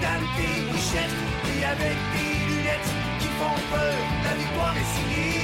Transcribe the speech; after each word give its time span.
dans 0.00 0.20
tes 0.36 0.72
bichettes. 0.72 1.10
Et 1.58 1.64
avec 1.64 1.96
des 2.14 2.54
lunettes 2.54 2.90
qui 3.20 3.26
font 3.38 3.54
peur, 3.70 3.94
la 4.24 4.34
victoire 4.34 4.74
est 4.76 4.98
signée. 4.98 5.34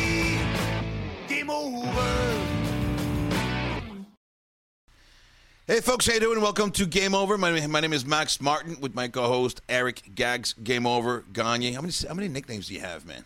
Hey 5.68 5.80
folks, 5.80 6.06
how 6.08 6.14
you 6.14 6.20
doing? 6.20 6.40
Welcome 6.40 6.72
to 6.72 6.84
Game 6.84 7.14
Over. 7.14 7.38
My, 7.38 7.64
my 7.68 7.80
name 7.80 7.92
is 7.92 8.04
Max 8.04 8.40
Martin 8.40 8.76
with 8.80 8.92
my 8.92 9.06
co-host 9.06 9.60
Eric 9.68 10.16
Gags. 10.16 10.52
Game 10.64 10.84
Over, 10.84 11.24
Gagne. 11.32 11.72
How 11.74 11.80
many 11.80 11.92
how 12.08 12.14
many 12.14 12.26
nicknames 12.26 12.66
do 12.66 12.74
you 12.74 12.80
have, 12.80 13.06
man? 13.06 13.24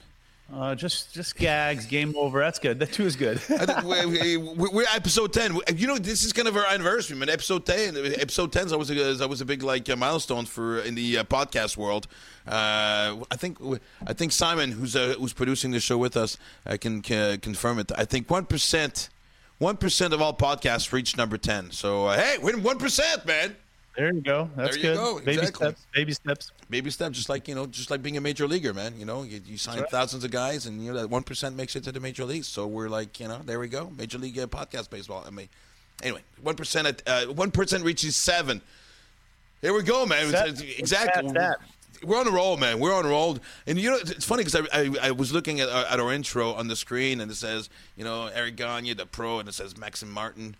Uh, 0.52 0.74
just 0.74 1.12
just 1.14 1.36
gags, 1.36 1.86
game 1.86 2.14
over. 2.18 2.38
That's 2.38 2.58
good. 2.58 2.78
That 2.78 2.92
too 2.92 3.06
is 3.06 3.16
good. 3.16 3.40
I 3.48 4.04
we- 4.06 4.36
We're 4.36 4.84
episode 4.94 5.32
ten. 5.32 5.58
You 5.74 5.86
know, 5.86 5.96
this 5.96 6.22
is 6.22 6.34
kind 6.34 6.46
of 6.46 6.54
our 6.56 6.66
anniversary, 6.66 7.16
man. 7.16 7.30
Episode 7.30 7.64
ten. 7.64 7.96
Episode 7.96 8.52
ten 8.52 8.66
is 8.66 8.72
always 8.72 8.90
a, 8.90 9.22
always 9.22 9.40
a 9.40 9.44
big 9.46 9.62
like 9.62 9.88
uh, 9.88 9.96
milestone 9.96 10.44
for 10.44 10.80
in 10.80 10.94
the 10.94 11.18
uh, 11.18 11.24
podcast 11.24 11.78
world. 11.78 12.06
Uh, 12.46 13.16
I 13.30 13.36
think 13.36 13.56
I 14.06 14.12
think 14.12 14.32
Simon, 14.32 14.70
who's 14.70 14.94
uh, 14.94 15.14
who's 15.18 15.32
producing 15.32 15.70
the 15.70 15.80
show 15.80 15.96
with 15.96 16.16
us, 16.16 16.36
uh, 16.66 16.76
can, 16.78 17.00
can 17.00 17.40
confirm 17.40 17.78
it. 17.78 17.90
I 17.96 18.04
think 18.04 18.30
one 18.30 18.44
percent, 18.44 19.08
one 19.58 19.78
percent 19.78 20.12
of 20.12 20.20
all 20.20 20.36
podcasts 20.36 20.92
reach 20.92 21.16
number 21.16 21.38
ten. 21.38 21.70
So 21.70 22.04
uh, 22.06 22.18
hey, 22.18 22.36
we're 22.40 22.58
one 22.58 22.78
percent, 22.78 23.24
man. 23.24 23.56
There 23.96 24.12
you 24.12 24.20
go. 24.20 24.50
That's 24.56 24.76
There 24.76 24.76
you 24.78 24.82
good. 24.82 24.96
go, 24.96 25.18
Baby 25.20 25.32
exactly. 25.38 25.66
steps. 25.68 25.86
Baby 25.94 26.12
steps. 26.12 26.52
Baby 26.70 26.90
steps. 26.90 27.16
just 27.16 27.28
like 27.28 27.46
you 27.48 27.54
know, 27.54 27.66
just 27.66 27.90
like 27.90 28.02
being 28.02 28.16
a 28.16 28.20
major 28.20 28.46
leaguer, 28.48 28.74
man. 28.74 28.94
You 28.98 29.04
know, 29.06 29.22
you, 29.22 29.40
you 29.46 29.56
sign 29.58 29.84
thousands 29.90 30.24
of 30.24 30.30
guys, 30.30 30.66
and 30.66 30.84
you 30.84 30.92
know 30.92 30.98
that 31.00 31.10
one 31.10 31.22
percent 31.22 31.56
makes 31.56 31.76
it 31.76 31.84
to 31.84 31.92
the 31.92 32.00
major 32.00 32.24
leagues. 32.24 32.48
So 32.48 32.66
we're 32.66 32.88
like, 32.88 33.20
you 33.20 33.28
know, 33.28 33.40
there 33.44 33.58
we 33.60 33.68
go, 33.68 33.90
major 33.96 34.18
league 34.18 34.38
uh, 34.38 34.46
podcast 34.46 34.90
baseball. 34.90 35.24
I 35.26 35.30
mean, 35.30 35.48
anyway, 36.02 36.22
one 36.42 36.56
percent 36.56 36.86
at 36.88 37.02
uh, 37.06 37.32
one 37.32 37.50
percent 37.50 37.84
reaches 37.84 38.16
seven. 38.16 38.60
Here 39.62 39.72
we 39.72 39.82
go, 39.82 40.04
man. 40.06 40.28
It's- 40.28 40.60
it's- 40.60 40.78
exactly. 40.78 41.32
that. 41.32 41.58
We're 42.02 42.18
on 42.20 42.28
a 42.28 42.30
roll, 42.32 42.58
man. 42.58 42.80
We're 42.80 42.92
on 42.92 43.06
a 43.06 43.08
roll, 43.08 43.38
and 43.66 43.78
you 43.78 43.88
know 43.90 43.96
it's 43.96 44.26
funny 44.26 44.44
because 44.44 44.68
I, 44.74 44.82
I 44.82 44.96
I 45.04 45.10
was 45.12 45.32
looking 45.32 45.60
at 45.60 45.70
our, 45.70 45.84
at 45.86 46.00
our 46.00 46.12
intro 46.12 46.52
on 46.52 46.68
the 46.68 46.76
screen, 46.76 47.20
and 47.22 47.30
it 47.30 47.36
says 47.36 47.70
you 47.96 48.04
know 48.04 48.26
Eric 48.34 48.56
Gagne, 48.56 48.92
the 48.92 49.06
pro, 49.06 49.38
and 49.38 49.48
it 49.48 49.52
says 49.52 49.78
Maxim 49.78 50.10
Martin, 50.10 50.54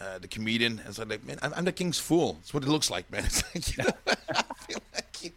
uh, 0.00 0.18
the 0.18 0.28
comedian. 0.28 0.80
And 0.84 0.94
so 0.94 1.04
like, 1.04 1.24
man, 1.24 1.38
I'm, 1.42 1.52
I'm 1.54 1.64
the 1.64 1.72
king's 1.72 1.98
fool. 1.98 2.34
That's 2.34 2.52
what 2.54 2.62
it 2.62 2.68
looks 2.68 2.90
like, 2.90 3.10
man. 3.10 3.24
It's 3.26 3.42
like, 3.54 3.76
you 3.76 3.84
know, 3.84 3.90
like 4.94 5.22
you- 5.22 5.30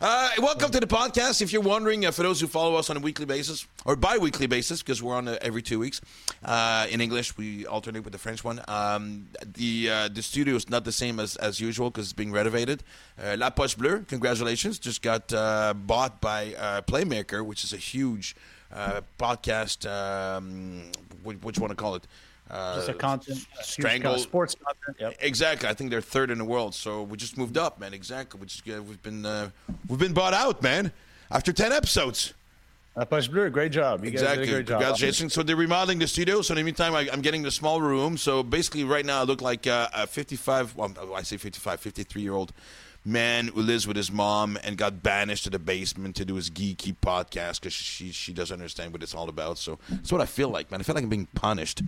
uh, 0.00 0.30
welcome 0.38 0.70
to 0.70 0.78
the 0.80 0.86
podcast. 0.86 1.42
If 1.42 1.52
you're 1.52 1.60
wondering, 1.62 2.06
uh, 2.06 2.12
for 2.12 2.22
those 2.22 2.40
who 2.40 2.46
follow 2.46 2.76
us 2.76 2.88
on 2.88 2.96
a 2.96 3.00
weekly 3.00 3.26
basis 3.26 3.66
or 3.84 3.96
bi-weekly 3.96 4.46
basis, 4.46 4.80
because 4.82 5.02
we're 5.02 5.14
on 5.16 5.26
uh, 5.28 5.36
every 5.42 5.60
two 5.60 5.78
weeks 5.80 6.00
uh, 6.44 6.86
in 6.88 7.00
English, 7.00 7.36
we 7.36 7.66
alternate 7.66 8.04
with 8.04 8.12
the 8.12 8.18
French 8.18 8.44
one. 8.44 8.60
Um, 8.68 9.26
the 9.44 9.90
uh, 9.90 10.08
the 10.08 10.22
studio 10.22 10.54
is 10.54 10.70
not 10.70 10.84
the 10.84 10.92
same 10.92 11.18
as, 11.20 11.34
as 11.36 11.60
usual 11.60 11.90
because 11.90 12.06
it's 12.06 12.12
being 12.12 12.30
renovated. 12.32 12.82
La 13.36 13.50
Poche 13.50 13.76
Bleue, 13.76 14.06
congratulations, 14.06 14.78
just 14.78 15.02
got 15.02 15.28
bought 15.86 16.20
by 16.20 16.54
Playmaker, 16.86 17.44
which 17.44 17.64
is 17.64 17.72
a 17.72 17.76
huge 17.76 18.36
podcast. 19.18 19.84
Um, 19.90 20.90
what, 21.22 21.42
what 21.42 21.56
you 21.56 21.60
want 21.60 21.72
to 21.72 21.76
call 21.76 21.96
it? 21.96 22.06
Uh, 22.50 22.76
Just 22.76 22.88
a 22.88 22.94
content. 22.94 23.38
a 23.38 23.56
huge 23.58 23.66
strangle- 23.66 24.18
sports 24.18 24.54
content. 24.54 24.96
Yep. 25.00 25.16
Exactly. 25.20 25.68
I 25.68 25.74
think 25.74 25.90
they're 25.90 26.00
third 26.00 26.30
in 26.30 26.38
the 26.38 26.44
world. 26.44 26.74
So 26.74 27.02
we 27.02 27.16
just 27.16 27.36
moved 27.36 27.58
up, 27.58 27.78
man. 27.78 27.92
Exactly. 27.92 28.40
We 28.40 28.46
just 28.46 28.68
uh, 28.68 28.82
we've 28.82 29.02
been 29.02 29.26
uh, 29.26 29.50
we've 29.88 29.98
been 29.98 30.14
bought 30.14 30.34
out, 30.34 30.62
man. 30.62 30.92
After 31.30 31.52
ten 31.52 31.72
episodes. 31.72 32.34
Uh, 32.96 33.04
Push 33.04 33.28
great 33.28 33.70
job. 33.70 34.04
You 34.04 34.10
guys 34.10 34.22
Exactly. 34.22 34.46
did 34.46 34.50
a 34.50 34.54
great 34.56 34.66
job. 34.66 34.80
Congratulations. 34.80 35.32
So 35.32 35.44
they're 35.44 35.54
remodeling 35.54 36.00
the 36.00 36.08
studio. 36.08 36.42
So 36.42 36.52
in 36.54 36.56
the 36.58 36.64
meantime, 36.64 36.94
I, 36.96 37.08
I'm 37.12 37.20
getting 37.20 37.42
the 37.42 37.50
small 37.52 37.80
room. 37.80 38.16
So 38.16 38.42
basically, 38.42 38.82
right 38.82 39.06
now, 39.06 39.20
I 39.20 39.22
look 39.22 39.40
like 39.40 39.68
uh, 39.68 39.88
a 39.94 40.06
55. 40.08 40.74
Well, 40.74 40.92
I 41.14 41.22
say 41.22 41.36
55, 41.36 41.78
53 41.78 42.22
year 42.22 42.32
old 42.34 42.52
man 43.04 43.48
who 43.48 43.62
lives 43.62 43.86
with 43.86 43.96
his 43.96 44.10
mom 44.10 44.58
and 44.64 44.76
got 44.76 45.00
banished 45.02 45.44
to 45.44 45.50
the 45.50 45.58
basement 45.60 46.16
to 46.16 46.24
do 46.24 46.34
his 46.34 46.50
geeky 46.50 46.94
podcast 47.00 47.60
because 47.60 47.72
she 47.72 48.10
she 48.10 48.32
doesn't 48.32 48.54
understand 48.58 48.92
what 48.92 49.02
it's 49.04 49.14
all 49.14 49.28
about. 49.28 49.58
So 49.58 49.78
that's 49.90 50.10
what 50.10 50.20
I 50.20 50.26
feel 50.26 50.48
like, 50.48 50.70
man. 50.72 50.80
I 50.80 50.82
feel 50.82 50.96
like 50.96 51.04
I'm 51.04 51.10
being 51.10 51.28
punished. 51.34 51.82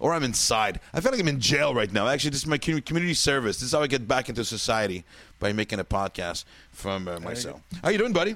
Or 0.00 0.14
I'm 0.14 0.24
inside. 0.24 0.80
I 0.92 1.00
feel 1.00 1.12
like 1.12 1.20
I'm 1.20 1.28
in 1.28 1.40
jail 1.40 1.74
right 1.74 1.92
now. 1.92 2.08
Actually, 2.08 2.30
this 2.30 2.40
is 2.40 2.46
my 2.46 2.58
community 2.58 3.14
service. 3.14 3.58
This 3.58 3.66
is 3.66 3.72
how 3.72 3.82
I 3.82 3.86
get 3.86 4.08
back 4.08 4.28
into 4.28 4.44
society 4.44 5.04
by 5.38 5.52
making 5.52 5.78
a 5.78 5.84
podcast 5.84 6.44
from 6.72 7.06
uh, 7.06 7.20
myself. 7.20 7.60
How 7.84 7.90
you 7.90 7.98
doing, 7.98 8.14
buddy? 8.14 8.34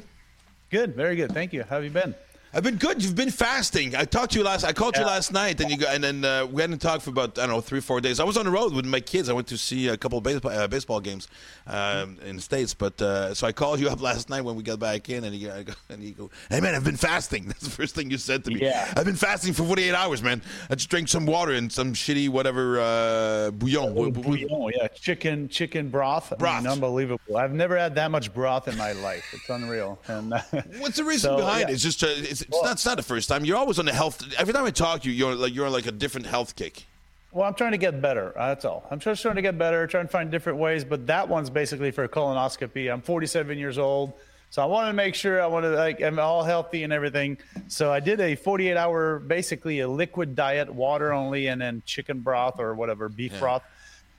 Good. 0.71 0.95
Very 0.95 1.17
good. 1.17 1.33
Thank 1.33 1.53
you. 1.53 1.63
How 1.63 1.77
have 1.77 1.85
you 1.85 1.91
been? 1.91 2.15
I've 2.57 2.63
been 2.63 2.77
good. 2.77 3.03
You've 3.03 3.17
been 3.17 3.33
fasting. 3.33 3.97
I 3.97 4.05
talked 4.05 4.33
to 4.33 4.39
you 4.39 4.45
last. 4.45 4.63
I 4.63 4.73
called 4.73 4.97
you 4.97 5.05
last 5.05 5.33
night, 5.33 5.61
and 5.61 5.71
you 5.73 5.77
go, 5.77 5.87
and 5.89 6.05
then 6.05 6.25
uh, 6.25 6.47
we 6.47 6.63
hadn't 6.63 6.79
talked 6.79 7.03
for 7.03 7.11
about 7.11 7.37
I 7.37 7.47
don't 7.47 7.57
know 7.57 7.61
three 7.61 7.81
four 7.81 8.01
days. 8.01 8.21
I 8.21 8.25
was 8.25 8.37
on 8.37 8.45
the 8.45 8.53
road 8.53 8.73
with 8.73 8.85
my 8.85 9.01
kids. 9.01 9.29
I 9.29 9.33
went 9.33 9.49
to 9.49 9.59
see 9.59 9.89
a 9.89 9.97
couple 9.97 10.19
of 10.19 10.25
baseball, 10.25 10.53
uh, 10.53 10.69
baseball 10.69 11.01
games 11.01 11.27
um, 11.67 12.17
in 12.25 12.37
the 12.37 12.43
states. 12.43 12.73
But 12.73 13.03
uh, 13.03 13.35
so 13.35 13.49
I 13.49 13.53
called 13.53 13.81
you 13.81 13.89
up 13.89 14.01
last 14.11 14.31
night 14.31 14.43
when 14.43 14.55
we 14.55 14.63
got 14.63 14.79
back 14.79 15.09
in, 15.09 15.25
and 15.25 15.35
you, 15.35 15.51
I 15.51 15.65
go, 15.65 15.73
and 15.89 16.01
you 16.01 16.13
go, 16.13 16.31
"Hey 16.49 16.61
man, 16.61 16.77
I've 16.77 16.85
been 16.85 16.97
fasting." 16.97 17.45
That's 17.49 17.65
the 17.65 17.71
first 17.71 17.97
thing 17.97 18.09
you 18.13 18.19
said 18.19 18.45
to 18.45 18.53
me. 18.53 18.61
Yeah. 18.61 18.93
I've 18.97 19.05
been 19.05 19.17
fasting 19.17 19.53
for 19.53 19.65
48 19.65 19.93
hours, 19.93 20.23
man. 20.23 20.41
I 20.71 20.77
just 20.77 20.91
drank 20.91 21.09
some 21.09 21.27
water 21.27 21.53
and 21.55 21.73
some 21.73 21.93
shitty 21.93 22.29
whatever 22.29 22.79
uh, 22.79 23.51
bouillon. 23.51 23.95
Oh, 23.99 24.11
bouillon, 24.13 24.73
yeah, 24.77 24.87
chicken, 24.89 25.49
chicken 25.49 25.89
broth. 25.89 26.33
I 26.33 26.37
mean, 26.37 26.39
Broth. 26.39 26.67
unbelievable. 26.67 27.37
I've 27.37 27.53
never 27.53 27.77
had 27.77 27.97
that 27.97 28.13
much 28.13 28.33
broth 28.33 28.69
in 28.69 28.79
my 28.79 28.93
life. 28.93 29.25
It's 29.33 29.49
unreal. 29.49 29.99
And 30.07 30.33
What's 30.79 30.99
the 30.99 31.05
reason 31.05 31.31
So, 31.31 31.37
behind 31.39 31.63
yeah. 31.63 31.71
it? 31.71 31.73
It's 31.73 31.83
just 31.83 32.05
uh, 32.05 32.44
it's, 32.49 32.63
not 32.63 32.73
it's 32.73 32.87
not 32.87 32.97
the 32.97 33.03
first 33.03 33.29
time. 33.29 33.45
You're 33.45 33.57
always 33.57 33.79
on 33.79 33.85
the 33.87 33.93
health. 33.93 34.23
Every 34.39 34.53
time 34.55 34.65
I 34.65 34.71
talk 34.71 35.03
to 35.03 35.11
you, 35.11 35.15
you're 35.15 35.35
like 35.35 35.55
you're 35.55 35.67
on 35.67 35.73
like 35.73 35.87
a 35.87 35.93
different 35.93 36.27
health 36.27 36.57
kick. 36.57 36.85
Well, 37.33 37.47
I'm 37.49 37.55
trying 37.55 37.73
to 37.73 37.79
get 37.79 38.01
better. 38.01 38.33
Uh, 38.39 38.49
That's 38.49 38.65
all. 38.65 38.87
I'm 38.91 39.01
just 39.01 39.21
trying 39.23 39.35
to 39.35 39.43
get 39.43 39.59
better, 39.59 39.87
trying 39.89 40.07
to 40.07 40.13
find 40.13 40.31
different 40.31 40.59
ways. 40.59 40.85
But 40.85 41.07
that 41.09 41.29
one's 41.29 41.51
basically 41.51 41.91
for 41.91 42.05
a 42.05 42.09
colonoscopy. 42.09 42.93
I'm 42.93 43.01
47 43.03 43.59
years 43.59 43.77
old, 43.77 44.13
so 44.51 44.63
I 44.63 44.67
want 44.67 44.89
to 44.89 44.93
make 44.93 45.17
sure 45.17 45.43
I 45.43 45.47
want 45.47 45.65
to 45.65 45.71
like 45.71 46.01
I'm 46.01 46.19
all 46.21 46.45
healthy 46.45 46.85
and 46.85 46.93
everything. 46.93 47.39
So 47.69 47.93
I 47.93 47.99
did 48.01 48.21
a 48.21 48.37
48 48.37 48.77
hour, 48.77 49.19
basically 49.19 49.81
a 49.81 49.89
liquid 49.89 50.37
diet, 50.37 50.73
water 50.73 51.13
only, 51.13 51.49
and 51.49 51.61
then 51.61 51.83
chicken 51.85 52.21
broth 52.21 52.61
or 52.61 52.75
whatever 52.75 53.09
beef 53.09 53.37
broth. 53.41 53.63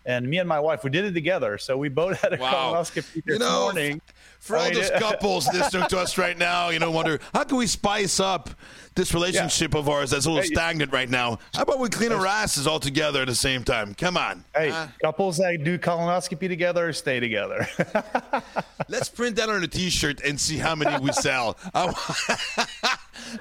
And 0.08 0.28
me 0.30 0.38
and 0.38 0.48
my 0.48 0.60
wife, 0.60 0.84
we 0.84 0.92
did 0.92 1.04
it 1.06 1.14
together. 1.14 1.58
So 1.58 1.78
we 1.78 1.90
both 1.90 2.22
had 2.22 2.34
a 2.34 2.38
Wow. 2.38 2.74
colonoscopy 2.76 3.24
this 3.24 3.24
You 3.26 3.40
know, 3.40 3.62
morning. 3.62 4.02
For 4.46 4.56
all 4.58 4.62
I 4.62 4.70
mean, 4.70 4.76
those 4.80 4.92
couples 4.92 5.48
listening 5.52 5.88
to 5.90 5.98
us 5.98 6.18
right 6.20 6.38
now, 6.38 6.70
you 6.70 6.78
know, 6.78 6.92
wonder 6.92 7.20
how 7.34 7.44
can 7.46 7.58
we 7.58 7.66
spice 7.66 8.20
up 8.20 8.52
this 8.94 9.12
relationship 9.12 9.74
of 9.74 9.90
ours 9.90 10.12
that's 10.12 10.28
a 10.28 10.30
little 10.30 10.44
Hey. 10.44 10.50
stagnant 10.50 10.94
right 10.94 11.10
now? 11.10 11.40
How 11.56 11.64
about 11.64 11.80
we 11.80 11.90
clean 11.90 12.12
our 12.12 12.28
asses 12.28 12.68
all 12.68 12.80
together 12.80 13.22
at 13.24 13.28
the 13.28 13.34
same 13.34 13.64
time? 13.64 13.96
Come 13.96 14.18
on. 14.18 14.46
Hey, 14.56 14.70
Uh, 14.70 14.86
couples 15.02 15.38
that 15.38 15.64
do 15.64 15.80
colonoscopy 15.80 16.48
together 16.48 16.94
stay 16.94 17.20
together. 17.20 17.68
let's 18.88 19.10
print 19.10 19.36
that 19.38 19.50
on 19.50 19.64
a 19.64 19.68
T-shirt 19.68 20.22
and 20.24 20.40
see 20.40 20.58
how 20.60 20.76
many 20.76 20.96
we 21.04 21.12
sell. 21.12 21.58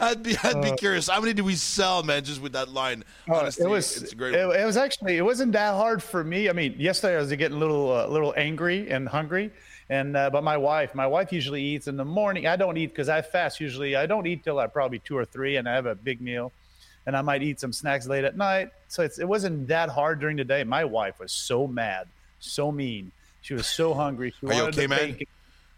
I'd 0.00 0.22
be, 0.22 0.36
I'd 0.42 0.62
be 0.62 0.72
curious. 0.72 1.08
How 1.08 1.20
many 1.20 1.34
do 1.34 1.44
we 1.44 1.54
sell, 1.56 2.02
man? 2.02 2.24
Just 2.24 2.40
with 2.40 2.52
that 2.52 2.70
line. 2.70 3.04
Honestly, 3.28 3.64
Uh, 3.64 3.68
it 3.68 3.70
was 3.70 4.02
it's 4.02 4.12
a 4.12 4.16
great. 4.16 4.34
it, 4.34 4.46
one. 4.46 4.56
it 4.58 4.64
was 4.64 4.76
actually 4.78 5.18
it 5.18 5.22
wasn't 5.24 5.52
that 5.52 5.74
hard 5.74 6.02
for 6.02 6.24
me. 6.24 6.48
I 6.48 6.52
mean, 6.52 6.74
yesterday 6.78 7.14
I 7.14 7.18
was 7.18 7.30
getting 7.30 7.56
a 7.56 7.60
little 7.60 7.92
uh, 7.92 8.06
little 8.06 8.32
angry 8.36 8.90
and 8.90 9.06
hungry, 9.08 9.50
and 9.90 10.16
uh, 10.16 10.30
but 10.30 10.42
my 10.42 10.56
wife, 10.56 10.94
my 10.94 11.06
wife 11.06 11.32
usually 11.32 11.62
eats 11.62 11.88
in 11.88 11.96
the 11.96 12.04
morning. 12.04 12.46
I 12.46 12.56
don't 12.56 12.76
eat 12.76 12.88
because 12.88 13.08
I 13.08 13.22
fast 13.22 13.60
usually. 13.60 13.96
I 13.96 14.06
don't 14.06 14.26
eat 14.26 14.44
till 14.44 14.58
I 14.58 14.66
probably 14.66 14.98
two 15.00 15.16
or 15.16 15.24
three, 15.24 15.56
and 15.56 15.68
I 15.68 15.74
have 15.74 15.86
a 15.86 15.94
big 15.94 16.20
meal, 16.20 16.52
and 17.06 17.16
I 17.16 17.22
might 17.22 17.42
eat 17.42 17.60
some 17.60 17.72
snacks 17.72 18.06
late 18.06 18.24
at 18.24 18.36
night. 18.36 18.70
So 18.88 19.02
it's, 19.02 19.18
it 19.18 19.28
wasn't 19.28 19.68
that 19.68 19.90
hard 19.90 20.20
during 20.20 20.36
the 20.36 20.44
day. 20.44 20.64
My 20.64 20.84
wife 20.84 21.20
was 21.20 21.32
so 21.32 21.66
mad, 21.66 22.06
so 22.40 22.72
mean. 22.72 23.12
She 23.42 23.52
was 23.52 23.66
so 23.66 23.92
hungry. 23.92 24.32
She 24.40 24.46
Are 24.46 24.54
you 24.54 24.62
okay, 24.62 24.86
man? 24.86 25.12
bacon. 25.12 25.26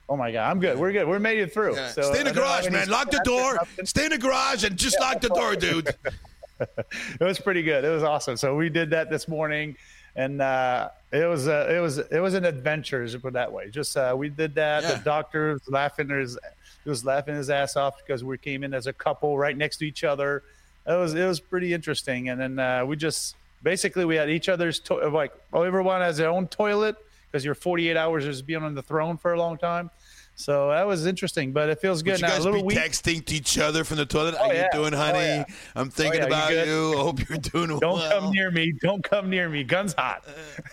Oh 0.08 0.16
my 0.16 0.30
god, 0.30 0.48
I'm 0.48 0.60
good. 0.60 0.78
We're 0.78 0.92
good. 0.92 1.08
We're 1.08 1.18
made 1.18 1.38
it 1.38 1.52
through. 1.52 1.74
Yeah. 1.74 1.88
So 1.88 2.02
Stay 2.02 2.20
in 2.20 2.26
the 2.26 2.30
I 2.30 2.34
don't 2.34 2.44
have 2.44 2.62
garage, 2.62 2.72
man. 2.72 2.88
Lock 2.88 3.10
the 3.10 3.20
door. 3.24 3.58
Stay 3.84 4.04
in 4.04 4.10
the 4.10 4.18
garage 4.18 4.62
and 4.62 4.76
just 4.76 5.00
lock 5.00 5.20
the 5.20 5.30
door, 5.30 5.56
dude. 5.56 5.88
it 6.60 7.20
was 7.20 7.40
pretty 7.40 7.62
good. 7.62 7.84
It 7.84 7.88
was 7.88 8.04
awesome. 8.04 8.36
So 8.36 8.54
we 8.54 8.68
did 8.68 8.90
that 8.90 9.10
this 9.10 9.26
morning, 9.26 9.76
and 10.16 10.40
uh, 10.42 10.88
it 11.12 11.26
was 11.28 11.46
uh, 11.46 11.68
it 11.70 11.78
was 11.78 11.98
it 11.98 12.18
was 12.20 12.34
an 12.34 12.44
adventure, 12.44 13.06
to 13.06 13.18
put 13.20 13.28
it 13.28 13.34
that 13.34 13.52
way. 13.52 13.70
Just 13.70 13.96
uh, 13.96 14.14
we 14.16 14.28
did 14.28 14.54
that. 14.56 14.82
Yeah. 14.82 14.94
The 14.94 15.04
doctor 15.04 15.52
was 15.52 15.68
laughing 15.68 16.08
his 16.08 16.38
he 16.82 16.88
was 16.90 17.04
laughing 17.04 17.34
his 17.34 17.50
ass 17.50 17.76
off 17.76 17.94
because 17.98 18.24
we 18.24 18.38
came 18.38 18.64
in 18.64 18.72
as 18.74 18.86
a 18.86 18.92
couple 18.92 19.36
right 19.38 19.56
next 19.56 19.76
to 19.78 19.86
each 19.86 20.02
other. 20.04 20.42
It 20.86 20.92
was 20.94 21.14
it 21.14 21.26
was 21.26 21.38
pretty 21.38 21.72
interesting, 21.74 22.30
and 22.30 22.40
then 22.40 22.58
uh, 22.58 22.84
we 22.86 22.96
just 22.96 23.36
basically 23.62 24.04
we 24.04 24.16
had 24.16 24.30
each 24.30 24.48
other's 24.48 24.80
to- 24.80 25.08
like 25.08 25.32
everyone 25.54 26.00
has 26.00 26.16
their 26.16 26.30
own 26.30 26.48
toilet 26.48 26.96
because 27.30 27.44
you're 27.44 27.54
48 27.54 27.96
hours 27.96 28.24
just 28.24 28.46
being 28.46 28.62
on 28.62 28.74
the 28.74 28.82
throne 28.82 29.16
for 29.18 29.34
a 29.34 29.38
long 29.38 29.58
time. 29.58 29.90
So 30.38 30.68
that 30.68 30.86
was 30.86 31.06
interesting, 31.06 31.52
but 31.52 31.70
it 31.70 31.80
feels 31.80 32.02
good 32.02 32.12
Would 32.12 32.20
you 32.20 32.26
now. 32.26 32.32
guys 32.34 32.40
A 32.40 32.50
little 32.50 32.60
be 32.60 32.66
weak. 32.66 32.78
texting 32.78 33.24
to 33.24 33.34
each 33.34 33.58
other 33.58 33.84
from 33.84 33.96
the 33.96 34.04
toilet? 34.04 34.34
Oh, 34.38 34.44
How 34.44 34.50
you 34.52 34.58
yeah. 34.58 34.68
doing, 34.70 34.92
Oh, 34.92 34.96
honey? 34.98 35.18
yeah. 35.18 35.44
I'm 35.74 35.86
oh, 35.88 35.90
thinking 35.90 36.20
yeah, 36.20 36.26
about 36.26 36.52
you. 36.52 36.92
I 36.92 36.96
hope 37.02 37.26
you're 37.28 37.38
doing 37.38 37.70
well. 37.70 37.80
Don't 37.80 38.10
come 38.10 38.30
near 38.32 38.50
me. 38.50 38.72
Don't 38.82 39.02
come 39.02 39.30
near 39.30 39.48
me. 39.48 39.64
Guns 39.64 39.94
hot. 39.96 40.24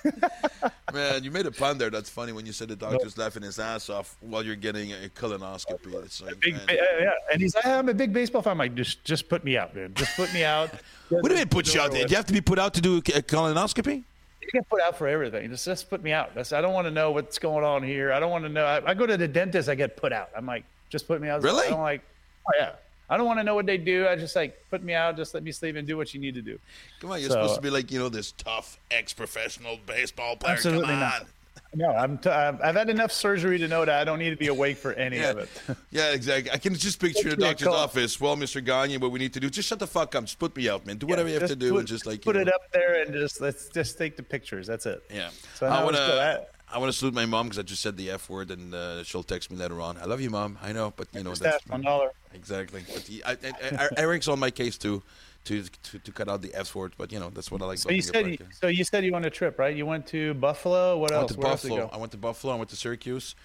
Man, 0.93 1.23
you 1.23 1.31
made 1.31 1.45
a 1.45 1.51
pun 1.51 1.77
there. 1.77 1.89
That's 1.89 2.09
funny 2.09 2.33
when 2.33 2.45
you 2.45 2.51
said 2.51 2.67
the 2.67 2.75
doctor's 2.75 3.17
laughing 3.17 3.41
his 3.43 3.57
ass 3.57 3.89
off 3.89 4.17
while 4.19 4.43
you're 4.45 4.55
getting 4.57 4.91
a 4.91 5.09
colonoscopy. 5.15 5.93
It's 6.03 6.21
like, 6.21 6.39
Big, 6.41 6.55
man. 6.55 6.65
yeah. 6.69 7.11
And 7.31 7.41
he's 7.41 7.55
like, 7.55 7.65
I'm 7.65 7.87
a 7.89 7.93
big 7.93 8.11
baseball 8.13 8.41
fan. 8.41 8.51
I'm 8.51 8.57
like, 8.57 8.75
just, 8.75 9.03
just 9.05 9.29
put 9.29 9.43
me 9.45 9.57
out, 9.57 9.73
man. 9.75 9.93
Just 9.95 10.15
put 10.17 10.31
me 10.33 10.43
out. 10.43 10.71
what 11.09 11.23
do 11.23 11.29
you 11.31 11.37
mean 11.37 11.47
put 11.47 11.73
you 11.73 11.79
out 11.81 11.91
there? 11.91 12.05
Do 12.05 12.11
you 12.11 12.17
have 12.17 12.25
to 12.25 12.33
be 12.33 12.41
put 12.41 12.59
out 12.59 12.73
to 12.75 12.81
do 12.81 12.97
a 12.97 13.01
colonoscopy? 13.01 14.03
Get 14.51 14.67
put 14.69 14.81
out 14.81 14.97
for 14.97 15.07
everything. 15.07 15.49
Just 15.49 15.65
just 15.65 15.89
put 15.89 16.03
me 16.03 16.11
out. 16.11 16.33
That's, 16.35 16.51
I 16.53 16.61
don't 16.61 16.73
want 16.73 16.85
to 16.87 16.91
know 16.91 17.11
what's 17.11 17.39
going 17.39 17.63
on 17.63 17.83
here. 17.83 18.11
I 18.11 18.19
don't 18.19 18.31
want 18.31 18.43
to 18.45 18.49
know. 18.49 18.65
I, 18.65 18.91
I 18.91 18.93
go 18.93 19.05
to 19.05 19.15
the 19.17 19.27
dentist. 19.27 19.69
I 19.69 19.75
get 19.75 19.95
put 19.97 20.11
out. 20.13 20.29
I'm 20.35 20.45
like, 20.45 20.63
just 20.89 21.07
put 21.07 21.21
me 21.21 21.29
out. 21.29 21.41
Really? 21.43 21.67
I 21.67 21.69
don't 21.69 21.81
like. 21.81 22.01
Oh 22.47 22.51
yeah. 22.57 22.71
I 23.09 23.17
don't 23.17 23.25
want 23.27 23.39
to 23.39 23.43
know 23.43 23.53
what 23.53 23.65
they 23.65 23.77
do. 23.77 24.07
I 24.07 24.15
just 24.15 24.35
like 24.35 24.57
put 24.71 24.81
me 24.83 24.93
out. 24.93 25.15
Just 25.17 25.33
let 25.33 25.43
me 25.43 25.51
sleep 25.51 25.75
and 25.75 25.87
do 25.87 25.97
what 25.97 26.13
you 26.13 26.19
need 26.19 26.33
to 26.35 26.41
do. 26.41 26.57
Come 26.99 27.11
on, 27.11 27.19
you're 27.19 27.29
So- 27.29 27.35
supposed 27.35 27.55
to 27.55 27.61
be 27.61 27.69
like 27.69 27.91
you 27.91 27.99
know 27.99 28.09
this 28.09 28.31
tough 28.33 28.79
ex-professional 28.91 29.79
baseball 29.85 30.35
player. 30.35 30.53
Absolutely 30.53 30.85
Come 30.87 30.93
on. 30.95 30.99
not. 30.99 31.27
No, 31.75 31.89
I'm. 31.89 32.17
T- 32.17 32.29
I've 32.29 32.75
had 32.75 32.89
enough 32.89 33.11
surgery 33.11 33.57
to 33.57 33.67
know 33.67 33.83
that 33.85 33.99
I 33.99 34.03
don't 34.03 34.19
need 34.19 34.29
to 34.29 34.35
be 34.35 34.47
awake 34.47 34.77
for 34.77 34.93
any 34.93 35.17
Yeah. 35.17 35.31
of 35.31 35.37
it. 35.39 35.49
yeah, 35.91 36.11
exactly. 36.11 36.51
I 36.51 36.57
can 36.57 36.75
just 36.75 36.99
picture 36.99 37.27
me 37.29 37.33
a 37.33 37.35
doctor's 37.35 37.67
office. 37.67 38.19
Well, 38.21 38.35
Mr. 38.37 38.63
Gagne, 38.63 38.97
what 38.97 39.11
we 39.11 39.19
need 39.19 39.33
to 39.33 39.39
do, 39.39 39.49
just 39.49 39.67
shut 39.67 39.79
the 39.79 39.87
fuck 39.87 40.13
up. 40.15 40.25
Just 40.25 40.39
put 40.39 40.55
me 40.55 40.69
out, 40.69 40.85
man. 40.85 40.97
Do 40.97 41.07
whatever 41.07 41.29
you 41.29 41.39
have 41.39 41.49
to 41.49 41.55
do, 41.55 41.71
put, 41.71 41.79
and 41.79 41.87
just 41.87 42.05
like 42.05 42.21
put 42.21 42.35
you 42.35 42.41
it 42.43 42.47
up 42.53 42.71
there 42.71 43.01
and 43.01 43.13
just 43.13 43.41
let's 43.41 43.69
just 43.69 43.97
take 43.97 44.17
the 44.17 44.23
pictures. 44.23 44.67
That's 44.67 44.85
it. 44.85 45.03
Yeah. 45.13 45.29
So 45.55 45.65
I 45.67 45.83
want 45.83 45.95
to. 45.95 46.01
I- 46.01 46.45
I 46.71 46.79
want 46.79 46.91
to 46.91 46.97
salute 46.97 47.13
my 47.13 47.27
mom 47.27 47.45
because 47.47 47.59
I 47.59 47.61
just 47.61 47.83
said 47.83 47.97
the 47.97 48.09
f 48.09 48.27
word, 48.31 48.49
and 48.49 48.73
uh, 48.73 49.03
she'll 49.03 49.21
text 49.21 49.51
me 49.51 49.57
later 49.57 49.79
on. 49.79 49.95
I 49.99 50.05
love 50.05 50.21
you, 50.21 50.31
mom. 50.31 50.57
I 50.59 50.71
know, 50.73 50.91
but 50.95 51.07
you 51.13 51.21
know 51.23 51.29
Just 51.29 51.43
that's 51.43 51.67
one 51.67 51.83
dollar. 51.83 52.09
exactly. 52.33 52.81
But 52.91 53.03
he, 53.03 53.23
I, 53.23 53.33
I, 53.33 53.89
Eric's 53.95 54.27
on 54.27 54.39
my 54.39 54.49
case 54.49 54.75
too, 54.75 55.03
to, 55.45 55.63
to 55.63 55.99
to 55.99 56.11
cut 56.11 56.29
out 56.29 56.41
the 56.41 56.53
f 56.53 56.75
word. 56.75 56.93
But 56.97 57.11
you 57.11 57.19
know 57.19 57.29
that's 57.29 57.51
what 57.51 57.61
I 57.61 57.65
like. 57.65 57.79
So 57.79 57.91
you 57.91 58.01
said 58.01 58.27
you, 58.27 58.37
so 58.51 58.67
you 58.67 58.83
said 58.83 59.03
you 59.03 59.11
went 59.11 59.25
on 59.25 59.27
a 59.27 59.31
trip, 59.31 59.59
right? 59.59 59.75
You 59.75 59.85
went 59.85 60.07
to 60.07 60.33
Buffalo. 60.35 60.97
What 60.97 61.11
I 61.11 61.17
went 61.17 61.23
else? 61.23 61.31
to 61.33 61.39
Where 61.39 61.51
else 61.51 61.63
Buffalo. 61.63 61.87
go? 61.87 61.89
I 61.93 61.97
went 61.97 62.11
to 62.11 62.17
Buffalo. 62.17 62.53
I 62.53 62.55
went 62.57 62.69
to 62.69 62.75
Syracuse. 62.75 63.35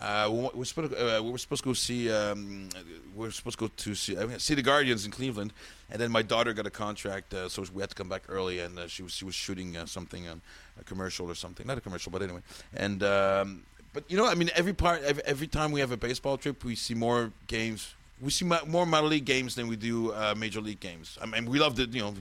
Uh, 0.00 0.28
we, 0.28 0.38
we, 0.38 0.48
were 0.54 0.64
supposed 0.64 0.90
to, 0.90 1.18
uh, 1.18 1.22
we 1.22 1.30
were 1.30 1.38
supposed 1.38 1.62
to 1.62 1.68
go 1.68 1.72
see. 1.72 2.10
Um, 2.10 2.68
we 3.14 3.26
were 3.26 3.30
supposed 3.30 3.58
to 3.58 3.66
go 3.66 3.72
to 3.74 3.94
see, 3.94 4.18
I 4.18 4.26
mean, 4.26 4.38
see 4.40 4.54
the 4.54 4.62
Guardians 4.62 5.04
in 5.04 5.12
Cleveland, 5.12 5.52
and 5.88 6.00
then 6.00 6.10
my 6.10 6.22
daughter 6.22 6.52
got 6.52 6.66
a 6.66 6.70
contract, 6.70 7.32
uh, 7.32 7.48
so 7.48 7.64
we 7.72 7.80
had 7.80 7.90
to 7.90 7.94
come 7.94 8.08
back 8.08 8.24
early, 8.28 8.58
and 8.58 8.76
uh, 8.76 8.88
she 8.88 9.04
was 9.04 9.12
she 9.12 9.24
was 9.24 9.36
shooting 9.36 9.76
uh, 9.76 9.86
something, 9.86 10.28
um, 10.28 10.42
a 10.80 10.84
commercial 10.84 11.30
or 11.30 11.36
something, 11.36 11.64
not 11.66 11.78
a 11.78 11.80
commercial, 11.80 12.10
but 12.10 12.22
anyway. 12.22 12.40
And 12.74 13.04
um, 13.04 13.62
but 13.92 14.10
you 14.10 14.16
know, 14.16 14.26
I 14.26 14.34
mean, 14.34 14.50
every 14.56 14.72
part, 14.72 15.02
every, 15.02 15.22
every 15.24 15.46
time 15.46 15.70
we 15.70 15.78
have 15.78 15.92
a 15.92 15.96
baseball 15.96 16.36
trip, 16.38 16.64
we 16.64 16.74
see 16.74 16.94
more 16.94 17.32
games. 17.46 17.94
We 18.24 18.30
see 18.30 18.44
more 18.44 18.86
minor 18.86 19.06
league 19.06 19.26
games 19.26 19.54
than 19.54 19.68
we 19.68 19.76
do 19.76 20.12
uh, 20.12 20.34
major 20.36 20.60
league 20.60 20.80
games. 20.80 21.18
I 21.20 21.26
mean, 21.26 21.44
we 21.44 21.58
love 21.58 21.76
the 21.76 21.84
you 21.84 22.00
know. 22.00 22.14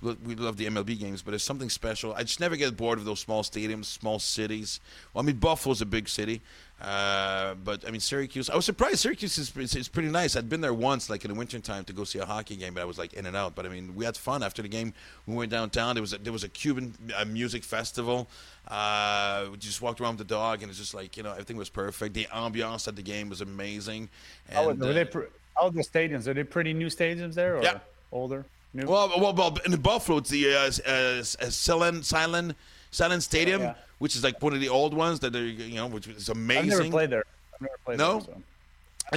we- 0.00 0.36
love 0.36 0.56
the 0.56 0.66
MLB 0.66 0.96
games, 0.96 1.22
but 1.22 1.34
it's 1.34 1.42
something 1.42 1.68
special. 1.68 2.14
I 2.14 2.22
just 2.22 2.38
never 2.38 2.54
get 2.56 2.76
bored 2.76 2.98
of 2.98 3.04
those 3.04 3.18
small 3.18 3.42
stadiums, 3.42 3.86
small 3.86 4.20
cities. 4.20 4.78
Well, 5.12 5.24
I 5.24 5.26
mean, 5.26 5.36
Buffalo's 5.36 5.82
a 5.82 5.86
big 5.86 6.08
city, 6.08 6.40
uh, 6.80 7.54
but 7.64 7.84
I 7.84 7.90
mean, 7.90 8.00
Syracuse. 8.00 8.48
I 8.48 8.54
was 8.54 8.64
surprised. 8.64 9.00
Syracuse 9.00 9.36
is, 9.38 9.56
is, 9.56 9.74
is 9.74 9.88
pretty 9.88 10.08
nice. 10.08 10.36
I'd 10.36 10.48
been 10.48 10.60
there 10.60 10.72
once, 10.72 11.10
like 11.10 11.24
in 11.24 11.32
the 11.32 11.36
wintertime, 11.36 11.84
to 11.86 11.92
go 11.92 12.04
see 12.04 12.20
a 12.20 12.24
hockey 12.24 12.54
game, 12.54 12.74
but 12.74 12.82
I 12.82 12.84
was 12.84 12.98
like 12.98 13.12
in 13.14 13.26
and 13.26 13.36
out. 13.36 13.56
But 13.56 13.66
I 13.66 13.70
mean, 13.70 13.96
we 13.96 14.04
had 14.04 14.16
fun 14.16 14.44
after 14.44 14.62
the 14.62 14.68
game. 14.68 14.94
We 15.26 15.34
went 15.34 15.50
downtown. 15.50 15.96
There 15.96 16.02
was 16.02 16.12
a, 16.12 16.18
there 16.18 16.32
was 16.32 16.44
a 16.44 16.48
Cuban 16.48 16.94
uh, 17.16 17.24
music 17.24 17.64
festival. 17.64 18.28
Uh, 18.68 19.46
we 19.50 19.56
just 19.56 19.82
walked 19.82 20.00
around 20.00 20.18
with 20.18 20.28
the 20.28 20.34
dog, 20.34 20.62
and 20.62 20.70
it's 20.70 20.78
just 20.78 20.94
like 20.94 21.16
you 21.16 21.24
know, 21.24 21.32
everything 21.32 21.56
was 21.56 21.70
perfect. 21.70 22.14
The 22.14 22.26
ambiance 22.26 22.86
at 22.86 22.94
the 22.94 23.02
game 23.02 23.28
was 23.28 23.40
amazing. 23.40 24.10
And, 24.48 24.78
were 24.78 24.90
uh, 24.90 24.92
they 24.92 25.04
pr- 25.04 25.32
how 25.58 25.66
are 25.66 25.70
the 25.70 25.82
stadiums? 25.82 26.26
Are 26.26 26.34
they 26.34 26.44
pretty 26.44 26.72
new 26.72 26.86
stadiums 26.86 27.34
there, 27.34 27.56
or 27.58 27.62
Yeah. 27.62 27.78
older? 28.12 28.44
New? 28.74 28.86
Well, 28.86 29.08
well, 29.18 29.34
well, 29.34 29.56
in 29.64 29.70
the 29.70 29.78
Buffalo, 29.78 30.18
it's 30.18 30.30
the 30.30 30.54
uh, 30.54 30.58
uh, 30.58 31.22
Sahlen 31.50 32.00
Sahlen 32.02 32.54
Sahlen 32.92 33.20
Stadium, 33.22 33.62
Yeah. 33.62 33.74
which 33.98 34.14
is 34.14 34.22
like 34.22 34.40
one 34.42 34.52
of 34.52 34.60
the 34.60 34.68
old 34.68 34.94
ones 34.94 35.20
that 35.20 35.34
are 35.34 35.44
you 35.44 35.74
know, 35.76 35.86
which 35.86 36.06
is 36.06 36.28
amazing. 36.28 36.72
I've 36.72 36.78
never 36.78 36.90
played 36.90 37.10
there. 37.10 37.24
I've 37.54 37.60
never 37.62 37.74
played 37.84 37.98
No? 37.98 38.20
there. 38.20 38.34
So. 38.34 38.42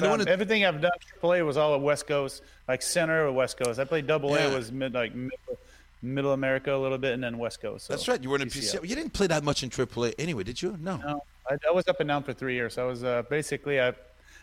Don't 0.01 0.21
Um, 0.21 0.25
to. 0.25 0.31
everything 0.31 0.63
I've 0.65 0.79
done 0.79 0.91
AAA 1.21 1.45
was 1.45 1.57
all 1.57 1.75
at 1.75 1.81
West 1.81 2.07
Coast, 2.07 2.43
like 2.69 2.81
center 2.81 3.27
or 3.27 3.31
West 3.33 3.57
Coast. 3.57 3.77
I 3.77 3.83
played 3.83 4.07
Double 4.07 4.29
Yeah. 4.31 4.47
A 4.47 4.55
was 4.55 4.71
mid 4.71 4.93
like 4.93 5.13
middle, 5.13 5.57
middle 6.01 6.31
America 6.31 6.73
a 6.73 6.77
little 6.77 6.97
bit, 6.97 7.13
and 7.13 7.21
then 7.21 7.37
West 7.37 7.61
Coast. 7.61 7.87
So 7.87 7.93
That's 7.93 8.07
right. 8.07 8.23
You 8.23 8.29
were 8.29 8.37
in 8.37 8.43
a. 8.43 8.45
PCL. 8.45 8.87
You 8.87 8.95
didn't 8.95 9.11
play 9.11 9.27
that 9.27 9.43
much 9.43 9.63
in 9.63 9.69
AAA 9.69 10.13
anyway, 10.17 10.43
did 10.43 10.61
you? 10.61 10.77
No. 10.79 10.95
No, 10.97 11.23
I, 11.49 11.57
I 11.67 11.71
was 11.71 11.85
up 11.89 11.99
and 11.99 12.07
down 12.07 12.23
for 12.23 12.31
three 12.31 12.53
years. 12.53 12.77
I 12.77 12.83
was 12.83 13.03
uh, 13.03 13.23
basically 13.29 13.81
I, 13.81 13.91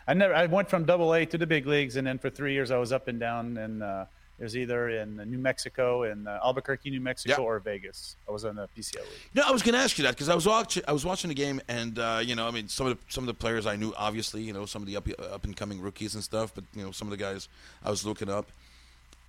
I 0.09 0.13
never 0.15 0.33
I 0.33 0.47
went 0.47 0.67
from 0.67 0.85
Double 0.85 1.13
A 1.13 1.23
to 1.27 1.37
the 1.37 1.45
big 1.45 1.67
leagues, 1.67 1.95
and 1.95 2.07
then 2.07 2.17
for 2.17 2.31
three 2.31 2.53
years 2.53 2.71
I 2.71 2.77
was 2.77 2.91
up 2.91 3.07
and 3.07 3.19
down, 3.19 3.57
and 3.57 3.83
uh, 3.83 4.05
it 4.39 4.43
was 4.43 4.57
either 4.57 4.89
in 4.89 5.17
New 5.17 5.37
Mexico, 5.37 6.01
in 6.01 6.27
uh, 6.27 6.39
Albuquerque, 6.43 6.89
New 6.89 6.99
Mexico, 6.99 7.43
or 7.43 7.59
Vegas. 7.59 8.15
I 8.27 8.31
was 8.31 8.43
in 8.43 8.55
the 8.55 8.67
PCL 8.75 8.95
league. 8.95 9.29
No, 9.35 9.43
I 9.45 9.51
was 9.51 9.61
going 9.61 9.73
to 9.73 9.79
ask 9.79 9.99
you 9.99 10.05
that 10.05 10.15
because 10.15 10.27
I 10.27 10.33
was 10.33 10.47
watching. 10.47 10.81
I 10.87 10.93
was 10.93 11.05
watching 11.05 11.27
the 11.27 11.35
game, 11.35 11.61
and 11.67 11.99
uh, 11.99 12.21
you 12.23 12.35
know, 12.35 12.47
I 12.47 12.51
mean, 12.51 12.67
some 12.67 12.87
of 12.87 12.97
the 12.97 13.03
some 13.07 13.23
of 13.23 13.27
the 13.27 13.35
players 13.35 13.67
I 13.67 13.75
knew, 13.75 13.93
obviously, 13.95 14.41
you 14.41 14.51
know, 14.51 14.65
some 14.65 14.81
of 14.81 14.87
the 14.87 14.97
up 14.97 15.07
up 15.31 15.43
and 15.43 15.55
coming 15.55 15.79
rookies 15.79 16.15
and 16.15 16.23
stuff. 16.23 16.55
But 16.55 16.63
you 16.73 16.83
know, 16.83 16.89
some 16.89 17.07
of 17.07 17.11
the 17.11 17.17
guys 17.17 17.47
I 17.85 17.91
was 17.91 18.03
looking 18.03 18.29
up, 18.29 18.47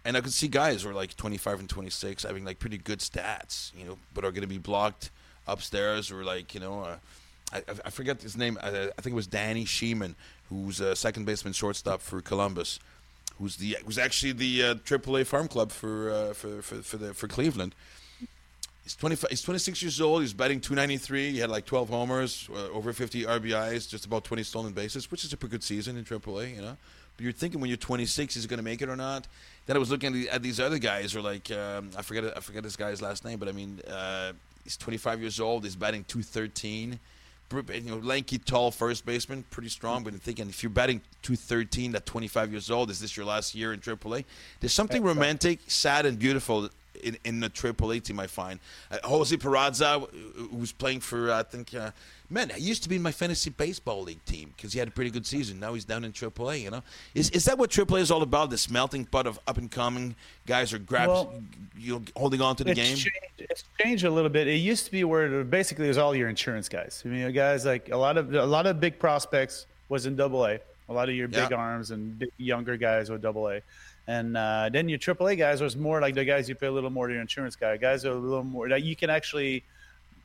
and 0.06 0.16
I 0.16 0.22
could 0.22 0.32
see 0.32 0.48
guys 0.48 0.84
who 0.84 0.88
are 0.88 0.94
like 0.94 1.14
25 1.14 1.60
and 1.60 1.68
26 1.68 2.22
having 2.22 2.46
like 2.46 2.58
pretty 2.58 2.78
good 2.78 3.00
stats, 3.00 3.70
you 3.76 3.84
know, 3.84 3.98
but 4.14 4.24
are 4.24 4.30
going 4.30 4.40
to 4.40 4.48
be 4.48 4.56
blocked 4.56 5.10
upstairs 5.46 6.10
or 6.10 6.24
like 6.24 6.54
you 6.54 6.60
know, 6.60 6.80
uh, 6.84 6.96
I, 7.52 7.62
I- 7.84 7.90
forget 7.90 8.22
his 8.22 8.36
name. 8.36 8.58
I, 8.62 8.68
I 8.68 9.00
think 9.02 9.12
it 9.12 9.14
was 9.14 9.26
Danny 9.26 9.64
Schneemann, 9.64 10.14
who's 10.48 10.80
a 10.80 10.94
second 10.96 11.26
baseman, 11.26 11.52
shortstop 11.52 12.00
for 12.00 12.20
Columbus. 12.20 12.78
Who's 13.38 13.56
the 13.56 13.76
who's 13.84 13.98
actually 13.98 14.32
the 14.32 14.62
uh, 14.64 14.74
AAA 14.74 15.26
farm 15.26 15.48
club 15.48 15.72
for 15.72 16.10
uh, 16.10 16.32
for 16.34 16.62
for 16.62 16.82
for, 16.82 16.96
the, 16.98 17.14
for 17.14 17.26
Cleveland? 17.26 17.74
He's 18.82 18.94
25, 18.96 19.30
He's 19.30 19.42
26 19.42 19.82
years 19.82 20.00
old. 20.00 20.22
He's 20.22 20.32
batting 20.32 20.60
293. 20.60 21.32
He 21.32 21.38
had 21.38 21.50
like 21.50 21.66
12 21.66 21.90
homers, 21.90 22.48
uh, 22.52 22.68
over 22.70 22.92
50 22.92 23.24
RBIs, 23.24 23.88
just 23.88 24.06
about 24.06 24.24
20 24.24 24.42
stolen 24.42 24.72
bases, 24.72 25.10
which 25.10 25.22
is 25.22 25.32
a 25.32 25.36
pretty 25.36 25.52
good 25.52 25.62
season 25.62 25.96
in 25.96 26.04
AAA, 26.04 26.56
you 26.56 26.62
know. 26.62 26.76
But 27.16 27.22
you're 27.24 27.32
thinking 27.32 27.60
when 27.60 27.68
you're 27.68 27.76
26, 27.76 28.36
is 28.36 28.42
he 28.42 28.48
going 28.48 28.56
to 28.58 28.64
make 28.64 28.80
it 28.82 28.88
or 28.88 28.96
not? 28.96 29.26
Then 29.66 29.76
I 29.76 29.78
was 29.78 29.90
looking 29.90 30.08
at, 30.08 30.12
the, 30.14 30.28
at 30.30 30.42
these 30.42 30.58
other 30.58 30.78
guys, 30.78 31.14
or 31.14 31.20
like 31.20 31.50
um, 31.52 31.90
I 31.96 32.02
forget 32.02 32.24
I 32.36 32.40
forget 32.40 32.62
this 32.62 32.76
guy's 32.76 33.00
last 33.02 33.24
name, 33.24 33.38
but 33.38 33.48
I 33.48 33.52
mean 33.52 33.80
uh, 33.88 34.32
he's 34.64 34.76
25 34.76 35.20
years 35.20 35.38
old. 35.40 35.64
He's 35.64 35.76
batting 35.76 36.04
213. 36.04 36.98
You 37.52 37.80
know, 37.80 37.96
lanky, 37.96 38.38
tall 38.38 38.70
first 38.70 39.04
baseman, 39.04 39.44
pretty 39.50 39.70
strong. 39.70 40.04
But 40.04 40.12
I'm 40.14 40.20
thinking 40.20 40.48
if 40.48 40.62
you're 40.62 40.70
batting 40.70 41.00
213 41.22 41.96
at 41.96 42.06
25 42.06 42.52
years 42.52 42.70
old, 42.70 42.90
is 42.90 43.00
this 43.00 43.16
your 43.16 43.26
last 43.26 43.54
year 43.54 43.72
in 43.72 43.80
AAA? 43.80 44.24
There's 44.60 44.72
something 44.72 45.02
romantic, 45.02 45.58
sad, 45.66 46.06
and 46.06 46.18
beautiful 46.18 46.70
in, 47.02 47.16
in 47.24 47.40
the 47.40 47.48
AAA 47.50 48.02
team, 48.02 48.18
I 48.20 48.26
find. 48.26 48.60
Uh, 48.90 48.98
Jose 49.04 49.36
Peraza, 49.36 50.08
who 50.34 50.56
was 50.56 50.72
playing 50.72 51.00
for, 51.00 51.32
I 51.32 51.42
think, 51.42 51.74
uh, 51.74 51.90
man, 52.28 52.50
he 52.50 52.62
used 52.62 52.82
to 52.82 52.88
be 52.88 52.96
in 52.96 53.02
my 53.02 53.12
fantasy 53.12 53.50
baseball 53.50 54.02
league 54.02 54.24
team 54.24 54.52
because 54.56 54.72
he 54.72 54.78
had 54.78 54.88
a 54.88 54.90
pretty 54.90 55.10
good 55.10 55.26
season. 55.26 55.60
Now 55.60 55.74
he's 55.74 55.84
down 55.84 56.04
in 56.04 56.12
AAA, 56.12 56.62
you 56.62 56.70
know? 56.70 56.82
Is, 57.14 57.30
is 57.30 57.44
that 57.46 57.58
what 57.58 57.70
AAA 57.70 58.00
is 58.00 58.10
all 58.10 58.22
about? 58.22 58.50
This 58.50 58.70
melting 58.70 59.04
pot 59.06 59.26
of 59.26 59.38
up 59.46 59.58
and 59.58 59.70
coming 59.70 60.14
guys 60.46 60.72
are 60.72 60.78
grabs, 60.78 61.08
Well, 61.08 61.34
you 61.78 61.94
know, 61.94 62.02
holding 62.16 62.40
on 62.40 62.56
to 62.56 62.64
the 62.64 62.70
it's 62.70 62.80
game? 62.80 62.96
Changed, 62.96 63.10
it's 63.38 63.64
changed 63.80 64.04
a 64.04 64.10
little 64.10 64.30
bit. 64.30 64.46
It 64.48 64.56
used 64.56 64.84
to 64.86 64.90
be 64.90 65.04
where 65.04 65.40
it 65.40 65.50
basically 65.50 65.86
it 65.86 65.88
was 65.88 65.98
all 65.98 66.14
your 66.14 66.28
insurance 66.28 66.68
guys. 66.68 67.02
I 67.04 67.08
mean, 67.08 67.32
guys 67.32 67.64
like 67.64 67.90
a 67.90 67.96
lot 67.96 68.16
of 68.16 68.34
a 68.34 68.44
lot 68.46 68.66
of 68.66 68.80
big 68.80 68.98
prospects 68.98 69.66
was 69.88 70.06
in 70.06 70.16
Double 70.16 70.44
A. 70.46 70.58
A 70.88 70.92
lot 70.92 71.08
of 71.08 71.14
your 71.14 71.28
big 71.28 71.50
Yeah. 71.50 71.56
arms 71.56 71.92
and 71.92 72.18
big, 72.18 72.30
younger 72.36 72.76
guys 72.76 73.10
were 73.10 73.18
Double 73.18 73.48
A, 73.48 73.60
and 74.06 74.36
uh, 74.36 74.68
then 74.72 74.88
your 74.88 74.98
AAA 74.98 75.38
guys 75.38 75.60
was 75.60 75.76
more 75.76 76.00
like 76.00 76.14
the 76.14 76.24
guys 76.24 76.48
you 76.48 76.54
pay 76.54 76.66
a 76.66 76.72
little 76.72 76.90
more 76.90 77.06
to 77.06 77.12
your 77.12 77.22
insurance 77.22 77.56
guy. 77.56 77.76
Guys 77.76 78.04
are 78.04 78.12
a 78.12 78.14
little 78.14 78.44
more 78.44 78.68
that 78.68 78.82
you 78.82 78.96
can 78.96 79.10
actually. 79.10 79.64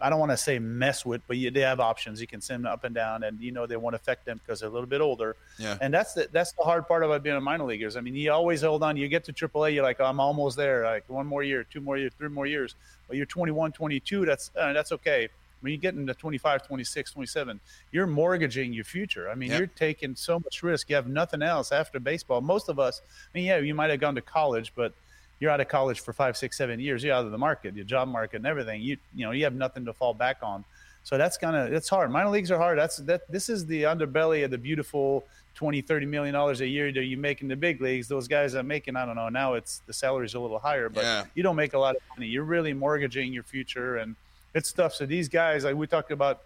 I 0.02 0.10
don't 0.10 0.20
want 0.20 0.32
to 0.32 0.38
say 0.38 0.60
mess 0.60 1.06
with, 1.06 1.22
but 1.26 1.38
you, 1.38 1.52
they 1.52 1.62
have 1.62 1.80
options. 1.80 2.20
You 2.20 2.28
can 2.28 2.42
send 2.42 2.66
them 2.66 2.72
up 2.74 2.84
and 2.84 2.94
down, 2.94 3.24
and 3.24 3.40
you 3.40 3.54
know 3.54 3.66
they 3.66 3.78
won't 3.78 3.96
affect 3.96 4.26
them 4.26 4.42
because 4.44 4.60
they're 4.60 4.68
a 4.68 4.72
little 4.72 4.88
bit 4.88 5.00
older. 5.00 5.38
Yeah. 5.58 5.78
And 5.80 5.94
that's 5.94 6.14
the 6.14 6.28
that's 6.34 6.52
the 6.52 6.64
hard 6.64 6.86
part 6.86 7.04
about 7.04 7.24
being 7.24 7.38
a 7.38 7.42
minor 7.42 7.64
leaguers. 7.64 7.96
I 7.96 8.02
mean, 8.02 8.14
you 8.14 8.32
always 8.32 8.62
hold 8.62 8.84
on. 8.84 8.98
You 8.98 9.08
get 9.08 9.24
to 9.26 9.34
AAA, 9.34 9.76
you're 9.76 9.84
like, 9.84 10.02
I'm 10.02 10.20
almost 10.20 10.58
there. 10.58 10.84
Like 10.84 11.06
one 11.08 11.26
more 11.26 11.44
year, 11.44 11.64
two 11.64 11.80
more 11.80 11.98
years, 11.98 12.12
three 12.18 12.28
more 12.28 12.46
years. 12.46 12.76
But 13.08 13.16
you're 13.18 13.26
21, 13.26 13.72
22. 13.72 14.26
That's 14.26 14.52
uh, 14.60 14.74
that's 14.74 14.92
okay. 14.92 15.30
When 15.62 15.72
you 15.72 15.78
get 15.78 15.96
into 15.96 16.14
25, 16.14 16.68
26, 16.68 17.12
27, 17.12 17.60
you're 17.92 18.08
mortgaging 18.08 18.74
your 18.74 18.84
future. 18.84 19.30
I 19.30 19.36
mean, 19.36 19.50
Yep. 19.52 19.60
you're 19.60 19.68
taking 19.68 20.16
so 20.16 20.40
much 20.40 20.62
risk. 20.64 20.90
You 20.90 20.96
have 20.96 21.08
nothing 21.08 21.42
else 21.42 21.72
after 21.72 22.00
baseball. 22.00 22.42
Most 22.42 22.70
of 22.70 22.80
us, 22.80 23.02
I 23.34 23.38
mean, 23.38 23.46
yeah, 23.46 23.58
you 23.58 23.74
might 23.74 23.90
have 23.90 24.00
gone 24.00 24.16
to 24.16 24.22
college, 24.22 24.74
but 24.76 24.94
you're 25.40 25.52
out 25.52 25.60
of 25.62 25.68
college 25.68 26.00
for 26.02 26.14
five, 26.14 26.38
six, 26.38 26.58
seven 26.58 26.80
years. 26.80 27.04
You're 27.04 27.16
out 27.16 27.26
of 27.26 27.32
the 27.32 27.38
market, 27.38 27.76
your 27.76 27.86
job 27.86 28.08
market, 28.08 28.38
and 28.38 28.46
everything. 28.46 28.82
You 28.82 28.98
you 29.14 29.26
know, 29.26 29.32
you 29.32 29.44
have 29.44 29.56
nothing 29.56 29.86
to 29.86 29.94
fall 29.94 30.14
back 30.14 30.38
on. 30.42 30.64
So 31.04 31.18
that's 31.18 31.38
kind 31.38 31.56
of 31.56 31.72
it's 31.74 31.90
hard. 31.90 32.10
Minor 32.12 32.30
leagues 32.30 32.52
are 32.52 32.58
hard. 32.58 32.78
That's 32.80 32.98
that. 32.98 33.30
This 33.32 33.50
is 33.50 33.66
the 33.66 33.84
underbelly 33.84 34.44
of 34.46 34.52
the 34.52 34.58
beautiful 34.58 35.26
20, 35.56 35.82
30 35.82 36.06
million 36.06 36.34
dollars 36.34 36.62
a 36.62 36.68
year 36.68 36.92
that 36.92 37.04
you 37.06 37.16
make 37.18 37.42
in 37.42 37.48
the 37.48 37.56
big 37.56 37.80
leagues. 37.82 38.08
Those 38.08 38.28
guys 38.28 38.56
are 38.56 38.64
making, 38.64 38.96
I 38.96 39.06
don't 39.06 39.16
know. 39.16 39.30
Now 39.30 39.54
it's 39.54 39.80
the 39.88 39.94
salary's 39.94 40.34
a 40.34 40.40
little 40.40 40.60
higher, 40.60 40.90
but 40.90 41.04
Yeah. 41.04 41.24
you 41.36 41.44
don't 41.44 41.56
make 41.56 41.74
a 41.74 41.80
lot 41.80 41.96
of 41.96 42.02
money. 42.10 42.28
You're 42.28 42.44
really 42.44 42.74
mortgaging 42.74 43.32
your 43.34 43.44
future, 43.44 43.98
and 43.98 44.16
it's 44.56 44.72
tough. 44.72 44.94
So 44.96 45.06
these 45.06 45.30
guys, 45.30 45.64
like 45.66 45.76
we 45.76 45.86
talked 45.86 46.12
about, 46.12 46.42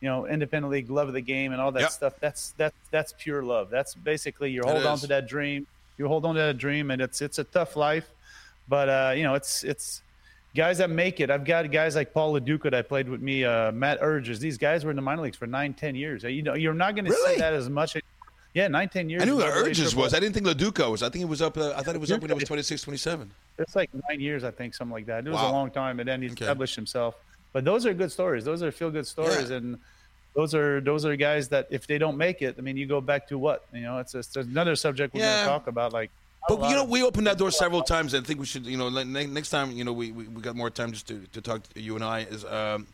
you 0.00 0.08
know, 0.08 0.26
independent 0.26 0.70
league 0.70 0.90
love 0.90 1.08
of 1.08 1.14
the 1.14 1.20
game 1.22 1.52
and 1.52 1.60
all 1.60 1.72
that 1.72 1.80
Yep. 1.80 1.90
stuff. 1.90 2.12
That's 2.20 2.50
that's 2.56 2.76
that's 2.90 3.14
pure 3.18 3.42
love. 3.42 3.70
That's 3.70 3.94
basically 3.94 4.50
you 4.52 4.62
hold 4.62 4.84
on 4.86 4.98
to 4.98 5.06
that 5.08 5.26
dream. 5.26 5.66
You 5.98 6.06
hold 6.06 6.24
on 6.26 6.34
to 6.34 6.40
that 6.40 6.58
dream, 6.58 6.90
and 6.90 7.00
it's 7.02 7.20
it's 7.22 7.38
a 7.38 7.44
tough 7.44 7.74
life, 7.74 8.06
but 8.68 8.88
uh, 8.88 9.12
you 9.16 9.22
know, 9.24 9.34
it's 9.34 9.64
it's 9.64 10.02
guys 10.54 10.78
that 10.78 10.90
make 10.90 11.20
it. 11.20 11.30
I've 11.30 11.44
got 11.44 11.70
guys 11.72 11.96
like 11.96 12.12
Paul 12.12 12.32
Lo 12.32 12.38
Duca 12.38 12.70
that 12.70 12.78
I 12.78 12.82
played 12.82 13.08
with 13.08 13.20
me, 13.22 13.44
uh, 13.44 13.72
Matt 13.72 14.00
Herges. 14.00 14.38
These 14.38 14.58
guys 14.58 14.84
were 14.84 14.90
in 14.90 14.96
the 14.96 15.02
minor 15.02 15.22
leagues 15.22 15.36
for 15.38 15.46
nine, 15.46 15.72
ten 15.74 15.94
years. 15.94 16.22
You 16.24 16.42
know, 16.42 16.54
you're 16.54 16.74
not 16.74 16.94
going 16.94 17.06
to 17.06 17.10
Really? 17.10 17.34
see 17.34 17.40
that 17.40 17.54
as 17.54 17.68
much. 17.70 17.96
Yeah, 18.52 18.68
nine, 18.68 18.88
ten 18.90 19.08
years. 19.10 19.22
I 19.22 19.24
knew 19.26 19.36
what 19.36 19.46
Herges 19.52 19.94
was. 19.96 20.12
I 20.14 20.20
didn't 20.20 20.34
think 20.34 20.46
Lo 20.46 20.54
Duca 20.54 20.90
was. 20.90 21.02
I 21.02 21.08
think 21.10 21.22
it 21.22 21.28
was 21.28 21.40
up. 21.42 21.56
Uh, 21.58 21.72
I 21.76 21.82
thought 21.82 21.94
it 21.94 22.00
was 22.00 22.10
up 22.12 22.20
when 22.20 22.30
he 22.30 22.34
was 22.34 22.44
26, 22.44 22.82
27. 22.82 23.30
It's 23.58 23.76
like 23.76 23.90
nine 24.08 24.20
years, 24.20 24.44
I 24.44 24.50
think, 24.50 24.74
something 24.74 24.92
like 24.94 25.06
that. 25.06 25.26
It 25.26 25.30
was 25.30 25.36
Wow. 25.40 25.50
a 25.50 25.52
long 25.52 25.70
time, 25.70 26.00
and 26.00 26.08
then 26.08 26.20
he 26.22 26.28
Okay. 26.28 26.44
established 26.44 26.74
himself. 26.76 27.16
But 27.52 27.64
those 27.64 27.86
are 27.86 27.94
good 27.94 28.12
stories. 28.12 28.44
Those 28.44 28.62
are 28.62 28.70
feel 28.70 28.90
good 28.90 29.06
stories, 29.06 29.50
Yeah. 29.50 29.56
and 29.56 29.78
those 30.34 30.54
are 30.54 30.80
those 30.80 31.04
are 31.06 31.16
guys 31.16 31.48
that 31.48 31.66
if 31.70 31.86
they 31.86 31.98
don't 31.98 32.16
make 32.18 32.42
it, 32.42 32.56
I 32.58 32.60
mean, 32.60 32.76
you 32.76 32.86
go 32.86 33.00
back 33.00 33.26
to 33.28 33.38
what 33.38 33.64
you 33.72 33.80
know. 33.82 33.98
It's, 33.98 34.14
it's 34.14 34.36
another 34.36 34.76
subject 34.76 35.14
we're 35.14 35.20
Yeah. 35.20 35.36
going 35.36 35.44
to 35.44 35.50
talk 35.50 35.66
about. 35.66 35.92
Like, 35.94 36.10
But 36.48 36.68
you 36.68 36.76
know, 36.76 36.84
we 36.84 37.02
opened 37.02 37.26
that 37.26 37.38
door 37.38 37.50
several 37.50 37.82
times, 37.82 38.12
and 38.14 38.24
I 38.24 38.26
think 38.26 38.38
we 38.40 38.46
should, 38.46 38.66
you 38.66 38.76
know, 38.76 38.88
ne- 38.90 39.26
next 39.26 39.50
time, 39.50 39.72
you 39.72 39.84
know, 39.84 39.92
we, 39.92 40.12
we, 40.12 40.28
we 40.28 40.42
got 40.42 40.54
more 40.54 40.70
time 40.70 40.92
just 40.92 41.08
to, 41.08 41.20
to 41.32 41.40
talk 41.40 41.62
to 41.74 41.80
you 41.80 41.94
and 41.96 42.04
I. 42.04 42.20
Is 42.20 42.44
um, 42.44 42.86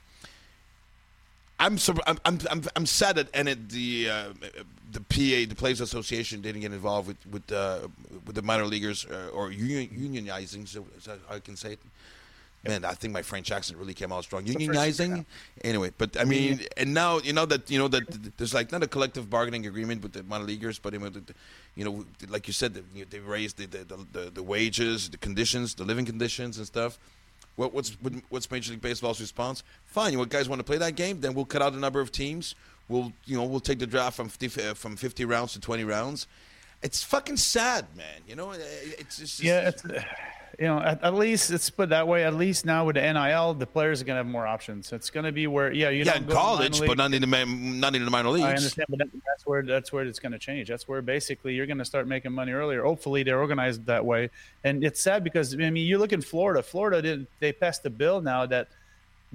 I'm, 1.58 1.78
I'm 2.06 2.18
I'm 2.24 2.38
I'm 2.50 2.62
I'm 2.76 2.86
sad 2.86 3.16
that 3.16 3.28
and 3.34 3.48
it, 3.48 3.68
the 3.68 4.08
uh, 4.10 4.24
the 4.92 5.00
PA 5.00 5.48
the 5.48 5.54
Players 5.56 5.80
Association 5.80 6.40
didn't 6.40 6.60
get 6.60 6.72
involved 6.72 7.08
with 7.08 7.26
with 7.30 7.52
uh, 7.52 7.88
with 8.26 8.34
the 8.36 8.42
minor 8.42 8.66
leaguers 8.66 9.06
uh, 9.06 9.28
or 9.32 9.50
union, 9.50 9.88
unionizing, 9.92 10.66
so, 10.66 10.86
so 11.00 11.18
I 11.30 11.38
can 11.40 11.56
say 11.56 11.72
it. 11.72 11.78
Man, 12.64 12.84
I 12.84 12.92
think 12.94 13.12
my 13.12 13.22
French 13.22 13.50
accent 13.50 13.78
really 13.78 13.92
came 13.94 14.12
out 14.12 14.22
strong. 14.22 14.44
Unionizing, 14.44 15.24
anyway. 15.64 15.90
But 15.98 16.16
I 16.16 16.24
mean, 16.24 16.60
and 16.76 16.94
now 16.94 17.18
you 17.18 17.32
know 17.32 17.44
that 17.46 17.68
you 17.68 17.78
know 17.78 17.88
that 17.88 18.36
there's 18.36 18.54
like 18.54 18.70
not 18.70 18.82
a 18.84 18.86
collective 18.86 19.28
bargaining 19.28 19.66
agreement 19.66 20.00
with 20.02 20.12
the 20.12 20.22
minor 20.22 20.44
leaguers, 20.44 20.78
but 20.78 20.92
you 20.92 21.00
know, 21.00 21.08
the- 21.08 21.34
you 21.74 21.84
know, 21.84 22.04
like 22.28 22.46
you 22.46 22.52
said, 22.52 22.74
they 23.10 23.18
raised 23.18 23.56
the 23.56 23.66
the, 23.66 24.06
the 24.12 24.30
the 24.30 24.42
wages, 24.42 25.08
the 25.10 25.18
conditions, 25.18 25.74
the 25.74 25.84
living 25.84 26.04
conditions, 26.04 26.58
and 26.58 26.66
stuff. 26.66 26.98
What, 27.56 27.74
what's 27.74 27.96
what's 28.28 28.50
Major 28.50 28.70
League 28.72 28.80
Baseball's 28.80 29.20
response? 29.20 29.62
Fine, 29.84 30.12
you 30.12 30.24
guys 30.26 30.48
want 30.48 30.60
to 30.60 30.64
play 30.64 30.78
that 30.78 30.94
game? 30.94 31.20
Then 31.20 31.34
we'll 31.34 31.44
cut 31.44 31.62
out 31.62 31.72
a 31.72 31.76
number 31.78 32.00
of 32.00 32.12
teams. 32.12 32.54
We'll 32.88 33.12
you 33.24 33.36
know 33.36 33.44
we'll 33.44 33.60
take 33.60 33.78
the 33.80 33.86
draft 33.86 34.16
from 34.16 34.28
50, 34.28 34.62
uh, 34.62 34.74
from 34.74 34.96
50 34.96 35.24
rounds 35.24 35.52
to 35.54 35.60
20 35.60 35.84
rounds. 35.84 36.26
It's 36.82 37.02
fucking 37.02 37.36
sad, 37.38 37.86
man. 37.96 38.22
You 38.26 38.36
know, 38.36 38.52
it's 38.52 39.18
just 39.18 39.42
yeah, 39.42 39.68
it's, 39.68 39.82
you 40.58 40.66
know, 40.66 40.80
at, 40.80 41.02
at 41.02 41.14
least 41.14 41.50
it's 41.50 41.70
put 41.70 41.88
that 41.90 42.06
way. 42.06 42.24
At 42.24 42.34
least 42.34 42.66
now 42.66 42.84
with 42.84 42.96
the 42.96 43.12
NIL, 43.12 43.54
the 43.54 43.66
players 43.66 44.02
are 44.02 44.04
going 44.04 44.16
to 44.16 44.18
have 44.18 44.26
more 44.26 44.46
options. 44.46 44.92
It's 44.92 45.10
going 45.10 45.24
to 45.24 45.32
be 45.32 45.46
where, 45.46 45.72
yeah, 45.72 45.88
you 45.88 46.04
yeah, 46.04 46.16
in 46.16 46.26
college, 46.26 46.80
but 46.80 46.96
not 46.96 47.14
in 47.14 47.22
the 47.22 47.26
not 47.26 47.94
in 47.94 48.04
the 48.04 48.10
minor 48.10 48.30
leagues. 48.30 48.44
I 48.44 48.54
understand, 48.54 48.86
but 48.88 48.98
that's 49.26 49.46
where 49.46 49.62
that's 49.62 49.92
where 49.92 50.04
it's 50.04 50.18
going 50.18 50.32
to 50.32 50.38
change. 50.38 50.68
That's 50.68 50.86
where 50.86 51.00
basically 51.02 51.54
you're 51.54 51.66
going 51.66 51.78
to 51.78 51.84
start 51.84 52.06
making 52.06 52.32
money 52.32 52.52
earlier. 52.52 52.82
Hopefully, 52.82 53.22
they're 53.22 53.40
organized 53.40 53.86
that 53.86 54.04
way. 54.04 54.30
And 54.64 54.84
it's 54.84 55.00
sad 55.00 55.24
because 55.24 55.54
I 55.54 55.70
mean, 55.70 55.76
you 55.76 55.98
look 55.98 56.12
in 56.12 56.22
Florida. 56.22 56.62
Florida 56.62 57.00
did 57.00 57.26
they 57.40 57.52
passed 57.52 57.84
a 57.86 57.90
bill 57.90 58.20
now 58.20 58.46
that 58.46 58.68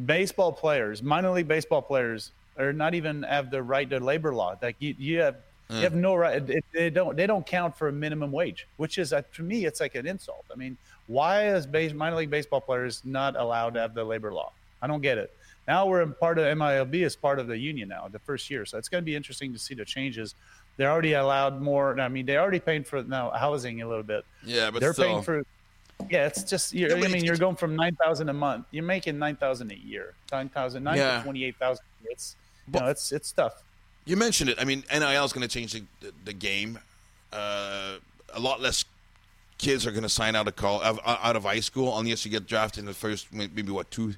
baseball 0.06 0.52
players, 0.52 1.02
minor 1.02 1.32
league 1.32 1.48
baseball 1.48 1.82
players, 1.82 2.32
are 2.58 2.74
not 2.74 2.94
even 2.94 3.24
have 3.24 3.52
the 3.52 3.62
right 3.64 3.90
to 3.90 4.00
labor 4.00 4.34
law. 4.34 4.56
Like 4.62 4.76
you, 4.80 4.96
you 4.98 5.20
have. 5.20 5.38
You 5.70 5.82
have 5.82 5.96
no 5.96 6.16
right. 6.16 6.42
They 6.72 6.90
don't. 6.90 7.18
They 7.18 7.28
don't 7.28 7.46
count 7.46 7.78
for 7.78 7.90
a 7.90 7.92
minimum 7.92 8.32
wage, 8.32 8.70
which 8.78 8.98
is 8.98 9.12
uh, 9.12 9.24
to 9.34 9.44
me, 9.44 9.66
it's 9.66 9.82
like 9.82 9.96
an 9.96 10.08
insult. 10.08 10.46
I 10.50 10.56
mean, 10.56 10.78
why 11.08 11.48
is 11.56 11.66
base, 11.66 11.94
minor 11.94 12.16
league 12.18 12.30
baseball 12.30 12.62
players 12.62 13.02
not 13.06 13.36
allowed 13.36 13.74
to 13.76 13.80
have 13.80 13.94
the 13.94 14.04
labor 14.04 14.32
law? 14.34 14.52
I 14.82 14.88
don't 14.88 15.02
get 15.02 15.18
it. 15.18 15.34
Now 15.68 15.86
we're 15.86 16.02
in 16.02 16.14
part 16.14 16.38
of 16.40 16.46
MILB 16.58 17.04
as 17.04 17.16
part 17.16 17.40
of 17.40 17.48
the 17.48 17.58
union 17.58 17.90
now, 17.90 18.08
the 18.10 18.20
first 18.20 18.50
year. 18.50 18.66
So 18.66 18.78
it's 18.78 18.88
going 18.90 19.02
to 19.02 19.06
be 19.06 19.16
interesting 19.16 19.52
to 19.54 19.60
see 19.60 19.74
the 19.74 19.84
changes. 19.86 20.36
They're 20.78 20.92
already 20.92 21.14
allowed 21.14 21.60
more. 21.62 22.00
I 22.00 22.08
mean, 22.08 22.26
they 22.26 22.38
already 22.38 22.60
paying 22.60 22.84
for 22.84 23.04
now 23.04 23.32
housing 23.32 23.82
a 23.82 23.88
little 23.88 24.04
bit. 24.04 24.24
yeah, 24.46 24.70
but 24.72 24.80
They're 24.80 24.94
still. 24.94 25.06
paying 25.06 25.22
for. 25.24 25.44
Yeah, 26.10 26.28
it's 26.28 26.44
just. 26.44 26.74
You're, 26.74 26.96
I 26.96 27.08
mean, 27.08 27.26
you're 27.26 27.36
going 27.38 27.56
from 27.56 27.76
nine 27.76 27.96
thousand 27.96 28.30
a 28.30 28.34
month. 28.34 28.68
You're 28.72 28.84
making 28.84 29.18
nine 29.18 29.36
thousand 29.36 29.72
a 29.72 29.76
year. 29.78 30.14
Nine 30.32 30.48
thousand, 30.50 30.84
nine 30.84 30.98
Yeah. 30.98 31.18
to 31.18 31.24
twenty 31.24 31.44
eight 31.44 31.56
thousand. 31.58 31.84
It's 32.06 32.36
But- 32.68 32.82
know, 32.84 32.88
it's 32.90 33.12
it's 33.12 33.32
tough. 33.32 33.64
You 34.06 34.16
mentioned 34.16 34.52
it. 34.52 34.58
I 34.62 34.64
mean, 34.64 34.84
NIL 34.94 35.26
is 35.26 35.34
going 35.34 35.42
to 35.46 35.48
change 35.54 35.74
the, 35.74 35.84
the, 36.00 36.14
the 36.26 36.34
game. 36.34 36.80
Uh, 37.34 37.96
a 38.34 38.40
lot 38.40 38.62
less 38.62 38.86
kids 39.58 39.86
are 39.88 39.92
going 39.92 40.04
to 40.04 40.10
sign 40.10 40.36
out 40.36 40.48
of 40.48 40.56
call 40.56 40.82
out 40.84 41.36
of 41.36 41.44
high 41.44 41.60
school 41.60 41.98
unless 41.98 42.26
you 42.26 42.32
get 42.32 42.48
drafted 42.48 42.82
in 42.82 42.86
the 42.86 42.94
first 42.94 43.34
maybe 43.34 43.64
what 43.64 43.90
two, 43.92 44.14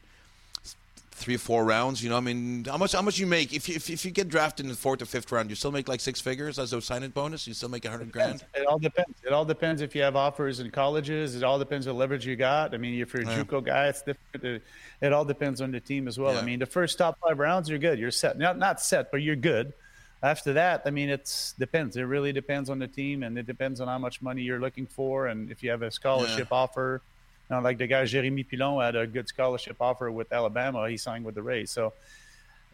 three, 1.12 1.38
four 1.38 1.65
rounds. 1.65 2.03
You 2.03 2.10
know, 2.10 2.17
I 2.17 2.22
mean, 2.22 2.65
how 2.65 2.77
much 2.77 2.93
how 2.93 3.01
much 3.01 3.19
you 3.19 3.27
make 3.27 3.53
if 3.53 3.69
you 3.69 3.75
if, 3.75 3.89
if 3.89 4.05
you 4.05 4.12
get 4.12 4.29
drafted 4.29 4.65
in 4.65 4.69
the 4.69 4.77
fourth 4.77 5.01
or 5.01 5.05
fifth 5.05 5.31
round, 5.31 5.50
you 5.50 5.55
still 5.55 5.72
make 5.72 5.88
like 5.88 6.00
six 6.00 6.19
figures 6.19 6.58
as 6.58 6.74
a 6.74 6.81
sign-in 6.81 7.12
bonus. 7.12 7.48
You 7.48 7.53
still 7.53 7.69
make 7.69 7.86
a 7.86 7.89
hundred 7.89 8.12
grand. 8.12 8.43
It 8.55 8.65
all 8.65 8.79
depends. 8.79 9.15
It 9.24 9.34
all 9.34 9.46
depends 9.46 9.81
if 9.81 9.96
you 9.96 10.01
have 10.01 10.15
offers 10.15 10.60
in 10.60 10.72
colleges. 10.72 11.36
It 11.36 11.43
all 11.43 11.60
depends 11.60 11.88
on 11.88 11.98
leverage 11.98 12.25
you 12.25 12.36
got. 12.36 12.74
I 12.74 12.77
mean, 12.77 13.00
if 13.00 13.13
you're 13.13 13.24
a 13.24 13.25
JUCO 13.25 13.65
guy, 13.65 13.88
it's 13.88 14.01
different. 14.01 14.43
It, 14.43 14.63
it 15.01 15.13
all 15.13 15.25
depends 15.25 15.62
on 15.62 15.72
the 15.72 15.79
team 15.79 16.08
as 16.08 16.17
well. 16.17 16.34
Yeah. 16.34 16.39
I 16.39 16.46
mean, 16.46 16.60
the 16.60 16.65
first 16.65 16.98
top 16.98 17.17
five 17.19 17.39
rounds, 17.39 17.69
you're 17.69 17.79
good. 17.79 18.00
You're 18.00 18.12
set. 18.12 18.38
Not 18.38 18.58
not 18.58 18.81
set, 18.81 19.12
but 19.12 19.22
you're 19.22 19.36
good. 19.36 19.74
After 20.21 20.51
that, 20.53 20.81
I 20.85 20.89
mean, 20.91 21.09
it's 21.09 21.53
depends. 21.57 21.95
It 21.95 22.01
really 22.03 22.33
depends 22.33 22.69
on 22.69 22.77
the 22.79 22.88
team, 22.88 23.23
and 23.23 23.38
it 23.38 23.45
depends 23.47 23.79
on 23.79 23.88
how 23.88 23.97
much 23.97 24.21
money 24.21 24.41
you're 24.41 24.59
looking 24.59 24.85
for, 24.85 25.27
and 25.27 25.49
if 25.49 25.63
you 25.63 25.69
have 25.71 25.81
a 25.81 25.91
scholarship 25.91 26.49
offer. 26.51 27.01
You 27.49 27.55
know, 27.55 27.61
like 27.61 27.77
the 27.77 27.88
guy 27.88 28.03
Jeremy 28.05 28.43
Pilon 28.43 28.83
had 28.83 28.95
a 28.95 29.07
good 29.07 29.27
scholarship 29.27 29.77
offer 29.79 30.11
with 30.11 30.31
Alabama. 30.33 30.88
He 30.89 30.97
signed 30.97 31.23
with 31.25 31.35
the 31.35 31.41
Rays, 31.41 31.71
so 31.71 31.93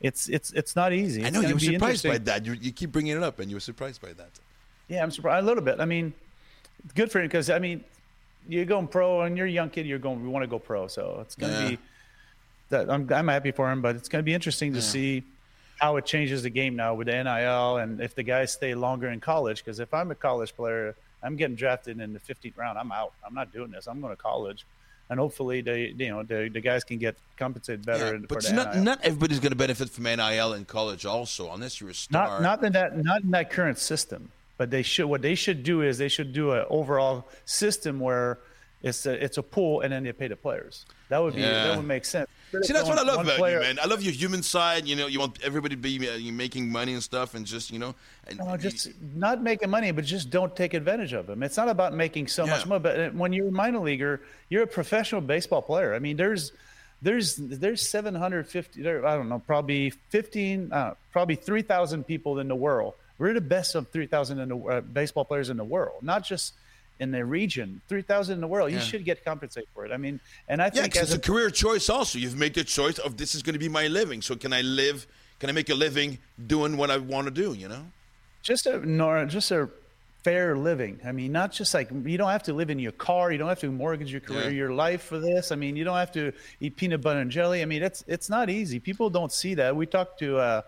it's 0.02 0.28
it's 0.28 0.52
it's 0.52 0.76
not 0.76 0.92
easy. 0.92 1.24
I 1.24 1.30
know 1.30 1.42
you 1.42 1.54
were 1.54 1.60
surprised 1.60 2.04
by 2.04 2.18
that. 2.18 2.46
You, 2.46 2.54
you 2.54 2.72
keep 2.72 2.92
bringing 2.92 3.16
it 3.16 3.24
up, 3.24 3.40
and 3.40 3.50
you 3.50 3.56
were 3.58 3.62
surprised 3.62 4.02
by 4.02 4.14
that. 4.14 4.32
Yeah, 4.88 5.04
I'm 5.04 5.12
surprised 5.12 5.44
a 5.44 5.48
little 5.48 5.64
bit. 5.64 5.80
I 5.80 5.86
mean, 5.86 6.14
good 6.96 7.12
for 7.12 7.20
him 7.20 7.28
because 7.28 7.50
I 7.50 7.60
mean, 7.60 7.84
you're 8.50 8.66
going 8.66 8.88
pro 8.88 9.22
and 9.22 9.38
you're 9.38 9.48
a 9.48 9.52
young 9.52 9.70
kid. 9.70 9.86
You're 9.86 10.00
going. 10.00 10.22
We 10.24 10.30
want 10.30 10.44
to 10.44 10.48
go 10.48 10.60
pro, 10.60 10.88
so 10.88 11.20
it's 11.22 11.36
going 11.36 11.54
to 11.54 11.62
Yeah. 11.62 11.70
be. 11.70 11.78
That 12.70 12.90
I'm 12.90 13.08
I'm 13.14 13.28
happy 13.28 13.52
for 13.52 13.72
him, 13.72 13.82
but 13.84 13.96
it's 13.96 14.10
going 14.10 14.24
to 14.24 14.26
be 14.26 14.34
interesting 14.34 14.74
to 14.74 14.82
see 14.82 15.24
how 15.80 15.98
it 15.98 16.06
changes 16.06 16.44
the 16.44 16.50
game 16.50 16.76
now 16.76 16.94
with 16.94 17.08
the 17.08 17.24
NIL 17.24 17.78
and 17.78 18.00
if 18.02 18.16
the 18.16 18.24
guys 18.24 18.54
stay 18.54 18.74
longer 18.76 19.10
in 19.10 19.20
college. 19.20 19.64
Because 19.64 19.80
if 19.80 19.94
I'm 19.94 20.12
a 20.12 20.16
college 20.16 20.56
player, 20.56 20.96
I'm 21.24 21.36
getting 21.36 21.56
drafted 21.56 22.00
in 22.00 22.14
the 22.14 22.20
15th 22.20 22.58
round. 22.58 22.78
I'm 22.78 22.92
out. 22.92 23.14
I'm 23.26 23.34
not 23.34 23.52
doing 23.52 23.72
this. 23.72 23.88
I'm 23.88 24.00
going 24.02 24.16
to 24.16 24.22
college, 24.22 24.66
and 25.10 25.20
hopefully 25.20 25.62
they 25.62 25.94
you 25.98 26.10
know 26.10 26.24
the 26.24 26.50
the 26.54 26.62
guys 26.62 26.84
can 26.84 26.98
get 26.98 27.16
compensated 27.38 27.86
better. 27.86 28.14
Yeah, 28.14 28.20
for 28.28 28.36
but 28.36 28.54
not 28.54 28.76
NIL. 28.76 28.84
not 28.84 29.00
everybody's 29.04 29.40
going 29.40 29.52
to 29.52 29.58
benefit 29.58 29.90
from 29.90 30.04
NIL 30.04 30.54
in 30.54 30.66
college, 30.66 31.06
also, 31.06 31.52
unless 31.52 31.82
you're 31.82 31.90
a 31.90 31.94
star. 31.96 32.40
Not 32.42 32.42
not 32.42 32.64
in 32.64 32.74
that 32.74 32.98
not 33.04 33.24
in 33.24 33.32
that 33.32 33.50
current 33.52 33.78
system. 33.80 34.32
But 34.58 34.72
they 34.72 34.84
should 34.84 35.08
what 35.08 35.22
they 35.22 35.36
should 35.36 35.64
do 35.64 35.82
is 35.82 35.98
they 35.98 36.08
should 36.08 36.32
do 36.32 36.52
an 36.54 36.66
overall 36.70 37.28
system 37.44 38.00
where 38.00 38.38
it's 38.84 39.06
a 39.06 39.22
it's 39.22 39.38
a 39.38 39.44
pool 39.44 39.82
and 39.82 39.92
then 39.92 40.04
they 40.04 40.14
pay 40.14 40.28
the 40.30 40.36
players. 40.38 40.86
That 41.10 41.22
would 41.22 41.36
be 41.36 41.42
Yeah. 41.42 41.68
that 41.68 41.78
would 41.78 41.86
make 41.88 42.06
sense. 42.06 42.30
See, 42.64 42.74
that's 42.74 42.88
what 42.88 42.98
I 42.98 43.04
love 43.04 43.22
about 43.22 43.38
player- 43.38 43.58
you, 43.58 43.62
man. 43.62 43.80
I 43.82 43.86
love 43.86 44.02
your 44.02 44.14
human 44.14 44.44
side. 44.44 44.88
You 44.88 44.96
know, 44.96 45.08
you 45.08 45.20
want 45.20 45.40
everybody 45.44 45.76
to 45.76 45.82
be 45.82 46.10
uh, 46.10 46.34
making 46.34 46.72
money 46.72 46.94
and 46.94 47.04
stuff, 47.04 47.36
and 47.36 47.46
just 47.46 47.72
you 47.72 47.80
know, 47.80 47.96
and 48.28 48.40
No, 48.40 48.58
just 48.58 48.90
not 49.16 49.42
making 49.42 49.70
money, 49.70 49.92
but 49.92 50.06
just 50.06 50.30
don't 50.30 50.56
take 50.56 50.74
advantage 50.74 51.14
of 51.14 51.28
them. 51.28 51.44
It's 51.44 51.58
not 51.58 51.70
about 51.70 51.94
making 51.94 52.28
so 52.28 52.46
much 52.46 52.66
money, 52.66 52.82
but 52.82 53.14
when 53.16 53.34
you're 53.34 53.48
a 53.50 53.52
minor 53.52 53.80
leaguer, 53.80 54.22
you're 54.50 54.64
a 54.64 54.68
professional 54.68 55.22
baseball 55.22 55.62
player. 55.62 55.94
I 55.94 56.00
mean, 56.00 56.18
there's 56.18 56.52
there's 57.02 57.36
there's 57.36 57.88
750 57.88 58.82
there 58.82 59.06
I 59.06 59.16
don't 59.16 59.30
know, 59.30 59.40
probably 59.40 59.90
15 59.90 60.72
uh, 60.72 60.94
probably 61.12 61.36
3,000 61.36 62.04
people 62.04 62.40
in 62.40 62.48
the 62.48 62.56
world. 62.56 62.94
We're 63.18 63.34
the 63.34 63.42
best 63.42 63.76
of 63.76 63.90
3,000 63.90 64.40
in 64.40 64.50
the 64.50 64.58
uh, 64.58 64.82
baseball 64.82 65.24
players 65.24 65.50
in 65.50 65.58
the 65.58 65.64
world, 65.64 66.04
not 66.04 66.26
just 66.26 66.54
in 67.00 67.12
the 67.12 67.24
region. 67.26 67.82
3,000 67.90 68.36
in 68.36 68.42
the 68.42 68.48
world. 68.48 68.72
You 68.72 68.78
Yeah. 68.78 68.84
should 68.84 69.04
get 69.06 69.24
compensated 69.26 69.70
for 69.74 69.86
it. 69.86 69.92
I 69.92 69.98
mean, 69.98 70.20
and 70.48 70.62
I 70.62 70.66
yeah, 70.74 70.82
think 70.84 70.96
as 70.96 71.14
it's 71.14 71.26
a 71.28 71.32
career 71.32 71.50
choice. 71.50 71.90
Also, 71.90 72.18
you've 72.20 72.38
made 72.38 72.54
the 72.54 72.64
choice 72.64 73.00
of 73.00 73.18
this 73.18 73.36
is 73.36 73.44
going 73.44 73.54
to 73.54 73.60
be 73.60 73.70
my 73.70 73.88
living. 73.88 74.22
So 74.22 74.36
can 74.36 74.54
I 74.54 74.62
live? 74.62 75.06
Can 75.40 75.50
I 75.50 75.54
make 75.54 75.70
a 75.70 75.76
living 75.76 76.20
doing 76.48 76.78
what 76.78 76.90
I 76.90 76.98
want 76.98 77.26
to 77.28 77.32
do? 77.32 77.54
You 77.54 77.68
know. 77.68 77.86
just 78.42 78.66
a 78.68 78.78
nor 78.86 79.26
just 79.26 79.52
a 79.52 79.70
fair 80.24 80.56
living. 80.58 81.00
I 81.06 81.12
mean, 81.12 81.32
not 81.32 81.52
just 81.52 81.74
like 81.74 81.90
you 81.92 82.18
don't 82.18 82.30
have 82.32 82.44
to 82.44 82.54
live 82.54 82.70
in 82.70 82.80
your 82.80 82.92
car, 82.94 83.32
you 83.32 83.38
don't 83.38 83.50
have 83.50 83.60
to 83.60 83.72
mortgage 83.72 84.12
your 84.12 84.22
career, 84.22 84.44
Yeah. 84.46 84.50
your 84.62 84.72
life 84.74 85.04
for 85.04 85.20
this. 85.20 85.52
I 85.52 85.56
mean, 85.56 85.76
you 85.76 85.84
don't 85.84 85.98
have 85.98 86.12
to 86.14 86.32
eat 86.60 86.76
peanut 86.78 87.02
butter 87.02 87.20
and 87.20 87.30
jelly. 87.32 87.62
I 87.62 87.66
mean, 87.66 87.84
it's 87.84 88.04
it's 88.08 88.30
not 88.30 88.50
easy. 88.50 88.80
People 88.80 89.10
don't 89.10 89.32
see 89.32 89.54
that. 89.56 89.76
We 89.76 89.86
talked 89.86 90.20
to 90.20 90.38
uh, 90.38 90.62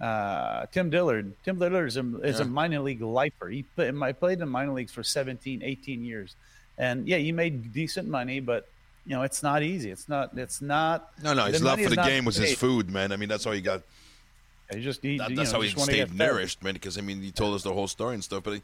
uh, 0.00 0.66
Tim 0.72 0.90
Dillard. 0.90 1.32
Tim 1.44 1.58
Dillard 1.58 1.88
is 1.88 1.96
a, 1.96 2.20
is 2.22 2.40
a 2.40 2.44
minor 2.44 2.80
league 2.80 3.02
lifer. 3.02 3.48
He 3.48 3.62
played, 3.62 3.94
I 4.00 4.12
played 4.12 4.40
in 4.40 4.48
minor 4.48 4.72
leagues 4.72 4.92
for 4.92 5.02
17, 5.02 5.62
18 5.62 6.04
years, 6.04 6.36
and 6.76 7.06
yeah, 7.08 7.18
he 7.18 7.32
made 7.32 7.72
decent 7.72 8.08
money, 8.08 8.40
but. 8.40 8.68
You 9.06 9.14
know, 9.14 9.22
it's 9.22 9.42
not 9.42 9.62
easy. 9.62 9.90
It's 9.90 10.06
not. 10.06 10.36
It's 10.36 10.60
not. 10.60 11.12
No, 11.22 11.32
no. 11.32 11.46
His 11.46 11.62
love 11.62 11.80
for 11.80 11.88
the 11.88 11.96
game 11.96 12.26
was 12.26 12.36
his 12.36 12.52
food, 12.52 12.90
man. 12.90 13.10
I 13.10 13.16
mean, 13.16 13.30
that's 13.30 13.42
how 13.42 13.52
he 13.52 13.62
got. 13.62 13.80
You 14.70 14.82
just 14.82 15.02
eat. 15.02 15.16
That, 15.16 15.34
that's 15.34 15.50
know, 15.50 15.60
how 15.60 15.62
he 15.62 15.70
stayed 15.70 16.08
fed. 16.08 16.14
nourished, 16.14 16.62
man. 16.62 16.74
Because 16.74 16.98
I 16.98 17.00
mean, 17.00 17.22
he 17.22 17.30
told 17.30 17.54
us 17.54 17.62
the 17.62 17.72
whole 17.72 17.88
story 17.88 18.12
and 18.12 18.22
stuff. 18.22 18.42
But, 18.44 18.52
and, 18.52 18.62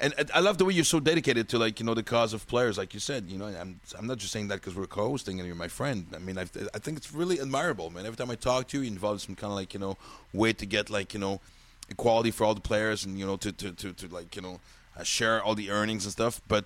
and 0.00 0.30
I 0.34 0.40
love 0.40 0.58
the 0.58 0.64
way 0.64 0.72
you're 0.74 0.84
so 0.84 1.00
dedicated 1.00 1.48
to 1.50 1.58
like 1.58 1.78
you 1.80 1.86
know 1.86 1.94
the 1.94 2.02
cause 2.02 2.32
of 2.32 2.46
players, 2.46 2.76
like 2.78 2.94
you 2.94 3.00
said. 3.00 3.26
You 3.28 3.38
know, 3.38 3.46
I'm 3.46 3.80
I'm 3.98 4.06
not 4.06 4.18
just 4.18 4.32
saying 4.32 4.48
that 4.48 4.56
because 4.56 4.74
we're 4.74 4.86
co-hosting 4.86 5.38
and 5.40 5.46
you're 5.46 5.56
my 5.56 5.68
friend. 5.68 6.06
I 6.14 6.18
mean, 6.18 6.38
I 6.38 6.42
I 6.74 6.78
think 6.78 6.96
it's 6.98 7.12
really 7.12 7.40
admirable, 7.40 7.90
man. 7.90 8.04
Every 8.06 8.16
time 8.16 8.30
I 8.30 8.36
talk 8.36 8.68
to 8.68 8.78
you, 8.78 8.84
you 8.84 8.90
involve 8.90 9.20
some 9.22 9.34
kind 9.36 9.50
of 9.52 9.56
like 9.56 9.74
you 9.74 9.80
know 9.80 9.96
way 10.32 10.52
to 10.52 10.66
get 10.66 10.90
like 10.90 11.14
you 11.14 11.20
know 11.20 11.40
equality 11.88 12.30
for 12.30 12.44
all 12.44 12.54
the 12.54 12.60
players 12.60 13.04
and 13.04 13.18
you 13.18 13.26
know 13.26 13.36
to 13.36 13.52
to 13.52 13.72
to, 13.72 13.92
to 13.92 14.08
like 14.08 14.34
you 14.36 14.42
know 14.42 14.60
uh, 14.98 15.02
share 15.02 15.42
all 15.42 15.54
the 15.54 15.70
earnings 15.70 16.04
and 16.04 16.12
stuff. 16.12 16.40
But 16.48 16.64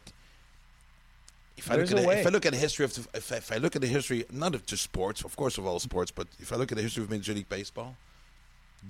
if 1.56 1.70
I 1.70 1.76
There's 1.76 1.90
look 1.90 1.98
at 1.98 2.02
a 2.02 2.02
the, 2.02 2.08
way. 2.08 2.20
if 2.20 2.26
I 2.26 2.30
look 2.30 2.46
at 2.46 2.52
the 2.52 2.58
history 2.58 2.84
of 2.84 2.94
the, 2.94 3.00
if, 3.18 3.32
I- 3.32 3.36
if 3.36 3.52
I 3.52 3.56
look 3.56 3.74
at 3.74 3.82
the 3.82 3.88
history 3.88 4.24
not 4.30 4.54
of 4.54 4.64
just 4.66 4.82
sports, 4.84 5.24
of 5.24 5.34
course 5.36 5.58
of 5.58 5.66
all 5.66 5.80
sports, 5.80 6.10
but 6.10 6.28
if 6.38 6.52
I 6.52 6.56
look 6.56 6.70
at 6.72 6.76
the 6.76 6.82
history 6.82 7.02
of 7.02 7.10
Major 7.10 7.34
League 7.34 7.48
Baseball, 7.48 7.96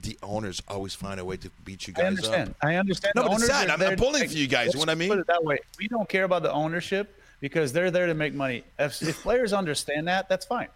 the 0.02 0.18
owners 0.23 0.62
always 0.68 0.95
find 0.95 1.18
a 1.18 1.25
way 1.25 1.37
to 1.37 1.50
beat 1.64 1.87
you 1.87 1.95
guys 1.95 2.04
I 2.04 2.09
understand. 2.09 2.50
up. 2.50 2.57
I 2.62 2.76
understand. 2.76 3.12
No, 3.16 3.23
the 3.23 3.28
but 3.30 3.38
it's 3.38 3.47
sad. 3.47 3.71
I'm, 3.71 3.83
I'm 3.83 3.97
pulling 3.97 4.21
make- 4.21 4.30
for 4.30 4.37
you 4.37 4.47
guys, 4.47 4.68
you 4.68 4.75
know 4.75 4.80
what 4.80 4.90
I 4.90 4.95
mean? 4.95 5.09
Put 5.09 5.18
it 5.18 5.26
that 5.26 5.42
way. 5.42 5.59
We 5.78 5.88
don't 5.88 6.09
care 6.09 6.25
about 6.25 6.42
the 6.42 6.52
ownership 6.52 7.21
because 7.40 7.73
they're 7.73 7.90
there 7.90 8.07
to 8.07 8.14
make 8.14 8.35
money. 8.35 8.64
If, 8.78 9.02
if 9.02 9.23
players 9.23 9.52
understand 9.52 10.09
that, 10.09 10.28
that's 10.28 10.47
fine. 10.47 10.68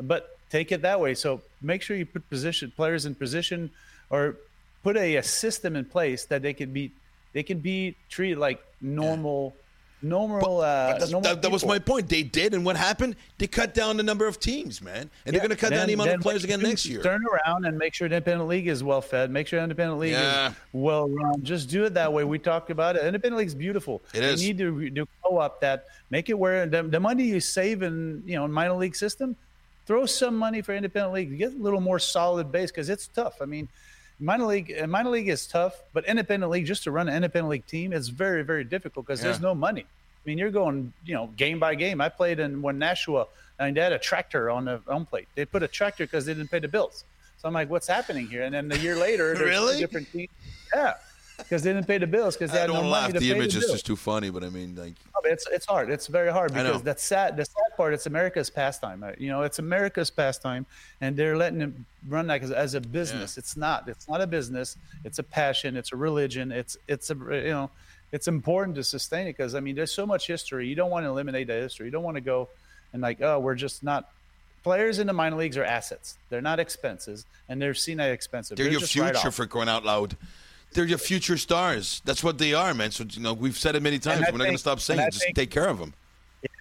But 0.00 0.38
take 0.50 0.72
it 0.72 0.82
that 0.82 1.00
way. 1.00 1.14
So 1.14 1.42
make 1.62 1.82
sure 1.82 1.96
you 1.96 2.06
put 2.06 2.28
position 2.28 2.72
players 2.74 3.06
in 3.06 3.14
position, 3.14 3.70
or 4.10 4.36
put 4.82 4.96
a, 4.96 5.16
a 5.16 5.22
system 5.22 5.76
in 5.76 5.84
place 5.84 6.24
that 6.26 6.42
they 6.42 6.52
can 6.52 6.72
be 6.72 6.92
they 7.32 7.42
can 7.42 7.58
be 7.58 7.96
treated 8.08 8.38
like 8.38 8.64
normal. 8.80 9.54
Yeah 9.54 9.60
normal. 10.04 10.60
Uh, 10.60 10.98
normal 10.98 11.20
that, 11.22 11.42
that, 11.42 11.50
was 11.50 11.64
my 11.64 11.78
point. 11.78 12.08
They 12.08 12.22
did, 12.22 12.54
and 12.54 12.64
what 12.64 12.76
happened? 12.76 13.16
They 13.38 13.46
cut 13.46 13.74
down 13.74 13.96
the 13.96 14.02
number 14.02 14.26
of 14.26 14.38
teams, 14.38 14.80
man, 14.82 14.96
and 14.96 15.10
yeah. 15.26 15.32
they're 15.32 15.40
going 15.40 15.50
to 15.50 15.56
cut 15.56 15.70
then, 15.70 15.80
down 15.80 15.86
the 15.88 15.94
amount 15.94 16.10
of 16.10 16.20
players 16.20 16.44
again 16.44 16.60
next 16.60 16.86
year. 16.86 17.02
Turn 17.02 17.24
around 17.26 17.64
and 17.64 17.76
make 17.78 17.94
sure 17.94 18.08
the 18.08 18.16
independent 18.16 18.48
league 18.48 18.68
is 18.68 18.84
well 18.84 19.00
fed. 19.00 19.30
Make 19.30 19.46
sure 19.46 19.58
the 19.58 19.64
independent 19.64 19.98
league 19.98 20.12
yeah. 20.12 20.50
is 20.50 20.54
well 20.72 21.08
run. 21.08 21.42
Just 21.42 21.68
do 21.68 21.84
it 21.84 21.94
that 21.94 22.12
way. 22.12 22.24
We 22.24 22.38
talked 22.38 22.70
about 22.70 22.96
it. 22.96 23.04
Independent 23.04 23.38
league 23.38 23.48
is 23.48 23.54
beautiful. 23.54 24.02
It 24.12 24.22
is. 24.22 24.42
You 24.42 24.54
need 24.54 24.58
to 24.58 24.90
do 24.90 25.06
co-op 25.22 25.60
that. 25.60 25.86
Make 26.10 26.28
it 26.28 26.38
where 26.38 26.66
the, 26.66 26.82
the 26.82 27.00
money 27.00 27.24
you 27.24 27.40
save 27.40 27.82
in 27.82 28.22
you 28.26 28.36
know 28.36 28.46
minor 28.46 28.74
league 28.74 28.96
system, 28.96 29.36
throw 29.86 30.06
some 30.06 30.36
money 30.36 30.62
for 30.62 30.74
independent 30.74 31.14
league. 31.14 31.38
Get 31.38 31.54
a 31.54 31.56
little 31.56 31.80
more 31.80 31.98
solid 31.98 32.52
base 32.52 32.70
because 32.70 32.88
it's 32.88 33.08
tough. 33.08 33.40
I 33.40 33.46
mean 33.46 33.68
minor 34.24 34.46
league 34.46 34.74
uh, 34.80 34.86
minor 34.86 35.10
league 35.10 35.28
is 35.28 35.46
tough, 35.46 35.82
but 35.92 36.06
independent 36.06 36.50
league 36.50 36.66
just 36.66 36.84
to 36.84 36.90
run 36.90 37.08
an 37.08 37.14
independent 37.14 37.50
league 37.50 37.66
team 37.66 37.92
is 37.92 38.08
very 38.08 38.42
very 38.42 38.64
difficult 38.64 39.06
because 39.06 39.20
yeah. 39.20 39.26
there's 39.26 39.40
no 39.40 39.54
money. 39.54 39.82
I 39.82 40.28
mean, 40.28 40.38
you're 40.38 40.50
going, 40.50 40.92
you 41.04 41.14
know, 41.14 41.26
game 41.36 41.58
by 41.58 41.74
game. 41.74 42.00
I 42.00 42.08
played 42.08 42.40
in 42.40 42.62
when 42.62 42.78
Nashua, 42.78 43.26
and 43.58 43.76
they 43.76 43.80
had 43.80 43.92
a 43.92 43.98
tractor 43.98 44.50
on 44.50 44.64
the 44.64 44.80
home 44.86 45.04
plate. 45.04 45.28
They 45.34 45.44
put 45.44 45.62
a 45.62 45.68
tractor 45.68 46.04
because 46.04 46.24
they 46.24 46.32
didn't 46.32 46.50
pay 46.50 46.60
the 46.60 46.68
bills. 46.68 47.04
So 47.36 47.48
I'm 47.48 47.52
like, 47.52 47.68
what's 47.68 47.86
happening 47.86 48.26
here? 48.26 48.42
And 48.42 48.54
then 48.54 48.72
a 48.72 48.76
year 48.76 48.96
later, 48.96 49.34
there's 49.34 49.46
really? 49.46 49.78
different 49.78 50.10
team. 50.10 50.28
Yeah, 50.74 50.94
because 51.38 51.62
they 51.62 51.72
didn't 51.72 51.86
pay 51.86 51.98
the 51.98 52.06
bills 52.06 52.36
because 52.36 52.52
they 52.52 52.60
had 52.60 52.70
no 52.70 52.82
laugh. 52.82 53.02
money 53.02 53.12
to 53.14 53.20
the 53.20 53.30
pay 53.30 53.36
image 53.36 53.54
the 53.54 53.60
is 53.60 53.70
just 53.70 53.86
too 53.86 53.96
funny, 53.96 54.30
but 54.30 54.44
I 54.44 54.50
mean, 54.50 54.74
like, 54.76 54.94
it's 55.24 55.46
it's 55.50 55.66
hard. 55.66 55.90
It's 55.90 56.06
very 56.06 56.32
hard 56.32 56.52
because 56.52 56.82
that's 56.82 57.02
sad. 57.02 57.36
The 57.36 57.44
sad 57.44 57.76
part, 57.76 57.94
it's 57.94 58.06
America's 58.06 58.50
pastime. 58.50 59.04
You 59.18 59.28
know, 59.28 59.42
it's 59.42 59.58
America's 59.58 60.10
pastime, 60.10 60.66
and 61.00 61.16
they're 61.16 61.36
letting 61.36 61.60
it 61.60 61.72
run 62.08 62.26
like 62.26 62.42
as, 62.42 62.50
as 62.50 62.74
a 62.74 62.80
business. 62.80 63.36
Yeah. 63.36 63.40
It's 63.40 63.56
not. 63.56 63.88
It's 63.88 64.08
not 64.08 64.20
a 64.20 64.26
business. 64.26 64.76
It's 65.04 65.18
a 65.18 65.22
passion. 65.22 65.76
It's 65.76 65.92
a 65.92 65.96
religion. 65.96 66.52
It's 66.52 66.76
it's 66.88 67.10
a 67.10 67.14
you 67.14 67.50
know 67.50 67.70
it's 68.12 68.28
important 68.28 68.76
to 68.76 68.84
sustain 68.84 69.26
it 69.26 69.36
because 69.36 69.54
I 69.54 69.60
mean, 69.60 69.74
there's 69.74 69.92
so 69.92 70.06
much 70.06 70.26
history. 70.26 70.68
You 70.68 70.76
don't 70.76 70.90
want 70.90 71.04
to 71.04 71.08
eliminate 71.08 71.48
the 71.48 71.54
history. 71.54 71.86
You 71.86 71.92
don't 71.92 72.04
want 72.04 72.16
to 72.16 72.20
go 72.20 72.48
and 72.92 73.02
like, 73.02 73.20
oh, 73.20 73.40
we're 73.40 73.56
just 73.56 73.82
not. 73.82 74.10
Players 74.62 74.98
in 74.98 75.06
the 75.06 75.12
minor 75.12 75.36
leagues 75.36 75.58
are 75.58 75.64
assets. 75.64 76.16
They're 76.30 76.40
not 76.40 76.58
expenses, 76.58 77.26
and 77.50 77.60
they're 77.60 77.74
seen 77.74 78.00
as 78.00 78.14
expensive. 78.14 78.56
They're, 78.56 78.64
they're 78.64 78.78
your 78.78 78.80
future 78.80 79.30
for 79.30 79.44
going 79.44 79.68
out 79.68 79.84
loud. 79.84 80.16
They're 80.74 80.84
your 80.84 80.98
future 80.98 81.38
stars. 81.38 82.02
That's 82.04 82.22
what 82.22 82.36
they 82.38 82.52
are, 82.52 82.74
man. 82.74 82.90
So 82.90 83.04
you 83.08 83.22
know, 83.22 83.32
we've 83.32 83.56
said 83.56 83.76
it 83.76 83.82
many 83.82 83.98
times. 83.98 84.20
We're 84.20 84.26
think, 84.26 84.38
not 84.38 84.44
going 84.44 84.54
to 84.54 84.58
stop 84.58 84.80
saying 84.80 85.00
it. 85.00 85.12
Just 85.12 85.24
think, 85.24 85.36
take 85.36 85.50
care 85.50 85.68
of 85.68 85.78
them. 85.78 85.94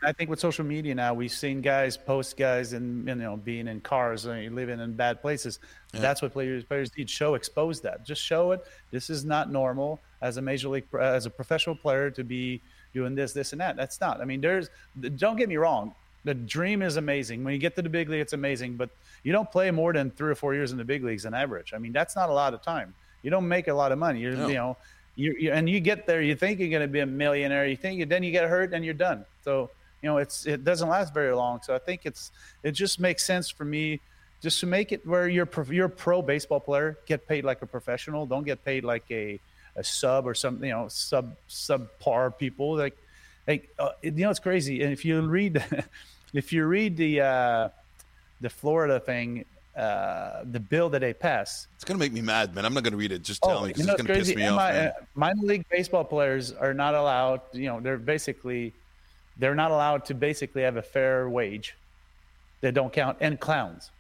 I 0.01 0.12
think 0.12 0.29
with 0.29 0.39
social 0.39 0.65
media 0.65 0.96
now, 0.96 1.13
we've 1.13 1.32
seen 1.32 1.62
guys 1.62 1.98
post 1.98 2.38
guys 2.38 2.74
and 2.74 3.08
you 3.08 3.15
know 3.15 3.38
being 3.38 3.67
in 3.67 3.82
cars 3.82 4.25
and 4.25 4.55
living 4.55 4.79
in 4.79 4.93
bad 4.93 5.22
places. 5.22 5.60
Yeah. 5.93 6.01
That's 6.01 6.22
what 6.22 6.34
players 6.34 6.63
players 6.63 6.91
need. 6.98 7.10
Show 7.10 7.36
expose 7.36 7.82
that. 7.82 8.05
Just 8.05 8.22
show 8.22 8.51
it. 8.51 8.63
This 8.91 9.10
is 9.10 9.25
not 9.25 9.51
normal 9.51 10.00
as 10.22 10.38
a 10.38 10.41
major 10.41 10.70
league 10.70 10.86
as 11.00 11.25
a 11.25 11.29
professional 11.29 11.75
player 11.75 12.10
to 12.12 12.24
be 12.24 12.62
doing 12.93 13.15
this, 13.15 13.34
this, 13.34 13.51
and 13.51 13.62
that. 13.62 13.75
That's 13.75 14.00
not. 14.00 14.22
I 14.22 14.25
mean, 14.25 14.41
there's. 14.41 14.70
Don't 15.15 15.36
get 15.36 15.50
me 15.50 15.58
wrong. 15.58 15.93
The 16.25 16.34
dream 16.34 16.82
is 16.82 16.96
amazing. 16.98 17.43
When 17.43 17.53
you 17.53 17.60
get 17.60 17.75
to 17.75 17.82
the 17.82 17.89
big 17.89 18.08
league, 18.10 18.22
it's 18.22 18.34
amazing. 18.34 18.75
But 18.75 18.89
you 19.24 19.32
don't 19.32 19.51
play 19.51 19.72
more 19.72 19.91
than 19.91 20.12
three 20.12 20.32
or 20.32 20.36
four 20.36 20.53
years 20.53 20.72
in 20.72 20.77
the 20.77 20.86
big 20.86 21.03
leagues 21.03 21.25
on 21.25 21.34
average. 21.34 21.74
I 21.74 21.77
mean, 21.79 21.91
that's 21.91 22.15
not 22.15 22.29
a 22.29 22.34
lot 22.34 22.53
of 22.53 22.62
time. 22.62 22.93
You 23.24 23.32
don't 23.32 23.48
make 23.48 23.68
a 23.68 23.74
lot 23.74 23.92
of 23.92 23.98
money. 23.98 24.20
You're, 24.20 24.36
no. 24.36 24.48
you 24.48 24.53
know, 24.53 24.77
you, 25.15 25.36
you 25.39 25.52
and 25.52 25.69
you 25.69 25.80
get 25.80 26.06
there. 26.06 26.21
You 26.21 26.36
think 26.36 26.60
you're 26.60 26.69
going 26.69 26.82
to 26.82 26.88
be 26.88 27.00
a 27.00 27.06
millionaire. 27.06 27.65
You 27.65 27.78
think 27.78 28.08
then 28.10 28.24
you 28.24 28.32
get 28.32 28.48
hurt 28.48 28.74
and 28.74 28.86
you're 28.86 28.93
done. 28.93 29.26
So 29.43 29.69
you 30.02 30.10
know, 30.10 30.17
it's 30.17 30.45
it 30.45 30.63
doesn't 30.63 30.89
last 30.89 31.13
very 31.13 31.34
long. 31.34 31.62
So 31.63 31.74
I 31.74 31.80
think 31.80 32.02
it's 32.04 32.32
it 32.62 32.71
just 32.71 33.00
makes 33.00 33.26
sense 33.26 33.50
for 33.50 33.65
me 33.65 34.00
just 34.41 34.60
to 34.60 34.65
make 34.65 34.91
it 34.91 35.08
where 35.08 35.30
you're 35.30 35.48
you're 35.69 35.86
a 35.86 35.89
pro 35.89 36.21
baseball 36.21 36.60
player, 36.60 36.98
get 37.06 37.26
paid 37.28 37.45
like 37.45 37.62
a 37.62 37.65
professional. 37.65 38.26
Don't 38.26 38.43
get 38.43 38.63
paid 38.65 38.84
like 38.84 39.06
a 39.10 39.39
a 39.76 39.84
sub 39.84 40.28
or 40.28 40.34
something, 40.34 40.67
you 40.67 40.76
know, 40.76 40.88
sub 40.89 41.36
subpar 41.50 42.38
people. 42.38 42.76
Like, 42.76 42.98
like 43.48 43.69
uh, 43.80 43.91
you 44.02 44.12
know, 44.12 44.30
it's 44.30 44.39
crazy. 44.39 44.84
And 44.84 44.91
if 44.91 45.06
you 45.06 45.21
read, 45.21 45.63
if 46.34 46.52
you 46.52 46.65
read 46.65 46.98
the 46.98 47.21
uh, 47.21 47.69
the 48.41 48.50
Florida 48.50 49.00
thing, 49.00 49.45
uh, 49.76 50.44
the 50.52 50.60
bill 50.60 50.90
that 50.90 51.00
they 51.00 51.14
passed, 51.14 51.68
it's 51.76 51.84
gonna 51.84 52.00
make 52.00 52.14
me 52.14 52.22
mad, 52.22 52.54
man. 52.54 52.66
I'm 52.66 52.74
not 52.74 52.84
gonna 52.84 52.98
read 52.98 53.12
it. 53.12 53.24
Just 53.24 53.42
tell 53.42 53.60
oh, 53.60 53.62
me, 53.62 53.68
because 53.70 53.82
you 53.82 53.88
know, 53.88 53.94
it's 53.94 54.02
gonna 54.02 54.14
crazy. 54.14 54.34
piss 54.34 54.40
me 54.42 54.48
off. 54.48 54.56
My, 54.56 54.88
uh, 54.88 54.92
minor 55.16 55.42
league 55.42 55.66
baseball 55.70 56.04
players 56.04 56.52
are 56.52 56.74
not 56.74 56.96
allowed. 56.96 57.42
You 57.54 57.68
know, 57.68 57.80
they're 57.80 57.98
basically 57.98 58.74
they're 59.38 59.56
not 59.56 59.72
allowed 59.72 60.06
to 60.06 60.14
basically 60.14 60.62
have 60.62 60.78
a 60.78 60.82
fair 60.82 61.30
wage. 61.30 61.76
They 62.62 62.72
don't 62.72 62.94
count 62.94 63.18
and 63.20 63.40
clowns, 63.40 63.92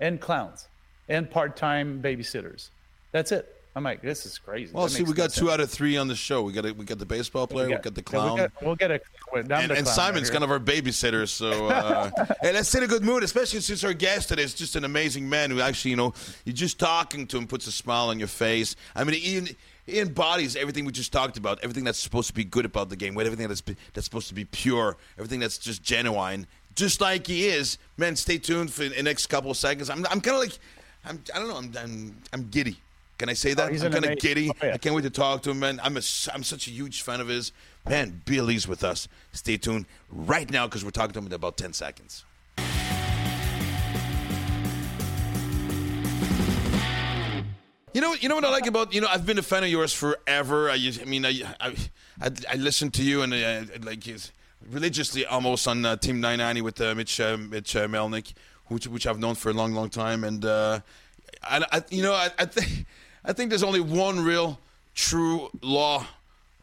and 0.00 0.20
clowns, 0.20 0.68
and 1.08 1.30
part-time 1.30 2.00
babysitters. 2.02 2.70
That's 3.10 3.32
it. 3.32 3.61
I'm 3.74 3.84
like, 3.84 4.02
this 4.02 4.26
is 4.26 4.38
crazy. 4.38 4.70
Well, 4.72 4.84
that 4.84 4.90
see, 4.90 5.02
we 5.02 5.14
got 5.14 5.30
two 5.30 5.50
out 5.50 5.58
of 5.58 5.70
three 5.70 5.96
on 5.96 6.06
the 6.06 6.14
show. 6.14 6.42
We 6.42 6.52
got 6.52 6.66
a, 6.66 6.72
we 6.72 6.84
got 6.84 6.98
the 6.98 7.06
baseball 7.06 7.46
player, 7.46 7.68
we 7.68 7.72
got, 7.72 7.80
we 7.80 7.84
got 7.84 7.94
the 7.94 8.02
clown. 8.02 8.36
Yeah, 8.36 8.48
we'll, 8.60 8.74
get, 8.74 9.00
we'll 9.32 9.42
get 9.42 9.50
a. 9.50 9.54
And, 9.54 9.72
and 9.72 9.88
Simon's 9.88 10.28
kind 10.28 10.44
of 10.44 10.50
our 10.50 10.60
babysitter, 10.60 11.26
so 11.26 11.68
uh, 11.68 12.10
hey, 12.42 12.52
let's 12.52 12.74
in 12.74 12.82
a 12.82 12.86
good 12.86 13.02
mood, 13.02 13.22
especially 13.22 13.60
since 13.60 13.82
our 13.82 13.94
guest 13.94 14.28
today 14.28 14.42
is 14.42 14.52
just 14.52 14.76
an 14.76 14.84
amazing 14.84 15.26
man 15.26 15.50
who 15.50 15.60
actually, 15.60 15.92
you 15.92 15.96
know, 15.96 16.12
you're 16.44 16.54
just 16.54 16.78
talking 16.78 17.26
to 17.28 17.38
him 17.38 17.46
puts 17.46 17.66
a 17.66 17.72
smile 17.72 18.10
on 18.10 18.18
your 18.18 18.28
face. 18.28 18.76
I 18.94 19.04
mean, 19.04 19.14
he, 19.14 19.56
he 19.86 20.00
embodies 20.00 20.54
everything 20.54 20.84
we 20.84 20.92
just 20.92 21.12
talked 21.12 21.38
about, 21.38 21.58
everything 21.62 21.84
that's 21.84 21.98
supposed 21.98 22.28
to 22.28 22.34
be 22.34 22.44
good 22.44 22.66
about 22.66 22.90
the 22.90 22.96
game, 22.96 23.18
everything 23.18 23.48
that's 23.48 23.62
that's 23.94 24.04
supposed 24.04 24.28
to 24.28 24.34
be 24.34 24.44
pure, 24.44 24.98
everything 25.16 25.40
that's 25.40 25.56
just 25.56 25.82
genuine, 25.82 26.46
just 26.74 27.00
like 27.00 27.26
he 27.26 27.46
is. 27.46 27.78
Man, 27.96 28.16
stay 28.16 28.36
tuned 28.36 28.70
for 28.70 28.86
the 28.86 29.02
next 29.02 29.28
couple 29.28 29.50
of 29.50 29.56
seconds. 29.56 29.88
I'm 29.88 30.04
I'm 30.10 30.20
kind 30.20 30.36
of 30.36 30.42
like, 30.42 30.58
I'm 31.06 31.22
I 31.34 31.38
don't 31.38 31.48
know, 31.48 31.56
I'm 31.56 31.72
I'm, 31.82 32.16
I'm 32.34 32.48
giddy. 32.50 32.76
Can 33.22 33.28
I 33.28 33.34
say 33.34 33.54
that? 33.54 33.70
Oh, 33.70 33.86
I'm 33.86 33.92
kind 33.92 34.04
of 34.04 34.18
giddy. 34.18 34.50
Oh, 34.50 34.66
yeah. 34.66 34.74
I 34.74 34.78
can't 34.78 34.96
wait 34.96 35.02
to 35.02 35.10
talk 35.10 35.42
to 35.42 35.52
him, 35.52 35.60
man. 35.60 35.78
I'm 35.84 35.96
a, 35.96 36.02
I'm 36.34 36.42
such 36.42 36.66
a 36.66 36.72
huge 36.72 37.02
fan 37.02 37.20
of 37.20 37.28
his. 37.28 37.52
Man, 37.88 38.20
Billy's 38.24 38.66
with 38.66 38.82
us. 38.82 39.06
Stay 39.30 39.56
tuned 39.56 39.86
right 40.10 40.50
now 40.50 40.66
because 40.66 40.84
we're 40.84 40.90
talking 40.90 41.12
to 41.12 41.20
him 41.20 41.26
in 41.26 41.32
about 41.32 41.56
10 41.56 41.72
seconds. 41.72 42.24
You 47.94 48.00
know, 48.00 48.12
you 48.14 48.28
know 48.28 48.34
what 48.34 48.44
I 48.44 48.50
like 48.50 48.66
about 48.66 48.92
you 48.92 49.00
know 49.00 49.06
I've 49.08 49.24
been 49.24 49.38
a 49.38 49.42
fan 49.42 49.62
of 49.62 49.70
yours 49.70 49.92
forever. 49.92 50.68
I, 50.68 50.90
I 51.00 51.04
mean, 51.04 51.24
I 51.24 51.44
I, 51.60 51.76
I, 52.20 52.30
I 52.50 52.54
listen 52.56 52.90
to 52.90 53.04
you 53.04 53.22
and 53.22 53.32
I, 53.32 53.58
I 53.58 53.66
like 53.84 54.04
religiously 54.68 55.26
almost 55.26 55.68
on 55.68 55.86
uh, 55.86 55.94
Team 55.94 56.20
990 56.20 56.60
with 56.62 56.80
uh, 56.80 56.92
Mitch 56.96 57.20
uh, 57.20 57.36
Mitch 57.36 57.76
uh, 57.76 57.86
Melnick, 57.86 58.32
which 58.66 58.88
which 58.88 59.06
I've 59.06 59.20
known 59.20 59.36
for 59.36 59.50
a 59.50 59.52
long, 59.52 59.74
long 59.74 59.90
time. 59.90 60.24
And 60.24 60.44
uh, 60.44 60.80
I, 61.44 61.64
I, 61.70 61.84
you 61.90 62.02
know, 62.02 62.14
I, 62.14 62.30
I 62.36 62.46
think 62.46 62.86
I 63.24 63.32
think 63.32 63.50
there's 63.50 63.62
only 63.62 63.80
one 63.80 64.20
real 64.20 64.58
true 64.94 65.50
law 65.62 66.06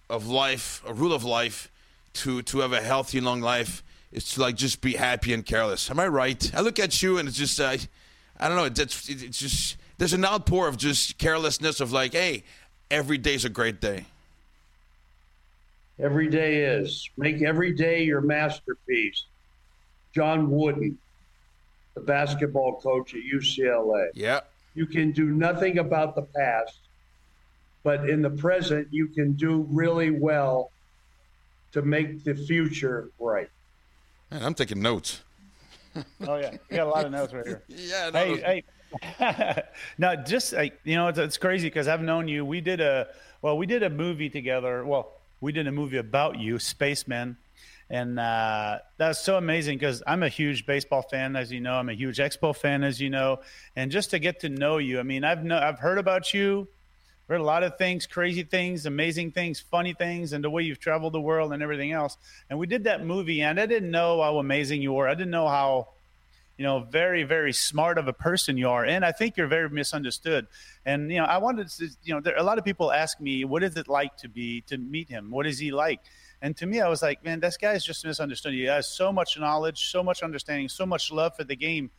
of 0.09 0.27
life, 0.27 0.83
a 0.85 0.93
rule 0.93 1.13
of 1.13 1.23
life, 1.23 1.71
to 2.13 2.41
to 2.41 2.59
have 2.59 2.73
a 2.73 2.81
healthy, 2.81 3.21
long 3.21 3.41
life 3.41 3.83
is 4.11 4.25
to 4.33 4.41
like 4.41 4.55
just 4.55 4.81
be 4.81 4.93
happy 4.93 5.33
and 5.33 5.45
careless. 5.45 5.89
Am 5.89 5.99
I 5.99 6.07
right? 6.07 6.51
I 6.55 6.61
look 6.61 6.79
at 6.79 7.01
you 7.01 7.17
and 7.17 7.27
it's 7.27 7.37
just 7.37 7.59
uh, 7.59 7.77
I 8.39 8.47
don't 8.47 8.57
know. 8.57 8.65
It's, 8.65 9.09
it's 9.09 9.37
just 9.37 9.77
there's 9.97 10.13
an 10.13 10.25
outpour 10.25 10.67
of 10.67 10.77
just 10.77 11.17
carelessness 11.17 11.79
of 11.79 11.91
like, 11.91 12.13
hey, 12.13 12.43
every 12.89 13.17
day's 13.17 13.45
a 13.45 13.49
great 13.49 13.79
day. 13.79 14.05
Every 15.99 16.29
day 16.29 16.63
is. 16.63 17.09
Make 17.17 17.41
every 17.41 17.73
day 17.73 18.03
your 18.03 18.21
masterpiece. 18.21 19.25
John 20.15 20.49
Wooden, 20.49 20.97
the 21.93 22.01
basketball 22.01 22.79
coach 22.79 23.13
at 23.13 23.21
UCLA. 23.21 24.07
Yeah. 24.13 24.39
You 24.79 24.85
can 24.85 25.11
do 25.11 25.25
nothing 25.25 25.79
about 25.79 26.15
the 26.15 26.21
past, 26.21 26.79
but 27.83 28.09
in 28.09 28.21
the 28.21 28.29
present, 28.29 28.87
you 28.91 29.07
can 29.07 29.33
do 29.33 29.67
really 29.69 30.09
well 30.09 30.71
to 31.73 31.81
make 31.81 32.23
the 32.23 32.33
future 32.33 33.09
right. 33.19 33.49
Man, 34.31 34.41
I'm 34.41 34.53
taking 34.53 34.81
notes. 34.81 35.21
oh 36.25 36.37
yeah, 36.37 36.51
you 36.69 36.77
got 36.77 36.87
a 36.87 36.89
lot 36.89 37.03
of 37.05 37.11
notes 37.11 37.33
right 37.33 37.45
here. 37.45 37.61
yeah. 37.67 38.09
No. 38.09 38.23
Hey, 38.37 38.63
hey. 39.19 39.63
no, 39.97 40.15
just 40.15 40.53
like 40.53 40.79
you 40.85 40.95
know, 40.95 41.09
it's, 41.09 41.19
it's 41.19 41.37
crazy 41.37 41.67
because 41.67 41.89
I've 41.89 42.01
known 42.01 42.29
you. 42.29 42.45
We 42.45 42.61
did 42.61 42.79
a 42.79 43.09
well, 43.41 43.57
we 43.57 43.65
did 43.65 43.83
a 43.83 43.89
movie 43.89 44.29
together. 44.29 44.85
Well, 44.85 45.11
we 45.41 45.51
did 45.51 45.67
a 45.67 45.73
movie 45.73 45.97
about 45.97 46.39
you, 46.39 46.57
Spaceman, 46.57 47.35
and 47.89 48.19
uh, 48.19 48.79
that's 48.97 49.19
so 49.19 49.37
amazing 49.37 49.77
because 49.77 50.03
I'm 50.05 50.21
a 50.21 50.29
huge 50.29 50.65
baseball 50.65 51.01
fan, 51.01 51.35
as 51.35 51.51
you 51.51 51.59
know. 51.59 51.73
I'm 51.73 51.89
a 51.89 51.93
huge 51.93 52.17
Expo 52.17 52.55
fan, 52.55 52.83
as 52.83 53.01
you 53.01 53.09
know, 53.09 53.39
and 53.75 53.91
just 53.91 54.11
to 54.11 54.19
get 54.19 54.39
to 54.41 54.49
know 54.49 54.77
you. 54.77 54.99
I 54.99 55.03
mean, 55.03 55.23
I've 55.23 55.43
know, 55.43 55.57
I've 55.57 55.79
heard 55.79 55.97
about 55.97 56.33
you, 56.33 56.67
heard 57.27 57.41
a 57.41 57.43
lot 57.43 57.63
of 57.63 57.77
things, 57.77 58.05
crazy 58.05 58.43
things, 58.43 58.85
amazing 58.85 59.31
things, 59.31 59.59
funny 59.59 59.93
things, 59.93 60.33
and 60.33 60.43
the 60.43 60.49
way 60.49 60.63
you've 60.63 60.79
traveled 60.79 61.13
the 61.13 61.21
world 61.21 61.51
and 61.51 61.63
everything 61.63 61.91
else. 61.91 62.17
And 62.49 62.59
we 62.59 62.67
did 62.67 62.83
that 62.83 63.05
movie, 63.05 63.41
and 63.41 63.59
I 63.59 63.65
didn't 63.65 63.91
know 63.91 64.21
how 64.21 64.37
amazing 64.37 64.81
you 64.83 64.93
were. 64.93 65.07
I 65.07 65.15
didn't 65.15 65.31
know 65.31 65.47
how 65.47 65.89
you 66.59 66.65
know, 66.67 66.81
very, 66.81 67.23
very 67.23 67.53
smart 67.53 67.97
of 67.97 68.07
a 68.09 68.13
person 68.27 68.57
you 68.57 68.69
are. 68.69 68.85
And 68.85 69.05
I 69.05 69.13
think 69.13 69.37
you're 69.37 69.47
very 69.47 69.69
misunderstood. 69.69 70.43
And, 70.85 71.09
you 71.09 71.19
know, 71.19 71.25
I 71.25 71.37
wanted 71.39 71.69
to, 71.77 71.85
you 72.03 72.13
know, 72.13 72.21
there, 72.21 72.37
a 72.37 72.43
lot 72.43 72.57
of 72.59 72.65
people 72.65 72.91
ask 72.91 73.21
me, 73.21 73.45
what 73.45 73.63
is 73.63 73.77
it 73.77 73.87
like 73.87 74.17
to 74.17 74.27
be, 74.27 74.61
to 74.69 74.77
meet 74.77 75.07
him? 75.09 75.31
What 75.31 75.47
is 75.47 75.57
he 75.57 75.71
like? 75.71 76.01
And 76.41 76.57
to 76.57 76.65
me, 76.65 76.81
I 76.81 76.89
was 76.89 77.01
like, 77.01 77.23
man, 77.23 77.39
this 77.39 77.57
guy 77.57 77.73
is 77.79 77.85
just 77.85 78.05
misunderstood. 78.05 78.53
He 78.53 78.65
has 78.65 78.87
so 78.89 79.13
much 79.13 79.39
knowledge, 79.39 79.79
so 79.89 80.03
much 80.03 80.21
understanding, 80.21 80.69
so 80.69 80.85
much 80.85 81.11
love 81.13 81.33
for 81.37 81.45
the 81.45 81.55
game. 81.55 81.91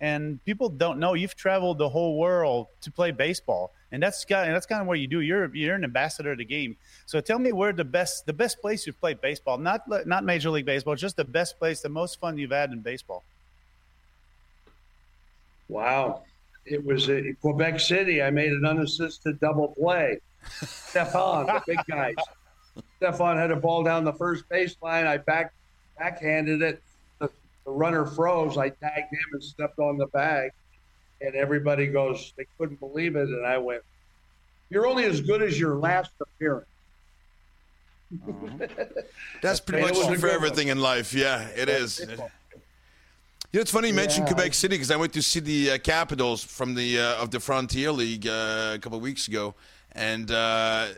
and 0.00 0.42
people 0.44 0.68
don't 0.68 0.98
know 0.98 1.14
you've 1.14 1.34
traveled 1.34 1.78
the 1.78 1.88
whole 1.88 2.18
world 2.18 2.68
to 2.82 2.90
play 2.90 3.10
baseball, 3.10 3.72
and 3.90 4.02
that's 4.02 4.24
kind 4.24 4.54
that's 4.54 4.66
kind 4.66 4.80
of 4.80 4.86
what 4.86 5.00
you 5.00 5.06
do. 5.08 5.20
You're 5.20 5.54
you're 5.54 5.74
an 5.74 5.84
ambassador 5.84 6.32
of 6.32 6.38
the 6.38 6.44
game. 6.44 6.76
So 7.06 7.20
tell 7.20 7.38
me 7.38 7.52
where 7.52 7.72
the 7.72 7.84
best 7.84 8.26
the 8.26 8.32
best 8.32 8.60
place 8.60 8.86
you've 8.86 9.00
played 9.00 9.20
baseball, 9.20 9.58
not 9.58 9.82
not 10.06 10.24
Major 10.24 10.50
League 10.50 10.66
Baseball, 10.66 10.94
just 10.94 11.16
the 11.16 11.24
best 11.24 11.58
place, 11.58 11.80
the 11.80 11.88
most 11.88 12.20
fun 12.20 12.38
you've 12.38 12.52
had 12.52 12.70
in 12.70 12.80
baseball. 12.80 13.24
Wow. 15.68 16.22
It 16.64 16.84
was 16.84 17.08
in 17.08 17.36
Quebec 17.40 17.80
City. 17.80 18.22
I 18.22 18.30
made 18.30 18.52
an 18.52 18.64
unassisted 18.64 19.40
double 19.40 19.68
play. 19.68 20.20
Stefan, 20.62 21.46
the 21.46 21.62
big 21.66 21.78
guys. 21.88 22.14
Stefan 22.96 23.36
had 23.36 23.50
a 23.50 23.56
ball 23.56 23.82
down 23.82 24.04
the 24.04 24.12
first 24.12 24.48
baseline. 24.48 25.06
I 25.06 25.18
back 25.18 25.52
backhanded 25.98 26.62
it. 26.62 26.82
The, 27.20 27.30
the 27.64 27.70
runner 27.70 28.06
froze. 28.06 28.56
I 28.56 28.68
tagged 28.68 29.12
him 29.12 29.28
and 29.32 29.42
stepped 29.42 29.78
on 29.78 29.98
the 29.98 30.06
bag. 30.06 30.52
And 31.20 31.34
everybody 31.34 31.88
goes, 31.88 32.32
they 32.36 32.46
couldn't 32.58 32.78
believe 32.78 33.16
it. 33.16 33.28
And 33.28 33.46
I 33.46 33.58
went, 33.58 33.82
You're 34.70 34.86
only 34.86 35.04
as 35.04 35.20
good 35.20 35.42
as 35.42 35.58
your 35.58 35.76
last 35.76 36.10
appearance. 36.20 36.66
Uh-huh. 38.12 38.66
That's 39.42 39.60
pretty 39.60 39.82
much 39.82 40.18
for 40.18 40.28
everything 40.28 40.68
in 40.68 40.80
life. 40.80 41.12
Yeah, 41.12 41.46
it 41.48 41.68
is. 41.68 42.06
You 43.50 43.56
know, 43.56 43.62
it's 43.62 43.70
funny 43.70 43.88
you 43.88 43.94
yeah. 43.94 44.00
mentioned 44.02 44.26
Quebec 44.26 44.52
City 44.52 44.74
because 44.74 44.90
I 44.90 44.96
went 44.96 45.14
to 45.14 45.22
see 45.22 45.40
the 45.40 45.70
uh, 45.70 45.78
Capitals 45.78 46.44
from 46.44 46.74
the 46.74 47.00
uh, 47.00 47.22
of 47.22 47.30
the 47.30 47.40
Frontier 47.40 47.90
League 47.92 48.26
uh, 48.26 48.72
a 48.74 48.78
couple 48.78 48.98
of 48.98 49.02
weeks 49.02 49.26
ago, 49.26 49.54
and 49.92 50.30
uh, 50.30 50.88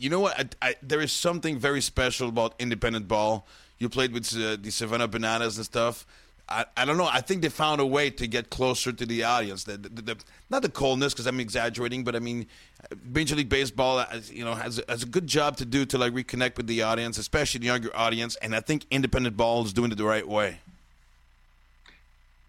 you 0.00 0.10
know 0.10 0.18
what? 0.18 0.36
I, 0.36 0.70
I, 0.70 0.74
there 0.82 1.00
is 1.00 1.12
something 1.12 1.56
very 1.60 1.80
special 1.80 2.28
about 2.28 2.54
independent 2.58 3.06
ball. 3.06 3.46
You 3.78 3.88
played 3.88 4.12
with 4.12 4.36
uh, 4.36 4.56
the 4.60 4.70
Savannah 4.70 5.06
Bananas 5.06 5.58
and 5.58 5.64
stuff. 5.64 6.04
I, 6.48 6.64
I 6.76 6.84
don't 6.84 6.96
know. 6.96 7.08
I 7.08 7.20
think 7.20 7.40
they 7.40 7.48
found 7.48 7.80
a 7.80 7.86
way 7.86 8.10
to 8.10 8.26
get 8.26 8.50
closer 8.50 8.90
to 8.90 9.06
the 9.06 9.22
audience. 9.22 9.62
The, 9.62 9.76
the, 9.76 10.02
the 10.02 10.16
not 10.50 10.62
the 10.62 10.70
coldness, 10.70 11.12
because 11.12 11.28
I'm 11.28 11.38
exaggerating, 11.38 12.02
but 12.02 12.16
I 12.16 12.18
mean, 12.18 12.48
Major 13.14 13.36
League 13.36 13.48
Baseball, 13.48 14.04
you 14.24 14.44
know, 14.44 14.56
has 14.56 14.82
has 14.88 15.04
a 15.04 15.06
good 15.06 15.28
job 15.28 15.56
to 15.58 15.64
do 15.64 15.86
to 15.86 15.98
like 15.98 16.14
reconnect 16.14 16.56
with 16.56 16.66
the 16.66 16.82
audience, 16.82 17.16
especially 17.16 17.60
the 17.60 17.66
younger 17.66 17.96
audience. 17.96 18.34
And 18.42 18.56
I 18.56 18.60
think 18.60 18.86
independent 18.90 19.36
ball 19.36 19.64
is 19.64 19.72
doing 19.72 19.92
it 19.92 19.98
the 19.98 20.04
right 20.04 20.26
way. 20.26 20.58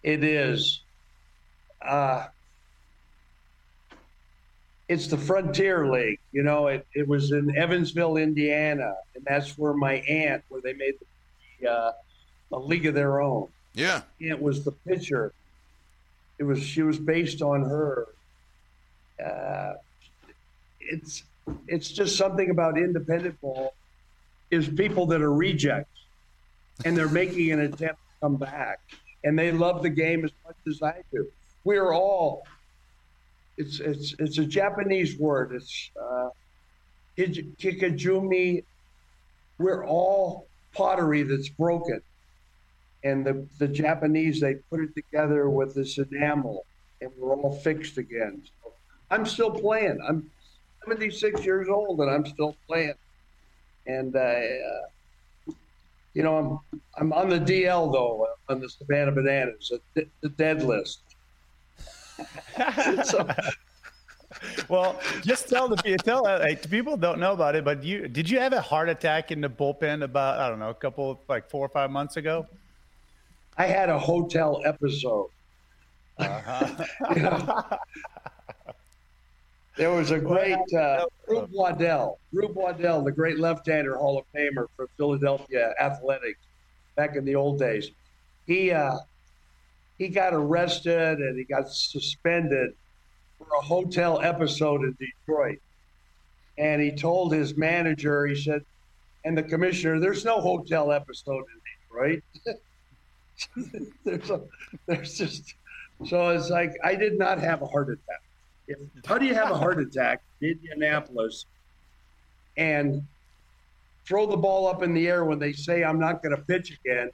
It 0.03 0.23
is. 0.23 0.81
Uh, 1.81 2.27
it's 4.89 5.07
the 5.07 5.17
Frontier 5.17 5.87
League. 5.87 6.19
You 6.31 6.43
know, 6.43 6.67
it, 6.67 6.85
it 6.93 7.07
was 7.07 7.31
in 7.31 7.55
Evansville, 7.57 8.17
Indiana, 8.17 8.95
and 9.15 9.23
that's 9.25 9.57
where 9.57 9.73
my 9.73 9.95
aunt, 9.95 10.43
where 10.49 10.61
they 10.61 10.73
made 10.73 10.95
the, 11.59 11.69
uh, 11.69 11.91
a 12.51 12.59
league 12.59 12.85
of 12.85 12.93
their 12.93 13.21
own. 13.21 13.47
Yeah, 13.73 14.01
it 14.19 14.39
was 14.39 14.63
the 14.63 14.71
pitcher. 14.71 15.33
It 16.37 16.43
was 16.43 16.61
she 16.61 16.83
was 16.83 16.99
based 16.99 17.41
on 17.41 17.61
her. 17.63 18.07
Uh, 19.23 19.73
it's 20.79 21.23
it's 21.67 21.89
just 21.89 22.17
something 22.17 22.49
about 22.49 22.77
independent 22.77 23.39
ball 23.41 23.73
is 24.51 24.67
people 24.67 25.07
that 25.07 25.21
are 25.21 25.33
rejects, 25.33 26.05
and 26.85 26.95
they're 26.95 27.09
making 27.09 27.51
an 27.51 27.61
attempt 27.61 27.95
to 27.95 28.19
come 28.21 28.35
back 28.35 28.79
and 29.23 29.37
they 29.37 29.51
love 29.51 29.81
the 29.83 29.89
game 29.89 30.25
as 30.25 30.31
much 30.45 30.55
as 30.67 30.81
I 30.81 31.01
do. 31.11 31.27
We're 31.63 31.93
all. 31.93 32.45
It's 33.57 33.79
it's 33.79 34.15
it's 34.19 34.37
a 34.37 34.45
Japanese 34.45 35.17
word. 35.17 35.53
It's 35.53 35.91
uh, 36.01 36.29
kikajumi. 37.17 38.63
We're 39.59 39.85
all 39.85 40.47
pottery 40.73 41.23
that's 41.23 41.49
broken, 41.49 42.01
and 43.03 43.25
the 43.25 43.47
the 43.59 43.67
Japanese 43.67 44.41
they 44.41 44.55
put 44.69 44.79
it 44.81 44.95
together 44.95 45.49
with 45.49 45.75
this 45.75 45.97
enamel, 45.99 46.65
and 46.99 47.11
we're 47.17 47.35
all 47.35 47.55
fixed 47.59 47.97
again. 47.97 48.41
So 48.63 48.73
I'm 49.11 49.25
still 49.25 49.51
playing. 49.51 49.99
I'm 50.07 50.29
76 50.85 51.45
years 51.45 51.69
old, 51.69 52.01
and 52.01 52.09
I'm 52.09 52.25
still 52.25 52.55
playing. 52.67 52.95
And 53.85 54.15
uh, 54.15 54.41
you 56.13 56.23
know, 56.23 56.61
I'm 56.71 56.79
I'm 56.97 57.13
on 57.13 57.29
the 57.29 57.39
DL 57.39 57.91
though 57.91 58.27
on 58.49 58.59
the 58.59 58.69
Savannah 58.69 59.11
Bananas, 59.11 59.71
the, 59.93 60.07
the 60.21 60.29
dead 60.29 60.63
list. 60.63 61.01
so, 63.03 63.27
well, 64.69 64.99
just 65.21 65.49
tell 65.49 65.67
the 65.67 65.75
tell 66.03 66.23
like, 66.23 66.69
people 66.69 66.97
don't 66.97 67.19
know 67.19 67.33
about 67.33 67.55
it, 67.55 67.65
but 67.65 67.83
you 67.83 68.07
did 68.07 68.29
you 68.29 68.39
have 68.39 68.53
a 68.53 68.61
heart 68.61 68.89
attack 68.89 69.31
in 69.31 69.41
the 69.41 69.49
bullpen 69.49 70.03
about 70.03 70.39
I 70.39 70.49
don't 70.49 70.59
know 70.59 70.69
a 70.69 70.75
couple 70.75 71.21
like 71.27 71.49
four 71.49 71.65
or 71.65 71.69
five 71.69 71.89
months 71.89 72.17
ago? 72.17 72.47
I 73.57 73.65
had 73.65 73.89
a 73.89 73.97
hotel 73.97 74.61
episode. 74.65 75.29
Uh-huh. 76.17 76.85
you 77.15 77.21
know, 77.23 77.63
there 79.75 79.91
was 79.91 80.11
a 80.11 80.19
great 80.19 80.57
uh, 80.73 81.05
Rube 81.27 81.49
Waddell, 81.51 82.19
Rube 82.31 82.55
Waddell, 82.55 83.03
the 83.03 83.11
great 83.11 83.39
left-hander 83.39 83.97
Hall 83.97 84.19
of 84.19 84.25
Famer 84.35 84.67
for 84.75 84.87
Philadelphia 84.97 85.73
Athletics 85.79 86.39
back 86.95 87.15
in 87.15 87.25
the 87.25 87.35
old 87.35 87.59
days. 87.59 87.89
He 88.45 88.71
uh, 88.71 88.97
he 89.97 90.09
got 90.09 90.33
arrested 90.33 91.19
and 91.19 91.37
he 91.37 91.43
got 91.43 91.69
suspended 91.71 92.73
for 93.37 93.47
a 93.57 93.61
hotel 93.61 94.21
episode 94.21 94.81
in 94.81 94.97
Detroit. 94.99 95.59
And 96.57 96.81
he 96.81 96.91
told 96.91 97.33
his 97.33 97.57
manager, 97.57 98.25
he 98.25 98.35
said, 98.35 98.63
and 99.25 99.37
the 99.37 99.43
commissioner, 99.43 99.99
there's 99.99 100.25
no 100.25 100.39
hotel 100.39 100.91
episode 100.91 101.45
in 101.53 101.61
Detroit. 101.87 102.23
there's, 104.03 104.29
a, 104.29 104.41
there's 104.85 105.17
just 105.17 105.55
so 106.05 106.29
it's 106.29 106.49
like 106.49 106.73
I 106.83 106.95
did 106.95 107.17
not 107.17 107.39
have 107.39 107.61
a 107.61 107.65
heart 107.65 107.89
attack. 107.89 108.21
If, 108.67 108.77
how 109.05 109.17
do 109.17 109.25
you 109.25 109.33
have 109.33 109.51
a 109.51 109.57
heart 109.57 109.79
attack 109.79 110.21
in 110.41 110.59
Indianapolis 110.71 111.45
and 112.57 113.03
throw 114.05 114.25
the 114.25 114.37
ball 114.37 114.67
up 114.67 114.83
in 114.83 114.93
the 114.93 115.07
air 115.07 115.25
when 115.25 115.39
they 115.39 115.53
say 115.53 115.83
I'm 115.83 115.99
not 115.99 116.21
going 116.21 116.35
to 116.35 116.41
pitch 116.43 116.77
again 116.83 117.09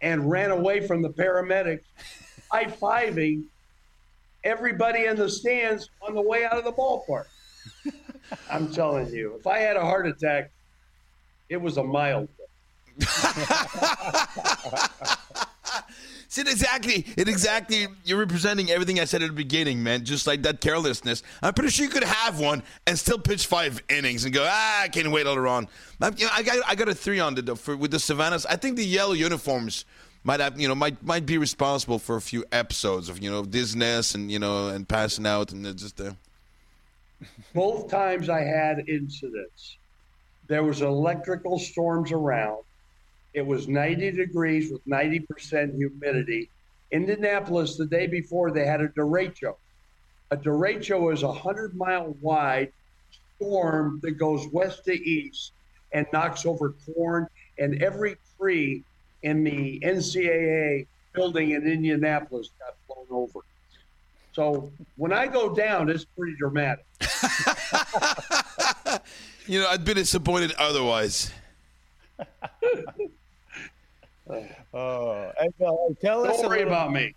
and 0.00 0.30
ran 0.30 0.50
away 0.50 0.86
from 0.86 1.02
the 1.02 1.10
paramedics, 1.10 1.84
high 2.50 2.66
fiving 2.66 3.44
everybody 4.44 5.06
in 5.06 5.16
the 5.16 5.28
stands 5.28 5.88
on 6.06 6.14
the 6.14 6.22
way 6.22 6.44
out 6.44 6.58
of 6.58 6.64
the 6.64 6.72
ballpark? 6.72 7.26
I'm 8.50 8.72
telling 8.72 9.08
you, 9.12 9.36
if 9.38 9.46
I 9.46 9.58
had 9.58 9.76
a 9.76 9.80
heart 9.80 10.06
attack, 10.06 10.50
it 11.48 11.56
was 11.56 11.76
a 11.76 11.84
mild 11.84 12.28
one. 12.36 12.48
See, 16.34 16.40
exactly, 16.40 17.06
it 17.16 17.28
exactly. 17.28 17.86
You're 18.04 18.18
representing 18.18 18.68
everything 18.68 18.98
I 18.98 19.04
said 19.04 19.22
at 19.22 19.28
the 19.28 19.34
beginning, 19.36 19.84
man. 19.84 20.04
Just 20.04 20.26
like 20.26 20.42
that 20.42 20.60
carelessness. 20.60 21.22
I'm 21.40 21.54
pretty 21.54 21.70
sure 21.70 21.86
you 21.86 21.92
could 21.92 22.02
have 22.02 22.40
one 22.40 22.64
and 22.88 22.98
still 22.98 23.20
pitch 23.20 23.46
five 23.46 23.80
innings 23.88 24.24
and 24.24 24.34
go, 24.34 24.44
ah, 24.44 24.82
I 24.82 24.88
can't 24.88 25.08
wait 25.12 25.26
later 25.26 25.46
on. 25.46 25.68
I, 26.00 26.08
you 26.16 26.26
know, 26.26 26.32
I 26.34 26.42
got, 26.42 26.58
I 26.66 26.74
got 26.74 26.88
a 26.88 26.94
three 26.94 27.20
on 27.20 27.36
the 27.36 27.54
for, 27.54 27.76
with 27.76 27.92
the 27.92 28.00
Savannahs. 28.00 28.46
I 28.46 28.56
think 28.56 28.74
the 28.74 28.84
yellow 28.84 29.12
uniforms 29.12 29.84
might 30.24 30.40
have, 30.40 30.60
you 30.60 30.66
know, 30.66 30.74
might 30.74 31.00
might 31.04 31.24
be 31.24 31.38
responsible 31.38 32.00
for 32.00 32.16
a 32.16 32.20
few 32.20 32.44
episodes 32.50 33.08
of 33.08 33.22
you 33.22 33.30
know 33.30 33.44
dizziness 33.44 34.16
and 34.16 34.28
you 34.28 34.40
know 34.40 34.70
and 34.70 34.88
passing 34.88 35.28
out 35.28 35.52
and 35.52 35.64
just. 35.78 36.00
Uh... 36.00 36.14
Both 37.54 37.88
times 37.88 38.28
I 38.28 38.40
had 38.40 38.88
incidents. 38.88 39.76
There 40.48 40.64
was 40.64 40.82
electrical 40.82 41.60
storms 41.60 42.10
around 42.10 42.64
it 43.34 43.44
was 43.44 43.68
90 43.68 44.12
degrees 44.12 44.72
with 44.72 44.86
90% 44.86 45.76
humidity. 45.76 46.48
Indianapolis, 46.92 47.76
the 47.76 47.86
day 47.86 48.06
before, 48.06 48.52
they 48.52 48.64
had 48.64 48.80
a 48.80 48.88
derecho. 48.88 49.56
A 50.30 50.36
derecho 50.36 51.12
is 51.12 51.24
a 51.24 51.28
100 51.28 51.74
mile 51.74 52.16
wide 52.20 52.72
storm 53.36 53.98
that 54.02 54.12
goes 54.12 54.46
west 54.52 54.84
to 54.84 54.92
east 54.92 55.52
and 55.92 56.06
knocks 56.12 56.46
over 56.46 56.74
corn 56.94 57.26
and 57.58 57.82
every 57.82 58.16
tree 58.38 58.84
in 59.22 59.42
the 59.42 59.80
NCAA 59.80 60.86
building 61.12 61.50
in 61.50 61.66
Indianapolis 61.66 62.50
got 62.58 62.76
blown 62.86 63.06
over. 63.10 63.40
So 64.32 64.72
when 64.96 65.12
I 65.12 65.26
go 65.26 65.54
down, 65.54 65.88
it's 65.88 66.04
pretty 66.04 66.36
dramatic. 66.36 66.84
you 69.46 69.60
know, 69.60 69.68
I'd 69.68 69.84
be 69.84 69.94
disappointed 69.94 70.52
otherwise. 70.58 71.32
Oh, 74.28 75.30
hey, 75.38 75.48
Bill, 75.58 75.96
tell 76.00 76.24
Don't 76.24 76.34
us. 76.34 76.42
Worry 76.42 76.62
about 76.62 76.92
me. 76.92 77.14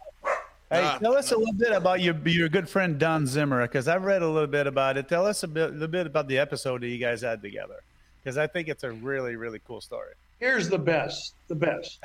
Hey, 0.69 0.97
tell 0.99 1.15
us 1.15 1.31
a 1.31 1.37
little 1.37 1.53
bit 1.53 1.71
about 1.71 2.01
your 2.01 2.15
your 2.27 2.49
good 2.49 2.67
friend 2.67 2.99
Don 2.99 3.25
Zimmer 3.25 3.61
because 3.61 3.87
I've 3.87 4.03
read 4.03 4.21
a 4.21 4.27
little 4.27 4.47
bit 4.47 4.67
about 4.67 4.97
it. 4.97 5.07
Tell 5.07 5.25
us 5.25 5.43
a 5.43 5.47
bit, 5.47 5.69
a 5.69 5.71
little 5.71 5.87
bit 5.87 6.05
about 6.05 6.27
the 6.27 6.37
episode 6.37 6.81
that 6.81 6.89
you 6.89 6.97
guys 6.97 7.21
had 7.21 7.41
together 7.41 7.81
because 8.21 8.37
I 8.37 8.47
think 8.47 8.67
it's 8.67 8.83
a 8.83 8.91
really 8.91 9.37
really 9.37 9.61
cool 9.65 9.79
story. 9.79 10.13
Here's 10.39 10.67
the 10.67 10.77
best, 10.77 11.33
the 11.47 11.55
best. 11.55 12.03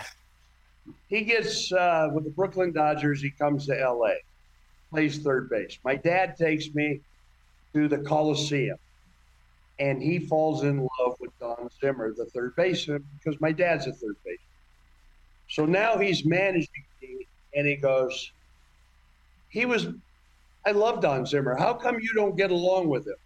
He 1.09 1.23
gets 1.23 1.73
uh, 1.73 2.11
with 2.13 2.25
the 2.25 2.31
Brooklyn 2.31 2.73
Dodgers. 2.73 3.21
He 3.21 3.31
comes 3.31 3.67
to 3.67 3.81
L.A., 3.81 4.15
plays 4.91 5.19
third 5.19 5.51
base. 5.51 5.79
My 5.85 5.97
dad 5.97 6.37
takes 6.37 6.73
me 6.75 7.01
to 7.75 7.89
the 7.89 7.99
Coliseum, 7.99 8.79
and 9.79 10.01
he 10.03 10.19
falls 10.21 10.63
in 10.63 10.89
love 11.01 11.17
with 11.21 11.37
Don 11.41 11.69
Zimmer, 11.81 12.15
the 12.15 12.27
third 12.27 12.55
baseman, 12.57 13.05
because 13.19 13.41
my 13.41 13.53
dad's 13.53 13.87
a 13.87 13.93
third 13.93 14.17
baseman. 14.25 14.39
So 15.53 15.67
now 15.67 15.99
he's 15.99 16.25
managing 16.25 16.87
me, 17.03 17.27
and 17.55 17.67
he 17.67 17.77
goes, 17.77 18.33
he 19.51 19.67
was, 19.67 19.89
I 20.65 20.71
love 20.71 21.03
Don 21.03 21.27
Zimmer. 21.27 21.55
How 21.55 21.75
come 21.75 21.99
you 22.01 22.15
don't 22.15 22.39
get 22.39 22.51
along 22.51 22.89
with 22.89 23.07
him? 23.07 23.17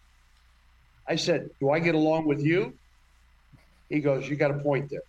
I 1.06 1.14
said, 1.14 1.50
Do 1.60 1.70
I 1.70 1.78
get 1.78 1.94
along 1.94 2.26
with 2.26 2.42
you? 2.42 2.76
He 3.88 4.00
goes, 4.00 4.28
You 4.28 4.34
got 4.34 4.50
a 4.50 4.58
point 4.58 4.90
there. 4.90 5.04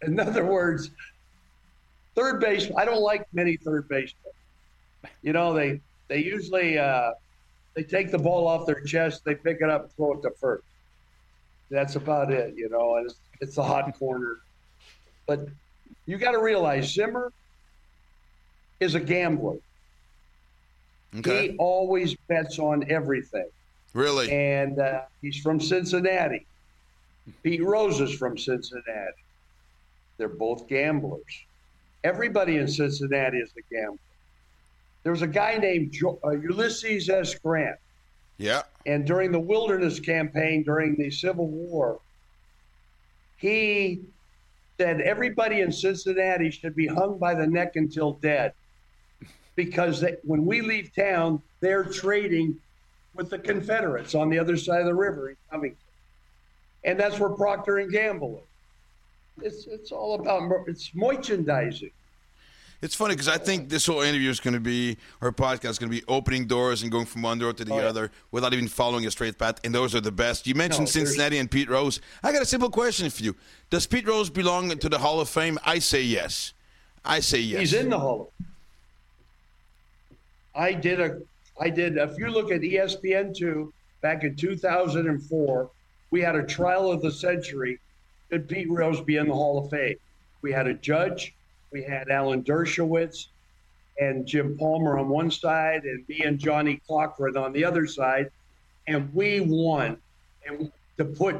In 0.02 0.18
other 0.18 0.46
words, 0.46 0.90
third 2.14 2.40
base, 2.40 2.70
I 2.78 2.86
don't 2.86 3.02
like 3.02 3.26
many 3.34 3.58
third 3.58 3.90
basemen. 3.90 4.32
You 5.20 5.34
know, 5.34 5.52
they 5.52 5.82
they 6.08 6.24
usually 6.24 6.78
uh, 6.78 7.10
they 7.74 7.82
take 7.82 8.10
the 8.10 8.18
ball 8.18 8.48
off 8.48 8.64
their 8.64 8.80
chest, 8.84 9.22
they 9.26 9.34
pick 9.34 9.58
it 9.60 9.68
up 9.68 9.82
and 9.82 9.92
throw 9.92 10.14
it 10.14 10.22
to 10.22 10.30
first. 10.40 10.64
That's 11.70 11.96
about 11.96 12.30
it, 12.32 12.54
you 12.56 12.68
know, 12.68 12.96
and 12.96 13.06
it's, 13.06 13.18
it's 13.40 13.58
a 13.58 13.62
hot 13.62 13.98
corner. 13.98 14.36
But 15.26 15.48
you 16.06 16.18
got 16.18 16.32
to 16.32 16.40
realize 16.42 16.92
Zimmer 16.92 17.32
is 18.80 18.94
a 18.94 19.00
gambler. 19.00 19.56
Okay. 21.18 21.50
He 21.52 21.56
always 21.56 22.14
bets 22.28 22.58
on 22.58 22.90
everything. 22.90 23.48
really? 23.92 24.30
And 24.30 24.78
uh, 24.78 25.02
he's 25.22 25.38
from 25.38 25.60
Cincinnati. 25.60 26.46
Pete 27.42 27.64
Rose 27.64 28.00
is 28.00 28.12
from 28.14 28.36
Cincinnati. 28.36 29.22
They're 30.18 30.28
both 30.28 30.68
gamblers. 30.68 31.22
Everybody 32.02 32.56
in 32.58 32.68
Cincinnati 32.68 33.38
is 33.38 33.50
a 33.56 33.74
gambler. 33.74 33.98
There 35.04 35.12
was 35.12 35.22
a 35.22 35.26
guy 35.26 35.56
named 35.56 35.92
jo- 35.92 36.18
uh, 36.24 36.30
Ulysses 36.30 37.08
S. 37.08 37.34
Grant. 37.34 37.78
Yeah. 38.38 38.62
And 38.86 39.06
during 39.06 39.32
the 39.32 39.40
wilderness 39.40 40.00
campaign 40.00 40.62
during 40.62 40.96
the 40.96 41.10
Civil 41.10 41.48
War, 41.48 42.00
he 43.36 44.02
said 44.78 45.00
everybody 45.00 45.60
in 45.60 45.70
Cincinnati 45.70 46.50
should 46.50 46.74
be 46.74 46.86
hung 46.86 47.18
by 47.18 47.34
the 47.34 47.46
neck 47.46 47.76
until 47.76 48.14
dead 48.14 48.52
because 49.56 50.00
they, 50.00 50.16
when 50.24 50.44
we 50.44 50.60
leave 50.60 50.94
town, 50.94 51.40
they're 51.60 51.84
trading 51.84 52.56
with 53.14 53.30
the 53.30 53.38
Confederates 53.38 54.14
on 54.14 54.28
the 54.28 54.38
other 54.38 54.56
side 54.56 54.80
of 54.80 54.86
the 54.86 54.94
river 54.94 55.30
in 55.30 55.36
Covington. 55.50 55.78
And 56.82 56.98
that's 56.98 57.18
where 57.18 57.30
Procter 57.30 57.78
and 57.78 57.90
Gamble 57.90 58.42
is. 58.42 58.44
It's, 59.44 59.66
it's 59.66 59.92
all 59.92 60.14
about 60.14 60.68
it's 60.68 60.90
merchandising. 60.94 61.90
It's 62.84 62.94
funny 62.94 63.14
because 63.14 63.28
I 63.28 63.38
think 63.38 63.70
this 63.70 63.86
whole 63.86 64.02
interview 64.02 64.28
is 64.28 64.40
going 64.40 64.52
to 64.52 64.60
be, 64.60 64.98
or 65.22 65.32
podcast 65.32 65.70
is 65.70 65.78
going 65.78 65.90
to 65.90 65.96
be 65.98 66.04
opening 66.06 66.46
doors 66.46 66.82
and 66.82 66.92
going 66.92 67.06
from 67.06 67.22
one 67.22 67.38
door 67.38 67.54
to 67.54 67.64
the 67.64 67.72
Oh, 67.72 67.78
yeah. 67.78 67.86
other 67.86 68.10
without 68.30 68.52
even 68.52 68.68
following 68.68 69.06
a 69.06 69.10
straight 69.10 69.38
path. 69.38 69.58
And 69.64 69.74
those 69.74 69.94
are 69.94 70.02
the 70.02 70.12
best. 70.12 70.46
You 70.46 70.54
mentioned 70.54 70.82
No, 70.88 70.90
Cincinnati 70.90 71.38
and 71.38 71.50
Pete 71.50 71.70
Rose. 71.70 72.02
I 72.22 72.30
got 72.30 72.42
a 72.42 72.46
simple 72.46 72.68
question 72.68 73.08
for 73.08 73.22
you. 73.22 73.36
Does 73.70 73.86
Pete 73.86 74.06
Rose 74.06 74.28
belong 74.28 74.68
to 74.68 74.88
the 74.90 74.98
Hall 74.98 75.18
of 75.18 75.30
Fame? 75.30 75.58
I 75.64 75.78
say 75.78 76.02
yes. 76.02 76.52
I 77.06 77.20
say 77.20 77.38
yes. 77.38 77.60
He's 77.60 77.72
in 77.72 77.88
the 77.88 77.98
Hall. 77.98 78.30
of 78.38 78.46
I 80.54 80.74
did 80.74 81.00
a, 81.00 81.22
I 81.58 81.70
did. 81.70 81.96
If 81.96 82.18
you 82.18 82.28
look 82.28 82.52
at 82.52 82.62
E 82.62 82.74
ESPN 82.74 83.34
two 83.34 83.72
back 84.02 84.24
in 84.24 84.36
2004, 84.36 85.70
we 86.10 86.20
had 86.20 86.36
a 86.36 86.44
trial 86.44 86.92
of 86.92 87.00
the 87.00 87.10
century. 87.10 87.80
Could 88.28 88.46
Pete 88.46 88.68
Rose 88.70 89.00
be 89.00 89.16
in 89.16 89.28
the 89.28 89.34
Hall 89.34 89.64
of 89.64 89.70
Fame? 89.70 89.96
We 90.42 90.52
had 90.52 90.66
a 90.66 90.74
judge. 90.74 91.32
We 91.74 91.82
had 91.82 92.08
Alan 92.08 92.42
Dershowitz 92.44 93.26
and 93.98 94.24
Jim 94.24 94.56
Palmer 94.56 94.96
on 94.96 95.08
one 95.08 95.28
side, 95.28 95.82
and 95.82 96.08
me 96.08 96.20
and 96.20 96.38
Johnnie 96.38 96.80
Cochran 96.86 97.36
on 97.36 97.52
the 97.52 97.64
other 97.64 97.84
side, 97.84 98.30
and 98.86 99.12
we 99.12 99.40
won, 99.40 99.96
and 100.46 100.70
to 100.98 101.04
put 101.04 101.34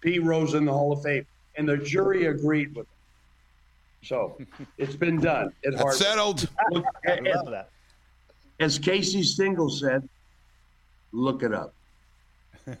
Pete 0.00 0.24
Rose 0.24 0.54
in 0.54 0.64
the 0.64 0.72
Hall 0.72 0.92
of 0.92 1.04
Fame, 1.04 1.24
and 1.54 1.68
the 1.68 1.76
jury 1.76 2.26
agreed 2.26 2.74
with. 2.74 2.88
It. 2.88 4.08
So 4.08 4.36
it's 4.76 4.96
been 4.96 5.20
done 5.20 5.52
at 5.64 5.76
That's 5.76 5.98
settled. 5.98 6.48
I 7.06 7.12
as, 7.12 7.36
love 7.36 7.50
that. 7.52 7.68
as 8.58 8.80
Casey 8.80 9.22
Stengel 9.22 9.70
said, 9.70 10.08
look 11.12 11.44
it 11.44 11.54
up. 11.54 11.72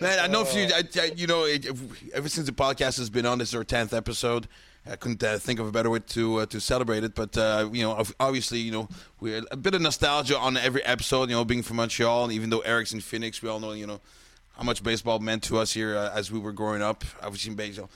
Man, 0.00 0.18
I 0.18 0.26
know 0.26 0.42
if 0.42 0.54
you, 0.54 0.68
I, 0.74 0.82
I, 1.00 1.12
you 1.16 1.26
know, 1.26 1.44
it, 1.44 1.66
ever 2.12 2.28
since 2.28 2.46
the 2.46 2.52
podcast 2.52 2.98
has 2.98 3.08
been 3.08 3.24
on, 3.24 3.38
this 3.38 3.48
is 3.50 3.54
our 3.54 3.64
tenth 3.64 3.94
episode. 3.94 4.46
I 4.88 4.96
couldn't 4.96 5.22
uh, 5.22 5.38
think 5.38 5.58
of 5.58 5.66
a 5.66 5.72
better 5.72 5.90
way 5.90 5.98
to 5.98 6.36
uh, 6.38 6.46
to 6.46 6.60
celebrate 6.60 7.02
it, 7.02 7.14
but 7.14 7.36
uh, 7.36 7.68
you 7.72 7.82
know, 7.82 8.04
obviously, 8.20 8.60
you 8.60 8.70
know, 8.70 8.88
we're 9.20 9.42
a 9.50 9.56
bit 9.56 9.74
of 9.74 9.80
nostalgia 9.80 10.38
on 10.38 10.56
every 10.56 10.84
episode. 10.84 11.28
You 11.28 11.36
know, 11.36 11.44
being 11.44 11.62
from 11.62 11.78
Montreal, 11.78 12.24
and 12.24 12.32
even 12.32 12.50
though 12.50 12.60
Eric's 12.60 12.92
in 12.92 13.00
Phoenix, 13.00 13.42
we 13.42 13.48
all 13.48 13.58
know, 13.58 13.72
you 13.72 13.86
know, 13.86 14.00
how 14.56 14.62
much 14.62 14.82
baseball 14.82 15.18
meant 15.18 15.42
to 15.44 15.58
us 15.58 15.72
here 15.72 15.96
uh, 15.96 16.12
as 16.14 16.30
we 16.30 16.38
were 16.38 16.52
growing 16.52 16.82
up. 16.82 17.04
Obviously, 17.22 17.50
in 17.50 17.56
baseball, 17.56 17.90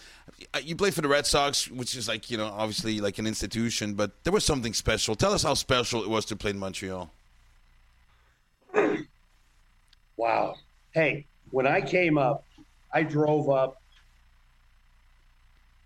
you 0.63 0.75
played 0.75 0.95
for 0.95 1.03
the 1.03 1.09
Red 1.09 1.27
Sox, 1.27 1.71
which 1.71 1.95
is 1.97 2.09
like 2.09 2.29
you 2.29 2.37
know, 2.37 2.47
obviously 2.47 3.01
like 3.01 3.19
an 3.19 3.27
institution, 3.27 3.95
but 3.95 4.25
there 4.25 4.33
was 4.33 4.45
something 4.45 4.75
special. 4.75 5.15
Tell 5.15 5.33
us 5.33 5.43
how 5.45 5.55
special 5.55 6.03
it 6.03 6.09
was 6.09 6.25
to 6.27 6.37
play 6.37 6.51
in 6.51 6.59
Montreal. 6.59 7.11
Wow. 10.17 10.57
Hey, 10.93 11.27
when 11.51 11.67
I 11.67 11.81
came 11.81 12.19
up, 12.19 12.45
I 12.93 13.03
drove 13.03 13.49
up 13.49 13.81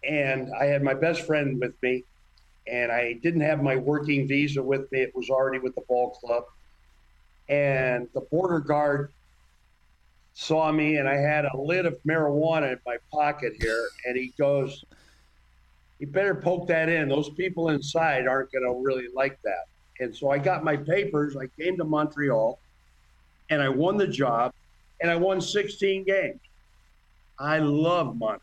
and 0.09 0.53
I 0.59 0.67
had 0.67 0.83
my 0.83 0.95
best 0.95 1.23
friend 1.23 1.59
with 1.59 1.75
me, 1.83 2.05
and 2.67 2.93
I 2.93 3.15
didn't 3.15 3.41
have 3.41 3.63
my 3.63 3.77
working 3.77 4.29
visa 4.29 4.63
with 4.63 4.91
me. 4.93 5.01
It 5.01 5.15
was 5.15 5.31
already 5.31 5.59
with 5.59 5.75
the 5.75 5.83
ball 5.89 6.11
club. 6.11 6.45
And 7.49 8.09
the 8.15 8.21
border 8.21 8.61
guard 8.61 9.13
saw 10.35 10.71
me, 10.73 10.97
and 10.97 11.09
I 11.09 11.17
had 11.17 11.47
a 11.47 11.57
lid 11.57 11.87
of 11.87 11.99
marijuana 12.07 12.73
in 12.73 12.79
my 12.87 12.97
pocket 13.13 13.55
here, 13.59 13.89
and 14.07 14.17
he 14.17 14.33
goes, 14.39 14.85
You 15.99 16.07
better 16.07 16.35
poke 16.35 16.69
that 16.69 16.89
in. 16.89 17.09
Those 17.09 17.31
people 17.31 17.71
inside 17.71 18.27
aren't 18.27 18.53
going 18.53 18.65
to 18.65 18.83
really 18.83 19.09
like 19.15 19.41
that. 19.43 19.65
And 20.01 20.15
so 20.15 20.31
I 20.31 20.39
got 20.39 20.65
my 20.65 20.77
papers. 20.77 21.37
I 21.37 21.47
came 21.61 21.77
to 21.77 21.85
Montreal 21.85 22.59
and 23.51 23.63
I 23.63 23.69
won 23.69 23.97
the 23.97 24.09
job 24.09 24.53
and 25.01 25.11
I 25.11 25.17
won 25.17 25.41
16 25.41 26.05
games. 26.05 26.41
I 27.39 27.59
love 27.59 28.17
Montreal. 28.17 28.41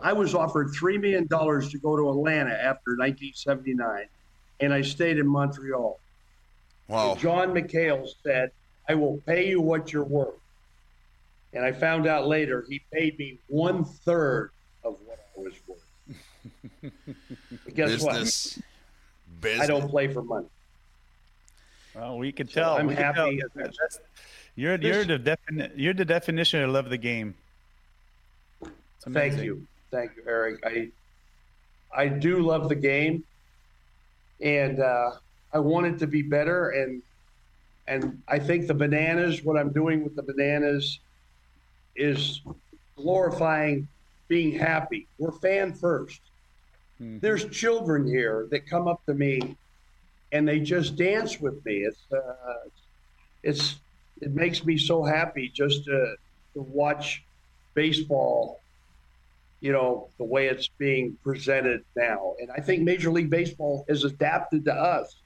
I 0.00 0.12
was 0.12 0.34
offered 0.34 0.68
$3 0.68 1.00
million 1.00 1.26
to 1.28 1.78
go 1.78 1.96
to 1.96 2.10
Atlanta 2.10 2.52
after 2.52 2.96
1979, 2.96 4.06
and 4.60 4.72
I 4.72 4.80
stayed 4.82 5.18
in 5.18 5.26
Montreal. 5.26 5.98
Wow. 6.88 7.12
And 7.12 7.20
John 7.20 7.48
McHale 7.50 8.08
said, 8.22 8.50
I 8.88 8.94
will 8.94 9.18
pay 9.26 9.48
you 9.48 9.60
what 9.60 9.92
you're 9.92 10.04
worth. 10.04 10.34
And 11.52 11.64
I 11.64 11.72
found 11.72 12.06
out 12.06 12.26
later 12.26 12.64
he 12.68 12.80
paid 12.92 13.18
me 13.18 13.38
one 13.48 13.84
third 13.84 14.50
of 14.84 14.96
what 15.04 15.18
I 15.36 15.40
was 15.40 15.54
worth. 15.66 16.92
But 17.64 17.74
guess 17.74 18.02
what? 18.02 18.14
Business. 18.14 18.60
Business. 19.40 19.62
I 19.62 19.66
don't 19.66 19.88
play 19.88 20.08
for 20.08 20.22
money. 20.22 20.46
Well, 21.94 22.18
we 22.18 22.32
can 22.32 22.46
tell. 22.46 22.76
I'm 22.76 22.86
we 22.86 22.94
happy. 22.94 23.38
tell. 23.38 23.50
That's- 23.54 23.98
You're 24.58 24.74
you're 24.74 25.04
the 25.04 25.20
defini- 25.20 25.70
you're 25.76 25.94
the 25.94 26.04
definition 26.04 26.64
of 26.64 26.70
love 26.70 26.90
the 26.90 26.98
game. 26.98 27.36
Thank 29.08 29.40
you. 29.40 29.64
Thank 29.92 30.16
you, 30.16 30.24
Eric. 30.26 30.58
I 30.66 30.90
I 31.94 32.08
do 32.08 32.40
love 32.40 32.68
the 32.68 32.74
game 32.74 33.22
and 34.40 34.80
uh, 34.80 35.12
I 35.52 35.60
want 35.60 35.86
it 35.86 35.98
to 36.00 36.08
be 36.08 36.22
better 36.22 36.70
and 36.70 37.00
and 37.86 38.20
I 38.26 38.40
think 38.40 38.66
the 38.66 38.74
bananas, 38.74 39.44
what 39.44 39.56
I'm 39.56 39.70
doing 39.72 40.02
with 40.02 40.16
the 40.16 40.24
bananas 40.24 40.98
is 41.94 42.42
glorifying 42.96 43.86
being 44.26 44.58
happy. 44.58 45.06
We're 45.18 45.32
fan 45.32 45.72
1st 45.72 46.18
Mhm. 47.00 47.20
There's 47.20 47.44
children 47.50 48.08
here 48.08 48.48
that 48.50 48.66
come 48.66 48.88
up 48.88 49.06
to 49.06 49.14
me 49.14 49.56
and 50.32 50.48
they 50.48 50.58
just 50.58 50.96
dance 50.96 51.38
with 51.40 51.64
me. 51.64 51.84
It's 51.84 52.02
uh, 52.12 52.66
it's 53.44 53.76
it 54.20 54.34
makes 54.34 54.64
me 54.64 54.76
so 54.78 55.02
happy 55.02 55.48
just 55.54 55.84
to, 55.84 56.16
to 56.54 56.60
watch 56.62 57.22
baseball 57.74 58.60
you 59.60 59.72
know, 59.72 60.06
the 60.18 60.24
way 60.24 60.46
it's 60.46 60.68
being 60.78 61.16
presented 61.24 61.82
now. 61.96 62.34
And 62.40 62.48
I 62.52 62.60
think 62.60 62.84
Major 62.84 63.10
League 63.10 63.28
Baseball 63.28 63.84
has 63.88 64.04
adapted 64.04 64.64
to 64.66 64.72
us. 64.72 65.16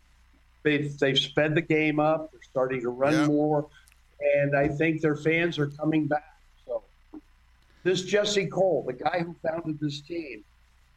They've, 0.62 0.98
they've 0.98 1.18
sped 1.18 1.54
the 1.54 1.60
game 1.60 2.00
up. 2.00 2.32
They're 2.32 2.40
starting 2.42 2.80
to 2.80 2.88
run 2.88 3.12
Yeah. 3.12 3.26
more. 3.26 3.66
And 4.36 4.56
I 4.56 4.68
think 4.68 5.02
their 5.02 5.16
fans 5.16 5.58
are 5.58 5.66
coming 5.66 6.06
back. 6.06 6.34
So 6.64 6.82
this 7.84 8.04
Jesse 8.04 8.46
Cole, 8.46 8.84
the 8.86 8.94
guy 8.94 9.18
who 9.22 9.36
founded 9.46 9.78
this 9.78 10.00
team, 10.00 10.42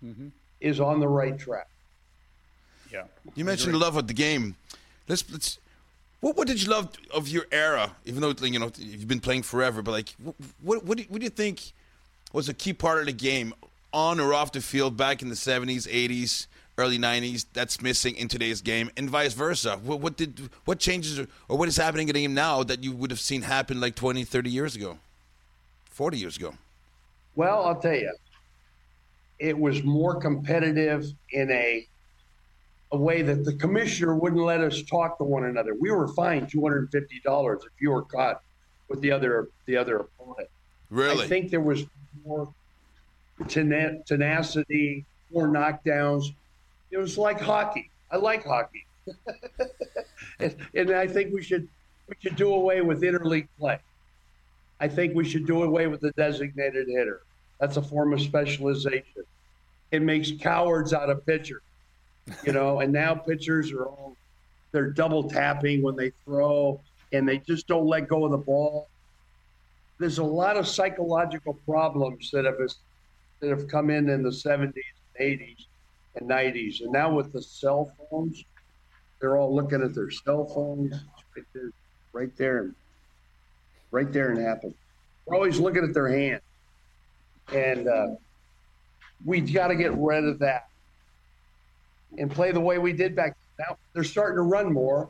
Mhm. 0.02 0.32
is 0.62 0.80
on 0.80 1.02
the 1.02 1.08
right 1.10 1.38
track. 1.38 1.68
Yeah. 2.90 3.04
You 3.34 3.44
mentioned 3.44 3.74
the 3.74 3.80
love 3.80 3.98
of 3.98 4.08
the 4.08 4.14
game. 4.14 4.56
Let's 5.10 5.30
let's. 5.30 5.60
What 6.22 6.36
what 6.38 6.48
did 6.48 6.62
you 6.62 6.70
love 6.70 6.90
of 7.14 7.28
your 7.28 7.46
era? 7.52 7.96
Even 8.06 8.22
though 8.22 8.34
you 8.46 8.60
know 8.60 8.72
you've 8.78 9.08
been 9.08 9.20
playing 9.20 9.44
forever, 9.44 9.82
but 9.82 9.92
like, 9.92 10.16
what 10.62 10.84
what 10.84 10.98
do, 10.98 11.04
what 11.10 11.20
do 11.20 11.24
you 11.24 11.30
think 11.30 11.74
was 12.34 12.50
a 12.50 12.54
key 12.54 12.74
part 12.74 13.00
of 13.00 13.06
the 13.06 13.14
game 13.14 13.54
on 13.94 14.20
or 14.20 14.34
off 14.34 14.52
the 14.52 14.62
field 14.62 14.98
back 14.98 15.22
in 15.22 15.30
the 15.30 15.36
seventies, 15.36 15.88
eighties, 15.90 16.48
early 16.78 16.98
nineties 16.98 17.46
that's 17.54 17.82
missing 17.82 18.16
in 18.16 18.28
today's 18.28 18.62
game, 18.62 18.90
and 18.98 19.10
vice 19.10 19.34
versa? 19.34 19.78
What, 19.84 20.00
what 20.00 20.18
did 20.18 20.50
what 20.66 20.80
changes 20.80 21.20
or, 21.20 21.28
or 21.48 21.58
what 21.58 21.68
is 21.68 21.78
happening 21.78 22.08
in 22.10 22.14
the 22.14 22.22
game 22.22 22.34
now 22.34 22.64
that 22.64 22.84
you 22.84 22.92
would 22.94 23.12
have 23.12 23.20
seen 23.20 23.44
happen 23.44 23.80
like 23.80 23.96
20, 23.96 24.24
30 24.24 24.50
years 24.50 24.76
ago, 24.76 24.98
forty 25.86 26.18
years 26.18 26.38
ago? 26.38 26.56
Well, 27.36 27.66
I'll 27.66 27.80
tell 27.80 27.94
you, 27.94 28.14
it 29.40 29.58
was 29.58 29.84
more 29.84 30.16
competitive 30.16 31.12
in 31.32 31.52
a 31.52 31.88
a 32.92 32.98
way 32.98 33.22
that 33.22 33.44
the 33.46 33.54
commissioner 33.54 34.16
wouldn't 34.16 34.42
let 34.42 34.62
us 34.62 34.84
talk 34.84 35.18
to 35.18 35.24
one 35.24 35.46
another. 35.46 35.76
We 35.80 35.92
were 35.92 36.08
fined 36.10 36.50
two 36.50 36.62
hundred 36.62 36.80
and 36.84 36.92
fifty 36.92 37.20
dollars 37.22 37.64
if 37.64 37.82
you 37.82 37.92
were 37.92 38.04
caught 38.04 38.42
with 38.90 39.02
the 39.02 39.12
other 39.12 39.50
the 39.66 39.78
other 39.78 39.98
opponent. 39.98 40.50
Really? 40.90 41.24
I 41.24 41.28
think 41.28 41.50
there 41.50 41.62
was 41.62 41.86
more 42.26 42.54
tena- 43.44 44.06
tenacity, 44.06 45.06
more 45.32 45.48
knockdowns. 45.48 46.34
It 46.92 46.98
was 46.98 47.18
like 47.18 47.40
hockey. 47.40 47.90
I 48.12 48.18
like 48.18 48.46
hockey, 48.46 48.86
and, 50.40 50.56
and 50.74 50.92
I 50.92 51.08
think 51.08 51.34
we 51.34 51.42
should 51.42 51.68
we 52.08 52.16
should 52.20 52.36
do 52.36 52.54
away 52.54 52.82
with 52.82 53.02
interleague 53.02 53.48
play. 53.60 53.80
I 54.80 54.88
think 54.88 55.16
we 55.16 55.26
should 55.28 55.48
do 55.48 55.64
away 55.64 55.88
with 55.88 56.02
the 56.02 56.12
designated 56.12 56.88
hitter. 56.88 57.22
That's 57.60 57.78
a 57.78 57.82
form 57.82 58.14
of 58.14 58.22
specialization. 58.22 59.24
It 59.92 60.02
makes 60.02 60.32
cowards 60.40 60.94
out 60.94 61.10
of 61.10 61.26
pitchers, 61.26 61.62
you 62.44 62.54
know. 62.54 62.80
and 62.80 62.92
now 62.92 63.16
pitchers 63.16 63.72
are 63.72 63.86
all 63.86 64.16
they're 64.76 64.90
double 64.90 65.24
tapping 65.30 65.82
when 65.82 65.96
they 65.96 66.12
throw, 66.26 66.82
and 67.14 67.26
they 67.26 67.38
just 67.38 67.66
don't 67.66 67.86
let 67.88 68.10
go 68.10 68.26
of 68.26 68.32
the 68.32 68.38
ball. 68.38 68.90
There's 70.00 70.18
a 70.18 70.24
lot 70.24 70.58
of 70.58 70.68
psychological 70.68 71.54
problems 71.66 72.30
that 72.32 72.44
have 72.44 72.58
that 73.40 73.50
have 73.50 73.70
come 73.70 73.90
in 73.90 74.10
in 74.10 74.22
the 74.22 74.32
70s, 74.32 74.74
80s, 75.18 75.68
and 76.16 76.30
90s, 76.30 76.82
and 76.82 76.92
now 76.92 77.14
with 77.14 77.32
the 77.32 77.42
cell 77.42 77.90
phones, 78.10 78.44
they're 79.22 79.38
all 79.38 79.56
looking 79.56 79.82
at 79.82 79.96
their 79.96 80.12
cell 80.12 80.46
phones 80.46 80.94
right 81.38 81.46
there, 81.54 81.72
right 82.12 82.36
there, 82.36 82.72
right 83.92 84.12
there, 84.12 84.32
and 84.32 84.40
happen. 84.40 84.74
They're 85.26 85.36
always 85.36 85.58
looking 85.58 85.86
at 85.86 85.94
their 85.94 86.10
hand, 86.10 86.42
and 87.54 87.88
uh, 87.88 88.08
we've 89.24 89.54
got 89.54 89.70
to 89.70 89.76
get 89.76 89.96
rid 89.96 90.26
of 90.26 90.40
that 90.40 90.68
and 92.18 92.32
play 92.32 92.52
the 92.52 92.60
way 92.60 92.78
we 92.78 92.94
did 92.94 93.16
back. 93.16 93.36
Now 93.60 93.78
they're 93.94 94.04
starting 94.04 94.38
to 94.38 94.44
run 94.44 94.72
more. 94.72 95.10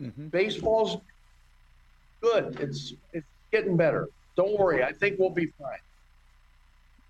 Mm-hmm. 0.00 0.28
Baseball's 0.28 0.98
good. 2.20 2.58
It's 2.60 2.94
it's 3.12 3.26
getting 3.52 3.76
better. 3.76 4.08
Don't 4.36 4.58
worry. 4.58 4.82
I 4.82 4.92
think 4.92 5.18
we'll 5.18 5.30
be 5.30 5.46
fine. 5.58 5.78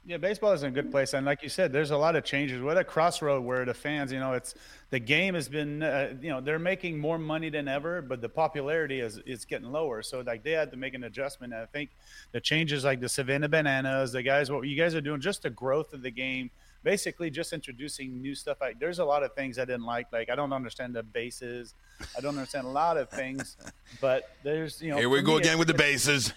Yeah, 0.06 0.18
baseball 0.18 0.52
is 0.52 0.62
in 0.62 0.68
a 0.68 0.72
good 0.72 0.90
place, 0.90 1.14
and 1.14 1.24
like 1.24 1.42
you 1.42 1.48
said, 1.48 1.72
there's 1.72 1.90
a 1.90 1.96
lot 1.96 2.14
of 2.14 2.24
changes. 2.24 2.60
We're 2.60 2.72
at 2.72 2.76
a 2.76 2.84
crossroad 2.84 3.42
where 3.42 3.64
the 3.64 3.72
fans, 3.72 4.12
you 4.12 4.20
know, 4.20 4.34
it's 4.34 4.54
the 4.90 4.98
game 4.98 5.32
has 5.32 5.48
been, 5.48 5.82
uh, 5.82 6.12
you 6.20 6.28
know, 6.28 6.42
they're 6.42 6.58
making 6.58 6.98
more 6.98 7.16
money 7.16 7.48
than 7.48 7.68
ever, 7.68 8.02
but 8.02 8.20
the 8.20 8.28
popularity 8.28 9.00
is 9.00 9.16
is 9.24 9.46
getting 9.46 9.72
lower. 9.72 10.02
So 10.02 10.20
like 10.20 10.42
they 10.42 10.50
had 10.50 10.70
to 10.72 10.76
make 10.76 10.92
an 10.92 11.04
adjustment. 11.04 11.54
And 11.54 11.62
I 11.62 11.66
think 11.66 11.88
the 12.32 12.40
changes 12.40 12.84
like 12.84 13.00
the 13.00 13.08
Savannah 13.08 13.48
Bananas, 13.48 14.12
the 14.12 14.22
guys, 14.22 14.50
what 14.50 14.68
you 14.68 14.76
guys 14.76 14.94
are 14.94 15.00
doing, 15.00 15.22
just 15.22 15.42
the 15.42 15.50
growth 15.50 15.94
of 15.94 16.02
the 16.02 16.10
game, 16.10 16.50
basically 16.84 17.30
just 17.30 17.52
introducing 17.52 18.20
new 18.22 18.34
stuff. 18.34 18.58
Like 18.60 18.78
there's 18.78 19.00
a 19.00 19.04
lot 19.04 19.24
of 19.24 19.34
things 19.34 19.58
I 19.58 19.64
didn't 19.64 19.86
like. 19.86 20.12
Like 20.12 20.30
I 20.30 20.36
don't 20.36 20.52
understand 20.52 20.94
the 20.94 21.02
bases. 21.02 21.74
I 22.16 22.20
don't 22.20 22.36
understand 22.36 22.66
a 22.66 22.70
lot 22.70 22.96
of 22.96 23.08
things, 23.08 23.56
but 24.00 24.30
there's 24.44 24.80
you 24.80 24.90
know. 24.90 24.98
Here 24.98 25.08
we 25.08 25.22
go 25.22 25.38
again 25.38 25.58
with 25.58 25.68
the 25.68 25.74
bases. 25.74 26.32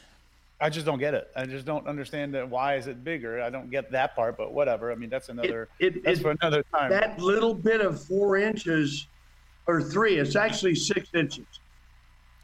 I 0.60 0.72
just 0.72 0.88
don't 0.88 0.98
get 0.98 1.14
it. 1.14 1.30
I 1.36 1.46
just 1.46 1.66
don't 1.66 1.86
understand 1.86 2.34
that. 2.34 2.50
Why 2.50 2.78
is 2.78 2.88
it 2.88 3.04
bigger? 3.04 3.44
I 3.44 3.52
don't 3.52 3.70
get 3.70 3.92
that 3.92 4.16
part, 4.16 4.38
but 4.38 4.54
whatever. 4.54 4.92
I 4.92 4.96
mean, 4.96 5.10
that's 5.10 5.30
another. 5.30 5.70
It, 5.78 5.98
it, 5.98 6.04
that's 6.04 6.20
it, 6.20 6.24
for 6.24 6.32
another 6.32 6.64
time. 6.74 6.90
That 6.90 7.20
little 7.20 7.54
bit 7.54 7.80
of 7.82 8.04
four 8.04 8.38
inches 8.38 9.06
or 9.68 9.84
three, 9.84 10.18
it's 10.18 10.36
actually 10.36 10.74
six 10.74 11.10
inches. 11.14 11.46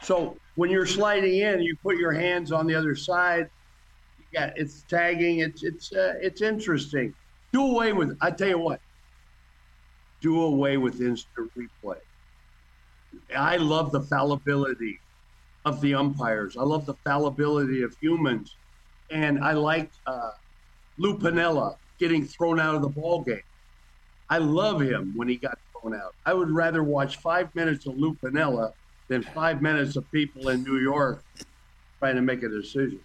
So 0.03 0.37
when 0.55 0.69
you're 0.69 0.85
sliding 0.85 1.39
in, 1.39 1.61
you 1.61 1.75
put 1.81 1.97
your 1.97 2.11
hands 2.11 2.51
on 2.51 2.67
the 2.67 2.75
other 2.75 2.95
side. 2.95 3.49
Yeah, 4.31 4.51
it's 4.55 4.83
tagging. 4.83 5.39
It's 5.39 5.63
it's 5.63 5.91
uh, 5.93 6.15
it's 6.21 6.41
interesting. 6.41 7.15
Do 7.53 7.61
away 7.61 7.93
with. 7.93 8.17
I 8.19 8.31
tell 8.31 8.49
you 8.49 8.57
what. 8.57 8.79
Do 10.21 10.41
away 10.41 10.77
with 10.77 10.99
instant 10.99 11.51
replay. 11.57 11.97
I 13.35 13.57
love 13.57 13.91
the 13.91 14.01
fallibility 14.01 14.99
of 15.65 15.79
the 15.79 15.93
umpires. 15.93 16.57
I 16.57 16.63
love 16.63 16.85
the 16.85 16.95
fallibility 17.05 17.83
of 17.83 17.95
humans, 18.01 18.57
and 19.11 19.43
I 19.43 19.53
like 19.53 19.91
uh, 20.07 20.31
Lou 20.97 21.17
Piniella 21.19 21.75
getting 21.99 22.25
thrown 22.25 22.59
out 22.59 22.75
of 22.75 22.81
the 22.81 22.89
ball 22.89 23.23
game. 23.23 23.39
I 24.29 24.39
love 24.39 24.81
him 24.81 25.13
when 25.15 25.27
he 25.27 25.37
got 25.37 25.57
thrown 25.71 25.95
out. 25.95 26.15
I 26.25 26.33
would 26.33 26.49
rather 26.49 26.83
watch 26.83 27.17
five 27.17 27.53
minutes 27.53 27.85
of 27.85 27.95
Lou 27.97 28.15
Piniella 28.15 28.71
than 29.09 29.21
five 29.21 29.61
minutes 29.61 29.95
of 29.95 30.09
people 30.11 30.49
in 30.49 30.63
New 30.63 30.79
York 30.79 31.23
trying 31.99 32.15
to 32.15 32.21
make 32.21 32.41
a 32.41 32.49
decision. 32.49 32.99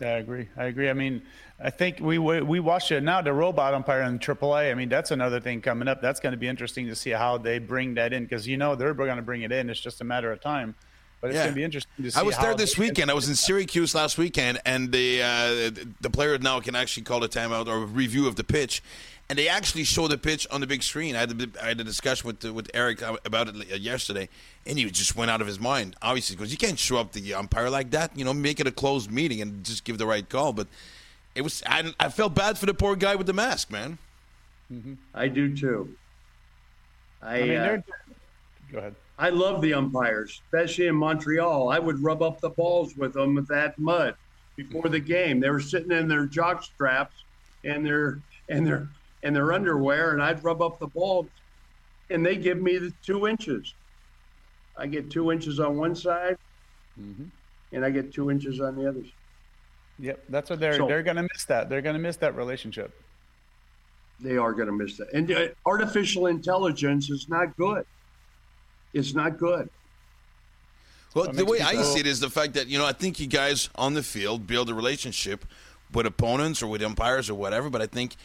I 0.00 0.18
agree. 0.18 0.48
I 0.56 0.64
agree. 0.66 0.88
I 0.88 0.92
mean, 0.92 1.22
I 1.62 1.70
think 1.70 2.00
we 2.00 2.18
we 2.18 2.40
we 2.40 2.60
watched 2.60 2.92
it 2.92 3.02
now. 3.02 3.20
The 3.20 3.32
robot 3.32 3.74
umpire 3.74 4.02
in 4.02 4.18
AAA. 4.18 4.70
I 4.70 4.74
mean, 4.74 4.88
that's 4.88 5.10
another 5.10 5.40
thing 5.40 5.60
coming 5.60 5.88
up. 5.88 6.00
That's 6.00 6.20
going 6.20 6.32
to 6.32 6.38
be 6.38 6.48
interesting 6.48 6.86
to 6.86 6.94
see 6.94 7.10
how 7.10 7.38
they 7.38 7.58
bring 7.58 7.94
that 7.94 8.12
in 8.12 8.24
because 8.24 8.46
you 8.46 8.56
know 8.56 8.74
they're 8.74 8.94
going 8.94 9.16
to 9.16 9.22
bring 9.22 9.42
it 9.42 9.52
in. 9.52 9.68
It's 9.70 9.80
just 9.80 10.00
a 10.00 10.04
matter 10.04 10.30
of 10.30 10.40
time. 10.40 10.74
But 11.20 11.30
it's 11.30 11.36
yeah. 11.36 11.44
going 11.44 11.54
to 11.54 11.56
be 11.56 11.64
interesting 11.64 12.04
to 12.04 12.10
see. 12.12 12.20
I 12.20 12.22
was 12.22 12.38
there 12.38 12.54
this 12.54 12.78
weekend. 12.78 13.10
I 13.10 13.14
was 13.14 13.28
in 13.28 13.34
Syracuse 13.34 13.92
last 13.92 14.18
weekend, 14.18 14.60
and 14.64 14.92
the 14.92 15.22
uh, 15.22 15.84
the 16.00 16.10
player 16.10 16.38
now 16.38 16.60
can 16.60 16.76
actually 16.76 17.02
call 17.02 17.24
a 17.24 17.28
timeout 17.28 17.66
or 17.66 17.82
a 17.82 17.86
review 17.86 18.28
of 18.28 18.36
the 18.36 18.44
pitch, 18.44 18.82
and 19.28 19.38
they 19.38 19.48
actually 19.48 19.84
show 19.84 20.08
the 20.08 20.16
pitch 20.16 20.46
on 20.50 20.60
the 20.60 20.66
big 20.66 20.82
screen. 20.82 21.14
I 21.14 21.20
had 21.20 21.30
a, 21.32 21.48
I 21.62 21.68
had 21.68 21.80
a 21.80 21.84
discussion 21.84 22.26
with 22.26 22.44
with 22.44 22.70
Eric 22.72 23.02
about 23.02 23.48
it 23.48 23.80
yesterday, 23.80 24.28
and 24.66 24.78
he 24.78 24.90
just 24.90 25.16
went 25.16 25.30
out 25.30 25.40
of 25.40 25.46
his 25.46 25.60
mind. 25.60 25.96
Obviously, 26.00 26.36
because 26.36 26.50
you 26.50 26.58
can't 26.58 26.78
show 26.78 26.96
up 26.96 27.12
the 27.12 27.34
umpire 27.34 27.68
like 27.68 27.90
that. 27.90 28.16
You 28.16 28.24
know, 28.24 28.32
make 28.32 28.60
it 28.60 28.66
a 28.66 28.72
closed 28.72 29.10
meeting 29.10 29.42
and 29.42 29.64
just 29.64 29.84
give 29.84 29.98
the 29.98 30.06
right 30.06 30.26
call. 30.28 30.52
But 30.52 30.68
it 31.34 31.42
was 31.42 31.62
I, 31.66 31.92
I 32.00 32.08
felt 32.08 32.34
bad 32.34 32.58
for 32.58 32.66
the 32.66 32.74
poor 32.74 32.96
guy 32.96 33.16
with 33.16 33.26
the 33.26 33.32
mask, 33.32 33.70
man. 33.70 33.98
Mm-hmm. 34.72 34.94
I 35.14 35.28
do 35.28 35.54
too. 35.54 35.94
I, 37.22 37.36
I 37.36 37.42
mean, 37.42 37.56
uh, 37.58 37.82
go 38.72 38.78
ahead. 38.78 38.94
I 39.18 39.30
love 39.30 39.60
the 39.60 39.74
umpires, 39.74 40.40
especially 40.46 40.86
in 40.86 40.94
Montreal. 40.94 41.70
I 41.70 41.78
would 41.78 41.98
rub 42.02 42.22
up 42.22 42.40
the 42.40 42.50
balls 42.50 42.96
with 42.96 43.14
them 43.14 43.34
with 43.34 43.48
that 43.48 43.78
mud 43.78 44.14
before 44.56 44.88
the 44.88 45.00
game. 45.00 45.40
They 45.40 45.50
were 45.50 45.60
sitting 45.60 45.90
in 45.90 46.06
their 46.08 46.26
jock 46.26 46.62
straps 46.62 47.24
and 47.64 47.84
their 47.84 48.20
and 48.48 48.66
their 48.66 48.88
and 49.22 49.34
their 49.34 49.52
underwear, 49.52 50.12
and 50.12 50.22
I'd 50.22 50.42
rub 50.44 50.62
up 50.62 50.78
the 50.78 50.86
balls, 50.86 51.26
and 52.10 52.24
they 52.24 52.36
give 52.36 52.60
me 52.60 52.78
the 52.78 52.92
two 53.02 53.26
inches. 53.26 53.74
I 54.76 54.86
get 54.86 55.10
two 55.10 55.32
inches 55.32 55.58
on 55.60 55.76
one 55.76 55.94
side, 55.94 56.38
mm-hmm. 57.00 57.24
and 57.72 57.84
I 57.84 57.90
get 57.90 58.12
two 58.12 58.30
inches 58.30 58.60
on 58.60 58.76
the 58.76 58.88
other. 58.88 59.02
Yep, 59.98 60.24
that's 60.28 60.50
what 60.50 60.60
they're 60.60 60.76
so, 60.76 60.86
they're 60.86 61.02
going 61.02 61.16
to 61.16 61.22
miss. 61.22 61.44
That 61.46 61.68
they're 61.68 61.82
going 61.82 61.96
to 61.96 62.00
miss 62.00 62.16
that 62.18 62.36
relationship. 62.36 62.94
They 64.20 64.36
are 64.36 64.52
going 64.52 64.66
to 64.66 64.72
miss 64.72 64.96
that, 64.98 65.12
and 65.12 65.30
uh, 65.30 65.48
artificial 65.66 66.26
intelligence 66.26 67.10
is 67.10 67.28
not 67.28 67.56
good 67.56 67.84
It's 68.92 69.14
not 69.14 69.38
good. 69.38 69.68
Well, 71.14 71.32
the 71.32 71.44
way 71.44 71.60
I 71.60 71.82
see 71.82 72.00
it 72.00 72.06
is 72.06 72.20
the 72.20 72.30
fact 72.30 72.54
that, 72.54 72.68
you 72.68 72.78
know, 72.78 72.86
I 72.86 72.92
think 72.92 73.18
you 73.18 73.26
guys 73.26 73.70
on 73.74 73.94
the 73.94 74.02
field 74.02 74.46
build 74.46 74.70
a 74.70 74.74
relationship 74.74 75.44
with 75.92 76.06
opponents 76.06 76.62
or 76.62 76.66
with 76.66 76.82
umpires 76.82 77.30
or 77.30 77.34
whatever, 77.34 77.70
but 77.70 77.80
I 77.80 77.86
think, 77.86 78.16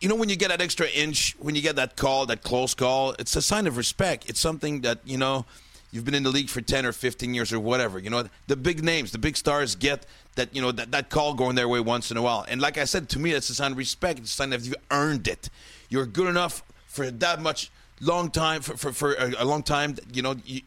you 0.00 0.08
know, 0.08 0.14
when 0.14 0.28
you 0.28 0.36
get 0.36 0.48
that 0.48 0.62
extra 0.62 0.88
inch, 0.88 1.36
when 1.38 1.54
you 1.54 1.62
get 1.62 1.76
that 1.76 1.96
call, 1.96 2.26
that 2.26 2.42
close 2.42 2.74
call, 2.74 3.14
it's 3.18 3.36
a 3.36 3.42
sign 3.42 3.66
of 3.66 3.76
respect. 3.76 4.28
It's 4.28 4.40
something 4.40 4.80
that, 4.80 5.00
you 5.04 5.18
know, 5.18 5.44
you've 5.92 6.04
been 6.04 6.14
in 6.14 6.22
the 6.22 6.30
league 6.30 6.48
for 6.48 6.62
10 6.62 6.86
or 6.86 6.92
15 6.92 7.34
years 7.34 7.52
or 7.52 7.60
whatever. 7.60 7.98
You 7.98 8.08
know, 8.08 8.24
the 8.46 8.56
big 8.56 8.82
names, 8.82 9.12
the 9.12 9.18
big 9.18 9.36
stars 9.36 9.74
get 9.74 10.06
that, 10.36 10.54
you 10.54 10.62
know, 10.62 10.72
that, 10.72 10.90
that 10.92 11.10
call 11.10 11.34
going 11.34 11.54
their 11.54 11.68
way 11.68 11.80
once 11.80 12.10
in 12.10 12.16
a 12.16 12.22
while. 12.22 12.46
And 12.48 12.60
like 12.62 12.78
I 12.78 12.84
said, 12.84 13.10
to 13.10 13.18
me, 13.18 13.32
that's 13.32 13.50
a 13.50 13.54
sign 13.54 13.72
of 13.72 13.78
respect. 13.78 14.20
It's 14.20 14.32
a 14.32 14.36
sign 14.36 14.50
that 14.50 14.62
you 14.62 14.74
earned 14.90 15.28
it. 15.28 15.50
You're 15.90 16.06
good 16.06 16.28
enough 16.28 16.62
for 16.86 17.10
that 17.10 17.42
much 17.42 17.70
long 18.00 18.30
time 18.30 18.62
for 18.62 18.76
for, 18.78 18.92
for 18.92 19.12
a, 19.12 19.42
a, 19.42 19.44
long 19.44 19.62
time. 19.62 19.96
You 20.12 20.22
know, 20.22 20.36
you, 20.46 20.62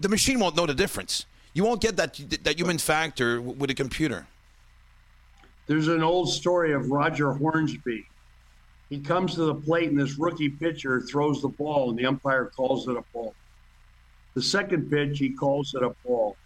the 0.00 0.08
machine 0.08 0.40
won't 0.40 0.56
know 0.56 0.66
the 0.66 0.74
difference. 0.74 1.26
You 1.52 1.62
won't 1.62 1.80
get 1.80 1.96
that 1.96 2.18
that 2.42 2.58
human 2.58 2.78
factor 2.78 3.40
with 3.40 3.70
a 3.70 3.74
computer. 3.74 4.26
There's 5.66 5.88
an 5.88 6.02
old 6.02 6.28
story 6.30 6.72
of 6.72 6.90
Roger 6.90 7.32
Hornsby. 7.32 8.06
He 8.90 9.00
comes 9.00 9.34
to 9.34 9.44
the 9.44 9.54
plate, 9.54 9.90
and 9.90 9.98
this 9.98 10.18
rookie 10.18 10.50
pitcher 10.50 11.00
throws 11.00 11.40
the 11.42 11.48
ball, 11.48 11.90
and 11.90 11.98
the 11.98 12.06
umpire 12.06 12.46
calls 12.46 12.86
it 12.88 12.96
a 12.96 13.04
ball. 13.12 13.34
The 14.34 14.42
second 14.42 14.90
pitch, 14.90 15.18
he 15.18 15.30
calls 15.30 15.74
it 15.74 15.82
a 15.82 15.90
ball. 16.04 16.36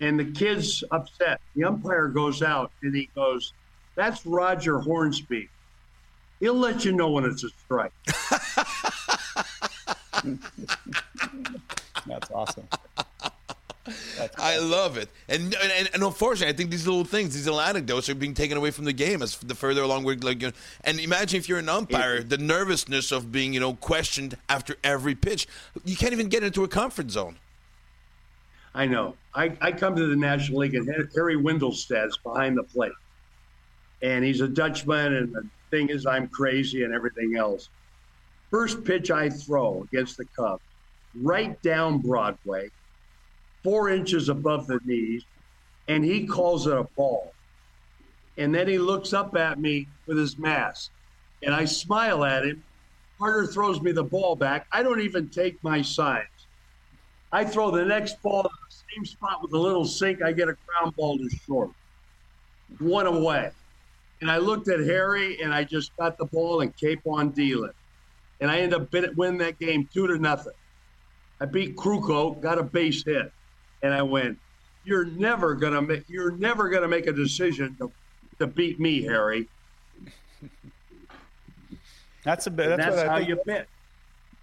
And 0.00 0.18
the 0.18 0.26
kid's 0.26 0.84
upset. 0.90 1.40
The 1.56 1.64
umpire 1.64 2.08
goes 2.08 2.42
out 2.42 2.70
and 2.82 2.94
he 2.94 3.10
goes, 3.14 3.52
That's 3.96 4.24
Roger 4.24 4.78
Hornsby. 4.78 5.48
He'll 6.38 6.54
let 6.54 6.84
you 6.84 6.92
know 6.92 7.10
when 7.10 7.24
it's 7.24 7.42
a 7.42 7.48
strike. 7.48 7.92
That's 12.06 12.30
awesome. 12.30 12.68
I 14.38 14.58
love 14.58 14.96
it, 14.96 15.08
and, 15.28 15.54
and 15.54 15.90
and 15.92 16.02
unfortunately, 16.02 16.52
I 16.52 16.56
think 16.56 16.70
these 16.70 16.86
little 16.86 17.04
things, 17.04 17.34
these 17.34 17.46
little 17.46 17.60
anecdotes, 17.60 18.08
are 18.08 18.14
being 18.14 18.34
taken 18.34 18.56
away 18.56 18.70
from 18.70 18.84
the 18.84 18.92
game 18.92 19.22
as 19.22 19.36
the 19.38 19.54
further 19.54 19.82
along 19.82 20.04
we're 20.04 20.16
like. 20.16 20.40
You 20.40 20.48
know, 20.48 20.54
and 20.84 21.00
imagine 21.00 21.38
if 21.38 21.48
you're 21.48 21.58
an 21.58 21.68
umpire, 21.68 22.22
the 22.22 22.38
nervousness 22.38 23.12
of 23.12 23.30
being, 23.32 23.52
you 23.52 23.60
know, 23.60 23.74
questioned 23.74 24.36
after 24.48 24.76
every 24.82 25.14
pitch. 25.14 25.46
You 25.84 25.96
can't 25.96 26.12
even 26.12 26.28
get 26.28 26.42
into 26.42 26.64
a 26.64 26.68
comfort 26.68 27.10
zone. 27.10 27.36
I 28.74 28.86
know. 28.86 29.16
I, 29.34 29.56
I 29.60 29.72
come 29.72 29.96
to 29.96 30.06
the 30.06 30.16
National 30.16 30.60
League, 30.60 30.74
and 30.74 30.88
Harry 31.14 31.36
Wendelstedt's 31.36 32.16
behind 32.18 32.56
the 32.56 32.62
plate, 32.62 32.92
and 34.02 34.24
he's 34.24 34.40
a 34.40 34.48
Dutchman, 34.48 35.14
and 35.14 35.32
the 35.32 35.46
thing 35.70 35.88
is, 35.88 36.06
I'm 36.06 36.28
crazy 36.28 36.84
and 36.84 36.94
everything 36.94 37.36
else. 37.36 37.68
First 38.50 38.84
pitch 38.84 39.10
I 39.10 39.28
throw 39.30 39.82
against 39.82 40.16
the 40.16 40.24
Cubs, 40.24 40.62
right 41.14 41.60
down 41.62 41.98
Broadway, 41.98 42.70
four 43.62 43.90
inches 43.90 44.28
above 44.28 44.66
the 44.66 44.80
knees, 44.84 45.24
and 45.88 46.04
he 46.04 46.26
calls 46.26 46.66
it 46.66 46.76
a 46.76 46.84
ball. 46.84 47.32
And 48.36 48.54
then 48.54 48.68
he 48.68 48.78
looks 48.78 49.12
up 49.12 49.36
at 49.36 49.58
me 49.58 49.88
with 50.06 50.18
his 50.18 50.38
mask, 50.38 50.90
and 51.42 51.54
I 51.54 51.64
smile 51.64 52.24
at 52.24 52.44
him. 52.44 52.62
Carter 53.18 53.46
throws 53.46 53.80
me 53.80 53.90
the 53.90 54.04
ball 54.04 54.36
back. 54.36 54.66
I 54.70 54.82
don't 54.82 55.00
even 55.00 55.28
take 55.28 55.62
my 55.64 55.82
signs. 55.82 56.28
I 57.32 57.44
throw 57.44 57.70
the 57.70 57.84
next 57.84 58.22
ball 58.22 58.42
in 58.42 58.44
the 58.44 58.76
same 58.94 59.04
spot 59.04 59.42
with 59.42 59.52
a 59.52 59.58
little 59.58 59.84
sink. 59.84 60.22
I 60.22 60.32
get 60.32 60.48
a 60.48 60.56
ground 60.66 60.94
ball 60.96 61.18
to 61.18 61.28
short. 61.46 61.70
One 62.78 63.06
away. 63.06 63.50
And 64.20 64.30
I 64.30 64.38
looked 64.38 64.68
at 64.68 64.80
Harry 64.80 65.40
and 65.42 65.52
I 65.52 65.64
just 65.64 65.96
got 65.96 66.16
the 66.16 66.24
ball 66.26 66.60
and 66.60 66.74
keep 66.76 67.00
on 67.06 67.30
dealing. 67.30 67.72
And 68.40 68.50
I 68.50 68.60
end 68.60 68.72
up 68.72 68.92
winning 68.92 69.38
that 69.38 69.58
game 69.58 69.88
two 69.92 70.06
to 70.06 70.18
nothing. 70.18 70.52
I 71.40 71.44
beat 71.44 71.76
Krukow, 71.76 72.40
got 72.40 72.58
a 72.58 72.62
base 72.62 73.04
hit, 73.04 73.32
and 73.82 73.94
I 73.94 74.02
went, 74.02 74.38
"You're 74.84 75.04
never 75.04 75.54
gonna 75.54 75.82
make. 75.82 76.08
You're 76.08 76.32
never 76.32 76.68
gonna 76.68 76.88
make 76.88 77.06
a 77.06 77.12
decision 77.12 77.76
to, 77.76 77.90
to 78.38 78.46
beat 78.46 78.80
me, 78.80 79.02
Harry." 79.02 79.48
That's 82.24 82.46
a 82.46 82.50
bit. 82.50 82.68
That's, 82.68 82.82
that's 82.82 82.96
what 82.96 83.06
I 83.06 83.10
how 83.10 83.16
think. 83.18 83.28
you 83.28 83.40
bet. 83.46 83.68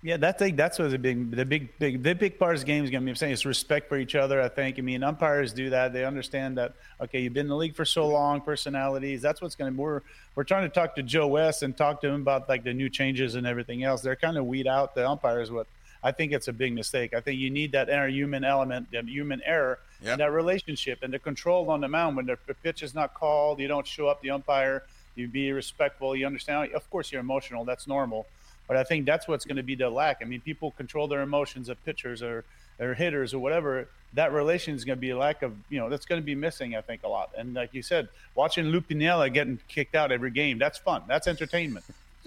Yeah, 0.05 0.17
that 0.17 0.37
thing. 0.37 0.55
That's 0.55 0.77
what 0.77 0.91
the 0.91 0.99
big, 0.99 1.31
the 1.31 1.45
big, 1.45 1.79
big, 1.79 2.03
the 2.03 2.13
big 2.13 2.37
part 2.37 2.53
of 2.53 2.61
the 2.61 2.67
game 2.67 2.83
is 2.83 2.91
going 2.91 3.01
to 3.01 3.05
be. 3.05 3.09
I'm 3.09 3.15
saying 3.15 3.33
it's 3.33 3.43
respect 3.43 3.89
for 3.89 3.97
each 3.97 4.13
other. 4.13 4.39
I 4.39 4.49
think. 4.49 4.77
I 4.77 4.83
mean, 4.83 5.03
umpires 5.03 5.51
do 5.51 5.71
that. 5.71 5.93
They 5.93 6.05
understand 6.05 6.59
that. 6.59 6.73
Okay, 7.01 7.21
you've 7.21 7.33
been 7.33 7.47
in 7.47 7.49
the 7.49 7.55
league 7.55 7.75
for 7.75 7.85
so 7.85 8.07
long. 8.07 8.39
Personalities. 8.41 9.23
That's 9.23 9.41
what's 9.41 9.55
going 9.55 9.73
to. 9.73 9.81
We're 9.81 10.01
we're 10.35 10.43
trying 10.43 10.61
to 10.61 10.69
talk 10.69 10.95
to 10.97 11.03
Joe 11.03 11.25
West 11.25 11.63
and 11.63 11.75
talk 11.75 12.01
to 12.01 12.07
him 12.07 12.21
about 12.21 12.47
like 12.47 12.63
the 12.63 12.73
new 12.73 12.87
changes 12.87 13.33
and 13.33 13.47
everything 13.47 13.83
else. 13.83 14.01
They're 14.01 14.15
kind 14.15 14.37
of 14.37 14.45
weed 14.45 14.67
out 14.67 14.93
the 14.93 15.09
umpires. 15.09 15.51
What 15.51 15.65
I 16.05 16.11
think 16.11 16.31
it's 16.31 16.47
a 16.47 16.53
big 16.53 16.71
mistake. 16.73 17.13
I 17.15 17.19
think 17.19 17.39
you 17.39 17.49
need 17.49 17.71
that 17.71 17.89
inner 17.89 18.07
human 18.07 18.43
element, 18.43 18.91
that 18.91 19.05
human 19.07 19.41
error, 19.45 19.79
Yep. 20.01 20.11
and 20.11 20.19
that 20.21 20.31
relationship, 20.31 20.99
and 21.03 21.11
the 21.11 21.17
control 21.19 21.69
on 21.71 21.81
the 21.81 21.87
mound 21.87 22.15
when 22.17 22.25
the 22.27 22.37
pitch 22.63 22.83
is 22.83 22.93
not 22.93 23.13
called. 23.15 23.59
You 23.59 23.67
don't 23.67 23.87
show 23.87 24.07
up 24.07 24.21
the 24.21 24.29
umpire. 24.29 24.83
You 25.15 25.27
be 25.27 25.51
respectful. 25.51 26.15
You 26.15 26.25
understand. 26.27 26.73
Of 26.73 26.87
course, 26.91 27.11
you're 27.11 27.21
emotional. 27.21 27.65
That's 27.65 27.87
normal. 27.87 28.27
But 28.67 28.77
I 28.77 28.83
think 28.83 29.05
that's 29.05 29.27
what's 29.27 29.45
going 29.45 29.55
to 29.57 29.63
be 29.63 29.73
the 29.75 29.89
lack. 29.89 30.17
I 30.21 30.25
mean, 30.25 30.41
people 30.41 30.71
control 30.71 31.07
their 31.07 31.21
emotions 31.21 31.69
of 31.69 31.83
pitchers 31.85 32.21
or, 32.21 32.43
or 32.79 32.93
hitters 32.93 33.33
or 33.33 33.39
whatever. 33.39 33.87
That 34.13 34.31
relation 34.31 34.75
is 34.75 34.83
going 34.85 34.97
to 34.97 35.01
be 35.01 35.11
a 35.11 35.17
lack 35.17 35.41
of, 35.41 35.53
you 35.69 35.79
know, 35.79 35.89
that's 35.89 36.05
going 36.05 36.21
to 36.21 36.25
be 36.25 36.35
missing, 36.35 36.75
I 36.75 36.81
think, 36.81 37.03
a 37.03 37.07
lot. 37.07 37.31
And 37.37 37.53
like 37.55 37.73
you 37.73 37.81
said, 37.81 38.09
watching 38.35 38.65
Lou 38.65 38.81
Piniella 38.81 39.33
getting 39.33 39.57
kicked 39.67 39.95
out 39.95 40.11
every 40.11 40.31
game, 40.31 40.57
that's 40.59 40.77
fun. 40.77 41.01
That's 41.07 41.25
entertainment. 41.27 41.85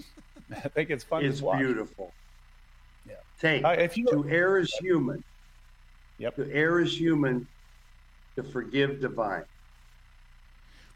I 0.51 0.67
think 0.69 0.89
it's 0.89 1.03
fun 1.03 1.23
It's 1.23 1.39
to 1.39 1.45
watch. 1.45 1.59
beautiful. 1.59 2.11
Yeah. 3.41 3.51
Take 3.51 3.65
Uh, 3.65 3.69
if 3.81 3.97
you- 3.97 4.05
to 4.07 4.27
err 4.29 4.57
is 4.57 4.73
human. 4.75 5.23
Yep. 6.17 6.35
To 6.35 6.51
err 6.53 6.79
is 6.79 6.99
human. 6.99 7.47
To 8.35 8.43
forgive 8.43 9.01
divine. 9.01 9.43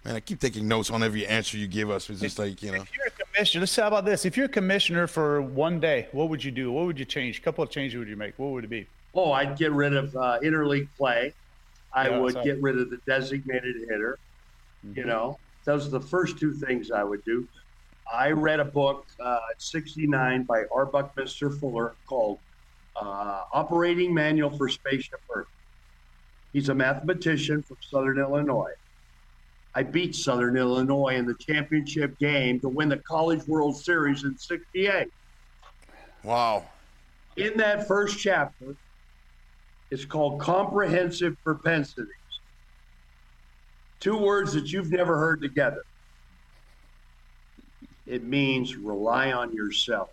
Man, 0.06 0.16
I 0.16 0.20
keep 0.20 0.40
taking 0.40 0.68
notes 0.68 0.90
on 0.92 1.02
every 1.02 1.26
answer 1.26 1.58
you 1.58 1.68
give 1.68 1.90
us. 1.90 2.10
It's 2.10 2.20
just 2.20 2.38
like 2.40 2.62
you 2.62 2.72
know. 2.72 2.82
If 2.82 2.96
you're 2.96 3.08
a 3.08 3.12
commissioner, 3.12 3.62
let's 3.62 3.72
say 3.72 3.86
about 3.88 4.06
this. 4.06 4.26
If 4.26 4.36
you're 4.36 4.48
a 4.48 4.50
commissioner 4.50 5.08
for 5.08 5.42
one 5.42 5.80
day, 5.80 6.08
what 6.12 6.30
would 6.30 6.44
you 6.44 6.52
do? 6.52 6.72
What 6.72 6.86
would 6.86 7.00
you 7.00 7.06
change? 7.06 7.40
A 7.40 7.42
couple 7.42 7.64
of 7.64 7.70
changes 7.70 7.98
would 7.98 8.10
you 8.10 8.18
make? 8.18 8.38
What 8.38 8.52
would 8.52 8.66
it 8.66 8.70
be? 8.70 8.88
Oh, 9.16 9.32
I'd 9.32 9.58
get 9.58 9.72
rid 9.72 9.94
of 9.96 10.16
uh, 10.16 10.40
interleague 10.42 10.88
play. 10.98 11.34
I 11.94 12.10
Yeah, 12.10 12.20
would 12.20 12.36
get 12.44 12.62
rid 12.62 12.78
of 12.78 12.90
the 12.90 12.98
designated 13.06 13.76
hitter. 13.90 14.18
Mm-hmm. 14.86 15.00
You 15.00 15.06
know, 15.06 15.40
those 15.64 15.88
are 15.88 15.92
the 15.92 16.02
first 16.02 16.38
two 16.38 16.54
things 16.54 16.92
I 16.92 17.04
would 17.04 17.24
do. 17.24 17.48
I 18.12 18.32
read 18.32 18.60
a 18.60 18.66
book 18.66 19.08
uh, 19.20 19.40
at 19.52 19.62
69 19.62 20.44
by 20.44 20.64
R. 20.74 20.86
Buckminster 20.86 21.50
Fuller 21.50 21.96
called 22.08 22.40
uh, 22.96 23.44
Operating 23.54 24.14
Manual 24.14 24.56
for 24.58 24.70
Spaceship 24.70 25.22
Earth. 25.34 25.48
He's 26.52 26.70
a 26.70 26.76
mathematician 26.76 27.64
from 27.64 27.78
Southern 27.82 28.20
Illinois. 28.20 28.74
I 29.76 29.82
beat 29.82 30.16
Southern 30.16 30.56
Illinois 30.56 31.16
in 31.16 31.26
the 31.26 31.34
championship 31.36 32.18
game 32.20 32.60
to 32.60 32.70
win 32.70 32.90
the 32.90 32.98
College 32.98 33.48
World 33.48 33.76
Series 33.78 34.24
in 34.24 34.38
68 34.38 35.08
Wow. 36.22 36.66
in 37.36 37.58
that 37.58 37.88
first 37.88 38.20
chapter, 38.20 38.76
it's 39.90 40.06
called 40.06 40.40
comprehensive 40.40 41.36
propensities. 41.44 42.08
Two 44.00 44.18
words 44.18 44.54
that 44.54 44.72
you've 44.72 44.92
never 44.92 45.18
heard 45.18 45.42
together. 45.42 45.84
It 48.14 48.24
means 48.24 48.76
rely 48.76 49.32
on 49.32 49.52
yourself. 49.54 50.12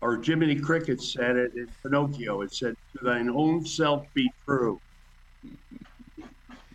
Or 0.00 0.16
Jiminy 0.16 0.56
Cricket 0.56 1.02
said 1.02 1.36
it 1.36 1.52
in 1.54 1.68
Pinocchio. 1.82 2.40
It 2.40 2.52
said, 2.54 2.76
"To 2.96 3.04
thine 3.04 3.28
own 3.28 3.66
self 3.66 4.06
be 4.14 4.32
true." 4.46 4.80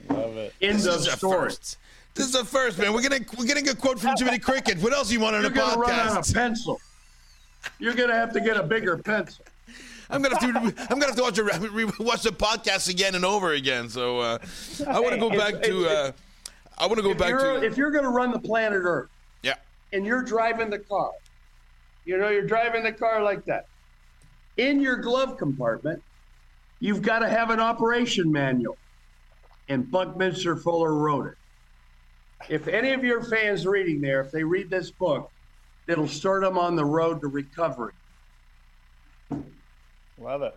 Love 0.10 0.38
it. 0.38 0.54
End 0.62 0.78
This 0.78 0.86
of 0.86 0.96
is 1.02 1.08
a 1.08 1.18
story. 1.18 1.50
first. 1.50 1.78
This 2.14 2.28
is 2.28 2.36
a 2.36 2.46
first, 2.46 2.78
man. 2.78 2.94
We're 2.94 3.02
getting 3.02 3.26
we're 3.38 3.46
getting 3.46 3.68
a 3.70 3.76
quote 3.76 4.00
from 4.00 4.16
Jiminy 4.18 4.38
Cricket. 4.40 4.78
What 4.84 4.94
else 4.94 5.08
do 5.08 5.16
you 5.16 5.20
want 5.20 5.36
on 5.36 5.42
You're 5.42 5.50
the 5.50 5.56
going 5.58 5.74
to 5.74 5.80
run 5.80 5.92
out 5.92 6.08
of 6.18 6.24
podcast? 6.26 6.34
pencil. 6.36 6.80
You're 7.80 7.96
going 7.96 8.10
to 8.10 8.16
have 8.16 8.32
to 8.34 8.40
get 8.40 8.56
a 8.56 8.64
bigger 8.64 8.98
pencil. 8.98 9.44
I'm 10.10 10.22
gonna 10.22 10.40
have 10.40 10.44
to 10.54 10.84
I'm 10.90 11.00
gonna 11.00 11.08
have 11.08 11.16
to 11.18 11.22
watch, 11.24 11.38
a, 11.38 11.44
re- 11.44 11.84
watch 12.00 12.22
the 12.22 12.30
podcast 12.30 12.88
again 12.90 13.16
and 13.16 13.26
over 13.26 13.52
again. 13.54 13.90
So 13.90 14.20
uh, 14.20 14.38
I 14.88 15.00
want 15.02 15.14
to 15.16 15.20
go 15.20 15.30
back 15.30 15.62
to 15.64 15.88
uh, 15.90 16.12
I 16.78 16.86
want 16.86 16.98
to 16.98 17.04
go 17.04 17.12
If 17.12 17.18
back 17.18 17.30
you're, 17.32 17.60
to 17.60 17.66
if 17.66 17.76
you're 17.76 17.92
going 17.92 18.06
to 18.06 18.10
run 18.10 18.32
the 18.32 18.40
planet 18.40 18.80
Earth, 18.84 19.10
yeah. 19.10 19.17
And 19.94 20.06
you're 20.06 20.24
driving 20.24 20.70
the 20.70 20.80
car. 20.80 21.12
You 22.06 22.18
know, 22.18 22.30
you're 22.30 22.48
driving 22.48 22.84
the 22.84 22.92
car 22.92 23.22
like 23.22 23.46
that. 23.46 23.68
In 24.58 24.82
your 24.82 24.98
glove 24.98 25.38
compartment, 25.38 26.02
you've 26.80 27.02
got 27.02 27.20
to 27.20 27.30
have 27.30 27.50
an 27.50 27.60
operation 27.60 28.32
manual. 28.32 28.78
And 29.70 29.90
Buckminster 29.92 30.56
Fuller 30.56 30.94
wrote 30.94 31.28
it. 31.28 31.34
If 32.50 32.68
any 32.68 32.94
of 32.94 33.04
your 33.04 33.24
fans 33.24 33.66
reading 33.66 34.00
there, 34.00 34.22
if 34.22 34.32
they 34.32 34.44
read 34.44 34.70
this 34.70 34.92
book, 34.92 35.30
it'll 35.88 36.08
start 36.08 36.44
them 36.44 36.58
on 36.58 36.76
the 36.76 36.86
road 36.86 37.22
to 37.22 37.28
recovery. 37.28 37.94
Love 40.18 40.44
it. 40.44 40.56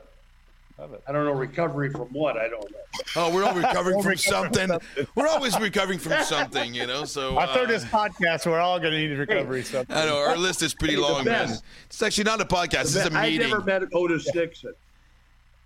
Love 0.81 0.95
it. 0.95 1.03
I 1.07 1.13
don't 1.13 1.27
know 1.27 1.33
recovery 1.33 1.91
from 1.91 2.09
what, 2.09 2.39
I 2.39 2.49
don't 2.49 2.63
know. 2.71 2.79
Oh, 3.15 3.35
we're 3.35 3.45
all 3.45 3.53
recovering 3.55 3.97
We're 3.99 4.03
from 4.03 4.11
recovering 4.13 4.17
something. 4.55 4.69
something. 4.69 5.07
We're 5.15 5.29
always 5.29 5.61
recovering 5.61 5.99
from 5.99 6.23
something, 6.25 6.73
you 6.73 6.87
know. 6.87 7.05
So 7.05 7.37
I 7.37 7.45
thought 7.45 7.65
uh, 7.65 7.67
this 7.67 7.85
podcast, 7.85 8.47
we're 8.47 8.61
all 8.61 8.81
going 8.81 8.93
to 8.93 8.99
need 8.99 9.15
recovery 9.15 9.63
stuff. 9.63 9.87
I 9.91 10.07
know 10.07 10.17
our 10.17 10.39
list 10.39 10.63
is 10.63 10.73
pretty 10.73 10.95
Hey, 10.95 11.01
long, 11.01 11.25
man. 11.27 11.51
It's 11.85 12.03
actually 12.03 12.25
not 12.25 12.41
a 12.41 12.47
podcast. 12.47 12.97
It's 12.97 12.97
a 12.97 13.13
I 13.15 13.29
meeting. 13.29 13.49
I 13.49 13.51
never 13.51 13.61
met 13.61 13.83
Otis 13.93 14.35
Nixon. 14.35 14.73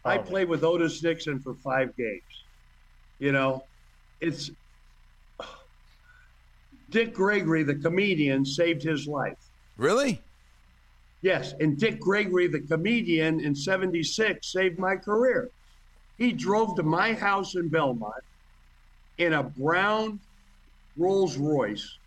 I 0.04 0.18
Oh. 0.18 0.22
played 0.22 0.48
with 0.48 0.64
Otis 0.64 1.00
Nixon 1.02 1.38
for 1.38 1.54
five 1.54 1.96
games. 1.96 2.22
You 3.20 3.30
know, 3.30 3.64
it's 4.20 4.50
Dick 6.90 7.14
Gregory, 7.14 7.62
the 7.62 7.76
comedian, 7.76 8.44
saved 8.44 8.82
his 8.82 9.06
life. 9.06 9.38
Really? 9.76 10.20
Yes, 11.24 11.54
and 11.58 11.78
Dick 11.78 12.00
Gregory, 12.00 12.48
the 12.48 12.60
comedian, 12.60 13.40
in 13.40 13.54
'76 13.54 14.52
saved 14.52 14.78
my 14.78 14.94
career. 14.94 15.48
He 16.18 16.32
drove 16.32 16.76
to 16.76 16.82
my 16.82 17.14
house 17.14 17.54
in 17.54 17.70
Belmont 17.70 18.22
in 19.16 19.32
a 19.32 19.42
brown 19.42 20.20
Rolls 20.98 21.38
Royce, 21.38 21.98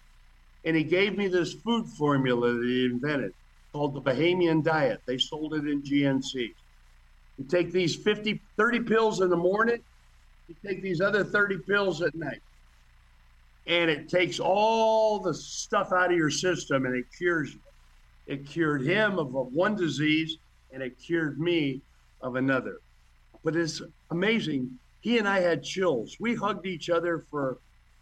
and 0.66 0.76
he 0.76 0.84
gave 0.84 1.18
me 1.18 1.28
this 1.28 1.54
food 1.54 1.88
formula 1.98 2.54
that 2.54 2.64
he 2.64 2.86
invented 2.86 3.34
called 3.74 3.96
the 3.96 4.02
Bahamian 4.02 4.64
diet. 4.64 5.02
They 5.08 5.18
sold 5.18 5.56
it 5.56 5.68
in 5.68 5.82
GNC. 5.82 6.54
You 7.40 7.46
take 7.50 7.72
these 7.72 7.96
50, 7.96 8.40
30 8.56 8.82
pills 8.82 9.22
in 9.22 9.32
the 9.32 9.36
morning, 9.36 9.80
you 10.48 10.56
take 10.64 10.84
these 10.84 11.02
other 11.02 11.24
30 11.24 11.58
pills 11.68 12.04
at 12.04 12.14
night. 12.14 12.42
And 13.66 13.90
it 13.90 14.10
takes 14.10 14.40
all 14.40 15.20
the 15.20 15.34
stuff 15.34 15.92
out 15.92 16.12
of 16.12 16.18
your 16.18 16.30
system 16.30 16.86
and 16.86 16.96
it 16.96 17.06
cures 17.18 17.52
you. 17.52 17.60
It 18.28 18.46
cured 18.46 18.84
him 18.84 19.18
of 19.18 19.32
one 19.32 19.76
disease 19.76 20.38
and 20.72 20.84
it 20.84 21.00
cured 21.00 21.40
me 21.40 21.82
of 22.22 22.36
another. 22.36 22.78
But 23.44 23.56
it's 23.56 23.82
amazing. 24.12 24.70
He 25.02 25.18
and 25.18 25.28
I 25.28 25.40
had 25.40 25.64
chills. 25.64 26.18
We 26.20 26.36
hugged 26.36 26.66
each 26.66 26.90
other 26.90 27.26
for 27.32 27.60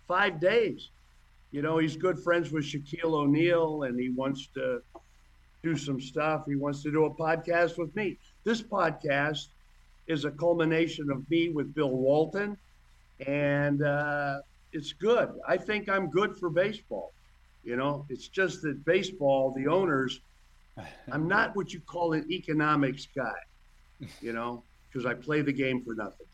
five 0.07 0.39
days. 0.39 0.89
You 1.51 1.61
know, 1.61 1.77
he's 1.77 1.95
good 1.95 2.19
friends 2.19 2.51
with 2.51 2.65
Shaquille 2.65 3.13
O'Neal 3.13 3.83
and 3.83 3.99
he 3.99 4.09
wants 4.09 4.47
to 4.55 4.81
do 5.63 5.75
some 5.77 6.01
stuff. 6.01 6.43
He 6.47 6.55
wants 6.55 6.83
to 6.83 6.91
do 6.91 7.05
a 7.05 7.13
podcast 7.13 7.77
with 7.77 7.95
me. 7.95 8.17
This 8.43 8.61
podcast 8.61 9.47
is 10.07 10.25
a 10.25 10.31
culmination 10.31 11.09
of 11.09 11.27
me 11.29 11.49
with 11.49 11.73
Bill 11.73 11.89
Walton, 11.89 12.57
and 13.25 13.81
uh, 13.81 14.41
it's 14.73 14.93
good. 14.93 15.29
I 15.47 15.57
think 15.57 15.89
I'm 15.89 16.09
good 16.09 16.37
for 16.37 16.49
baseball. 16.49 17.13
You 17.65 17.75
know, 17.75 18.05
it's 18.09 18.27
just 18.27 18.61
that 18.61 18.85
baseball, 18.85 19.51
the 19.57 19.67
owners, 19.67 20.21
I'm 21.11 21.27
not 21.27 21.55
what 21.55 21.73
you 21.73 21.79
call 21.79 22.13
an 22.13 22.31
economics 22.31 23.07
guy, 23.15 23.33
you 24.21 24.33
know, 24.33 24.63
because 24.87 25.05
I 25.05 25.15
play 25.15 25.41
the 25.41 25.51
game 25.51 25.83
for 25.83 25.95
nothing. 25.95 26.24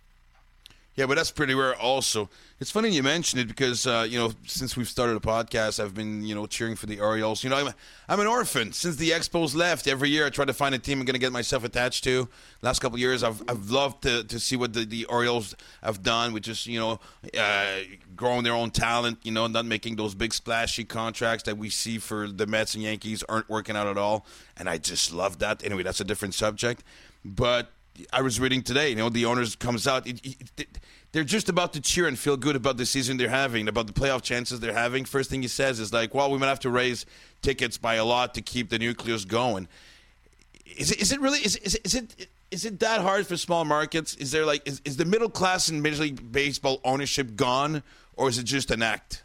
Yeah, 0.95 1.05
but 1.05 1.15
that's 1.15 1.31
pretty 1.31 1.53
rare. 1.55 1.73
Also, 1.79 2.29
it's 2.59 2.69
funny 2.69 2.89
you 2.89 3.01
mention 3.01 3.39
it 3.39 3.47
because 3.47 3.87
uh, 3.87 4.05
you 4.07 4.19
know 4.19 4.33
since 4.45 4.75
we've 4.75 4.89
started 4.89 5.15
a 5.15 5.21
podcast, 5.21 5.81
I've 5.81 5.95
been 5.95 6.21
you 6.25 6.35
know 6.35 6.45
cheering 6.47 6.75
for 6.75 6.85
the 6.85 6.99
Orioles. 6.99 7.45
You 7.45 7.49
know, 7.49 7.55
I'm 7.55 7.73
I'm 8.09 8.19
an 8.19 8.27
orphan 8.27 8.73
since 8.73 8.97
the 8.97 9.11
Expos 9.11 9.55
left. 9.55 9.87
Every 9.87 10.09
year, 10.09 10.25
I 10.25 10.29
try 10.29 10.43
to 10.43 10.53
find 10.53 10.75
a 10.75 10.79
team 10.79 10.99
I'm 10.99 11.05
going 11.05 11.13
to 11.13 11.19
get 11.19 11.31
myself 11.31 11.63
attached 11.63 12.03
to. 12.03 12.27
Last 12.61 12.79
couple 12.79 12.99
years, 12.99 13.23
I've 13.23 13.41
I've 13.47 13.69
loved 13.69 14.03
to, 14.03 14.25
to 14.25 14.37
see 14.37 14.57
what 14.57 14.73
the, 14.73 14.83
the 14.83 15.05
Orioles 15.05 15.55
have 15.81 16.03
done, 16.03 16.33
which 16.33 16.49
is 16.49 16.67
you 16.67 16.77
know 16.77 16.99
uh, 17.39 17.79
growing 18.17 18.43
their 18.43 18.53
own 18.53 18.69
talent. 18.69 19.19
You 19.23 19.31
know, 19.31 19.47
not 19.47 19.65
making 19.65 19.95
those 19.95 20.13
big 20.13 20.33
splashy 20.33 20.83
contracts 20.83 21.43
that 21.43 21.57
we 21.57 21.69
see 21.69 21.99
for 21.99 22.27
the 22.27 22.45
Mets 22.45 22.75
and 22.75 22.83
Yankees 22.83 23.23
aren't 23.29 23.49
working 23.49 23.77
out 23.77 23.87
at 23.87 23.97
all. 23.97 24.25
And 24.57 24.67
I 24.67 24.77
just 24.77 25.13
love 25.13 25.39
that. 25.39 25.63
Anyway, 25.63 25.83
that's 25.83 26.01
a 26.01 26.05
different 26.05 26.33
subject, 26.33 26.83
but 27.23 27.71
I 28.11 28.21
was 28.21 28.39
reading 28.39 28.61
today, 28.63 28.89
you 28.89 28.95
know, 28.95 29.09
the 29.09 29.25
owners 29.25 29.55
comes 29.55 29.87
out. 29.87 30.07
It, 30.07 30.25
it, 30.25 30.51
it, 30.57 30.67
they're 31.11 31.23
just 31.23 31.49
about 31.49 31.73
to 31.73 31.81
cheer 31.81 32.07
and 32.07 32.17
feel 32.17 32.37
good 32.37 32.55
about 32.55 32.77
the 32.77 32.85
season 32.85 33.17
they're 33.17 33.29
having, 33.29 33.67
about 33.67 33.87
the 33.87 33.93
playoff 33.93 34.21
chances 34.21 34.59
they're 34.59 34.73
having. 34.73 35.05
First 35.05 35.29
thing 35.29 35.41
he 35.41 35.47
says 35.47 35.79
is 35.79 35.91
like, 35.91 36.13
"Well, 36.13 36.31
we 36.31 36.37
might 36.37 36.47
have 36.47 36.59
to 36.61 36.69
raise 36.69 37.05
tickets 37.41 37.77
by 37.77 37.95
a 37.95 38.05
lot 38.05 38.33
to 38.35 38.41
keep 38.41 38.69
the 38.69 38.79
nucleus 38.79 39.25
going." 39.25 39.67
Is 40.77 40.91
it? 40.91 41.01
Is 41.01 41.11
it 41.11 41.19
really? 41.19 41.39
Is, 41.39 41.57
is, 41.57 41.75
is 41.83 41.95
it? 41.95 42.27
Is 42.49 42.65
it 42.65 42.79
that 42.79 43.01
hard 43.01 43.27
for 43.27 43.37
small 43.37 43.65
markets? 43.65 44.15
Is 44.15 44.31
there 44.31 44.45
like 44.45 44.65
is, 44.65 44.81
is 44.85 44.97
the 44.97 45.05
middle 45.05 45.29
class 45.29 45.69
in 45.69 45.81
Major 45.81 46.03
League 46.03 46.31
Baseball 46.31 46.79
ownership 46.85 47.35
gone, 47.35 47.83
or 48.15 48.29
is 48.29 48.37
it 48.37 48.43
just 48.43 48.71
an 48.71 48.81
act? 48.81 49.23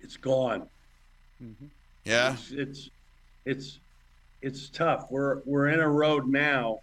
It's 0.00 0.16
gone. 0.16 0.68
Mm-hmm. 1.42 1.66
Yeah, 2.04 2.32
it's, 2.32 2.50
it's 2.50 2.90
it's 3.44 3.78
it's 4.42 4.68
tough. 4.70 5.06
We're 5.10 5.38
we're 5.44 5.68
in 5.68 5.78
a 5.78 5.88
road 5.88 6.26
now 6.26 6.80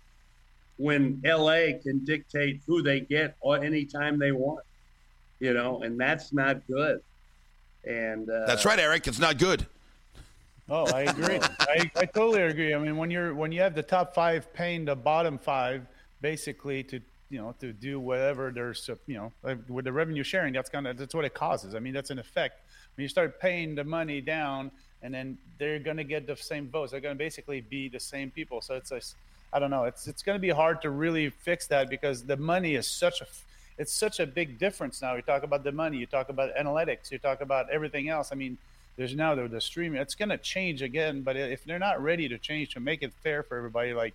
when 0.77 1.21
LA 1.23 1.77
can 1.81 2.03
dictate 2.03 2.61
who 2.67 2.81
they 2.81 2.99
get 2.99 3.35
or 3.39 3.63
anytime 3.63 4.19
they 4.19 4.31
want, 4.31 4.65
you 5.39 5.53
know, 5.53 5.81
and 5.81 5.99
that's 5.99 6.33
not 6.33 6.65
good. 6.67 7.01
And 7.85 8.29
uh, 8.29 8.45
that's 8.47 8.65
right, 8.65 8.79
Eric. 8.79 9.07
It's 9.07 9.19
not 9.19 9.37
good. 9.37 9.65
Oh, 10.69 10.87
I 10.87 11.01
agree. 11.01 11.39
I, 11.59 11.91
I 11.95 12.05
totally 12.05 12.41
agree. 12.41 12.73
I 12.73 12.79
mean, 12.79 12.97
when 12.97 13.11
you're 13.11 13.33
when 13.35 13.51
you 13.51 13.61
have 13.61 13.75
the 13.75 13.83
top 13.83 14.15
five 14.15 14.51
paying 14.53 14.85
the 14.85 14.95
bottom 14.95 15.37
five, 15.37 15.85
basically 16.21 16.83
to 16.83 16.99
you 17.29 17.39
know 17.39 17.53
to 17.59 17.71
do 17.71 17.99
whatever 17.99 18.51
there's 18.51 18.89
you 19.05 19.15
know 19.15 19.57
with 19.69 19.85
the 19.85 19.93
revenue 19.93 20.23
sharing, 20.23 20.53
that's 20.53 20.69
kind 20.69 20.87
of 20.87 20.97
that's 20.97 21.13
what 21.13 21.25
it 21.25 21.35
causes. 21.35 21.75
I 21.75 21.79
mean, 21.79 21.93
that's 21.93 22.09
an 22.09 22.19
effect 22.19 22.61
when 22.95 23.03
you 23.03 23.09
start 23.09 23.39
paying 23.39 23.75
the 23.75 23.83
money 23.83 24.21
down, 24.21 24.71
and 25.03 25.13
then 25.13 25.37
they're 25.59 25.79
going 25.79 25.97
to 25.97 26.03
get 26.03 26.25
the 26.25 26.35
same 26.35 26.69
votes. 26.69 26.91
They're 26.91 27.01
going 27.01 27.15
to 27.15 27.23
basically 27.23 27.61
be 27.61 27.87
the 27.87 27.99
same 27.99 28.31
people. 28.31 28.61
So 28.61 28.73
it's 28.73 28.91
a 28.91 29.01
I 29.55 29.59
don't 29.59 29.69
know. 29.69 29.85
It's 29.85 30.05
it's 30.05 30.21
going 30.21 30.35
to 30.35 30.41
be 30.41 30.49
hard 30.49 30.81
to 30.81 30.89
really 30.89 31.29
fix 31.29 31.65
that 31.67 31.89
because 31.89 32.25
the 32.25 32.35
money 32.35 32.75
is 32.75 32.87
such 32.87 33.21
a 33.21 33.25
it's 33.77 33.93
such 33.93 34.19
a 34.19 34.25
big 34.25 34.59
difference 34.59 35.01
now. 35.01 35.15
You 35.15 35.21
talk 35.21 35.43
about 35.43 35.63
the 35.63 35.71
money, 35.71 35.97
you 35.97 36.05
talk 36.05 36.27
about 36.27 36.53
analytics, 36.55 37.09
you 37.09 37.19
talk 37.19 37.39
about 37.39 37.69
everything 37.69 38.09
else. 38.09 38.33
I 38.33 38.35
mean, 38.35 38.57
there's 38.97 39.15
now 39.15 39.33
the, 39.33 39.47
the 39.47 39.61
streaming. 39.61 40.01
It's 40.01 40.15
going 40.15 40.29
to 40.29 40.37
change 40.37 40.81
again, 40.81 41.21
but 41.21 41.37
if 41.37 41.63
they're 41.63 41.79
not 41.79 42.03
ready 42.03 42.27
to 42.27 42.37
change 42.37 42.73
to 42.73 42.81
make 42.81 43.01
it 43.01 43.13
fair 43.23 43.43
for 43.43 43.57
everybody, 43.57 43.93
like 43.93 44.13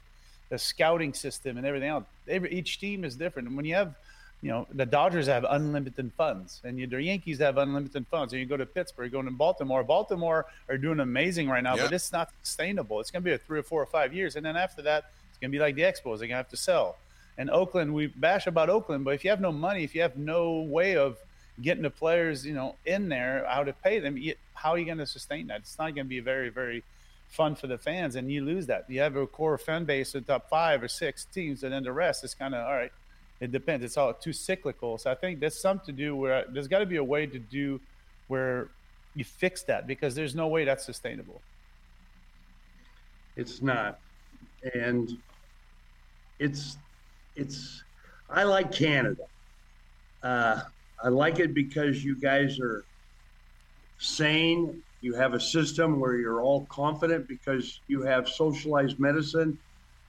the 0.50 0.58
scouting 0.58 1.14
system 1.14 1.56
and 1.56 1.66
everything 1.66 1.88
else, 1.88 2.04
every, 2.28 2.52
each 2.52 2.78
team 2.78 3.02
is 3.02 3.16
different. 3.16 3.48
And 3.48 3.56
when 3.56 3.64
you 3.64 3.74
have 3.74 3.94
you 4.42 4.50
know, 4.50 4.66
the 4.72 4.86
Dodgers 4.86 5.26
have 5.26 5.44
unlimited 5.48 6.10
funds, 6.16 6.62
and 6.64 6.78
you, 6.78 6.86
the 6.86 7.02
Yankees 7.02 7.38
have 7.40 7.58
unlimited 7.58 8.06
funds. 8.10 8.32
And 8.32 8.40
you 8.40 8.46
go 8.46 8.56
to 8.56 8.64
Pittsburgh, 8.64 9.12
going 9.12 9.26
to 9.26 9.30
Baltimore. 9.30 9.84
Baltimore 9.84 10.46
are 10.68 10.78
doing 10.78 11.00
amazing 11.00 11.48
right 11.48 11.62
now, 11.62 11.76
but 11.76 11.92
it's 11.92 12.10
not 12.10 12.30
sustainable. 12.42 13.00
It's 13.00 13.10
going 13.10 13.22
to 13.22 13.24
be 13.24 13.34
a 13.34 13.38
three 13.38 13.58
or 13.58 13.62
four 13.62 13.82
or 13.82 13.86
five 13.86 14.14
years, 14.14 14.36
and 14.36 14.44
then 14.44 14.56
after 14.56 14.80
that, 14.82 15.10
going 15.40 15.50
to 15.50 15.56
be 15.56 15.60
like 15.60 15.74
the 15.74 15.82
Expos. 15.82 16.18
They're 16.18 16.28
going 16.28 16.30
to 16.30 16.36
have 16.36 16.48
to 16.48 16.56
sell. 16.56 16.96
And 17.38 17.50
Oakland, 17.50 17.94
we 17.94 18.08
bash 18.08 18.46
about 18.46 18.68
Oakland, 18.68 19.04
but 19.04 19.14
if 19.14 19.24
you 19.24 19.30
have 19.30 19.40
no 19.40 19.52
money, 19.52 19.82
if 19.84 19.94
you 19.94 20.02
have 20.02 20.16
no 20.16 20.60
way 20.60 20.96
of 20.96 21.16
getting 21.62 21.82
the 21.82 21.90
players, 21.90 22.44
you 22.44 22.52
know, 22.52 22.76
in 22.84 23.08
there, 23.08 23.46
how 23.48 23.64
to 23.64 23.72
pay 23.72 23.98
them, 23.98 24.18
how 24.54 24.72
are 24.72 24.78
you 24.78 24.84
going 24.84 24.98
to 24.98 25.06
sustain 25.06 25.46
that? 25.46 25.60
It's 25.60 25.78
not 25.78 25.94
going 25.94 26.06
to 26.06 26.10
be 26.10 26.20
very, 26.20 26.50
very 26.50 26.82
fun 27.28 27.54
for 27.54 27.66
the 27.66 27.78
fans, 27.78 28.16
and 28.16 28.30
you 28.30 28.44
lose 28.44 28.66
that. 28.66 28.84
You 28.88 29.00
have 29.00 29.16
a 29.16 29.26
core 29.26 29.56
fan 29.56 29.84
base 29.84 30.14
of 30.14 30.26
top 30.26 30.50
five 30.50 30.82
or 30.82 30.88
six 30.88 31.24
teams, 31.24 31.62
and 31.62 31.72
then 31.72 31.84
the 31.84 31.92
rest 31.92 32.24
is 32.24 32.34
kind 32.34 32.54
of 32.54 32.66
all 32.66 32.74
right. 32.74 32.92
It 33.40 33.52
depends. 33.52 33.84
It's 33.84 33.96
all 33.96 34.12
too 34.12 34.34
cyclical. 34.34 34.98
So 34.98 35.10
I 35.10 35.14
think 35.14 35.40
there's 35.40 35.58
something 35.58 35.86
to 35.86 35.92
do 35.92 36.14
where 36.14 36.44
there's 36.50 36.68
got 36.68 36.80
to 36.80 36.86
be 36.86 36.96
a 36.96 37.04
way 37.04 37.26
to 37.26 37.38
do 37.38 37.80
where 38.28 38.68
you 39.14 39.24
fix 39.24 39.62
that 39.64 39.86
because 39.86 40.14
there's 40.14 40.34
no 40.34 40.48
way 40.48 40.64
that's 40.64 40.84
sustainable. 40.84 41.40
It's 43.36 43.62
not, 43.62 43.98
and 44.74 45.16
it's 46.40 46.78
it's 47.36 47.84
I 48.28 48.42
like 48.42 48.72
Canada. 48.72 49.22
Uh, 50.22 50.60
I 51.02 51.08
like 51.08 51.38
it 51.38 51.54
because 51.54 52.04
you 52.04 52.16
guys 52.16 52.58
are 52.58 52.84
sane. 53.98 54.82
You 55.02 55.14
have 55.14 55.34
a 55.34 55.40
system 55.40 56.00
where 56.00 56.16
you're 56.16 56.42
all 56.42 56.66
confident 56.66 57.28
because 57.28 57.80
you 57.86 58.02
have 58.02 58.28
socialized 58.28 58.98
medicine, 58.98 59.56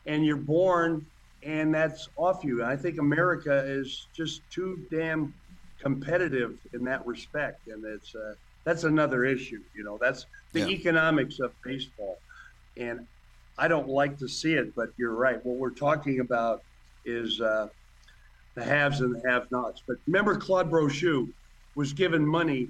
and 0.05 0.25
you're 0.25 0.37
born, 0.37 1.05
and 1.43 1.73
that's 1.73 2.09
off 2.17 2.43
you. 2.43 2.61
And 2.61 2.69
I 2.69 2.75
think 2.75 2.97
America 2.97 3.63
is 3.65 4.07
just 4.13 4.41
too 4.49 4.79
damn 4.89 5.33
competitive 5.79 6.57
in 6.73 6.83
that 6.85 7.05
respect, 7.05 7.67
and 7.67 7.85
it's 7.85 8.15
uh, 8.15 8.33
that's 8.63 8.83
another 8.83 9.25
issue. 9.25 9.61
You 9.75 9.83
know, 9.83 9.97
that's 9.99 10.25
the 10.53 10.61
yeah. 10.61 10.67
economics 10.69 11.39
of 11.39 11.51
baseball, 11.63 12.17
and 12.77 13.07
I 13.57 13.67
don't 13.67 13.87
like 13.87 14.17
to 14.17 14.27
see 14.27 14.53
it, 14.53 14.73
but 14.75 14.89
you're 14.97 15.15
right. 15.15 15.43
What 15.43 15.57
we're 15.57 15.71
talking 15.71 16.19
about 16.19 16.63
is 17.05 17.39
uh, 17.41 17.67
the 18.55 18.63
haves 18.63 19.01
and 19.01 19.15
the 19.15 19.29
have-nots. 19.29 19.83
But 19.87 19.97
remember, 20.07 20.35
Claude 20.35 20.71
Brochu 20.71 21.31
was 21.75 21.93
given 21.93 22.25
money 22.25 22.69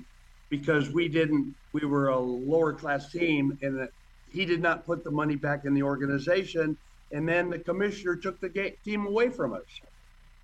because 0.49 0.89
we 0.91 1.07
didn't. 1.07 1.55
We 1.73 1.85
were 1.85 2.09
a 2.09 2.19
lower 2.19 2.73
class 2.73 3.11
team, 3.11 3.57
and 3.61 3.87
he 4.31 4.45
did 4.45 4.61
not 4.61 4.85
put 4.85 5.03
the 5.03 5.11
money 5.11 5.35
back 5.35 5.65
in 5.65 5.73
the 5.73 5.83
organization. 5.83 6.77
And 7.13 7.27
then 7.27 7.49
the 7.49 7.59
commissioner 7.59 8.15
took 8.15 8.39
the 8.39 8.73
team 8.83 9.05
away 9.05 9.29
from 9.29 9.53
us. 9.53 9.81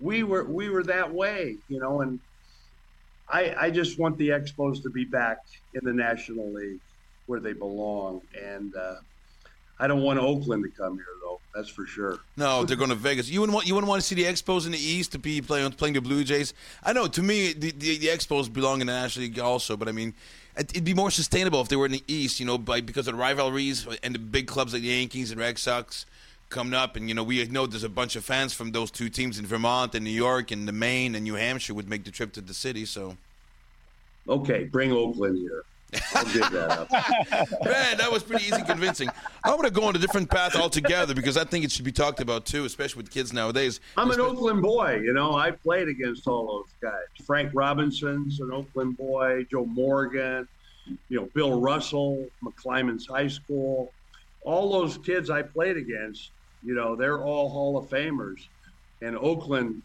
We 0.00 0.22
were 0.22 0.44
we 0.44 0.68
were 0.68 0.82
that 0.84 1.12
way, 1.12 1.56
you 1.68 1.80
know. 1.80 2.00
And 2.02 2.20
I 3.28 3.54
I 3.58 3.70
just 3.70 3.98
want 3.98 4.16
the 4.18 4.28
Expos 4.28 4.82
to 4.82 4.90
be 4.90 5.04
back 5.04 5.38
in 5.74 5.80
the 5.84 5.92
National 5.92 6.52
League 6.52 6.80
where 7.26 7.40
they 7.40 7.52
belong. 7.52 8.22
And 8.40 8.74
uh, 8.76 8.96
I 9.80 9.86
don't 9.86 10.02
want 10.02 10.18
Oakland 10.18 10.64
to 10.64 10.70
come 10.70 10.96
here 10.96 11.06
though. 11.22 11.40
That's 11.54 11.68
for 11.68 11.86
sure. 11.86 12.18
No, 12.36 12.64
they're 12.64 12.76
going 12.76 12.90
to 12.90 12.96
Vegas. 12.96 13.28
You 13.28 13.40
wouldn't 13.40 13.54
want 13.54 13.66
you 13.66 13.74
wouldn't 13.74 13.88
want 13.88 14.02
to 14.02 14.06
see 14.06 14.14
the 14.14 14.24
Expos 14.24 14.66
in 14.66 14.72
the 14.72 14.78
East 14.78 15.12
to 15.12 15.18
be 15.18 15.40
playing 15.40 15.70
playing 15.72 15.94
the 15.94 16.00
Blue 16.00 16.24
Jays. 16.24 16.54
I 16.84 16.92
know. 16.92 17.06
To 17.06 17.22
me, 17.22 17.52
the, 17.52 17.70
the, 17.72 17.98
the 17.98 18.06
Expos 18.08 18.52
belong 18.52 18.80
in 18.80 18.86
the 18.86 18.92
National 18.92 19.24
League 19.24 19.38
also, 19.38 19.76
but 19.76 19.88
I 19.88 19.92
mean, 19.92 20.14
it'd 20.56 20.84
be 20.84 20.94
more 20.94 21.10
sustainable 21.10 21.60
if 21.60 21.68
they 21.68 21.76
were 21.76 21.86
in 21.86 21.92
the 21.92 22.04
East. 22.06 22.40
You 22.40 22.46
know, 22.46 22.58
by 22.58 22.80
because 22.80 23.08
of 23.08 23.14
the 23.14 23.20
rivalries 23.20 23.86
and 24.02 24.14
the 24.14 24.18
big 24.18 24.46
clubs 24.46 24.72
like 24.72 24.82
the 24.82 24.88
Yankees 24.88 25.30
and 25.30 25.40
Red 25.40 25.58
Sox 25.58 26.06
coming 26.48 26.74
up, 26.74 26.96
and 26.96 27.08
you 27.08 27.14
know 27.14 27.22
we 27.22 27.44
know 27.46 27.66
there's 27.66 27.84
a 27.84 27.88
bunch 27.88 28.16
of 28.16 28.24
fans 28.24 28.52
from 28.52 28.72
those 28.72 28.90
two 28.90 29.08
teams 29.08 29.38
in 29.38 29.46
Vermont 29.46 29.94
and 29.94 30.04
New 30.04 30.10
York 30.10 30.50
and 30.50 30.66
the 30.66 30.72
Maine 30.72 31.14
and 31.14 31.24
New 31.24 31.34
Hampshire 31.34 31.74
would 31.74 31.88
make 31.88 32.04
the 32.04 32.10
trip 32.10 32.32
to 32.32 32.40
the 32.40 32.54
city. 32.54 32.84
So, 32.84 33.16
okay, 34.28 34.64
bring 34.64 34.92
Oakland 34.92 35.38
here. 35.38 35.64
I'll 36.14 36.24
give 36.26 36.50
that 36.50 36.70
up. 36.70 36.90
Man, 37.64 37.96
that 37.96 38.08
was 38.10 38.22
pretty 38.22 38.44
easy 38.44 38.62
convincing. 38.62 39.08
I'm 39.44 39.52
going 39.52 39.64
to 39.64 39.70
go 39.70 39.84
on 39.84 39.96
a 39.96 39.98
different 39.98 40.30
path 40.30 40.54
altogether 40.54 41.14
because 41.14 41.36
I 41.36 41.44
think 41.44 41.64
it 41.64 41.72
should 41.72 41.84
be 41.84 41.92
talked 41.92 42.20
about 42.20 42.44
too, 42.44 42.64
especially 42.64 43.02
with 43.02 43.10
kids 43.10 43.32
nowadays. 43.32 43.80
I'm 43.96 44.10
an 44.10 44.20
Oakland 44.20 44.62
boy. 44.62 45.00
You 45.02 45.14
know, 45.14 45.34
I 45.34 45.50
played 45.50 45.88
against 45.88 46.26
all 46.26 46.46
those 46.46 46.74
guys. 46.80 47.26
Frank 47.26 47.52
Robinson's 47.54 48.40
an 48.40 48.52
Oakland 48.52 48.96
boy. 48.96 49.46
Joe 49.50 49.64
Morgan, 49.64 50.46
you 51.08 51.20
know, 51.20 51.28
Bill 51.34 51.60
Russell, 51.60 52.28
McClymonds 52.42 53.08
High 53.08 53.28
School. 53.28 53.92
All 54.42 54.70
those 54.70 54.98
kids 54.98 55.30
I 55.30 55.42
played 55.42 55.76
against, 55.76 56.30
you 56.62 56.74
know, 56.74 56.96
they're 56.96 57.22
all 57.22 57.48
Hall 57.48 57.76
of 57.78 57.88
Famers. 57.88 58.46
And 59.00 59.16
Oakland, 59.16 59.82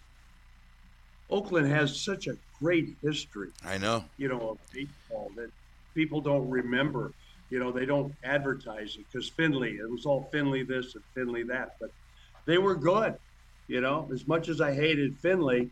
Oakland 1.29 1.67
has 1.67 1.95
such 1.95 2.27
a 2.27 2.35
great 2.59 2.95
history. 3.01 3.49
I 3.65 3.77
know. 3.77 4.03
You 4.17 4.27
know, 4.27 4.49
of 4.49 4.57
baseball 4.73 5.31
that 5.35 5.49
people 5.93 6.21
don't 6.21 6.49
remember. 6.49 7.11
You 7.49 7.59
know, 7.59 7.71
they 7.71 7.85
don't 7.85 8.13
advertise 8.23 8.95
it 8.95 9.05
because 9.11 9.29
Finley, 9.29 9.73
it 9.73 9.89
was 9.89 10.05
all 10.05 10.27
Finley 10.31 10.63
this 10.63 10.95
and 10.95 11.03
Finley 11.13 11.43
that, 11.43 11.75
but 11.79 11.91
they 12.45 12.57
were 12.57 12.75
good. 12.75 13.15
You 13.67 13.81
know, 13.81 14.09
as 14.11 14.27
much 14.27 14.49
as 14.49 14.59
I 14.59 14.73
hated 14.73 15.17
Finley, 15.19 15.69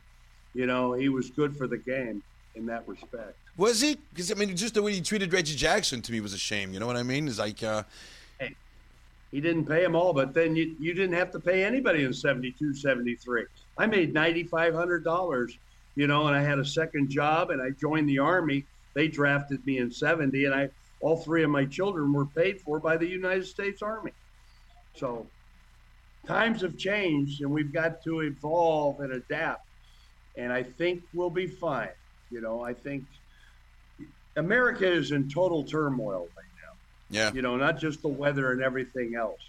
you 0.53 0.65
know, 0.65 0.93
he 0.93 1.09
was 1.09 1.29
good 1.29 1.57
for 1.57 1.67
the 1.67 1.77
game 1.77 2.23
in 2.55 2.65
that 2.67 2.87
respect. 2.87 3.35
Was 3.57 3.81
he? 3.81 3.97
Because 4.13 4.31
I 4.31 4.35
mean, 4.35 4.55
just 4.55 4.75
the 4.75 4.81
way 4.81 4.93
he 4.93 5.01
treated 5.01 5.33
Reggie 5.33 5.55
Jackson 5.55 6.01
to 6.03 6.11
me 6.11 6.21
was 6.21 6.33
a 6.33 6.37
shame. 6.37 6.73
You 6.73 6.79
know 6.79 6.87
what 6.87 6.95
I 6.95 7.03
mean? 7.03 7.27
It's 7.27 7.39
like, 7.39 7.61
uh, 7.63 7.83
hey, 8.39 8.55
he 9.31 9.41
didn't 9.41 9.65
pay 9.65 9.81
them 9.81 9.95
all, 9.95 10.13
but 10.13 10.33
then 10.33 10.55
you 10.55 10.75
you 10.79 10.93
didn't 10.93 11.15
have 11.15 11.31
to 11.31 11.39
pay 11.39 11.63
anybody 11.63 12.03
in 12.03 12.13
72, 12.13 12.73
73. 12.75 13.45
I 13.77 13.85
made 13.87 14.13
ninety 14.13 14.43
five 14.43 14.73
hundred 14.73 15.03
dollars, 15.03 15.57
you 15.95 16.07
know, 16.07 16.27
and 16.27 16.35
I 16.35 16.41
had 16.41 16.59
a 16.59 16.65
second 16.65 17.09
job, 17.09 17.49
and 17.49 17.61
I 17.61 17.71
joined 17.71 18.07
the 18.07 18.19
army 18.19 18.65
they 18.93 19.07
drafted 19.07 19.65
me 19.65 19.77
in 19.77 19.91
70, 19.91 20.45
and 20.45 20.53
I 20.53 20.69
all 21.01 21.17
three 21.17 21.43
of 21.43 21.49
my 21.49 21.65
children 21.65 22.13
were 22.13 22.27
paid 22.27 22.61
for 22.61 22.79
by 22.79 22.95
the 22.95 23.07
United 23.07 23.45
States 23.45 23.81
Army. 23.81 24.11
So 24.95 25.27
times 26.27 26.61
have 26.61 26.77
changed, 26.77 27.41
and 27.41 27.49
we've 27.51 27.73
got 27.73 28.03
to 28.03 28.21
evolve 28.21 28.99
and 28.99 29.13
adapt. 29.13 29.65
and 30.37 30.53
I 30.53 30.63
think 30.63 31.01
we'll 31.13 31.29
be 31.29 31.47
fine. 31.47 31.89
You 32.29 32.39
know, 32.39 32.61
I 32.61 32.73
think 32.73 33.03
America 34.35 34.89
is 34.89 35.11
in 35.11 35.29
total 35.29 35.63
turmoil 35.63 36.27
right 36.37 36.45
now. 36.63 36.73
Yeah. 37.09 37.33
You 37.33 37.41
know, 37.41 37.57
not 37.57 37.79
just 37.79 38.01
the 38.01 38.07
weather 38.07 38.51
and 38.51 38.61
everything 38.61 39.15
else. 39.15 39.41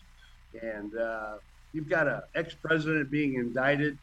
And 0.61 0.97
uh, 0.97 1.35
you've 1.73 1.89
got 1.89 2.09
an 2.09 2.23
ex-president 2.35 3.11
being 3.11 3.35
indicted, 3.35 3.97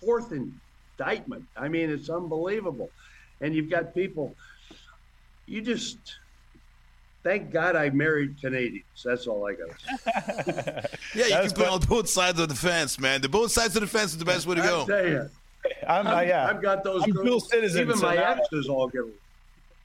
fourth 0.00 0.32
indictment. 0.32 1.44
I 1.56 1.68
mean, 1.68 1.90
it's 1.90 2.10
unbelievable. 2.10 2.90
And 3.40 3.54
you've 3.54 3.70
got 3.70 3.94
people. 3.94 4.34
You 5.48 5.62
just 5.62 5.98
thank 7.24 7.50
God 7.50 7.74
I 7.74 7.90
married 7.90 8.36
Canadians. 8.40 8.84
That's 9.04 9.26
all 9.26 9.46
I 9.48 9.54
got. 9.54 10.86
Yeah, 11.14 11.26
you 11.26 11.48
can 11.48 11.50
play 11.50 11.64
what- 11.64 11.82
on 11.82 11.88
both 11.88 12.08
sides 12.08 12.38
of 12.38 12.48
the 12.48 12.54
fence, 12.54 12.98
man. 13.00 13.20
The 13.22 13.28
both 13.28 13.50
sides 13.50 13.74
of 13.76 13.80
the 13.80 13.86
fence 13.88 14.12
is 14.12 14.18
the 14.18 14.24
best 14.24 14.46
way 14.46 14.56
to 14.56 14.62
I 14.62 14.66
go. 14.66 14.86
tell 14.86 15.06
you, 15.06 15.30
I'm, 15.88 16.06
uh, 16.06 16.20
yeah. 16.20 16.46
I've 16.48 16.60
got 16.62 16.84
those. 16.84 17.02
I'm 17.02 17.10
girls- 17.10 17.26
dual 17.26 17.40
citizen, 17.40 17.80
Even 17.82 17.96
so 17.96 18.06
my 18.06 18.14
now- 18.16 18.32
exes 18.34 18.68
all 18.68 18.88
get. 18.88 19.02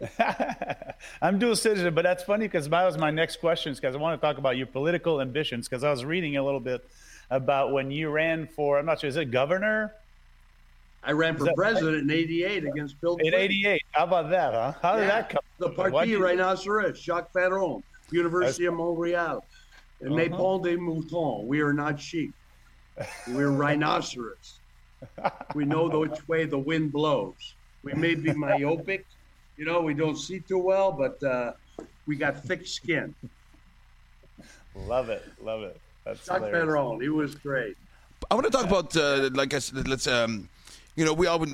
I'm 1.22 1.40
dual 1.40 1.56
citizen, 1.56 1.94
but 1.94 2.02
that's 2.04 2.24
funny 2.24 2.46
because 2.46 2.68
that 2.68 2.84
was 2.86 2.98
my 2.98 3.10
next 3.12 3.38
question 3.38 3.74
because 3.74 3.96
I 3.96 4.00
want 4.00 4.20
to 4.20 4.26
talk 4.26 4.38
about 4.38 4.58
your 4.58 4.68
political 4.68 5.22
ambitions 5.22 5.70
because 5.70 5.84
I 5.86 5.92
was 5.92 6.04
reading 6.04 6.36
a 6.36 6.44
little 6.44 6.60
bit 6.60 6.86
about 7.30 7.72
when 7.72 7.90
you 7.90 8.10
ran 8.10 8.48
for 8.48 8.78
I'm 8.80 8.86
not 8.86 9.00
sure 9.00 9.08
is 9.08 9.16
it 9.16 9.32
governor 9.32 9.94
I 11.06 11.12
ran 11.12 11.36
for 11.38 11.46
that- 11.46 11.56
president 11.56 11.98
in 12.04 12.12
'88 12.12 12.64
against 12.66 13.00
Bill 13.02 13.18
in 13.18 13.34
'88. 13.34 13.82
How 13.92 14.04
about 14.06 14.30
that, 14.30 14.54
huh? 14.54 14.74
How 14.82 14.96
did 14.96 15.02
Yeah. 15.04 15.08
that 15.08 15.30
come? 15.30 15.42
The 15.60 15.70
Why'd 15.70 15.92
Parti 15.94 16.16
Rhinoceros, 16.16 17.00
Jacques 17.00 17.32
Ferron, 17.34 17.84
University 18.12 18.66
of 18.66 18.74
Montreal, 18.76 19.46
and 20.02 20.10
Uh-huh. 20.10 20.16
Les 20.16 20.30
Ponts 20.30 20.64
des 20.64 20.78
Moutons. 20.78 21.46
We 21.46 21.62
are 21.62 21.74
not 21.74 22.00
sheep. 22.00 22.34
We're 23.28 23.52
rhinoceros. 23.66 24.60
we 25.56 25.66
know 25.66 25.90
the 25.90 26.00
which 26.00 26.26
way 26.30 26.46
the 26.46 26.58
wind 26.58 26.92
blows. 26.94 27.56
We 27.84 27.94
may 27.94 28.16
be 28.16 28.32
myopic, 28.34 29.06
you 29.58 29.66
know, 29.66 29.82
we 29.82 29.94
don't 29.94 30.16
see 30.16 30.40
too 30.40 30.58
well, 30.60 30.92
but 30.94 31.22
uh, 31.24 31.54
we 32.08 32.16
got 32.16 32.42
thick 32.44 32.66
skin. 32.66 33.14
Love 34.76 35.10
it, 35.10 35.24
love 35.42 35.62
it. 35.64 35.80
That's 36.06 36.26
Jacques 36.26 36.38
hilarious. 36.38 36.66
Ferron, 36.66 37.02
he 37.02 37.10
was 37.10 37.36
great. 37.36 37.76
I 38.32 38.36
want 38.36 38.46
to 38.46 38.52
talk 38.52 38.66
about, 38.66 38.96
uh, 38.96 39.30
like 39.34 39.54
I 39.54 39.60
said, 39.60 39.88
let's, 39.88 40.08
um, 40.08 40.48
you 40.96 41.06
know, 41.06 41.14
we 41.14 41.28
all 41.28 41.46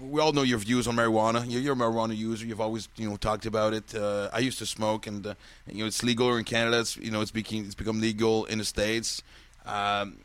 we 0.00 0.20
all 0.20 0.32
know 0.32 0.42
your 0.42 0.58
views 0.58 0.86
on 0.86 0.96
marijuana. 0.96 1.44
You're, 1.48 1.72
a 1.72 1.76
marijuana 1.76 2.16
user. 2.16 2.44
You've 2.46 2.60
always, 2.60 2.88
you 2.96 3.08
know, 3.08 3.16
talked 3.16 3.46
about 3.46 3.72
it. 3.72 3.94
Uh, 3.94 4.28
I 4.32 4.40
used 4.40 4.58
to 4.58 4.66
smoke, 4.66 5.06
and 5.06 5.26
uh, 5.26 5.34
you 5.70 5.80
know, 5.80 5.86
it's 5.86 6.02
legal 6.02 6.34
in 6.36 6.44
Canada. 6.44 6.80
It's, 6.80 6.96
you 6.96 7.10
know, 7.10 7.20
it's 7.20 7.30
become 7.30 7.64
it's 7.64 7.74
become 7.74 8.00
legal 8.00 8.44
in 8.46 8.58
the 8.58 8.64
states. 8.64 9.22
Um, 9.64 10.18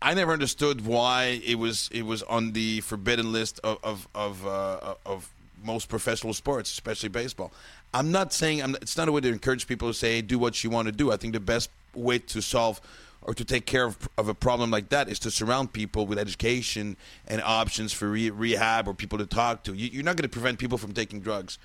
I 0.00 0.14
never 0.14 0.32
understood 0.32 0.84
why 0.84 1.40
it 1.44 1.58
was 1.58 1.88
it 1.92 2.02
was 2.02 2.22
on 2.24 2.52
the 2.52 2.80
forbidden 2.80 3.32
list 3.32 3.60
of 3.62 3.78
of 3.84 4.08
of, 4.14 4.46
uh, 4.46 4.94
of 5.06 5.30
most 5.64 5.88
professional 5.88 6.34
sports, 6.34 6.70
especially 6.72 7.08
baseball. 7.08 7.52
I'm 7.94 8.10
not 8.10 8.32
saying 8.32 8.62
I'm, 8.62 8.74
it's 8.76 8.96
not 8.96 9.08
a 9.08 9.12
way 9.12 9.20
to 9.20 9.28
encourage 9.28 9.66
people 9.66 9.88
to 9.88 9.94
say 9.94 10.22
do 10.22 10.38
what 10.38 10.64
you 10.64 10.70
want 10.70 10.86
to 10.86 10.92
do. 10.92 11.12
I 11.12 11.16
think 11.16 11.34
the 11.34 11.40
best 11.40 11.70
way 11.94 12.18
to 12.18 12.42
solve 12.42 12.80
or 13.24 13.34
to 13.34 13.44
take 13.44 13.66
care 13.66 13.84
of, 13.84 14.08
of 14.18 14.28
a 14.28 14.34
problem 14.34 14.70
like 14.70 14.88
that 14.88 15.08
is 15.08 15.18
to 15.20 15.30
surround 15.30 15.72
people 15.72 16.06
with 16.06 16.18
education 16.18 16.96
and 17.28 17.40
options 17.42 17.92
for 17.92 18.08
re- 18.08 18.30
rehab 18.30 18.88
or 18.88 18.94
people 18.94 19.18
to 19.18 19.26
talk 19.26 19.62
to. 19.64 19.74
You, 19.74 19.88
you're 19.92 20.02
not 20.02 20.16
going 20.16 20.28
to 20.28 20.28
prevent 20.28 20.58
people 20.58 20.78
from 20.78 20.92
taking 20.92 21.20
drugs, 21.20 21.58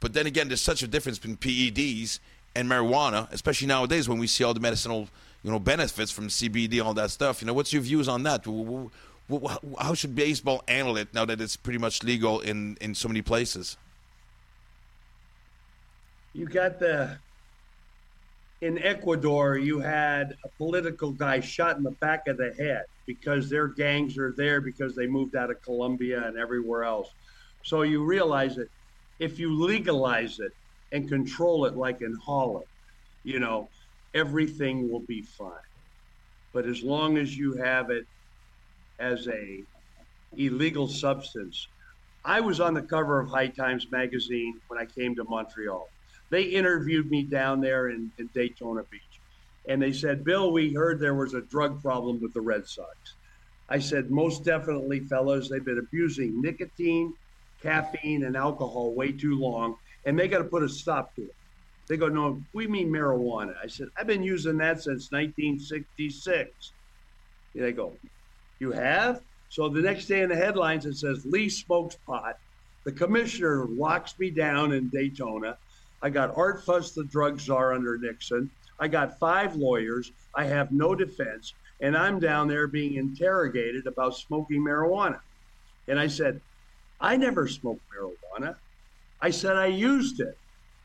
but 0.00 0.12
then 0.12 0.26
again, 0.26 0.48
there's 0.48 0.60
such 0.60 0.82
a 0.82 0.88
difference 0.88 1.18
between 1.18 1.36
PEDs 1.36 2.18
and 2.54 2.68
marijuana, 2.68 3.30
especially 3.32 3.68
nowadays 3.68 4.08
when 4.08 4.18
we 4.18 4.26
see 4.26 4.42
all 4.42 4.54
the 4.54 4.60
medicinal 4.60 5.08
you 5.42 5.50
know 5.52 5.58
benefits 5.60 6.10
from 6.10 6.28
CBD, 6.28 6.72
and 6.72 6.82
all 6.82 6.94
that 6.94 7.10
stuff. 7.10 7.40
You 7.40 7.46
know, 7.46 7.54
what's 7.54 7.72
your 7.72 7.82
views 7.82 8.08
on 8.08 8.24
that? 8.24 8.44
How 9.78 9.94
should 9.94 10.14
baseball 10.14 10.64
handle 10.66 10.96
it 10.96 11.14
now 11.14 11.24
that 11.24 11.40
it's 11.40 11.56
pretty 11.56 11.78
much 11.78 12.02
legal 12.02 12.40
in 12.40 12.76
in 12.80 12.94
so 12.94 13.06
many 13.08 13.22
places? 13.22 13.76
You 16.34 16.46
got 16.46 16.80
the 16.80 17.18
in 18.62 18.78
Ecuador, 18.78 19.58
you 19.58 19.80
had 19.80 20.34
a 20.44 20.48
political 20.56 21.12
guy 21.12 21.40
shot 21.40 21.76
in 21.76 21.82
the 21.82 21.96
back 22.00 22.22
of 22.26 22.38
the 22.38 22.54
head 22.58 22.84
because 23.06 23.50
their 23.50 23.68
gangs 23.68 24.16
are 24.18 24.34
there 24.36 24.60
because 24.60 24.94
they 24.94 25.06
moved 25.06 25.36
out 25.36 25.50
of 25.50 25.56
Colombia 25.62 26.26
and 26.26 26.38
everywhere 26.38 26.84
else. 26.84 27.08
So 27.62 27.82
you 27.82 28.04
realize 28.04 28.56
that 28.56 28.68
if 29.18 29.38
you 29.38 29.54
legalize 29.54 30.38
it 30.38 30.52
and 30.92 31.08
control 31.08 31.66
it 31.66 31.76
like 31.76 32.00
in 32.00 32.14
Holland, 32.24 32.66
you 33.24 33.40
know, 33.40 33.68
everything 34.14 34.90
will 34.90 35.04
be 35.06 35.22
fine. 35.22 35.52
But 36.54 36.66
as 36.66 36.82
long 36.82 37.18
as 37.18 37.36
you 37.36 37.54
have 37.62 37.90
it 37.90 38.04
as 38.98 39.28
a 39.28 39.64
illegal 40.36 40.88
substance, 40.88 41.68
I 42.24 42.40
was 42.40 42.60
on 42.60 42.72
the 42.72 42.82
cover 42.82 43.20
of 43.20 43.28
High 43.28 43.48
Times 43.48 43.86
magazine 43.90 44.58
when 44.68 44.80
I 44.80 44.86
came 44.86 45.14
to 45.16 45.24
Montreal 45.24 45.90
they 46.30 46.42
interviewed 46.42 47.10
me 47.10 47.22
down 47.22 47.60
there 47.60 47.88
in, 47.88 48.10
in, 48.18 48.28
Daytona 48.34 48.82
Beach. 48.90 49.02
And 49.68 49.80
they 49.80 49.92
said, 49.92 50.24
Bill, 50.24 50.52
we 50.52 50.72
heard 50.72 50.98
there 50.98 51.14
was 51.14 51.34
a 51.34 51.40
drug 51.40 51.82
problem 51.82 52.20
with 52.20 52.32
the 52.34 52.40
Red 52.40 52.66
Sox. 52.66 53.14
I 53.68 53.78
said, 53.78 54.10
most 54.10 54.44
definitely, 54.44 55.00
fellas, 55.00 55.48
they've 55.48 55.64
been 55.64 55.78
abusing 55.78 56.40
nicotine, 56.40 57.14
caffeine, 57.62 58.24
and 58.24 58.36
alcohol 58.36 58.94
way 58.94 59.12
too 59.12 59.38
long, 59.38 59.76
and 60.04 60.18
they 60.18 60.28
got 60.28 60.38
to 60.38 60.44
put 60.44 60.62
a 60.62 60.68
stop 60.68 61.14
to 61.16 61.22
it. 61.22 61.34
They 61.88 61.96
go, 61.96 62.08
no, 62.08 62.42
we 62.52 62.66
mean 62.66 62.90
marijuana. 62.90 63.54
I 63.62 63.68
said, 63.68 63.88
I've 63.96 64.06
been 64.06 64.22
using 64.22 64.56
that 64.58 64.82
since 64.82 65.12
1966. 65.12 66.72
And 67.54 67.64
they 67.64 67.72
go, 67.72 67.92
you 68.58 68.72
have? 68.72 69.22
So 69.48 69.68
the 69.68 69.80
next 69.80 70.06
day 70.06 70.22
in 70.22 70.28
the 70.28 70.36
headlines, 70.36 70.86
it 70.86 70.96
says, 70.96 71.24
Lee 71.24 71.48
smokes 71.48 71.96
pot. 72.06 72.38
The 72.84 72.92
commissioner 72.92 73.66
locks 73.66 74.18
me 74.18 74.30
down 74.30 74.72
in 74.72 74.88
Daytona. 74.88 75.56
I 76.06 76.08
got 76.08 76.36
Art 76.36 76.64
Fuss, 76.64 76.92
the 76.92 77.02
drug 77.02 77.40
czar 77.40 77.74
under 77.74 77.98
Nixon. 77.98 78.48
I 78.78 78.86
got 78.86 79.18
five 79.18 79.56
lawyers. 79.56 80.12
I 80.36 80.44
have 80.44 80.70
no 80.70 80.94
defense. 80.94 81.52
And 81.80 81.96
I'm 81.96 82.20
down 82.20 82.46
there 82.46 82.68
being 82.68 82.94
interrogated 82.94 83.88
about 83.88 84.14
smoking 84.14 84.62
marijuana. 84.62 85.18
And 85.88 85.98
I 85.98 86.06
said, 86.06 86.40
I 87.00 87.16
never 87.16 87.48
smoked 87.48 87.82
marijuana. 87.90 88.54
I 89.20 89.30
said, 89.30 89.56
I 89.56 89.66
used 89.66 90.20
it. 90.20 90.38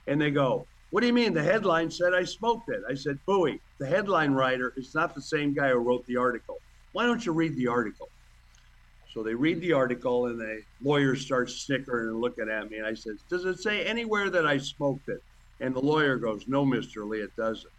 And 0.08 0.20
they 0.20 0.32
go, 0.32 0.66
What 0.90 1.02
do 1.02 1.08
you 1.08 1.14
mean? 1.14 1.36
The 1.36 1.44
headline 1.44 1.92
said 1.92 2.16
I 2.16 2.24
smoked 2.24 2.70
it. 2.70 2.82
I 2.90 2.96
said, 2.96 3.20
Bowie, 3.28 3.62
the 3.78 3.86
headline 3.86 4.32
writer 4.32 4.74
is 4.76 4.96
not 4.96 5.14
the 5.14 5.22
same 5.22 5.54
guy 5.54 5.70
who 5.70 5.78
wrote 5.78 6.04
the 6.08 6.18
article. 6.18 6.58
Why 6.94 7.06
don't 7.06 7.24
you 7.24 7.32
read 7.32 7.56
the 7.56 7.68
article? 7.68 8.10
So 9.12 9.24
they 9.24 9.34
read 9.34 9.60
the 9.60 9.74
article 9.74 10.28
and 10.28 10.40
the 10.40 10.62
lawyer 10.82 11.18
starts 11.18 11.66
snickering 11.66 12.10
and 12.10 12.22
looking 12.22 12.50
at 12.50 12.70
me. 12.70 12.78
And 12.78 12.88
I 12.88 12.94
said, 12.94 13.16
Does 13.30 13.44
it 13.44 13.60
say 13.60 13.84
anywhere 13.84 14.30
that 14.30 14.48
I 14.48 14.58
smoked 14.58 15.10
it? 15.10 15.20
And 15.60 15.76
the 15.76 15.82
lawyer 15.82 16.16
goes, 16.16 16.46
No, 16.48 16.66
Mr. 16.66 17.08
Lee, 17.08 17.20
it 17.20 17.36
doesn't. 17.38 17.74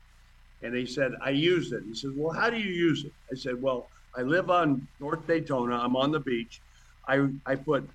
And 0.60 0.76
he 0.76 0.84
said, 0.84 1.12
I 1.22 1.30
used 1.30 1.72
it. 1.72 1.82
He 1.86 1.94
said, 1.94 2.10
Well, 2.14 2.38
how 2.38 2.50
do 2.50 2.58
you 2.58 2.70
use 2.70 3.04
it? 3.04 3.12
I 3.32 3.36
said, 3.36 3.54
Well, 3.58 3.88
I 4.14 4.22
live 4.22 4.50
on 4.50 4.86
North 5.00 5.26
Daytona. 5.26 5.78
I'm 5.78 5.96
on 5.96 6.12
the 6.12 6.20
beach. 6.20 6.60
I, 7.08 7.26
I 7.46 7.54
put 7.54 7.88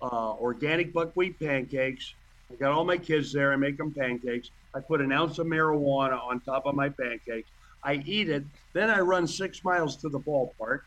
uh, 0.00 0.32
organic 0.34 0.94
buckwheat 0.94 1.38
pancakes. 1.38 2.14
I 2.50 2.54
got 2.54 2.72
all 2.72 2.86
my 2.86 2.96
kids 2.96 3.34
there. 3.34 3.52
I 3.52 3.56
make 3.56 3.76
them 3.76 3.92
pancakes. 3.92 4.48
I 4.74 4.80
put 4.80 5.02
an 5.02 5.12
ounce 5.12 5.38
of 5.38 5.46
marijuana 5.46 6.18
on 6.26 6.40
top 6.40 6.64
of 6.64 6.74
my 6.74 6.88
pancakes. 6.88 7.50
I 7.84 8.02
eat 8.06 8.30
it. 8.30 8.44
Then 8.72 8.88
I 8.88 9.00
run 9.00 9.26
six 9.26 9.62
miles 9.62 9.98
to 9.98 10.08
the 10.08 10.20
ballpark. 10.20 10.80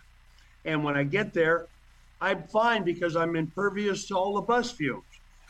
And 0.65 0.83
when 0.83 0.97
I 0.97 1.03
get 1.03 1.33
there, 1.33 1.67
I'm 2.21 2.43
fine 2.43 2.83
because 2.83 3.15
I'm 3.15 3.35
impervious 3.35 4.07
to 4.07 4.15
all 4.15 4.35
the 4.35 4.43
bus 4.43 4.71
fumes. 4.71 5.03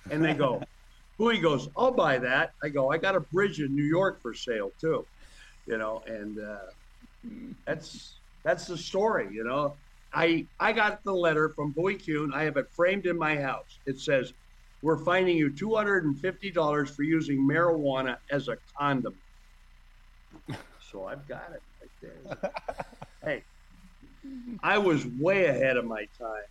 And 0.09 0.23
they 0.23 0.33
go, 0.33 0.61
Bowie 1.19 1.39
goes, 1.39 1.67
I'll 1.75 1.91
buy 1.91 2.17
that. 2.17 2.51
I 2.63 2.69
go, 2.69 2.89
I 2.89 2.97
got 2.97 3.15
a 3.15 3.19
bridge 3.19 3.59
in 3.59 3.75
New 3.75 3.83
York 3.83 4.21
for 4.21 4.33
sale 4.33 4.71
too, 4.79 5.05
you 5.67 5.77
know, 5.77 6.01
and 6.07 6.37
uh, 6.39 7.51
that's 7.67 8.21
that's 8.43 8.65
the 8.65 8.77
story, 8.77 9.27
you 9.31 9.43
know. 9.43 9.77
I 10.13 10.47
I 10.59 10.71
got 10.71 11.03
the 11.03 11.13
letter 11.13 11.51
from 11.55 11.73
Bowie 11.73 11.95
Kuhn. 11.95 12.31
I 12.33 12.43
have 12.43 12.57
it 12.57 12.65
framed 12.75 13.05
in 13.05 13.17
my 13.17 13.37
house. 13.37 13.79
It 13.85 13.99
says, 13.99 14.33
"We're 14.81 15.05
fining 15.05 15.37
you 15.37 15.55
two 15.55 15.75
hundred 15.75 16.05
and 16.05 16.19
fifty 16.19 16.51
dollars 16.51 16.89
for 16.95 17.03
using 17.03 17.47
marijuana 17.47 18.17
as 18.31 18.47
a 18.47 18.57
condom." 18.79 19.13
So 20.79 21.05
I've 21.05 21.27
got 21.27 21.51
it 21.53 21.61
right 21.81 21.91
there. 22.01 22.51
hey, 23.23 23.43
I 24.63 24.79
was 24.79 25.05
way 25.05 25.45
ahead 25.45 25.77
of 25.77 25.85
my 25.85 26.05
time 26.19 26.47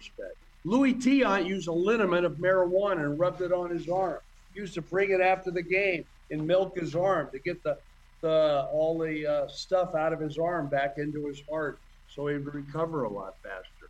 respect. 0.00 0.36
Luis 0.64 0.94
Tiant 0.94 1.46
used 1.46 1.68
a 1.68 1.72
liniment 1.72 2.26
of 2.26 2.34
marijuana 2.34 3.04
and 3.04 3.18
rubbed 3.18 3.40
it 3.40 3.52
on 3.52 3.70
his 3.70 3.88
arm. 3.88 4.18
He 4.52 4.60
used 4.60 4.74
to 4.74 4.82
bring 4.82 5.10
it 5.10 5.20
after 5.20 5.50
the 5.50 5.62
game 5.62 6.04
and 6.30 6.46
milk 6.46 6.76
his 6.78 6.94
arm 6.94 7.28
to 7.32 7.38
get 7.38 7.62
the, 7.62 7.78
the 8.20 8.68
all 8.72 8.98
the 8.98 9.26
uh, 9.26 9.48
stuff 9.48 9.94
out 9.94 10.12
of 10.12 10.20
his 10.20 10.38
arm 10.38 10.68
back 10.68 10.94
into 10.98 11.26
his 11.26 11.42
heart 11.50 11.78
so 12.08 12.26
he 12.26 12.34
would 12.34 12.54
recover 12.54 13.04
a 13.04 13.08
lot 13.08 13.36
faster. 13.42 13.88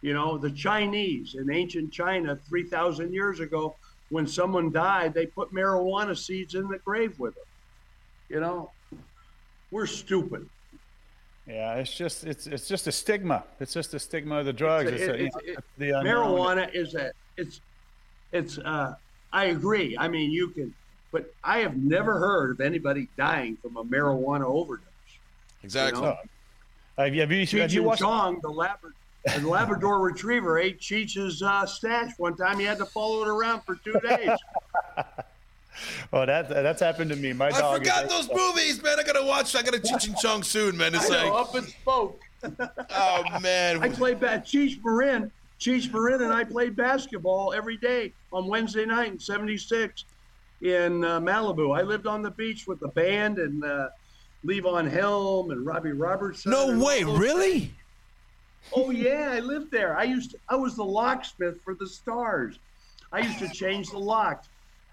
You 0.00 0.14
know, 0.14 0.38
the 0.38 0.50
Chinese 0.50 1.34
in 1.34 1.50
ancient 1.50 1.92
China 1.92 2.38
3,000 2.48 3.12
years 3.12 3.40
ago, 3.40 3.76
when 4.10 4.26
someone 4.26 4.70
died, 4.70 5.14
they 5.14 5.26
put 5.26 5.52
marijuana 5.52 6.16
seeds 6.16 6.54
in 6.54 6.68
the 6.68 6.78
grave 6.78 7.18
with 7.18 7.34
them. 7.34 7.44
You 8.28 8.40
know, 8.40 8.70
we're 9.70 9.86
stupid. 9.86 10.48
Yeah, 11.46 11.74
it's 11.74 11.94
just 11.94 12.24
it's 12.24 12.46
it's 12.46 12.66
just 12.66 12.86
a 12.88 12.92
stigma. 12.92 13.44
It's 13.60 13.72
just 13.72 13.94
a 13.94 13.98
stigma 13.98 14.38
of 14.38 14.46
the 14.46 14.52
drugs. 14.52 14.90
It's 14.90 15.02
It's 15.02 15.08
a- 15.08 15.14
a- 15.14 15.18
you 15.18 15.26
it's- 15.26 15.34
know, 15.46 15.52
it- 15.52 15.64
the 15.78 16.08
marijuana 16.08 16.74
is 16.74 16.94
a 16.94 17.12
it's 17.36 17.60
it's 18.32 18.58
uh 18.58 18.94
i 19.32 19.44
agree 19.46 19.96
i 19.98 20.08
mean 20.08 20.30
you 20.32 20.48
can 20.48 20.74
but 21.12 21.32
i 21.44 21.58
have 21.58 21.76
never 21.76 22.18
heard 22.18 22.50
of 22.52 22.60
anybody 22.60 23.08
dying 23.16 23.56
from 23.62 23.76
a 23.76 23.84
marijuana 23.84 24.44
overdose 24.44 24.86
Exactly. 25.62 26.00
You 26.02 26.08
know? 26.08 26.16
Have 26.98 27.14
you 27.14 27.20
have 27.20 27.30
you, 27.32 27.40
have 27.60 27.70
Cheech 27.70 27.74
you 27.74 27.82
watched? 27.84 28.00
Chong, 28.02 28.40
the 28.40 28.48
Labrador, 28.48 28.94
the 29.38 29.46
Labrador 29.48 30.00
Retriever, 30.00 30.58
ate 30.58 30.80
Cheech's 30.80 31.42
uh, 31.42 31.66
stash 31.66 32.12
one 32.18 32.36
time. 32.36 32.58
He 32.58 32.64
had 32.64 32.78
to 32.78 32.86
follow 32.86 33.22
it 33.22 33.28
around 33.28 33.60
for 33.62 33.74
two 33.76 33.98
days. 34.00 34.30
Oh, 36.12 36.24
that 36.24 36.48
that's 36.48 36.80
happened 36.80 37.10
to 37.10 37.16
me. 37.16 37.32
My 37.32 37.48
I 37.48 37.50
dog. 37.50 37.78
forgot 37.78 38.04
is, 38.04 38.10
those 38.10 38.28
movies, 38.32 38.82
man. 38.82 38.98
I 38.98 39.02
gotta 39.02 39.24
watch. 39.24 39.54
I 39.56 39.62
gotta 39.62 39.78
Cheech 39.78 40.06
and 40.06 40.16
Chong 40.16 40.42
soon, 40.42 40.76
man. 40.76 40.94
It's 40.94 41.10
I 41.10 41.24
know, 41.24 41.32
like, 41.32 41.48
up 41.48 41.54
and 41.54 41.66
spoke. 41.66 42.22
oh 42.90 43.40
man. 43.40 43.82
I 43.82 43.88
played 43.88 44.20
bat. 44.20 44.46
Cheech 44.46 44.82
Marin, 44.84 45.30
Cheech 45.60 45.92
Marin, 45.92 46.22
and 46.22 46.32
I 46.32 46.44
played 46.44 46.76
basketball 46.76 47.52
every 47.52 47.76
day 47.76 48.12
on 48.32 48.46
Wednesday 48.46 48.86
night 48.86 49.12
in 49.12 49.18
'76 49.18 50.04
in 50.62 51.04
uh, 51.04 51.20
Malibu. 51.20 51.76
I 51.76 51.82
lived 51.82 52.06
on 52.06 52.22
the 52.22 52.30
beach 52.30 52.66
with 52.66 52.80
the 52.80 52.88
band 52.88 53.38
and 53.38 53.64
uh, 53.64 53.88
Levon 54.44 54.90
Helm 54.90 55.50
and 55.50 55.66
Robbie 55.66 55.92
Robertson. 55.92 56.50
no 56.50 56.78
way, 56.78 57.02
those 57.02 57.18
really? 57.18 57.74
Oh 58.74 58.90
yeah, 58.90 59.30
I 59.32 59.40
lived 59.40 59.70
there. 59.70 59.96
I 59.96 60.04
used 60.04 60.32
to, 60.32 60.38
I 60.48 60.56
was 60.56 60.76
the 60.76 60.84
locksmith 60.84 61.60
for 61.62 61.74
the 61.74 61.86
Stars. 61.86 62.58
I 63.12 63.20
used 63.20 63.38
to 63.38 63.48
change 63.48 63.90
the 63.90 63.98
locks. 63.98 64.48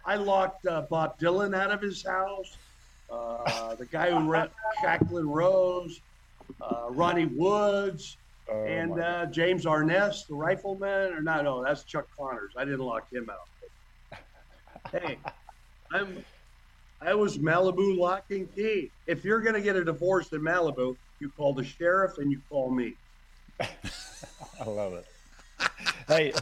I 0.05 0.15
locked 0.15 0.65
uh, 0.65 0.81
Bob 0.89 1.19
Dylan 1.19 1.55
out 1.55 1.71
of 1.71 1.81
his 1.81 2.03
house. 2.05 2.57
Uh, 3.09 3.75
the 3.75 3.85
guy 3.85 4.11
who 4.11 4.29
ran 4.29 4.49
Jacqueline 4.81 5.27
Rose, 5.27 6.01
uh, 6.61 6.87
Ronnie 6.89 7.25
Woods, 7.27 8.17
Oh, 8.51 8.65
and 8.65 8.99
uh, 8.99 9.25
James 9.27 9.65
Arness, 9.65 10.23
the 10.27 10.35
rifleman. 10.35 11.13
Or 11.13 11.21
no, 11.21 11.41
no, 11.41 11.63
that's 11.63 11.83
Chuck 11.83 12.07
Connors. 12.17 12.51
I 12.57 12.65
didn't 12.65 12.81
lock 12.81 13.09
him 13.11 13.29
out. 13.29 14.19
hey, 14.91 15.17
I'm. 15.91 16.23
I 17.01 17.13
was 17.13 17.37
Malibu 17.37 17.97
lock 17.97 18.25
and 18.31 18.53
key. 18.55 18.89
If 19.07 19.25
you're 19.25 19.41
going 19.41 19.55
to 19.55 19.61
get 19.61 19.75
a 19.75 19.83
divorce 19.83 20.31
in 20.31 20.41
Malibu, 20.41 20.95
you 21.19 21.29
call 21.37 21.53
the 21.53 21.63
sheriff 21.63 22.17
and 22.17 22.31
you 22.31 22.41
call 22.49 22.69
me. 22.69 22.95
I 23.61 24.65
love 24.65 24.93
it. 24.93 25.05
hey, 26.07 26.33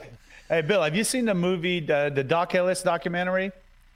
hey, 0.51 0.61
Bill, 0.61 0.83
have 0.83 0.95
you 0.95 1.03
seen 1.05 1.25
the 1.25 1.33
movie, 1.33 1.79
the, 1.79 2.11
the 2.13 2.23
Doc 2.23 2.53
Ellis 2.53 2.83
documentary 2.83 3.51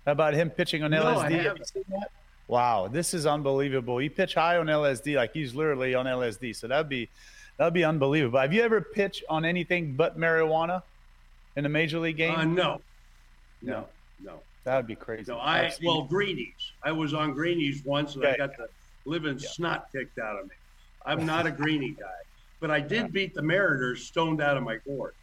about 0.05 0.33
him 0.33 0.49
pitching 0.49 0.83
on 0.83 0.91
No, 0.91 1.03
LSD? 1.03 1.17
I 1.17 1.21
Have 1.23 1.31
you 1.31 1.37
haven't. 1.39 1.67
seen 1.67 1.83
that? 1.89 2.11
Wow, 2.47 2.87
this 2.87 3.13
is 3.13 3.25
unbelievable. 3.25 3.97
He 3.97 4.07
pitched 4.07 4.35
high 4.35 4.57
on 4.57 4.67
LSD, 4.67 5.15
like 5.15 5.33
he's 5.33 5.53
literally 5.53 5.93
on 5.95 6.05
LSD. 6.05 6.55
So 6.55 6.67
that'd 6.67 6.87
be 6.87 7.09
that'd 7.57 7.73
be 7.73 7.83
unbelievable. 7.83 8.39
Have 8.39 8.53
you 8.53 8.61
ever 8.61 8.81
pitched 8.81 9.23
on 9.29 9.43
anything 9.45 9.95
but 9.95 10.17
marijuana 10.17 10.81
in 11.55 11.65
a 11.65 11.69
major 11.69 11.99
league 11.99 12.17
game? 12.17 12.35
Uh, 12.35 12.45
no, 12.45 12.81
no, 13.63 13.87
no, 14.23 14.39
that'd 14.63 14.85
be 14.85 14.95
crazy. 14.95 15.31
no. 15.31 15.39
I 15.39 15.73
well, 15.83 16.03
Greenies. 16.03 16.53
I 16.83 16.91
was 16.91 17.15
on 17.15 17.33
Greenies 17.33 17.83
once, 17.83 18.15
and 18.15 18.25
I 18.25 18.37
got 18.37 18.55
the 18.55 18.67
living 19.05 19.39
snot 19.39 19.87
kicked 19.91 20.19
out 20.19 20.39
of 20.39 20.45
me. 20.45 20.53
I'm 21.03 21.25
not 21.33 21.47
a 21.47 21.51
Greenie 21.51 21.95
guy, 21.99 22.05
but 22.59 22.69
I 22.69 22.79
did 22.79 23.11
beat 23.11 23.33
the 23.33 23.41
Mariners 23.41 24.03
stoned 24.03 24.39
out 24.39 24.55
of 24.55 24.61
my 24.61 24.77
court. 24.77 25.15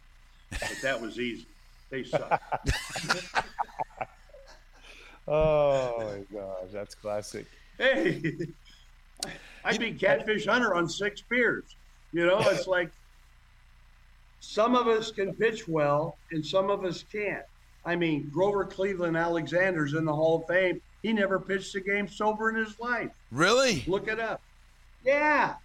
But 0.59 0.77
that 0.81 0.99
was 0.99 1.19
easy. 1.19 1.45
They 1.89 2.03
suck. 2.03 2.41
oh 5.27 5.99
my 5.99 6.37
gosh, 6.37 6.69
that's 6.71 6.95
classic. 6.95 7.45
hey, 7.77 8.35
I 9.63 9.77
beat 9.77 9.99
Catfish 9.99 10.45
Hunter 10.45 10.73
on 10.73 10.89
six 10.89 11.21
beers. 11.21 11.75
You 12.11 12.25
know, 12.25 12.39
it's 12.39 12.67
like 12.67 12.91
some 14.39 14.75
of 14.75 14.87
us 14.87 15.11
can 15.11 15.33
pitch 15.33 15.67
well 15.67 16.17
and 16.31 16.45
some 16.45 16.69
of 16.69 16.83
us 16.83 17.03
can't. 17.11 17.43
I 17.85 17.95
mean, 17.95 18.29
Grover 18.31 18.65
Cleveland 18.65 19.17
Alexander's 19.17 19.93
in 19.93 20.05
the 20.05 20.13
Hall 20.13 20.41
of 20.41 20.47
Fame. 20.47 20.81
He 21.01 21.11
never 21.11 21.39
pitched 21.39 21.75
a 21.75 21.81
game 21.81 22.07
sober 22.07 22.49
in 22.49 22.55
his 22.55 22.79
life. 22.79 23.11
Really? 23.31 23.83
Look 23.87 24.07
it 24.07 24.19
up. 24.19 24.41
Yeah, 25.03 25.55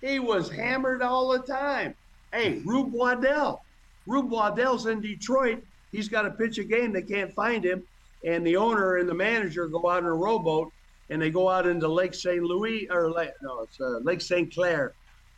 he 0.00 0.20
was 0.20 0.48
hammered 0.50 1.02
all 1.02 1.28
the 1.28 1.40
time. 1.40 1.94
Hey, 2.32 2.60
Rube 2.64 2.92
Waddell. 2.92 3.64
Rube 4.08 4.30
Waddell's 4.30 4.86
in 4.86 5.00
Detroit. 5.00 5.62
He's 5.92 6.08
got 6.08 6.22
to 6.22 6.30
pitch 6.30 6.58
a 6.58 6.64
game. 6.64 6.92
They 6.92 7.02
can't 7.02 7.32
find 7.34 7.64
him. 7.64 7.84
And 8.24 8.44
the 8.44 8.56
owner 8.56 8.96
and 8.96 9.08
the 9.08 9.14
manager 9.14 9.68
go 9.68 9.88
out 9.88 9.98
in 9.98 10.06
a 10.06 10.14
rowboat 10.14 10.72
and 11.10 11.22
they 11.22 11.30
go 11.30 11.48
out 11.48 11.66
into 11.66 11.86
Lake 11.86 12.14
St. 12.14 12.42
Louis, 12.42 12.88
or 12.90 13.10
Lake, 13.10 13.30
no, 13.42 13.60
it's 13.60 13.80
uh, 13.80 13.98
Lake 14.02 14.20
St. 14.20 14.52
Clair 14.52 14.94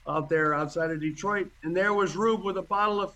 out 0.09 0.29
there 0.29 0.55
outside 0.55 0.91
of 0.91 1.01
Detroit. 1.01 1.49
And 1.63 1.77
there 1.77 1.93
was 1.93 2.17
Rube 2.17 2.43
with 2.43 2.57
a 2.57 2.63
bottle 2.63 3.01
of 3.03 3.13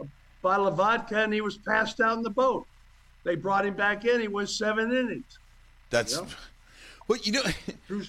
a 0.00 0.06
bottle 0.42 0.66
of 0.66 0.76
vodka 0.76 1.22
and 1.22 1.32
he 1.32 1.40
was 1.42 1.58
passed 1.58 2.00
out 2.00 2.16
in 2.16 2.22
the 2.22 2.30
boat. 2.30 2.66
They 3.24 3.36
brought 3.36 3.64
him 3.64 3.74
back 3.74 4.04
in. 4.04 4.20
He 4.20 4.28
went 4.28 4.48
seven 4.48 4.90
innings. 4.90 5.38
That's. 5.90 6.20
Well, 7.06 7.18
you 7.22 7.32
know, 7.32 7.42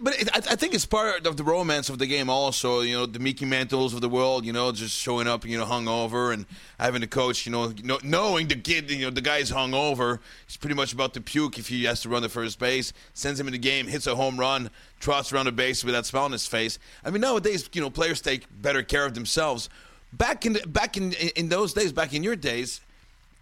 but 0.00 0.20
it, 0.20 0.28
I, 0.32 0.52
I 0.52 0.56
think 0.56 0.74
it's 0.74 0.86
part 0.86 1.26
of 1.26 1.36
the 1.36 1.42
romance 1.42 1.88
of 1.88 1.98
the 1.98 2.06
game. 2.06 2.30
Also, 2.30 2.80
you 2.80 2.96
know, 2.96 3.06
the 3.06 3.18
Mickey 3.18 3.44
Mantles 3.44 3.94
of 3.94 4.00
the 4.00 4.08
world. 4.08 4.44
You 4.44 4.52
know, 4.52 4.70
just 4.70 4.96
showing 4.96 5.26
up, 5.26 5.44
you 5.44 5.58
know, 5.58 5.64
hungover, 5.64 6.32
and 6.32 6.46
having 6.78 7.00
the 7.00 7.08
coach, 7.08 7.46
you 7.46 7.52
know, 7.52 7.72
know 7.82 7.98
knowing 8.04 8.46
the 8.46 8.56
kid, 8.56 8.90
you 8.90 9.06
know, 9.06 9.10
the 9.10 9.20
guy's 9.20 9.50
hungover. 9.50 10.20
He's 10.46 10.56
pretty 10.56 10.76
much 10.76 10.92
about 10.92 11.14
to 11.14 11.20
puke 11.20 11.58
if 11.58 11.68
he 11.68 11.84
has 11.84 12.02
to 12.02 12.08
run 12.08 12.22
the 12.22 12.28
first 12.28 12.58
base. 12.60 12.92
Sends 13.12 13.40
him 13.40 13.48
in 13.48 13.52
the 13.52 13.58
game, 13.58 13.88
hits 13.88 14.06
a 14.06 14.14
home 14.14 14.38
run, 14.38 14.70
trots 15.00 15.32
around 15.32 15.46
the 15.46 15.52
base 15.52 15.82
with 15.82 15.94
that 15.94 16.06
smile 16.06 16.24
on 16.24 16.32
his 16.32 16.46
face. 16.46 16.78
I 17.04 17.10
mean, 17.10 17.22
nowadays, 17.22 17.68
you 17.72 17.80
know, 17.80 17.90
players 17.90 18.20
take 18.20 18.46
better 18.62 18.82
care 18.84 19.04
of 19.04 19.14
themselves. 19.14 19.68
Back 20.12 20.46
in 20.46 20.52
the, 20.52 20.60
back 20.60 20.96
in 20.96 21.12
in 21.12 21.48
those 21.48 21.72
days, 21.72 21.92
back 21.92 22.14
in 22.14 22.22
your 22.22 22.36
days, 22.36 22.80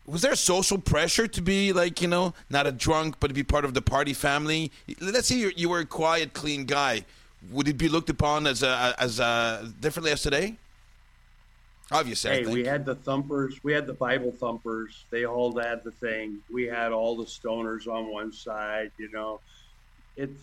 was 0.06 0.22
there 0.22 0.34
social 0.34 0.78
pressure 0.78 1.26
to 1.28 1.40
be 1.40 1.72
like 1.72 2.00
you 2.02 2.08
know 2.08 2.34
not 2.50 2.66
a 2.66 2.72
drunk 2.72 3.16
but 3.20 3.28
to 3.28 3.34
be 3.34 3.42
part 3.42 3.64
of 3.64 3.74
the 3.74 3.82
party 3.82 4.12
family 4.12 4.70
let's 5.00 5.28
say 5.28 5.36
you 5.36 5.52
you 5.56 5.68
were 5.68 5.80
a 5.80 5.86
quiet 5.86 6.32
clean 6.32 6.64
guy 6.64 7.04
would 7.50 7.68
it 7.68 7.76
be 7.76 7.88
looked 7.88 8.08
upon 8.08 8.46
as 8.46 8.62
a, 8.62 8.94
as 8.98 9.18
a, 9.18 9.72
differently 9.80 10.12
as 10.12 10.22
today 10.22 10.56
obviously 11.90 12.30
Hey, 12.30 12.46
we 12.46 12.64
had 12.64 12.84
the 12.84 12.94
thumpers. 12.94 13.62
We 13.62 13.72
had 13.72 13.86
the 13.86 13.92
Bible 13.92 14.32
thumpers. 14.32 15.04
They 15.10 15.26
all 15.26 15.56
had 15.58 15.84
the 15.84 15.90
thing. 15.90 16.38
We 16.50 16.64
had 16.64 16.90
all 16.92 17.16
the 17.16 17.24
stoners 17.24 17.86
on 17.86 18.10
one 18.10 18.32
side. 18.32 18.90
You 18.96 19.10
know, 19.12 19.40
it's 20.16 20.40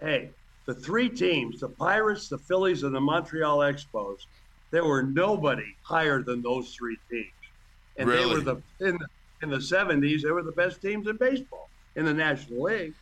hey, 0.00 0.30
the 0.66 0.74
three 0.74 1.08
teams: 1.08 1.60
the 1.60 1.68
Pirates, 1.68 2.28
the 2.28 2.38
Phillies, 2.38 2.82
and 2.84 2.94
the 2.94 3.00
Montreal 3.00 3.58
Expos. 3.58 4.26
There 4.70 4.84
were 4.84 5.02
nobody 5.02 5.74
higher 5.82 6.22
than 6.22 6.40
those 6.40 6.74
three 6.74 6.96
teams, 7.10 7.26
and 8.02 8.10
they 8.10 8.24
were 8.26 8.40
the 8.40 8.56
in 8.80 8.96
the, 8.98 9.08
in 9.42 9.50
the 9.50 9.58
'70s. 9.58 10.22
They 10.22 10.30
were 10.30 10.42
the 10.42 10.52
best 10.52 10.80
teams 10.80 11.08
in 11.08 11.16
baseball 11.18 11.70
in 11.96 12.04
the 12.04 12.14
National 12.14 12.62
League. 12.64 12.94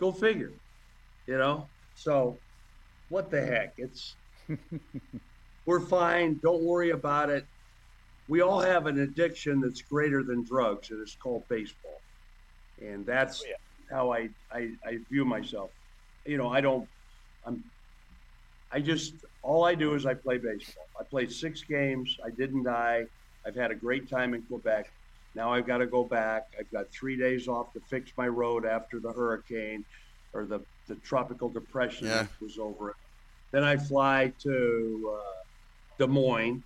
Go 0.00 0.12
figure. 0.12 0.52
You 1.26 1.38
know, 1.38 1.70
so 1.94 2.42
what 3.08 3.30
the 3.30 3.44
heck? 3.44 3.74
It's 3.78 4.16
we're 5.66 5.80
fine. 5.80 6.38
Don't 6.42 6.62
worry 6.62 6.90
about 6.90 7.30
it. 7.30 7.46
We 8.28 8.40
all 8.40 8.60
have 8.60 8.86
an 8.86 8.98
addiction 9.00 9.60
that's 9.60 9.82
greater 9.82 10.22
than 10.24 10.44
drugs, 10.44 10.90
and 10.90 11.00
it's 11.00 11.16
called 11.16 11.44
baseball. 11.48 12.02
And 12.78 13.06
that's 13.06 13.42
Oh, 13.42 13.46
yeah. 13.48 13.96
how 13.96 14.12
I, 14.12 14.28
I, 14.52 14.70
I 14.84 14.98
view 15.10 15.24
myself. 15.24 15.70
You 16.26 16.36
know, 16.36 16.48
I 16.48 16.60
don't, 16.60 16.88
I'm, 17.44 17.64
I 18.72 18.80
just, 18.80 19.14
all 19.42 19.64
I 19.64 19.76
do 19.76 19.94
is 19.94 20.06
I 20.06 20.14
play 20.14 20.38
baseball. 20.38 20.84
I 21.00 21.04
played 21.08 21.30
six 21.30 21.62
games. 21.62 22.16
I 22.24 22.30
didn't 22.36 22.64
die. 22.64 23.04
I've 23.46 23.54
had 23.54 23.70
a 23.70 23.74
great 23.74 24.08
time 24.10 24.34
in 24.34 24.42
Quebec. 24.42 24.90
Now 25.34 25.52
I've 25.52 25.66
got 25.66 25.78
to 25.78 25.86
go 25.86 26.04
back. 26.04 26.46
I've 26.58 26.70
got 26.72 26.90
three 26.90 27.16
days 27.16 27.46
off 27.48 27.72
to 27.74 27.80
fix 27.88 28.10
my 28.16 28.26
road 28.28 28.66
after 28.66 28.98
the 28.98 29.12
hurricane 29.12 29.84
or 30.32 30.44
the, 30.46 30.60
the 30.88 30.96
tropical 30.96 31.48
depression 31.48 32.06
Yeah. 32.08 32.22
that 32.22 32.30
was 32.40 32.58
over 32.58 32.90
it. 32.90 32.96
Then 33.52 33.62
I 33.62 33.76
fly 33.76 34.32
to 34.40 35.14
uh, 35.16 35.32
Des 35.98 36.06
Moines. 36.06 36.62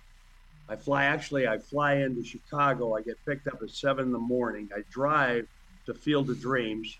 I 0.69 0.75
fly, 0.75 1.03
actually, 1.05 1.47
I 1.47 1.57
fly 1.59 1.95
into 1.95 2.23
Chicago. 2.23 2.95
I 2.95 3.01
get 3.01 3.17
picked 3.25 3.47
up 3.47 3.61
at 3.61 3.69
seven 3.69 4.05
in 4.05 4.11
the 4.11 4.17
morning. 4.17 4.69
I 4.75 4.81
drive 4.89 5.47
to 5.85 5.93
Field 5.93 6.29
of 6.29 6.39
Dreams. 6.39 6.97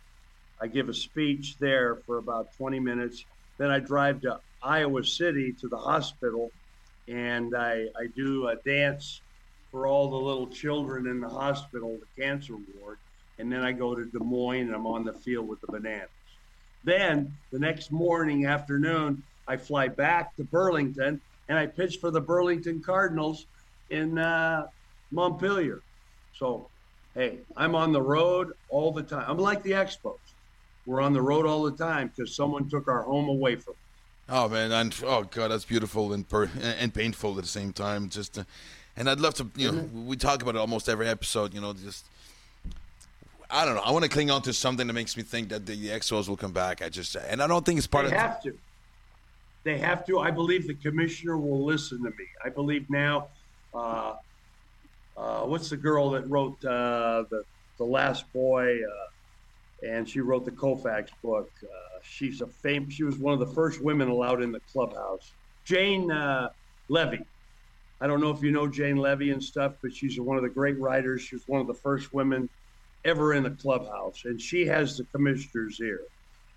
I 0.59 0.67
give 0.67 0.89
a 0.89 0.93
speech 0.93 1.57
there 1.57 1.95
for 2.05 2.17
about 2.17 2.53
20 2.57 2.79
minutes. 2.79 3.25
Then 3.57 3.71
I 3.71 3.79
drive 3.79 4.21
to 4.21 4.39
Iowa 4.61 5.03
City 5.03 5.53
to 5.53 5.67
the 5.67 5.77
hospital 5.77 6.51
and 7.07 7.55
I, 7.55 7.85
I 7.99 8.07
do 8.15 8.47
a 8.49 8.55
dance 8.57 9.21
for 9.71 9.87
all 9.87 10.09
the 10.09 10.17
little 10.17 10.47
children 10.47 11.07
in 11.07 11.19
the 11.19 11.29
hospital, 11.29 11.97
the 11.97 12.21
cancer 12.21 12.55
ward. 12.79 12.97
And 13.39 13.51
then 13.51 13.63
I 13.63 13.71
go 13.71 13.95
to 13.95 14.05
Des 14.05 14.19
Moines 14.19 14.67
and 14.67 14.75
I'm 14.75 14.85
on 14.85 15.03
the 15.03 15.13
field 15.13 15.47
with 15.47 15.61
the 15.61 15.67
bananas. 15.67 16.09
Then 16.83 17.33
the 17.51 17.59
next 17.59 17.91
morning, 17.91 18.45
afternoon, 18.45 19.23
I 19.47 19.57
fly 19.57 19.87
back 19.87 20.35
to 20.35 20.43
Burlington 20.43 21.21
and 21.47 21.57
I 21.57 21.65
pitch 21.65 21.97
for 21.97 22.11
the 22.11 22.21
Burlington 22.21 22.81
Cardinals 22.81 23.45
in 23.89 24.17
uh, 24.17 24.67
Montpelier. 25.11 25.81
So, 26.33 26.69
hey, 27.13 27.39
I'm 27.55 27.75
on 27.75 27.91
the 27.91 28.01
road 28.01 28.53
all 28.69 28.91
the 28.91 29.03
time. 29.03 29.25
I'm 29.27 29.37
like 29.37 29.63
the 29.63 29.71
Expos. 29.71 30.17
We're 30.85 31.01
on 31.01 31.13
the 31.13 31.21
road 31.21 31.45
all 31.45 31.63
the 31.63 31.77
time 31.77 32.11
because 32.15 32.35
someone 32.35 32.69
took 32.69 32.87
our 32.87 33.03
home 33.03 33.29
away 33.29 33.55
from 33.55 33.73
us. 33.73 33.77
Oh 34.29 34.47
man, 34.47 34.71
and 34.71 34.95
oh 35.05 35.23
god, 35.23 35.51
that's 35.51 35.65
beautiful 35.65 36.13
and 36.13 36.27
per, 36.27 36.49
and 36.61 36.93
painful 36.93 37.37
at 37.37 37.43
the 37.43 37.49
same 37.49 37.73
time. 37.73 38.07
Just, 38.07 38.37
uh, 38.37 38.43
and 39.01 39.09
I'd 39.09 39.19
love 39.19 39.33
to, 39.35 39.49
you 39.55 39.71
know, 39.71 39.89
we 40.05 40.15
talk 40.15 40.43
about 40.43 40.53
it 40.53 40.59
almost 40.59 40.87
every 40.87 41.07
episode. 41.07 41.55
You 41.55 41.61
know, 41.61 41.73
just 41.73 42.05
I 43.49 43.65
don't 43.65 43.73
know. 43.73 43.81
I 43.81 43.89
want 43.89 44.03
to 44.03 44.09
cling 44.09 44.29
on 44.29 44.43
to 44.43 44.53
something 44.53 44.85
that 44.85 44.93
makes 44.93 45.17
me 45.17 45.23
think 45.23 45.49
that 45.49 45.65
the, 45.65 45.75
the 45.75 45.87
Expos 45.87 46.29
will 46.29 46.37
come 46.37 46.51
back. 46.51 46.83
I 46.83 46.89
just, 46.89 47.15
and 47.15 47.41
I 47.41 47.47
don't 47.47 47.65
think 47.65 47.79
it's 47.79 47.87
part 47.87 48.05
they 48.05 48.09
of. 48.09 48.11
They 48.11 48.17
have 48.19 48.43
to. 48.43 48.57
They 49.63 49.77
have 49.79 50.05
to. 50.05 50.19
I 50.19 50.29
believe 50.29 50.67
the 50.67 50.75
commissioner 50.75 51.35
will 51.39 51.65
listen 51.65 51.97
to 52.03 52.11
me. 52.11 52.27
I 52.45 52.49
believe 52.49 52.91
now. 52.91 53.29
Uh, 53.73 54.17
uh, 55.17 55.41
what's 55.45 55.71
the 55.71 55.77
girl 55.77 56.11
that 56.11 56.29
wrote 56.29 56.63
uh, 56.63 57.23
the 57.31 57.43
the 57.79 57.83
Last 57.83 58.31
Boy? 58.33 58.77
Uh, 58.83 59.87
and 59.87 60.07
she 60.07 60.19
wrote 60.19 60.45
the 60.45 60.51
Koufax 60.51 61.09
book. 61.23 61.49
Uh, 61.63 61.97
she's 62.03 62.41
a 62.41 62.47
fame. 62.47 62.87
She 62.91 63.03
was 63.03 63.17
one 63.17 63.33
of 63.33 63.39
the 63.39 63.51
first 63.55 63.81
women 63.81 64.09
allowed 64.09 64.43
in 64.43 64.51
the 64.51 64.61
clubhouse. 64.71 65.31
Jane 65.65 66.11
uh, 66.11 66.49
Leavy. 66.87 67.25
I 68.01 68.07
don't 68.07 68.21
know 68.21 68.31
if 68.31 68.43
you 68.43 68.51
know 68.51 68.67
Jane 68.67 68.97
Leavy 68.97 69.31
and 69.31 69.43
stuff, 69.43 69.73
but 69.83 69.93
she's 69.93 70.19
one 70.19 70.37
of 70.37 70.43
the 70.43 70.49
great 70.49 70.79
writers. 70.79 71.21
She's 71.21 71.43
one 71.47 71.61
of 71.61 71.67
the 71.67 71.79
first 71.83 72.09
women 72.13 72.49
ever 73.05 73.33
in 73.33 73.43
the 73.43 73.51
clubhouse, 73.51 74.21
and 74.25 74.41
she 74.41 74.65
has 74.67 74.97
the 74.97 75.05
commissioner's 75.15 75.79
ear. 75.81 76.01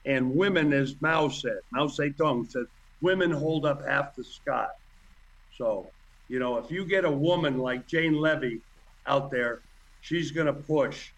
And 0.06 0.32
women, 0.34 0.72
as 0.72 0.96
Mao 1.00 1.28
said, 1.28 1.58
Mao 1.72 1.86
Zedong 1.88 2.46
said, 2.50 2.64
women 3.02 3.30
hold 3.30 3.66
up 3.66 3.80
half 3.86 4.14
the 4.16 4.24
sky. 4.24 4.66
So, 5.52 5.92
you 6.28 6.38
know, 6.38 6.58
if 6.58 6.70
you 6.70 6.86
get 6.86 7.04
a 7.04 7.10
woman 7.10 7.58
like 7.58 7.86
Jane 7.86 8.14
Leavy 8.14 8.62
out 9.06 9.30
there, 9.30 9.62
she's 10.00 10.32
going 10.32 10.46
to 10.48 10.54
push 10.54 11.12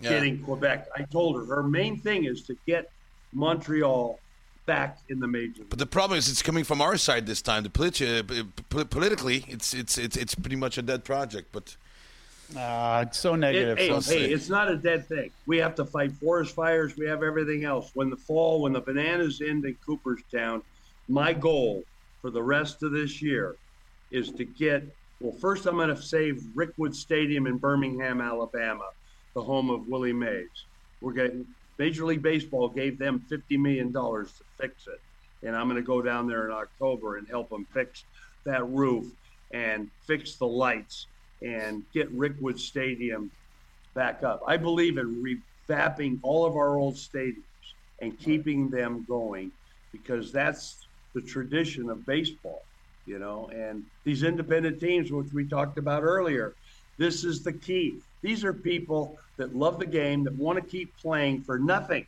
Yeah. 0.00 0.10
getting 0.10 0.42
Quebec. 0.42 0.86
I 0.96 1.04
told 1.12 1.36
her 1.36 1.46
her 1.56 1.62
main 1.64 2.00
thing 2.02 2.24
is 2.24 2.44
to 2.44 2.56
get 2.66 2.86
Montreal 3.34 4.20
back 4.68 4.98
in 5.08 5.18
the 5.18 5.26
major. 5.26 5.62
But 5.68 5.78
the 5.80 5.86
problem 5.86 6.18
is, 6.18 6.28
it's 6.28 6.42
coming 6.42 6.62
from 6.62 6.80
our 6.80 6.96
side 6.98 7.26
this 7.26 7.40
time. 7.42 7.62
The 7.64 7.70
politi- 7.70 8.20
uh, 8.20 8.84
politically, 8.84 9.44
it's 9.48 9.72
it's 9.74 9.96
it's 9.98 10.16
it's 10.16 10.34
pretty 10.36 10.56
much 10.56 10.78
a 10.78 10.82
dead 10.82 11.02
project. 11.04 11.48
But 11.50 11.76
Uh, 12.56 13.04
it's 13.06 13.18
so 13.18 13.34
It, 13.34 13.38
negative. 13.38 13.76
hey, 13.78 14.00
so 14.00 14.14
hey, 14.14 14.30
it's 14.32 14.48
not 14.48 14.70
a 14.70 14.76
dead 14.76 15.06
thing. 15.06 15.30
We 15.46 15.58
have 15.58 15.74
to 15.74 15.84
fight 15.84 16.12
forest 16.12 16.54
fires. 16.54 16.96
We 16.96 17.06
have 17.06 17.22
everything 17.22 17.64
else. 17.64 17.90
When 17.94 18.08
the 18.08 18.16
fall, 18.16 18.62
when 18.62 18.72
the 18.72 18.80
bananas 18.80 19.42
end 19.42 19.64
in 19.66 19.74
Cooperstown, 19.84 20.62
my 21.08 21.32
goal 21.34 21.84
for 22.22 22.30
the 22.30 22.42
rest 22.42 22.82
of 22.82 22.90
this 22.92 23.20
year 23.20 23.56
is 24.10 24.30
to 24.32 24.44
get. 24.44 24.82
Well, 25.20 25.32
first 25.32 25.66
I'm 25.66 25.76
going 25.76 25.94
to 25.94 26.00
save 26.00 26.36
Rickwood 26.54 26.94
Stadium 26.94 27.46
in 27.46 27.56
Birmingham, 27.58 28.20
Alabama, 28.20 28.88
the 29.34 29.42
home 29.42 29.68
of 29.68 29.88
Willie 29.88 30.12
Mays. 30.12 30.56
We're 31.00 31.12
getting 31.22 31.44
Major 31.78 32.04
League 32.04 32.22
Baseball 32.22 32.68
gave 32.68 32.98
them 32.98 33.20
fifty 33.28 33.56
million 33.56 33.92
dollars 33.92 34.32
to 34.32 34.44
fix 34.60 34.86
it, 34.86 35.00
and 35.46 35.56
I'm 35.56 35.68
going 35.68 35.80
to 35.80 35.86
go 35.86 36.02
down 36.02 36.26
there 36.26 36.46
in 36.46 36.52
October 36.52 37.16
and 37.16 37.28
help 37.28 37.48
them 37.50 37.66
fix 37.72 38.04
that 38.44 38.66
roof 38.68 39.06
and 39.52 39.88
fix 40.06 40.34
the 40.34 40.46
lights 40.46 41.06
and 41.40 41.84
get 41.94 42.12
Rickwood 42.16 42.58
Stadium 42.58 43.30
back 43.94 44.22
up. 44.22 44.42
I 44.46 44.56
believe 44.56 44.98
in 44.98 45.22
revamping 45.68 46.18
all 46.22 46.44
of 46.44 46.56
our 46.56 46.76
old 46.76 46.94
stadiums 46.94 47.42
and 48.00 48.18
keeping 48.18 48.68
them 48.70 49.04
going 49.08 49.52
because 49.92 50.32
that's 50.32 50.86
the 51.14 51.20
tradition 51.20 51.88
of 51.90 52.04
baseball, 52.04 52.62
you 53.06 53.18
know. 53.18 53.50
And 53.54 53.84
these 54.04 54.22
independent 54.22 54.80
teams, 54.80 55.10
which 55.10 55.32
we 55.32 55.44
talked 55.44 55.78
about 55.78 56.02
earlier, 56.02 56.54
this 56.98 57.24
is 57.24 57.42
the 57.42 57.52
key. 57.52 57.96
These 58.22 58.44
are 58.44 58.52
people 58.52 59.18
that 59.36 59.54
love 59.56 59.78
the 59.78 59.86
game, 59.86 60.24
that 60.24 60.34
want 60.34 60.62
to 60.62 60.68
keep 60.68 60.94
playing 60.98 61.42
for 61.42 61.58
nothing, 61.58 62.06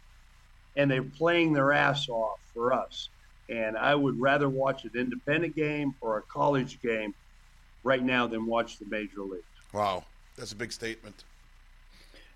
and 0.76 0.91
they're 0.91 1.03
playing 1.03 1.53
their 1.53 1.72
ass 1.72 2.09
off 2.09 2.41
for 2.53 2.72
us. 2.72 3.09
And 3.49 3.76
I 3.76 3.95
would 3.95 4.20
rather 4.20 4.49
watch 4.49 4.84
an 4.84 4.91
independent 4.95 5.57
game 5.57 5.95
or 6.01 6.18
a 6.18 6.22
college 6.22 6.80
game 6.82 7.14
right 7.82 8.03
now 8.03 8.26
than 8.26 8.47
watch 8.47 8.78
the 8.78 8.84
major 8.86 9.22
league. 9.22 9.43
wow, 9.72 10.05
that's 10.36 10.53
a 10.53 10.57
big 10.57 10.72
statement. 10.72 11.24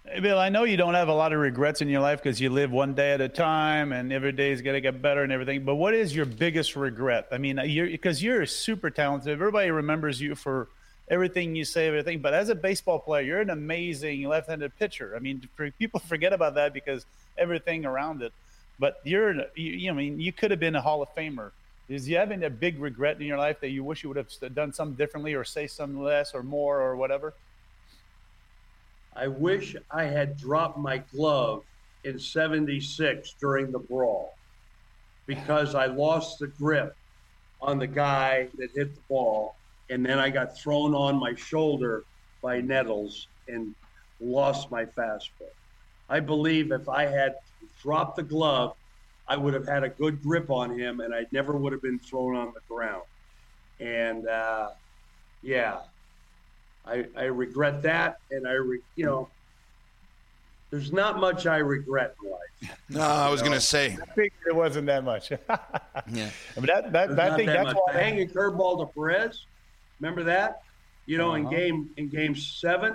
Hey, 0.06 0.20
Bill, 0.20 0.38
I 0.38 0.50
know 0.50 0.64
you 0.64 0.76
don't 0.76 0.94
have 0.94 1.08
a 1.08 1.14
lot 1.14 1.32
of 1.32 1.38
regrets 1.40 1.80
in 1.80 1.88
your 1.88 2.02
life 2.02 2.22
because 2.22 2.38
you 2.38 2.50
live 2.50 2.70
one 2.70 2.94
day 2.94 3.12
at 3.12 3.22
a 3.22 3.28
time 3.28 3.90
and 3.92 4.12
every 4.12 4.32
day 4.32 4.50
is 4.50 4.60
going 4.60 4.74
to 4.74 4.80
get 4.80 5.00
better 5.00 5.22
and 5.22 5.32
everything. 5.32 5.64
But 5.64 5.76
what 5.76 5.94
is 5.94 6.14
your 6.14 6.26
biggest 6.26 6.76
regret? 6.76 7.26
I 7.32 7.38
mean, 7.38 7.58
you're 7.64 7.86
because 7.86 8.22
you're 8.22 8.44
super 8.44 8.90
talented. 8.90 9.32
Everybody 9.32 9.70
remembers 9.70 10.20
you 10.20 10.34
for 10.34 10.68
everything 11.08 11.54
you 11.54 11.64
say, 11.64 11.86
everything. 11.86 12.20
But 12.20 12.34
as 12.34 12.48
a 12.48 12.54
baseball 12.54 12.98
player, 12.98 13.22
you're 13.22 13.40
an 13.40 13.50
amazing 13.50 14.24
left-handed 14.24 14.78
pitcher. 14.78 15.14
I 15.16 15.18
mean, 15.18 15.48
people 15.78 16.00
forget 16.00 16.32
about 16.32 16.54
that 16.54 16.72
because 16.72 17.06
everything 17.36 17.84
around 17.84 18.22
it. 18.22 18.32
But 18.78 19.00
you're, 19.04 19.34
you, 19.54 19.72
you 19.72 19.86
know, 19.86 19.94
I 19.94 19.96
mean, 19.96 20.20
you 20.20 20.32
could 20.32 20.50
have 20.50 20.60
been 20.60 20.74
a 20.74 20.80
Hall 20.80 21.02
of 21.02 21.08
Famer. 21.14 21.50
Is 21.88 22.08
you 22.08 22.16
having 22.16 22.44
a 22.44 22.50
big 22.50 22.80
regret 22.80 23.20
in 23.20 23.26
your 23.26 23.36
life 23.36 23.60
that 23.60 23.68
you 23.68 23.84
wish 23.84 24.02
you 24.02 24.08
would 24.08 24.16
have 24.16 24.54
done 24.54 24.72
something 24.72 24.96
differently 24.96 25.34
or 25.34 25.44
say 25.44 25.66
something 25.66 26.02
less 26.02 26.34
or 26.34 26.42
more 26.42 26.80
or 26.80 26.96
whatever? 26.96 27.34
I 29.14 29.28
wish 29.28 29.76
I 29.90 30.04
had 30.04 30.36
dropped 30.36 30.78
my 30.78 30.98
glove 30.98 31.62
in 32.04 32.18
76 32.18 33.34
during 33.38 33.70
the 33.70 33.78
brawl 33.78 34.34
because 35.26 35.74
I 35.74 35.86
lost 35.86 36.38
the 36.38 36.48
grip 36.48 36.96
on 37.60 37.78
the 37.78 37.86
guy 37.86 38.48
that 38.58 38.70
hit 38.74 38.94
the 38.94 39.00
ball. 39.08 39.56
And 39.90 40.04
then 40.04 40.18
I 40.18 40.30
got 40.30 40.56
thrown 40.56 40.94
on 40.94 41.16
my 41.16 41.34
shoulder 41.34 42.04
by 42.42 42.60
Nettles 42.60 43.28
and 43.48 43.74
lost 44.20 44.70
my 44.70 44.84
fastball. 44.84 45.50
I 46.08 46.20
believe 46.20 46.72
if 46.72 46.88
I 46.88 47.06
had 47.06 47.36
dropped 47.82 48.16
the 48.16 48.22
glove, 48.22 48.76
I 49.26 49.36
would 49.36 49.54
have 49.54 49.66
had 49.66 49.84
a 49.84 49.88
good 49.88 50.22
grip 50.22 50.50
on 50.50 50.78
him 50.78 51.00
and 51.00 51.14
I 51.14 51.26
never 51.32 51.56
would 51.56 51.72
have 51.72 51.82
been 51.82 51.98
thrown 51.98 52.36
on 52.36 52.52
the 52.54 52.60
ground. 52.68 53.02
And 53.80 54.28
uh, 54.28 54.70
yeah, 55.42 55.80
I, 56.86 57.06
I 57.16 57.24
regret 57.24 57.82
that, 57.82 58.18
and 58.30 58.46
I, 58.46 58.52
re, 58.52 58.80
you 58.96 59.04
know, 59.04 59.28
there's 60.70 60.92
not 60.92 61.18
much 61.18 61.46
I 61.46 61.58
regret 61.58 62.14
in 62.22 62.30
life. 62.30 62.78
No, 62.88 63.00
I 63.00 63.30
was 63.30 63.42
gonna 63.42 63.60
say, 63.60 63.96
I 64.00 64.06
figured 64.14 64.32
it 64.46 64.54
wasn't 64.54 64.86
that 64.86 65.04
much. 65.04 65.30
yeah. 65.30 65.38
But 66.54 66.66
that, 66.66 66.92
that, 66.92 66.92
There's 66.92 67.16
that 67.16 67.32
I 67.32 67.36
think 67.36 67.46
that 67.46 67.64
that's 67.64 67.66
much. 67.66 67.76
why 67.76 67.92
The 67.92 67.98
hanging 67.98 68.28
curveball 68.28 68.86
to 68.86 68.92
Perez, 68.92 69.46
remember 70.04 70.24
that? 70.24 70.56
You 71.06 71.16
know, 71.18 71.34
in 71.34 71.46
Uh-huh. 71.46 71.56
game 71.56 71.88
in 71.96 72.08
game 72.10 72.34
seven, 72.34 72.94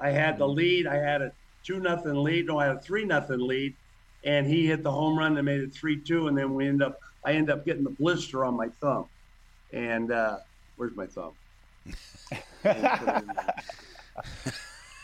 I 0.00 0.10
had 0.10 0.38
the 0.38 0.46
lead. 0.48 0.86
I 0.86 0.96
had 0.96 1.22
a 1.22 1.32
two 1.64 1.80
nothing 1.80 2.14
lead. 2.14 2.46
No, 2.46 2.58
I 2.58 2.66
had 2.66 2.76
a 2.76 2.80
three 2.80 3.04
nothing 3.04 3.40
lead, 3.40 3.76
and 4.24 4.46
he 4.46 4.66
hit 4.66 4.82
the 4.84 4.90
home 4.92 5.18
run 5.18 5.34
that 5.34 5.42
made 5.42 5.60
it 5.60 5.74
three 5.74 6.00
two. 6.02 6.28
And 6.28 6.38
then 6.38 6.54
we 6.54 6.68
end 6.68 6.82
up, 6.82 6.96
I 7.24 7.32
end 7.32 7.50
up 7.50 7.64
getting 7.64 7.84
the 7.84 7.90
blister 7.98 8.44
on 8.44 8.56
my 8.56 8.68
thumb. 8.80 9.08
And 9.72 10.12
uh, 10.12 10.38
where's 10.76 10.94
my 10.96 11.06
thumb? 11.06 11.34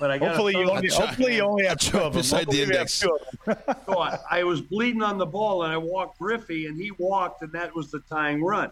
but 0.00 0.10
I 0.10 0.18
got 0.18 0.28
hopefully 0.28 0.54
you 0.56 0.70
only, 0.70 0.88
hopefully 0.88 1.36
you 1.36 1.42
only 1.42 1.64
have 1.66 1.78
two 1.78 1.98
of 1.98 2.12
them. 2.12 2.20
beside 2.20 2.48
the 2.50 2.58
Hopefully 2.58 2.60
have 2.60 2.70
index. 2.70 3.00
two. 3.00 3.18
So 3.86 3.98
I, 3.98 4.18
I 4.30 4.44
was 4.44 4.60
bleeding 4.62 5.02
on 5.02 5.18
the 5.18 5.26
ball, 5.26 5.64
and 5.64 5.72
I 5.72 5.76
walked 5.76 6.18
Griffey, 6.18 6.66
and 6.66 6.76
he 6.80 6.90
walked, 6.98 7.42
and 7.42 7.52
that 7.52 7.74
was 7.74 7.90
the 7.90 8.00
tying 8.08 8.42
run. 8.42 8.70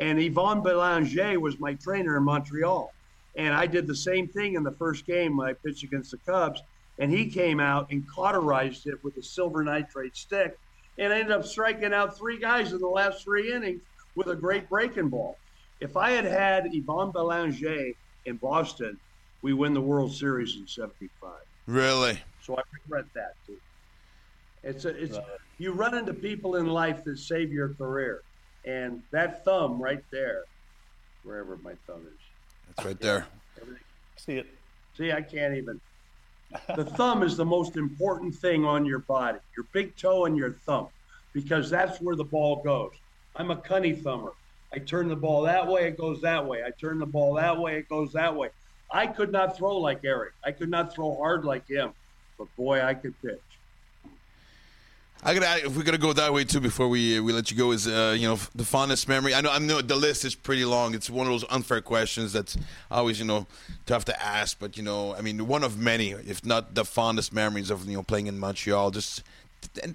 And 0.00 0.18
Yvon 0.18 0.64
Belanger 0.64 1.38
was 1.38 1.60
my 1.60 1.74
trainer 1.74 2.16
in 2.16 2.24
Montreal. 2.24 2.92
And 3.36 3.54
I 3.54 3.66
did 3.66 3.86
the 3.86 3.94
same 3.94 4.26
thing 4.26 4.54
in 4.54 4.62
the 4.62 4.72
first 4.72 5.06
game 5.06 5.36
when 5.36 5.48
I 5.48 5.52
pitched 5.52 5.84
against 5.84 6.10
the 6.10 6.18
Cubs. 6.26 6.62
And 6.98 7.12
he 7.12 7.30
came 7.30 7.60
out 7.60 7.90
and 7.90 8.04
cauterized 8.08 8.86
it 8.86 9.02
with 9.04 9.16
a 9.16 9.22
silver 9.22 9.62
nitrate 9.62 10.16
stick 10.16 10.58
and 10.98 11.12
ended 11.12 11.30
up 11.30 11.44
striking 11.44 11.94
out 11.94 12.16
three 12.16 12.38
guys 12.38 12.72
in 12.72 12.78
the 12.78 12.88
last 12.88 13.24
three 13.24 13.52
innings 13.52 13.80
with 14.16 14.26
a 14.28 14.36
great 14.36 14.68
breaking 14.68 15.08
ball. 15.08 15.38
If 15.80 15.96
I 15.96 16.10
had 16.10 16.24
had 16.24 16.64
Yvon 16.64 17.12
Belanger 17.12 17.92
in 18.26 18.36
Boston, 18.36 18.98
we 19.42 19.54
win 19.54 19.72
the 19.72 19.80
World 19.80 20.12
Series 20.14 20.56
in 20.56 20.66
75. 20.66 21.32
Really? 21.66 22.18
So 22.42 22.56
I 22.56 22.62
regret 22.82 23.06
that 23.14 23.34
too. 23.46 23.56
It's 24.62 24.84
a, 24.84 24.90
it's 24.90 25.18
you 25.58 25.72
run 25.72 25.96
into 25.96 26.12
people 26.12 26.56
in 26.56 26.66
life 26.66 27.02
that 27.04 27.18
save 27.18 27.50
your 27.50 27.74
career, 27.74 28.22
and 28.64 29.02
that 29.10 29.44
thumb 29.44 29.80
right 29.80 30.04
there, 30.10 30.44
wherever 31.22 31.56
my 31.58 31.74
thumb 31.86 32.06
is. 32.06 32.20
That's 32.68 32.86
right 32.86 33.00
there. 33.00 33.26
Everything. 33.60 33.82
See 34.16 34.34
it. 34.34 34.46
See, 34.96 35.12
I 35.12 35.22
can't 35.22 35.56
even. 35.56 35.80
The 36.74 36.84
thumb 36.84 37.22
is 37.22 37.36
the 37.36 37.44
most 37.44 37.76
important 37.76 38.34
thing 38.34 38.64
on 38.64 38.84
your 38.84 38.98
body. 38.98 39.38
Your 39.56 39.66
big 39.72 39.96
toe 39.96 40.24
and 40.24 40.36
your 40.36 40.52
thumb, 40.52 40.88
because 41.32 41.70
that's 41.70 42.00
where 42.00 42.16
the 42.16 42.24
ball 42.24 42.62
goes. 42.62 42.92
I'm 43.36 43.50
a 43.50 43.56
cunny 43.56 44.02
thumber. 44.02 44.32
I 44.72 44.78
turn 44.78 45.08
the 45.08 45.16
ball 45.16 45.42
that 45.42 45.66
way, 45.66 45.88
it 45.88 45.96
goes 45.96 46.20
that 46.22 46.44
way. 46.44 46.62
I 46.64 46.70
turn 46.70 46.98
the 46.98 47.06
ball 47.06 47.34
that 47.34 47.58
way, 47.58 47.78
it 47.78 47.88
goes 47.88 48.12
that 48.12 48.34
way. 48.34 48.50
I 48.90 49.06
could 49.06 49.30
not 49.30 49.56
throw 49.56 49.76
like 49.76 50.04
Eric. 50.04 50.32
I 50.44 50.50
could 50.52 50.70
not 50.70 50.92
throw 50.92 51.16
hard 51.16 51.44
like 51.44 51.66
him, 51.68 51.92
but 52.38 52.48
boy, 52.56 52.82
I 52.82 52.94
could 52.94 53.20
pitch. 53.22 53.40
I 55.22 55.34
gotta, 55.34 55.66
if 55.66 55.76
we're 55.76 55.82
gonna 55.82 55.98
go 55.98 56.14
that 56.14 56.32
way 56.32 56.44
too, 56.44 56.60
before 56.60 56.88
we 56.88 57.20
we 57.20 57.32
let 57.32 57.50
you 57.50 57.56
go, 57.56 57.72
is 57.72 57.86
uh, 57.86 58.16
you 58.18 58.26
know 58.26 58.38
the 58.54 58.64
fondest 58.64 59.06
memory. 59.06 59.34
I 59.34 59.42
know 59.42 59.50
I 59.50 59.58
know 59.58 59.82
the 59.82 59.96
list 59.96 60.24
is 60.24 60.34
pretty 60.34 60.64
long. 60.64 60.94
It's 60.94 61.10
one 61.10 61.26
of 61.26 61.32
those 61.32 61.44
unfair 61.50 61.82
questions 61.82 62.32
that's 62.32 62.56
always 62.90 63.18
you 63.18 63.26
know 63.26 63.46
tough 63.84 64.06
to 64.06 64.22
ask, 64.22 64.58
but 64.58 64.78
you 64.78 64.82
know 64.82 65.14
I 65.14 65.20
mean 65.20 65.46
one 65.46 65.62
of 65.62 65.76
many, 65.76 66.12
if 66.12 66.44
not 66.44 66.74
the 66.74 66.86
fondest 66.86 67.34
memories 67.34 67.70
of 67.70 67.86
you 67.86 67.96
know 67.96 68.02
playing 68.02 68.28
in 68.28 68.38
Montreal. 68.38 68.92
Just 68.92 69.22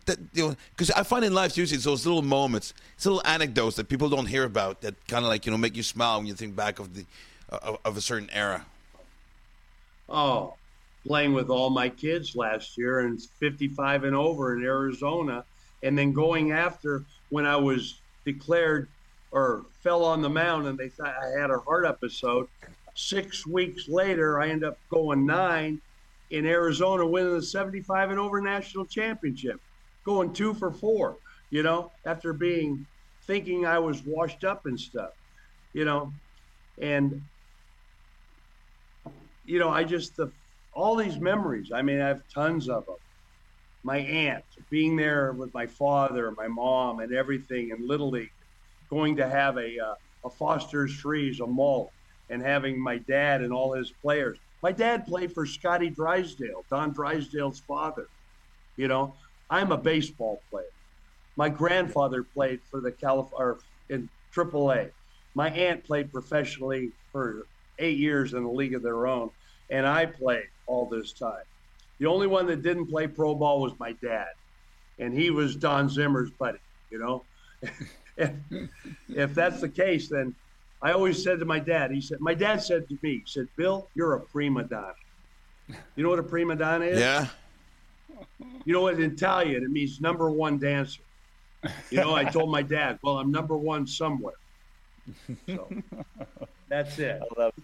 that, 0.05 0.19
you 0.33 0.49
know, 0.49 0.55
because 0.75 0.91
I 0.91 1.01
find 1.01 1.25
in 1.25 1.33
life 1.33 1.57
usually 1.57 1.77
it's 1.77 1.85
those 1.85 2.05
little 2.05 2.21
moments, 2.21 2.75
it's 2.95 3.05
little 3.07 3.25
anecdotes 3.25 3.77
that 3.77 3.89
people 3.89 4.09
don't 4.09 4.27
hear 4.27 4.43
about 4.43 4.81
that 4.81 4.95
kind 5.07 5.25
of 5.25 5.29
like 5.29 5.47
you 5.47 5.51
know 5.51 5.57
make 5.57 5.75
you 5.75 5.83
smile 5.83 6.19
when 6.19 6.27
you 6.27 6.35
think 6.35 6.55
back 6.55 6.77
of 6.77 6.93
the 6.93 7.05
uh, 7.51 7.77
of 7.83 7.97
a 7.97 8.01
certain 8.01 8.29
era. 8.31 8.65
Oh, 10.07 10.53
playing 11.05 11.33
with 11.33 11.49
all 11.49 11.69
my 11.69 11.89
kids 11.89 12.35
last 12.35 12.77
year 12.77 13.01
and 13.01 13.21
55 13.39 14.03
and 14.03 14.15
over 14.15 14.55
in 14.57 14.63
Arizona, 14.63 15.43
and 15.83 15.97
then 15.97 16.11
going 16.11 16.51
after 16.51 17.03
when 17.29 17.45
I 17.45 17.55
was 17.55 18.01
declared 18.25 18.87
or 19.31 19.65
fell 19.83 20.03
on 20.03 20.21
the 20.21 20.29
mound 20.29 20.67
and 20.67 20.77
they 20.77 20.89
thought 20.89 21.13
I 21.21 21.39
had 21.39 21.51
a 21.51 21.59
heart 21.59 21.85
episode. 21.85 22.47
Six 22.95 23.45
weeks 23.45 23.87
later, 23.87 24.39
I 24.39 24.49
end 24.49 24.63
up 24.63 24.77
going 24.89 25.25
nine 25.25 25.81
in 26.31 26.45
Arizona, 26.45 27.05
winning 27.05 27.33
the 27.33 27.41
75 27.41 28.11
and 28.11 28.19
over 28.19 28.41
national 28.41 28.85
championship, 28.85 29.59
going 30.05 30.33
two 30.33 30.53
for 30.53 30.71
four, 30.71 31.17
you 31.49 31.61
know, 31.61 31.91
after 32.05 32.33
being 32.33 32.85
thinking 33.23 33.65
I 33.65 33.79
was 33.79 34.03
washed 34.03 34.43
up 34.43 34.65
and 34.65 34.79
stuff, 34.79 35.11
you 35.73 35.85
know, 35.85 36.11
and, 36.81 37.21
you 39.45 39.59
know, 39.59 39.69
I 39.69 39.83
just, 39.83 40.15
the, 40.15 40.31
all 40.75 40.95
these 40.95 41.17
memories, 41.17 41.71
I 41.73 41.81
mean, 41.81 41.99
I 41.99 42.07
have 42.07 42.21
tons 42.31 42.69
of 42.69 42.85
them. 42.85 42.95
My 43.83 43.97
aunt, 43.97 44.43
being 44.69 44.95
there 44.95 45.33
with 45.33 45.53
my 45.53 45.65
father, 45.65 46.31
my 46.31 46.47
mom, 46.47 46.99
and 46.99 47.13
everything 47.13 47.69
in 47.69 47.87
Little 47.87 48.09
League, 48.09 48.31
going 48.89 49.15
to 49.15 49.27
have 49.27 49.57
a, 49.57 49.79
uh, 49.79 49.95
a 50.25 50.29
Foster's 50.29 50.93
Freeze, 50.93 51.39
a 51.39 51.47
malt, 51.47 51.91
and 52.29 52.41
having 52.41 52.79
my 52.79 52.97
dad 52.97 53.41
and 53.41 53.53
all 53.53 53.73
his 53.73 53.91
players 54.01 54.37
my 54.65 54.71
dad 54.71 55.05
played 55.05 55.31
for 55.31 55.45
Scotty 55.45 55.91
Drysdale, 55.91 56.65
Don 56.71 56.91
Drysdale's 56.91 57.59
father. 57.59 58.07
You 58.77 58.87
know, 58.87 59.13
I'm 59.47 59.71
a 59.71 59.77
baseball 59.77 60.41
player. 60.49 60.65
My 61.35 61.49
grandfather 61.49 62.23
played 62.23 62.61
for 62.71 62.81
the 62.81 62.91
California 62.91 63.61
in 63.89 64.09
AAA. 64.33 64.89
My 65.35 65.51
aunt 65.51 65.83
played 65.83 66.11
professionally 66.11 66.89
for 67.11 67.45
eight 67.77 67.99
years 67.99 68.33
in 68.33 68.41
a 68.41 68.51
league 68.51 68.73
of 68.73 68.81
their 68.81 69.05
own, 69.05 69.29
and 69.69 69.85
I 69.85 70.05
played 70.05 70.47
all 70.67 70.87
this 70.87 71.11
time. 71.13 71.43
The 71.99 72.07
only 72.07 72.27
one 72.27 72.45
that 72.47 72.61
didn't 72.61 72.87
play 72.87 73.07
pro 73.07 73.35
ball 73.35 73.61
was 73.61 73.73
my 73.79 73.93
dad, 73.93 74.29
and 74.99 75.13
he 75.13 75.29
was 75.29 75.55
Don 75.55 75.89
Zimmer's 75.89 76.29
buddy. 76.31 76.59
You 76.89 76.99
know, 76.99 77.23
if 79.09 79.33
that's 79.33 79.61
the 79.61 79.69
case, 79.69 80.09
then 80.09 80.35
I 80.81 80.91
always 80.91 81.21
said 81.23 81.39
to 81.39 81.45
my 81.45 81.59
dad, 81.59 81.91
he 81.91 82.01
said, 82.01 82.19
my 82.19 82.33
dad 82.33 82.61
said 82.61 82.87
to 82.89 82.97
me, 83.01 83.17
he 83.17 83.23
said, 83.25 83.47
Bill, 83.55 83.87
you're 83.95 84.13
a 84.13 84.19
prima 84.19 84.63
donna. 84.63 84.93
You 85.95 86.03
know 86.03 86.09
what 86.09 86.19
a 86.19 86.23
prima 86.23 86.55
donna 86.55 86.85
is? 86.85 86.99
Yeah. 86.99 87.27
You 88.65 88.73
know 88.73 88.81
what 88.81 88.95
in 88.95 89.11
Italian 89.11 89.63
it 89.63 89.71
means 89.71 89.99
number 89.99 90.29
one 90.29 90.57
dancer. 90.57 91.01
You 91.89 91.97
know, 91.97 92.13
I 92.13 92.25
told 92.25 92.51
my 92.51 92.61
dad, 92.61 92.99
well, 93.01 93.17
I'm 93.17 93.31
number 93.31 93.57
one 93.57 93.87
somewhere. 93.87 94.35
So 95.47 95.69
that's 96.69 96.99
it. 96.99 97.21
I 97.21 97.41
love 97.41 97.53
it. 97.57 97.63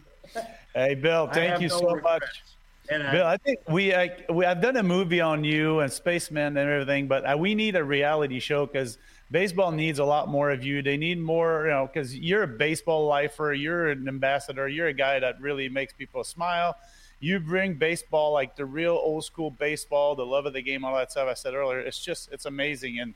Hey, 0.73 0.95
Bill, 0.95 1.27
thank 1.27 1.61
you 1.61 1.67
no 1.67 1.79
so 1.79 1.91
regrets. 1.93 2.25
much. 2.25 2.43
And 2.89 3.11
Bill, 3.11 3.25
I, 3.25 3.34
I 3.34 3.38
think 3.38 3.59
we, 3.69 3.93
I, 3.93 4.11
we 4.29 4.45
I've 4.45 4.61
done 4.61 4.77
a 4.77 4.84
movie 4.84 5.21
on 5.21 5.43
you 5.43 5.79
and 5.79 5.91
Spaceman 5.91 6.57
and 6.57 6.69
everything, 6.69 7.07
but 7.07 7.23
uh, 7.23 7.38
we 7.38 7.55
need 7.55 7.75
a 7.75 7.84
reality 7.84 8.39
show 8.39 8.65
because 8.65 8.97
baseball 9.29 9.71
needs 9.71 9.99
a 9.99 10.05
lot 10.05 10.27
more 10.27 10.51
of 10.51 10.63
you. 10.63 10.82
They 10.82 10.97
need 10.97 11.19
more, 11.19 11.65
you 11.65 11.71
know, 11.71 11.89
because 11.91 12.15
you're 12.15 12.43
a 12.43 12.47
baseball 12.47 13.07
lifer, 13.07 13.53
you're 13.53 13.89
an 13.89 14.07
ambassador, 14.07 14.67
you're 14.67 14.88
a 14.88 14.93
guy 14.93 15.19
that 15.19 15.39
really 15.39 15.69
makes 15.69 15.93
people 15.93 16.23
smile. 16.23 16.75
You 17.19 17.39
bring 17.39 17.75
baseball 17.75 18.34
like 18.34 18.55
the 18.55 18.65
real 18.65 18.93
old 18.93 19.23
school 19.23 19.51
baseball, 19.51 20.15
the 20.15 20.25
love 20.25 20.45
of 20.45 20.53
the 20.53 20.61
game, 20.61 20.84
all 20.84 20.95
that 20.95 21.11
stuff. 21.11 21.27
I 21.29 21.34
said 21.36 21.53
earlier, 21.53 21.79
it's 21.79 22.03
just 22.03 22.32
it's 22.32 22.45
amazing, 22.45 22.99
and 22.99 23.13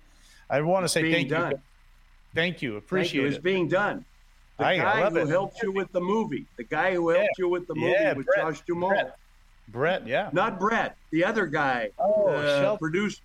I 0.50 0.62
want 0.62 0.86
to 0.86 0.90
say 0.90 1.12
thank 1.12 1.30
done. 1.30 1.52
you. 1.52 1.60
Thank 2.34 2.62
you, 2.62 2.78
appreciate 2.78 3.08
thank 3.08 3.14
you. 3.16 3.26
it. 3.26 3.34
It's 3.34 3.44
being 3.44 3.68
done. 3.68 4.06
The 4.58 4.66
I, 4.66 4.78
guy 4.78 5.10
who 5.10 5.18
it. 5.18 5.28
helped 5.28 5.62
you 5.62 5.72
with 5.72 5.92
the 5.92 6.00
movie, 6.00 6.46
the 6.58 6.64
guy 6.64 6.94
who 6.94 7.10
helped 7.10 7.24
yeah. 7.38 7.44
you 7.44 7.50
with 7.50 7.68
the 7.68 7.76
movie 7.76 7.92
yeah, 7.92 8.14
with 8.14 8.26
Brett, 8.26 8.40
Josh 8.40 8.62
Duhamel. 8.66 8.90
Brett. 8.90 9.18
Brett, 9.68 10.08
yeah, 10.08 10.30
not 10.32 10.60
Brett, 10.60 10.96
the 11.12 11.26
other 11.26 11.48
guy, 11.48 11.90
oh, 11.98 12.28
uh, 12.28 12.78
produced 12.78 13.22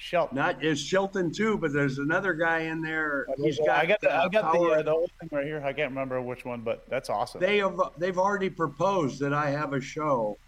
Shelton. 0.00 0.36
Not 0.36 0.64
is 0.64 0.80
Shelton 0.80 1.30
too, 1.30 1.58
but 1.58 1.72
there's 1.72 1.98
another 1.98 2.32
guy 2.32 2.60
in 2.60 2.80
there. 2.80 3.26
He's 3.36 3.58
got. 3.58 3.68
I 3.70 3.86
got 3.86 4.00
the, 4.00 4.10
uh, 4.10 4.24
I 4.24 4.28
got 4.28 4.52
the, 4.52 4.58
uh, 4.58 4.82
the 4.82 4.90
whole 4.90 5.10
thing 5.20 5.28
right 5.30 5.44
here. 5.44 5.62
I 5.62 5.74
can't 5.74 5.90
remember 5.90 6.20
which 6.22 6.46
one, 6.46 6.62
but 6.62 6.88
that's 6.88 7.10
awesome. 7.10 7.40
They 7.40 7.58
have 7.58 7.78
they've 7.98 8.18
already 8.18 8.48
proposed 8.48 9.20
that 9.20 9.34
I 9.34 9.50
have 9.50 9.74
a 9.74 9.80
show. 9.80 10.38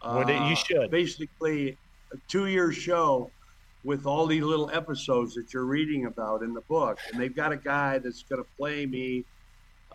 Uh, 0.00 0.24
well, 0.26 0.48
you 0.48 0.56
should 0.56 0.90
basically 0.90 1.76
a 2.12 2.16
two 2.28 2.46
year 2.46 2.72
show 2.72 3.30
with 3.84 4.06
all 4.06 4.26
these 4.26 4.42
little 4.42 4.70
episodes 4.70 5.34
that 5.34 5.52
you're 5.52 5.66
reading 5.66 6.06
about 6.06 6.42
in 6.42 6.54
the 6.54 6.62
book, 6.62 6.98
and 7.12 7.20
they've 7.20 7.36
got 7.36 7.52
a 7.52 7.56
guy 7.56 7.98
that's 7.98 8.22
going 8.22 8.42
to 8.42 8.48
play 8.56 8.86
me. 8.86 9.24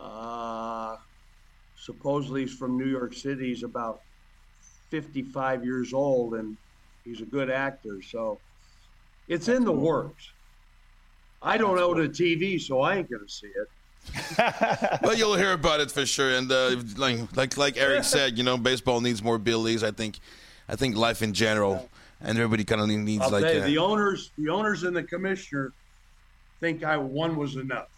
Uh, 0.00 0.96
supposedly 1.76 2.42
he's 2.42 2.54
from 2.54 2.78
New 2.78 2.86
York 2.86 3.14
City. 3.14 3.48
He's 3.48 3.62
about 3.62 4.00
55 4.90 5.64
years 5.64 5.92
old, 5.92 6.34
and 6.34 6.56
he's 7.04 7.20
a 7.20 7.26
good 7.26 7.50
actor. 7.50 8.00
So 8.02 8.38
it's 9.28 9.48
in 9.48 9.64
the 9.64 9.72
works. 9.72 10.30
I 11.42 11.56
don't 11.56 11.78
own 11.78 12.04
a 12.04 12.08
TV, 12.08 12.60
so 12.60 12.80
I 12.80 12.96
ain't 12.96 13.10
going 13.10 13.26
to 13.26 13.32
see 13.32 13.46
it. 13.46 13.68
well, 15.02 15.14
you'll 15.14 15.36
hear 15.36 15.52
about 15.52 15.80
it 15.80 15.90
for 15.90 16.06
sure. 16.06 16.30
And 16.30 16.50
uh, 16.50 16.76
like, 16.96 17.36
like 17.36 17.56
like 17.56 17.76
Eric 17.76 18.04
said, 18.16 18.36
you 18.36 18.44
know, 18.44 18.56
baseball 18.56 19.00
needs 19.00 19.22
more 19.22 19.38
Billies. 19.38 19.82
I 19.82 19.90
think, 19.90 20.18
I 20.68 20.76
think 20.76 20.96
life 20.96 21.22
in 21.22 21.32
general, 21.32 21.88
and 22.20 22.36
everybody 22.38 22.64
kind 22.64 22.80
of 22.80 22.88
needs 22.88 23.22
I'll 23.22 23.30
like 23.30 23.54
you, 23.54 23.60
the 23.60 23.78
owners, 23.78 24.32
the 24.36 24.48
owners 24.48 24.84
and 24.84 24.96
the 24.96 25.02
commissioner 25.02 25.72
think 26.60 26.84
I 26.84 26.96
one 26.98 27.36
was 27.36 27.56
enough. 27.56 27.88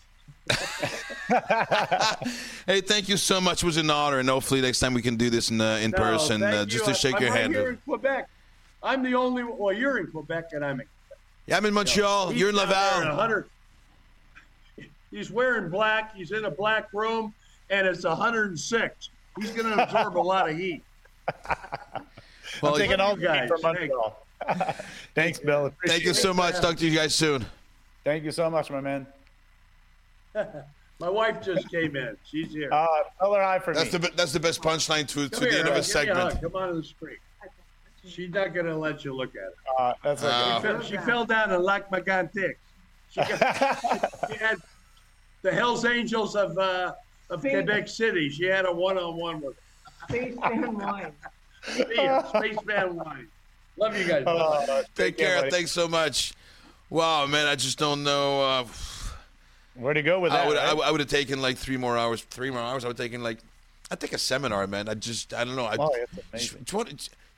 hey, 2.67 2.81
thank 2.81 3.09
you 3.09 3.17
so 3.17 3.41
much. 3.41 3.63
It 3.63 3.67
was 3.67 3.77
an 3.77 3.91
honor, 3.91 4.19
and 4.19 4.29
hopefully 4.29 4.61
next 4.61 4.81
time 4.81 4.93
we 4.93 5.03
can 5.03 5.17
do 5.17 5.31
this 5.31 5.51
in 5.51 5.61
uh, 5.61 5.77
in 5.77 5.93
no, 5.93 5.99
person, 5.99 6.43
uh, 6.43 6.65
just 6.65 6.85
to 6.87 6.95
shake 6.95 7.17
I'm 7.17 7.23
your 7.23 7.31
right 7.31 7.41
hand. 7.41 7.55
Here 7.55 7.71
in 7.71 7.77
Quebec, 7.85 8.29
I'm 8.83 9.03
the 9.03 9.15
only. 9.15 9.45
One 9.45 9.59
well, 9.59 9.73
you're 9.73 9.99
in 9.99 10.09
Quebec, 10.09 10.47
and 10.53 10.65
I'm 10.65 10.81
in 10.81 10.87
yeah, 11.47 11.57
I'm 11.57 11.67
in 11.67 11.75
Montreal. 11.75 12.33
You're 12.33 12.51
in 12.51 12.57
Laval. 12.57 13.45
He's 15.11 15.31
wearing 15.31 15.69
black. 15.69 16.15
He's 16.15 16.33
in 16.33 16.45
a 16.45 16.51
black 16.51 16.93
room, 16.93 17.35
and 17.69 17.87
it's 17.87 18.05
106. 18.05 19.11
He's 19.41 19.51
going 19.51 19.77
to 19.77 19.83
absorb 19.83 20.17
a 20.17 20.19
lot 20.19 20.49
of 20.49 20.57
heat. 20.57 20.83
well, 22.63 22.75
I'm 22.75 22.79
taking 22.79 23.01
all 23.01 23.17
guys 23.17 23.49
from 23.49 23.61
Montreal. 23.63 24.25
Thanks, 25.15 25.39
Bill. 25.39 25.67
Appreciate 25.67 25.97
Thank 25.97 26.07
you 26.07 26.15
so 26.15 26.33
much. 26.33 26.61
Talk 26.61 26.77
to 26.77 26.89
you 26.89 26.97
guys 26.97 27.15
soon. 27.15 27.45
Thank 28.05 28.25
you 28.25 28.33
so 28.33 28.49
much, 28.49 28.71
my 28.71 28.81
man. 28.81 29.07
my 31.01 31.09
wife 31.09 31.43
just 31.43 31.71
came 31.71 31.97
in. 31.97 32.17
She's 32.25 32.53
here. 32.53 32.73
Uh, 32.73 32.87
tell 33.19 33.35
her 33.35 33.43
hi 33.43 33.59
for 33.59 33.75
that's 33.75 33.93
me. 33.93 33.99
The, 33.99 34.11
that's 34.17 34.33
the 34.33 34.41
best 34.41 34.63
punchline 34.63 35.07
to, 35.09 35.29
to 35.29 35.41
the 35.41 35.59
end 35.59 35.69
of 35.69 35.77
a 35.77 35.83
segment. 35.83 36.41
Come 36.41 36.57
on 36.57 36.69
to 36.69 36.75
the 36.75 36.85
screen. 36.85 37.17
She's 38.05 38.31
not 38.31 38.53
going 38.53 38.67
to 38.67 38.77
let 38.77 39.05
you 39.05 39.15
look 39.15 39.37
at 39.37 39.43
it. 39.43 39.55
Uh, 39.79 39.95
that's 40.03 40.25
okay. 40.25 40.33
Uh, 40.33 40.57
she, 40.57 40.63
fell, 40.63 40.83
she, 40.83 40.97
fell, 40.99 41.25
down 41.25 41.53
in 41.53 41.63
Lac 41.63 41.91
Megantic. 41.91 42.57
She, 43.11 43.23
she, 43.23 43.27
she, 43.33 44.39
had 44.39 44.57
the 45.43 45.53
Hells 45.53 45.85
Angels 45.85 46.35
of 46.35 46.59
uh, 46.59 46.95
of 47.31 47.41
Space, 47.41 47.53
Quebec 47.53 47.89
City. 47.89 48.29
She 48.29 48.45
had 48.45 48.67
a 48.67 48.73
one-on-one 48.73 49.41
with 49.41 49.57
Spaceman 50.09 50.79
Wine. 50.79 51.13
Spaceman 51.65 52.97
Wine. 52.97 53.29
Love 53.77 53.97
you 53.97 54.07
guys. 54.07 54.27
Uh, 54.27 54.83
take, 54.95 55.17
care. 55.17 55.43
care 55.43 55.51
Thanks 55.51 55.71
so 55.71 55.87
much. 55.89 56.35
Wow, 56.91 57.27
man, 57.27 57.47
I 57.47 57.55
just 57.55 57.79
don't 57.79 58.03
know. 58.03 58.43
Uh, 58.43 58.65
Where 59.75 59.95
to 59.95 60.03
go 60.03 60.21
with 60.21 60.33
that? 60.33 60.41
I 60.41 60.45
eh? 60.45 60.49
would, 60.49 60.57
right? 60.57 60.79
I, 60.85 60.89
I 60.89 60.91
would 60.91 61.01
have 61.01 61.09
taken 61.09 61.41
like 61.41 61.57
three 61.57 61.77
more 61.77 61.97
hours. 61.97 62.23
Three 62.23 62.51
more 62.51 62.61
hours. 62.61 62.85
I 62.85 62.89
would 62.89 62.99
have 62.99 63.05
taken 63.05 63.23
like, 63.23 63.39
I 63.91 63.95
take 63.95 64.13
a 64.13 64.19
seminar, 64.19 64.67
man. 64.67 64.89
I 64.89 64.95
just, 64.95 65.35
I 65.35 65.45
don't 65.45 65.57
know. 65.57 65.67
I, 65.67 65.77
oh, 65.79 65.91
amazing 66.33 66.65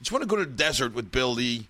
just 0.04 0.12
want 0.12 0.22
to 0.22 0.28
go 0.28 0.36
to 0.36 0.44
the 0.44 0.50
desert 0.50 0.94
with 0.94 1.10
Bill 1.10 1.32
Lee, 1.32 1.66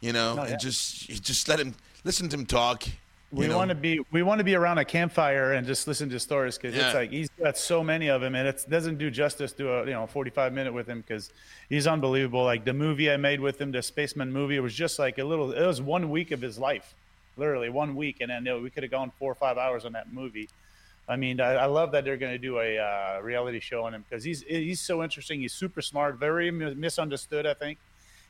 you 0.00 0.12
know, 0.12 0.36
oh, 0.38 0.42
yeah. 0.42 0.50
and 0.50 0.60
just 0.60 1.08
just 1.22 1.48
let 1.48 1.60
him 1.60 1.74
listen 2.04 2.28
to 2.28 2.36
him 2.36 2.44
talk. 2.44 2.84
We 3.32 3.48
want 3.48 3.68
to 3.70 3.74
be 3.74 4.00
we 4.10 4.22
want 4.22 4.38
to 4.38 4.44
be 4.44 4.54
around 4.54 4.78
a 4.78 4.84
campfire 4.84 5.52
and 5.52 5.66
just 5.66 5.86
listen 5.86 6.08
to 6.10 6.18
stories 6.18 6.56
because 6.56 6.74
yeah. 6.74 6.86
it's 6.86 6.94
like 6.94 7.10
he's 7.10 7.28
got 7.40 7.56
so 7.58 7.82
many 7.82 8.08
of 8.08 8.20
them 8.20 8.34
and 8.34 8.48
it 8.48 8.64
doesn't 8.68 8.98
do 8.98 9.10
justice 9.10 9.52
to 9.52 9.72
a 9.72 9.84
you 9.84 9.92
know 9.92 10.06
45 10.06 10.52
minute 10.52 10.72
with 10.72 10.88
him 10.88 11.00
because 11.00 11.32
he's 11.68 11.86
unbelievable. 11.86 12.44
Like 12.44 12.64
the 12.64 12.72
movie 12.72 13.10
I 13.10 13.16
made 13.16 13.40
with 13.40 13.60
him, 13.60 13.72
the 13.72 13.82
Spaceman 13.82 14.32
movie, 14.32 14.56
it 14.56 14.60
was 14.60 14.74
just 14.74 14.98
like 14.98 15.18
a 15.18 15.24
little. 15.24 15.52
It 15.52 15.66
was 15.66 15.80
one 15.80 16.10
week 16.10 16.30
of 16.30 16.40
his 16.40 16.58
life, 16.58 16.94
literally 17.36 17.68
one 17.68 17.94
week, 17.94 18.20
and 18.20 18.30
then 18.30 18.62
we 18.62 18.70
could 18.70 18.82
have 18.82 18.92
gone 18.92 19.12
four 19.18 19.30
or 19.32 19.34
five 19.34 19.58
hours 19.58 19.84
on 19.84 19.92
that 19.92 20.12
movie. 20.12 20.48
I 21.08 21.16
mean, 21.16 21.40
I, 21.40 21.52
I 21.52 21.66
love 21.66 21.92
that 21.92 22.04
they're 22.04 22.16
going 22.16 22.32
to 22.32 22.38
do 22.38 22.58
a 22.58 22.78
uh, 22.78 23.20
reality 23.22 23.60
show 23.60 23.84
on 23.84 23.94
him 23.94 24.04
because 24.08 24.24
he's 24.24 24.42
he's 24.42 24.80
so 24.80 25.02
interesting. 25.04 25.40
He's 25.40 25.52
super 25.52 25.80
smart, 25.80 26.16
very 26.16 26.50
misunderstood. 26.50 27.46
I 27.46 27.54
think 27.54 27.78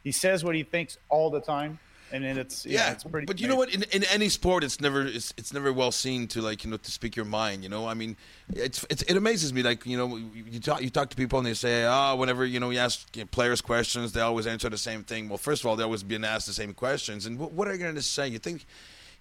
he 0.05 0.13
says 0.13 0.45
what 0.45 0.55
he 0.55 0.63
thinks 0.63 0.99
all 1.09 1.31
the 1.31 1.41
time. 1.41 1.79
and 2.13 2.23
then 2.23 2.39
it's 2.39 2.65
yeah, 2.67 2.87
Yeah, 2.87 2.93
it's 2.93 3.05
pretty. 3.05 3.27
but 3.27 3.41
you 3.41 3.49
know 3.49 3.57
what? 3.57 3.75
In, 3.75 3.83
in 3.93 4.05
any 4.05 4.29
sport, 4.29 4.63
it's 4.63 4.81
never 4.81 5.07
it's, 5.07 5.33
it's 5.37 5.53
never 5.53 5.73
well 5.73 5.91
seen 5.91 6.29
to 6.29 6.43
like 6.43 6.65
you 6.65 6.71
know 6.71 6.77
to 6.77 6.91
speak 6.91 7.17
your 7.17 7.25
mind. 7.25 7.63
You 7.63 7.69
know, 7.69 7.89
I 7.89 7.95
mean, 7.95 8.17
it's, 8.53 8.85
it's 8.91 9.03
it 9.03 9.17
amazes 9.17 9.53
me. 9.53 9.63
Like 9.63 9.87
you 9.87 9.97
know, 9.97 10.17
you 10.17 10.61
talk 10.61 10.83
you 10.83 10.91
talk 10.91 11.09
to 11.11 11.17
people 11.17 11.39
and 11.39 11.49
they 11.49 11.55
say, 11.55 11.85
oh, 11.87 12.15
whenever 12.17 12.45
you 12.45 12.61
know 12.61 12.71
you 12.71 12.79
ask 12.79 13.17
you 13.17 13.23
know, 13.23 13.29
players 13.33 13.61
questions, 13.61 14.13
they 14.13 14.21
always 14.21 14.47
answer 14.47 14.69
the 14.69 14.79
same 14.79 15.03
thing. 15.03 15.29
Well, 15.29 15.39
first 15.39 15.63
of 15.63 15.67
all, 15.67 15.77
they 15.77 15.83
always 15.83 16.03
being 16.03 16.25
asked 16.25 16.47
the 16.47 16.53
same 16.53 16.75
questions, 16.75 17.25
and 17.27 17.39
what, 17.39 17.53
what 17.53 17.67
are 17.69 17.73
you 17.73 17.79
going 17.79 17.95
to 17.95 18.03
say? 18.03 18.29
You 18.29 18.39
think, 18.39 18.67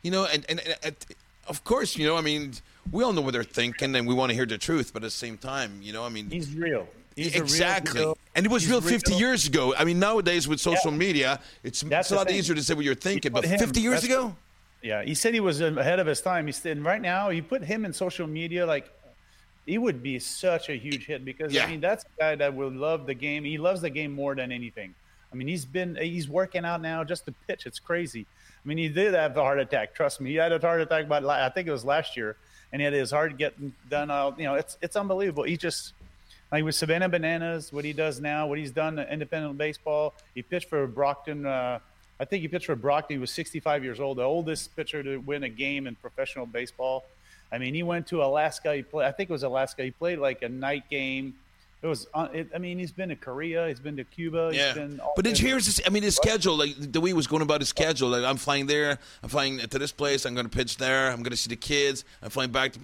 you 0.05 0.11
know, 0.11 0.25
and, 0.25 0.45
and, 0.47 0.61
and, 0.83 0.95
of 1.47 1.63
course, 1.63 1.97
you 1.97 2.05
know, 2.05 2.15
I 2.15 2.21
mean, 2.21 2.53
we 2.91 3.03
all 3.03 3.11
know 3.11 3.21
what 3.21 3.33
they're 3.33 3.43
thinking, 3.43 3.95
and 3.95 4.07
we 4.07 4.13
want 4.13 4.29
to 4.29 4.35
hear 4.35 4.45
the 4.45 4.59
truth, 4.59 4.93
but 4.93 5.01
at 5.01 5.07
the 5.07 5.09
same 5.25 5.35
time, 5.37 5.79
you 5.81 5.93
know, 5.93 6.03
I 6.05 6.09
mean, 6.09 6.29
he's 6.29 6.53
real. 6.53 6.87
He's 7.15 7.33
real 7.33 7.41
exactly. 7.43 8.01
deal. 8.01 8.17
and 8.35 8.45
it 8.45 8.51
was 8.51 8.63
He's 8.63 8.71
real 8.71 8.81
50 8.81 9.11
real. 9.11 9.19
years 9.19 9.47
ago. 9.47 9.73
I 9.75 9.83
mean, 9.83 9.97
nowadays 9.99 10.47
with 10.47 10.59
social 10.59 10.91
Yeah. 10.91 10.97
media, 10.97 11.39
it's, 11.63 11.81
it's 11.81 12.11
a 12.11 12.15
lot 12.15 12.27
thing. 12.27 12.35
easier 12.37 12.53
to 12.55 12.61
say 12.61 12.73
what 12.75 12.85
you're 12.85 12.93
thinking. 12.93 13.31
But 13.31 13.45
him- 13.45 13.57
50 13.59 13.79
years 13.81 14.03
ago, 14.03 14.35
Yeah, 14.83 15.01
he 15.03 15.15
said 15.15 15.33
he 15.33 15.39
was 15.39 15.59
ahead 15.61 15.99
of 15.99 16.05
his 16.05 16.21
time. 16.21 16.45
He 16.45 16.51
said, 16.51 16.77
and 16.77 16.85
right 16.85 17.01
now, 17.01 17.29
you 17.29 17.41
put 17.41 17.63
him 17.63 17.85
in 17.85 17.93
social 17.93 18.27
media, 18.27 18.67
like 18.67 18.87
he 19.65 19.79
would 19.79 20.03
be 20.03 20.19
such 20.19 20.69
a 20.69 20.75
huge 20.75 21.05
hit 21.07 21.25
because 21.25 21.51
Yeah. 21.51 21.65
I 21.65 21.71
mean 21.71 21.81
that's 21.81 22.03
a 22.03 22.19
guy 22.19 22.35
that 22.35 22.53
will 22.53 22.69
love 22.71 23.07
the 23.07 23.15
game. 23.15 23.43
He 23.45 23.57
loves 23.57 23.81
the 23.81 23.89
game 23.89 24.11
more 24.11 24.35
than 24.35 24.51
anything. 24.51 24.93
I 25.31 25.35
mean, 25.35 25.47
he's 25.47 25.65
been 25.65 25.95
he's 25.95 26.27
working 26.29 26.65
out 26.65 26.81
now 26.81 27.03
just 27.03 27.25
to 27.25 27.31
pitch. 27.47 27.65
It's 27.65 27.79
crazy. 27.79 28.25
I 28.65 28.67
mean, 28.67 28.79
he 28.79 28.89
did 28.89 29.13
have 29.13 29.37
a 29.37 29.41
heart 29.41 29.59
attack. 29.59 29.93
Trust 29.93 30.19
me, 30.19 30.31
he 30.31 30.35
had 30.37 30.51
a 30.51 30.59
heart 30.59 30.81
attack 30.81 31.05
about 31.05 31.23
I 31.25 31.49
think 31.49 31.67
it 31.67 31.71
was 31.71 31.85
last 31.85 32.17
year, 32.17 32.35
and 32.71 32.81
he 32.81 32.83
had 32.83 32.93
his 32.93 33.11
heart 33.11 33.37
getting 33.37 33.73
done. 33.89 34.09
All 34.09 34.33
you 34.37 34.45
know, 34.45 34.55
it's 34.55 34.77
it's 34.81 34.95
unbelievable. 34.95 35.43
He 35.43 35.55
just 35.55 35.93
like 36.51 36.63
with 36.63 36.75
Savannah 36.75 37.09
Bananas, 37.09 37.71
what 37.71 37.85
he 37.85 37.93
does 37.93 38.19
now, 38.19 38.47
what 38.47 38.57
he's 38.57 38.71
done 38.71 38.97
in 38.97 39.07
independent 39.07 39.57
baseball. 39.57 40.13
He 40.33 40.41
pitched 40.41 40.67
for 40.67 40.87
Brockton. 40.87 41.45
Uh, 41.45 41.79
I 42.19 42.25
think 42.25 42.41
he 42.41 42.47
pitched 42.47 42.65
for 42.65 42.75
Brockton. 42.75 43.17
He 43.17 43.19
was 43.19 43.31
65 43.31 43.83
years 43.83 43.99
old, 43.99 44.17
the 44.17 44.23
oldest 44.23 44.75
pitcher 44.75 45.03
to 45.03 45.17
win 45.17 45.43
a 45.43 45.49
game 45.49 45.85
in 45.85 45.95
professional 45.95 46.45
baseball. 46.45 47.03
I 47.51 47.57
mean, 47.57 47.75
he 47.75 47.83
went 47.83 48.07
to 48.07 48.23
Alaska. 48.23 48.73
He 48.73 48.81
played. 48.81 49.05
I 49.05 49.11
think 49.11 49.29
it 49.29 49.33
was 49.33 49.43
Alaska. 49.43 49.83
He 49.83 49.91
played 49.91 50.19
like 50.19 50.41
a 50.41 50.49
night 50.49 50.89
game. 50.89 51.35
It 51.81 51.87
was. 51.87 52.07
uh, 52.13 52.27
It, 52.33 52.49
I 52.55 52.57
mean, 52.57 52.79
he's 52.79 52.91
been 52.91 53.09
to 53.09 53.15
Korea. 53.15 53.67
He's 53.67 53.79
been 53.79 53.95
to 53.97 54.03
Cuba. 54.03 54.51
yeah. 54.53 54.67
He's 54.67 54.73
been 54.75 54.99
all 54.99 55.13
But 55.15 55.25
did 55.25 55.39
you 55.39 55.47
hear 55.47 55.55
his? 55.55 55.81
I 55.85 55.89
mean, 55.89 56.03
his 56.03 56.15
schedule, 56.15 56.57
like 56.57 56.73
the 56.77 56.99
way 57.01 57.09
he 57.09 57.13
was 57.13 57.27
going 57.27 57.41
about 57.41 57.61
his 57.61 57.69
schedule. 57.69 58.09
Like, 58.09 58.23
I'm 58.23 58.37
flying 58.37 58.65
there. 58.65 58.97
I'm 59.21 59.29
flying 59.29 59.59
to 59.59 59.79
this 59.79 59.91
place. 59.91 60.25
I'm 60.25 60.33
going 60.33 60.49
to 60.49 60.55
pitch 60.57 60.77
there. 60.77 61.11
I'm 61.11 61.21
going 61.21 61.31
to 61.31 61.37
see 61.37 61.49
the 61.49 61.55
kids. 61.55 62.03
I'm 62.23 62.29
flying 62.29 62.51
back 62.51 62.73
to. 62.73 62.79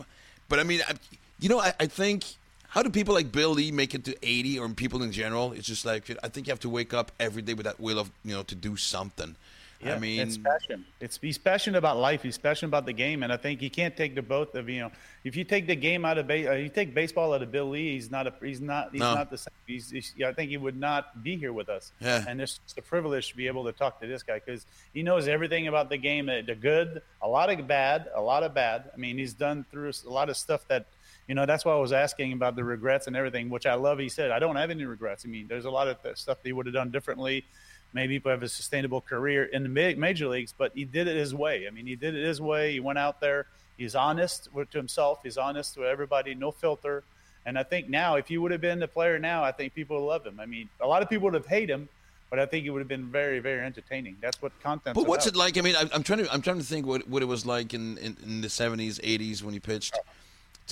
But 0.50 0.60
I 0.60 0.64
mean, 0.64 0.82
I, 0.88 0.94
you 1.40 1.50
know, 1.50 1.60
I, 1.60 1.74
I 1.80 1.88
think. 1.88 2.26
How 2.70 2.82
do 2.82 2.90
people 2.90 3.14
like 3.14 3.34
Bill 3.34 3.50
Lee 3.50 3.70
make 3.70 3.94
it 3.96 4.06
to 4.06 4.16
80, 4.24 4.58
or 4.60 4.70
people 4.70 5.04
in 5.04 5.12
general? 5.12 5.52
It's 5.52 5.68
just 5.68 5.84
like 5.84 6.10
I 6.24 6.30
think 6.30 6.48
you 6.48 6.52
have 6.52 6.60
to 6.62 6.70
wake 6.70 6.94
up 6.94 7.12
every 7.20 7.42
day 7.42 7.54
with 7.54 7.66
that 7.66 7.82
will 7.82 8.00
of 8.00 8.10
you 8.24 8.34
know 8.34 8.44
to 8.44 8.56
do 8.56 8.78
something. 8.78 9.36
Yeah, 9.84 9.96
I 9.96 10.00
mean, 10.00 10.20
it's 10.20 10.38
passion. 10.38 10.86
It's 11.00 11.18
he's 11.22 11.38
passionate 11.38 11.78
about 11.78 11.98
life. 11.98 12.22
He's 12.24 12.38
passionate 12.38 12.70
about 12.70 12.86
the 12.86 12.94
game, 12.94 13.24
and 13.24 13.32
I 13.34 13.38
think 13.38 13.62
you 13.62 13.70
can't 13.70 13.96
take 13.98 14.16
the 14.16 14.22
both 14.22 14.54
of 14.56 14.70
you 14.70 14.82
know. 14.82 14.92
If 15.24 15.36
you 15.36 15.44
take 15.44 15.68
the 15.68 15.76
game 15.76 16.06
out 16.06 16.18
of 16.18 16.28
ba- 16.28 16.52
uh, 16.52 16.56
you 16.56 16.70
take 16.70 16.94
baseball 16.94 17.34
out 17.34 17.42
of 17.42 17.52
Bill 17.52 17.70
Lee, 17.70 17.94
he's 17.94 18.10
not 18.12 18.28
a 18.28 18.34
he's 18.42 18.62
not 18.62 18.92
he's 18.92 19.00
No. 19.00 19.16
not 19.16 19.30
the 19.30 19.38
same. 19.38 19.54
He's, 19.68 19.90
he's 19.90 20.14
yeah, 20.18 20.30
I 20.30 20.34
think 20.34 20.50
he 20.52 20.58
would 20.58 20.78
not 20.80 21.24
be 21.24 21.36
here 21.38 21.54
with 21.54 21.70
us. 21.70 21.92
Yeah. 22.00 22.24
And 22.28 22.42
it's 22.42 22.60
just 22.60 22.78
a 22.78 22.82
privilege 22.82 23.30
to 23.32 23.38
be 23.38 23.48
able 23.48 23.64
to 23.66 23.72
talk 23.72 24.00
to 24.02 24.08
this 24.08 24.24
guy 24.24 24.40
because 24.44 24.66
he 24.94 25.02
knows 25.04 25.28
everything 25.28 25.68
about 25.68 25.90
the 25.90 25.98
game. 25.98 26.30
uh, 26.30 26.42
The 26.46 26.56
good, 26.56 27.02
a 27.22 27.28
lot 27.28 27.50
of 27.50 27.68
bad, 27.68 28.08
a 28.16 28.22
lot 28.22 28.44
of 28.44 28.54
bad. 28.54 28.92
I 28.94 28.98
mean, 28.98 29.18
he's 29.18 29.34
done 29.34 29.66
through 29.72 29.92
a 30.06 30.10
lot 30.10 30.30
of 30.30 30.38
stuff 30.38 30.68
that. 30.68 30.86
You 31.28 31.36
know, 31.36 31.46
that's 31.46 31.64
why 31.64 31.72
I 31.72 31.78
was 31.78 31.94
asking 31.94 32.34
about 32.34 32.58
the 32.58 32.64
regrets 32.64 33.08
and 33.08 33.16
everything, 33.16 33.50
which 33.50 33.66
I 33.66 33.76
love. 33.76 34.00
He 34.00 34.10
said, 34.10 34.32
I 34.32 34.40
don't 34.40 34.58
have 34.58 34.70
any 34.70 34.84
regrets. 34.84 35.24
I 35.24 35.30
mean, 35.30 35.48
there's 35.48 35.64
a 35.66 35.70
lot 35.70 35.88
of 35.88 35.96
stuff 36.18 36.42
that 36.42 36.46
he 36.50 36.52
would 36.52 36.66
have 36.66 36.74
done 36.74 36.90
differently 36.90 37.46
maybe 37.94 38.20
he 38.20 38.30
have 38.30 38.44
a 38.44 38.48
sustainable 38.48 39.02
career 39.02 39.46
in 39.46 39.64
the 39.64 39.96
major 39.96 40.28
leagues, 40.28 40.54
but 40.58 40.72
he 40.74 40.86
did 40.86 41.08
it 41.08 41.16
his 41.16 41.34
way. 41.34 41.68
I 41.68 41.72
mean, 41.72 41.88
he 41.88 41.96
did 41.96 42.16
it 42.16 42.26
his 42.26 42.42
way. 42.42 42.74
He 42.74 42.80
went 42.80 43.00
out 43.00 43.20
there. 43.20 43.48
He's 43.78 43.96
honest 43.96 44.50
with 44.54 44.70
to 44.72 44.78
himself. 44.78 45.20
He's 45.24 45.38
honest 45.38 45.78
with 45.78 45.88
everybody. 45.88 46.36
No 46.36 46.52
filter. 46.52 47.04
And 47.46 47.58
I 47.58 47.64
think 47.64 47.90
now, 47.90 48.16
if 48.16 48.28
he 48.28 48.38
would 48.38 48.52
have 48.52 48.62
been 48.62 48.80
the 48.80 48.88
player 48.88 49.18
now, 49.18 49.44
I 49.44 49.52
think 49.52 49.74
people 49.74 50.00
would 50.00 50.08
love 50.08 50.26
him. 50.26 50.40
I 50.40 50.46
mean, 50.46 50.70
a 50.80 50.88
lot 50.88 51.02
of 51.02 51.10
people 51.10 51.26
would 51.26 51.34
have 51.34 51.48
hated 51.48 51.72
him, 51.72 51.90
but 52.30 52.38
I 52.38 52.46
think 52.46 52.66
it 52.66 52.70
would 52.70 52.80
have 52.80 52.88
been 52.88 53.08
very, 53.08 53.40
very 53.40 53.66
entertaining. 53.66 54.18
That's 54.22 54.40
what 54.42 54.52
content. 54.62 54.96
But 54.96 55.08
what's 55.08 55.26
it 55.26 55.36
like? 55.36 55.58
I 55.58 55.62
mean, 55.62 55.76
I, 55.76 55.90
I'm 55.94 56.04
trying 56.04 56.20
to 56.20 56.32
I'm 56.32 56.42
trying 56.42 56.60
to 56.60 56.64
think 56.64 56.86
what, 56.86 57.08
what 57.08 57.24
it 57.24 57.26
was 57.26 57.46
like 57.46 57.74
in, 57.74 57.98
in, 57.98 58.16
in 58.24 58.42
the 58.42 58.48
70s, 58.48 59.02
80s 59.02 59.42
when 59.42 59.56
you 59.56 59.60
pitched 59.60 59.98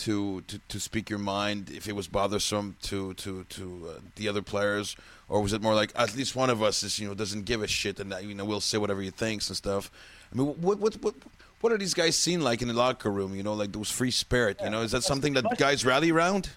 to, 0.06 0.42
to 0.42 0.60
to 0.68 0.80
speak 0.80 1.10
your 1.10 1.20
mind. 1.20 1.70
If 1.70 1.88
it 1.88 1.96
was 1.96 2.08
bothersome 2.08 2.76
to 2.84 3.14
to 3.16 3.44
to 3.46 3.90
uh, 3.90 4.00
the 4.16 4.28
other 4.28 4.42
players, 4.42 4.96
or 5.28 5.42
was 5.42 5.54
it 5.54 5.62
more 5.62 5.76
like 5.76 5.92
at 5.96 6.16
least 6.16 6.36
one 6.36 6.50
of 6.50 6.62
us 6.62 6.84
is 6.84 7.00
you 7.00 7.08
know 7.08 7.14
doesn't 7.14 7.46
give 7.46 7.62
a 7.62 7.68
shit 7.68 8.00
and 8.00 8.12
that, 8.12 8.24
you 8.24 8.34
know 8.36 8.46
we'll 8.46 8.62
say 8.62 8.78
whatever 8.78 9.02
he 9.02 9.10
thinks 9.12 9.50
and 9.50 9.58
stuff. 9.58 9.92
I 10.32 10.36
mean, 10.36 10.48
what 10.48 10.80
what 10.80 10.94
what 11.04 11.16
what 11.62 11.74
are 11.74 11.78
these 11.78 11.94
guys 11.94 12.16
seen 12.16 12.42
like 12.42 12.62
in 12.62 12.68
the 12.68 12.74
locker 12.74 13.12
room? 13.12 13.36
You 13.36 13.44
know, 13.44 13.54
like 13.54 13.72
those 13.72 13.92
free 13.92 14.12
spirit. 14.12 14.60
You 14.64 14.70
know, 14.70 14.82
is 14.82 14.92
that 14.92 15.04
something 15.04 15.34
that 15.34 15.46
guys 15.58 15.84
rally 15.86 16.12
around? 16.12 16.50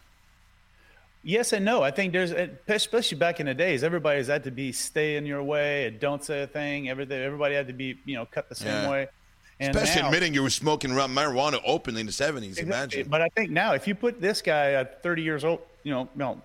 Yes 1.24 1.53
and 1.53 1.64
no. 1.64 1.82
I 1.82 1.93
think 1.93 2.12
there's, 2.12 2.32
especially 2.66 3.18
back 3.18 3.38
in 3.38 3.47
the 3.47 3.55
days, 3.55 3.84
everybody's 3.84 4.26
had 4.26 4.43
to 4.45 4.51
be 4.51 4.72
stay 4.72 5.16
in 5.16 5.24
your 5.24 5.43
way, 5.43 5.86
and 5.86 6.01
don't 6.01 6.24
say 6.24 6.43
a 6.43 6.47
thing. 6.49 6.88
Everything, 6.88 7.20
everybody 7.22 7.55
had 7.55 7.68
to 7.68 7.72
be, 7.72 7.97
you 8.05 8.16
know, 8.16 8.26
cut 8.26 8.49
the 8.49 8.57
same 8.57 8.68
Yeah. 8.68 8.90
way. 8.90 9.09
And 9.63 9.77
Especially 9.77 10.03
now- 10.03 10.09
admitting 10.09 10.35
you 10.35 10.43
were 10.43 10.51
smoking 10.51 10.91
marijuana 10.91 11.61
openly 11.65 12.01
in 12.01 12.07
the 12.07 12.13
70s. 12.13 12.59
Exactly. 12.59 12.67
Imagine. 12.67 13.09
But 13.09 13.23
I 13.23 13.29
think 13.29 13.51
now, 13.51 13.75
if 13.75 13.87
you 13.87 13.95
put 13.95 14.21
this 14.21 14.43
guy 14.43 14.73
at 14.73 15.03
30 15.03 15.23
years 15.23 15.45
old, 15.45 15.61
you 15.85 15.93
know, 15.93 16.09
no, 16.17 16.41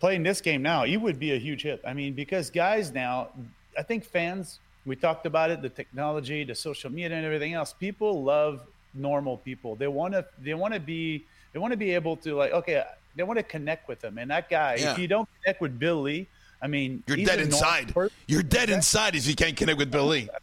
playing 0.00 0.22
this 0.22 0.40
game 0.40 0.62
now, 0.62 0.84
he 0.84 0.96
would 0.96 1.18
be 1.18 1.32
a 1.32 1.38
huge 1.38 1.62
hit. 1.62 1.80
I 1.86 1.94
mean, 1.94 2.12
because 2.14 2.50
guys 2.50 2.92
now, 2.92 3.28
I 3.78 3.82
think 3.82 4.04
fans, 4.04 4.60
we 4.84 4.94
talked 4.96 5.26
about 5.26 5.50
it, 5.50 5.62
the 5.62 5.68
technology, 5.68 6.44
the 6.44 6.54
social 6.54 6.90
media, 6.90 7.16
and 7.16 7.24
everything 7.24 7.54
else. 7.54 7.72
People 7.72 8.22
love 8.22 8.62
normal 8.94 9.38
people. 9.38 9.74
They 9.76 9.88
want 9.88 10.14
to, 10.14 10.24
they 10.38 10.54
want 10.54 10.74
to 10.74 10.80
be, 10.80 11.24
they 11.52 11.58
want 11.58 11.72
to 11.72 11.76
be 11.78 11.94
able 11.94 12.16
to 12.18 12.34
like, 12.34 12.52
okay, 12.52 12.84
they 13.16 13.22
want 13.22 13.38
to 13.38 13.42
connect 13.42 13.88
with 13.88 14.00
them. 14.00 14.18
And 14.18 14.30
that 14.30 14.48
guy, 14.50 14.76
Yeah. 14.78 14.92
if 14.92 14.98
you 14.98 15.08
don't 15.08 15.28
connect 15.42 15.60
with 15.60 15.78
billy 15.78 16.02
lee 16.20 16.26
i 16.60 16.66
mean, 16.66 17.02
You're 17.06 17.18
dead 17.18 17.40
inside. 17.40 17.94
per- 17.94 18.10
You're 18.26 18.42
dead 18.42 18.68
inside 18.70 19.14
if 19.14 19.26
you 19.28 19.34
can't 19.36 19.56
connect 19.56 19.78
with 19.78 19.90
Billy. 19.92 20.22
Lee. 20.22 20.28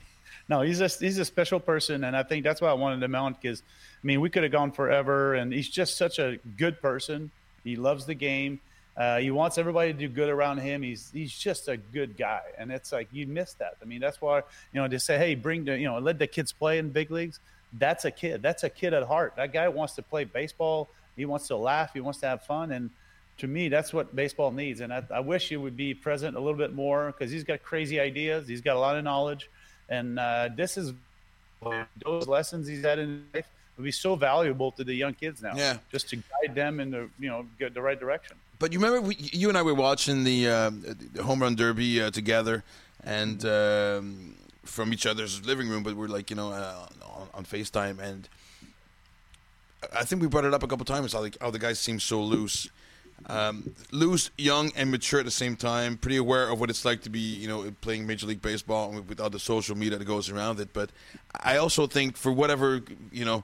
no, 0.47 0.61
he's 0.61 0.81
a 0.81 0.87
he's 0.87 1.17
a 1.17 1.25
special 1.25 1.59
person, 1.59 2.03
and 2.03 2.15
I 2.15 2.23
think 2.23 2.43
that's 2.43 2.61
why 2.61 2.69
I 2.69 2.73
wanted 2.73 3.01
him 3.01 3.15
on 3.15 3.33
because, 3.33 3.61
I 3.61 4.05
mean, 4.05 4.21
we 4.21 4.29
could 4.29 4.43
have 4.43 4.51
gone 4.51 4.71
forever, 4.71 5.33
and 5.33 5.51
he's 5.51 5.69
just 5.69 5.97
such 5.97 6.19
a 6.19 6.37
good 6.57 6.81
person. 6.81 7.31
He 7.63 7.75
loves 7.75 8.05
the 8.05 8.13
game. 8.13 8.59
Uh, 8.95 9.17
he 9.17 9.29
wants 9.29 9.57
everybody 9.57 9.91
to 9.91 9.99
do 9.99 10.07
good 10.07 10.29
around 10.29 10.59
him. 10.59 10.81
He's 10.81 11.09
he's 11.11 11.33
just 11.33 11.67
a 11.67 11.77
good 11.77 12.15
guy, 12.15 12.41
and 12.57 12.71
it's 12.71 12.91
like 12.91 13.09
you 13.11 13.27
miss 13.27 13.53
that. 13.55 13.75
I 13.81 13.85
mean, 13.85 13.99
that's 13.99 14.21
why 14.21 14.37
you 14.71 14.81
know 14.81 14.87
to 14.87 14.99
say, 14.99 15.17
hey, 15.17 15.35
bring 15.35 15.65
the 15.65 15.77
you 15.77 15.85
know 15.85 15.97
let 15.99 16.19
the 16.19 16.27
kids 16.27 16.51
play 16.51 16.77
in 16.77 16.89
big 16.89 17.11
leagues. 17.11 17.39
That's 17.73 18.05
a 18.05 18.11
kid. 18.11 18.41
That's 18.41 18.63
a 18.63 18.69
kid 18.69 18.93
at 18.93 19.03
heart. 19.03 19.33
That 19.35 19.51
guy 19.51 19.67
wants 19.67 19.95
to 19.95 20.01
play 20.01 20.23
baseball. 20.23 20.89
He 21.17 21.25
wants 21.25 21.47
to 21.47 21.57
laugh. 21.57 21.91
He 21.93 22.01
wants 22.01 22.19
to 22.19 22.27
have 22.27 22.43
fun, 22.43 22.71
and 22.71 22.89
to 23.37 23.47
me, 23.47 23.67
that's 23.67 23.93
what 23.93 24.15
baseball 24.15 24.51
needs. 24.51 24.79
And 24.79 24.93
I, 24.93 25.03
I 25.13 25.19
wish 25.19 25.49
he 25.49 25.57
would 25.57 25.75
be 25.75 25.93
present 25.93 26.37
a 26.37 26.39
little 26.39 26.57
bit 26.57 26.73
more 26.73 27.07
because 27.07 27.31
he's 27.31 27.43
got 27.43 27.63
crazy 27.63 27.99
ideas. 27.99 28.47
He's 28.47 28.61
got 28.61 28.77
a 28.77 28.79
lot 28.79 28.95
of 28.95 29.03
knowledge, 29.03 29.49
and 29.89 30.19
uh, 30.19 30.49
this 30.55 30.77
is 30.77 30.93
those 32.03 32.27
lessons 32.27 32.67
he's 32.67 32.83
had 32.83 32.99
in 32.99 33.25
life 33.33 33.45
would 33.77 33.83
be 33.83 33.91
so 33.91 34.15
valuable 34.15 34.71
to 34.71 34.83
the 34.83 34.93
young 34.93 35.13
kids 35.13 35.41
now. 35.41 35.53
Yeah. 35.55 35.77
just 35.91 36.09
to 36.09 36.17
guide 36.17 36.55
them 36.55 36.79
in 36.79 36.91
the 36.91 37.09
you 37.19 37.29
know 37.29 37.45
get 37.59 37.73
the 37.73 37.81
right 37.81 37.99
direction. 37.99 38.37
But 38.57 38.71
you 38.71 38.79
remember, 38.79 39.01
we, 39.07 39.15
you 39.17 39.49
and 39.49 39.57
I 39.57 39.61
were 39.61 39.73
watching 39.73 40.23
the, 40.23 40.47
uh, 40.47 40.71
the 41.13 41.23
home 41.23 41.41
run 41.41 41.55
derby 41.55 42.01
uh, 42.01 42.09
together, 42.09 42.63
and 43.03 43.43
um, 43.45 44.35
from 44.63 44.93
each 44.93 45.05
other's 45.05 45.45
living 45.45 45.67
room. 45.67 45.83
But 45.83 45.95
we're 45.95 46.07
like, 46.07 46.29
you 46.29 46.37
know, 46.37 46.51
uh, 46.51 46.87
on, 47.03 47.27
on 47.33 47.45
Facetime, 47.45 47.99
and 47.99 48.29
I 49.93 50.05
think 50.05 50.21
we 50.21 50.27
brought 50.29 50.45
it 50.45 50.53
up 50.53 50.63
a 50.63 50.67
couple 50.67 50.85
times. 50.85 51.13
How, 51.13 51.19
like, 51.19 51.37
how 51.41 51.51
the 51.51 51.59
guys 51.59 51.79
seem 51.79 51.99
so 51.99 52.21
loose, 52.21 52.69
um, 53.27 53.73
loose, 53.91 54.29
young, 54.37 54.71
and 54.75 54.91
mature 54.91 55.19
at 55.19 55.25
the 55.25 55.31
same 55.31 55.55
time. 55.55 55.97
Pretty 55.97 56.17
aware 56.17 56.49
of 56.49 56.59
what 56.59 56.69
it's 56.69 56.85
like 56.85 57.01
to 57.03 57.09
be, 57.09 57.19
you 57.19 57.47
know, 57.47 57.71
playing 57.81 58.05
Major 58.05 58.27
League 58.27 58.41
Baseball 58.41 58.91
with, 58.91 59.07
with 59.07 59.19
all 59.19 59.29
the 59.29 59.39
social 59.39 59.75
media 59.75 59.97
that 59.97 60.05
goes 60.05 60.29
around 60.29 60.59
it. 60.59 60.73
But 60.73 60.91
I 61.41 61.57
also 61.57 61.87
think, 61.87 62.17
for 62.17 62.31
whatever 62.31 62.81
you 63.11 63.25
know, 63.25 63.43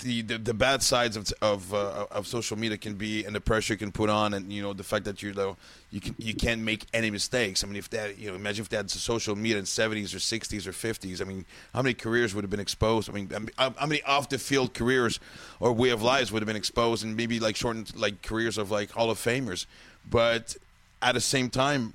the 0.00 0.22
the, 0.22 0.38
the 0.38 0.54
bad 0.54 0.82
sides 0.82 1.16
of 1.16 1.32
of, 1.40 1.72
uh, 1.72 2.06
of 2.10 2.26
social 2.26 2.58
media 2.58 2.78
can 2.78 2.94
be, 2.94 3.24
and 3.24 3.34
the 3.34 3.40
pressure 3.40 3.76
can 3.76 3.92
put 3.92 4.10
on, 4.10 4.34
and 4.34 4.52
you 4.52 4.62
know, 4.62 4.72
the 4.72 4.84
fact 4.84 5.04
that 5.04 5.22
you're 5.22 5.56
you 5.92 6.00
can 6.00 6.14
you 6.18 6.34
can't 6.34 6.62
make 6.62 6.86
any 6.94 7.10
mistakes. 7.10 7.62
I 7.62 7.66
mean, 7.66 7.76
if 7.76 7.90
that 7.90 8.18
you 8.18 8.30
know, 8.30 8.34
imagine 8.34 8.62
if 8.62 8.70
they 8.70 8.78
had 8.78 8.90
social 8.90 9.36
media 9.36 9.58
in 9.58 9.64
70s 9.64 10.14
or 10.14 10.18
60s 10.18 10.66
or 10.66 10.72
50s. 10.72 11.20
I 11.20 11.24
mean, 11.24 11.44
how 11.74 11.82
many 11.82 11.92
careers 11.94 12.34
would 12.34 12.42
have 12.42 12.50
been 12.50 12.60
exposed? 12.60 13.10
I 13.10 13.12
mean, 13.12 13.30
how 13.58 13.70
how 13.78 13.86
many 13.86 14.02
off 14.04 14.28
the 14.30 14.38
field 14.38 14.72
careers 14.74 15.20
or 15.60 15.72
way 15.72 15.90
of 15.90 16.02
lives 16.02 16.32
would 16.32 16.40
have 16.42 16.46
been 16.46 16.56
exposed, 16.56 17.04
and 17.04 17.14
maybe 17.16 17.38
like 17.38 17.56
shortened 17.56 17.94
like 17.94 18.22
careers 18.22 18.56
of 18.58 18.70
like 18.70 18.90
Hall 18.92 19.10
of 19.10 19.18
Famers. 19.18 19.66
But 20.10 20.56
at 21.02 21.12
the 21.12 21.20
same 21.20 21.50
time, 21.50 21.92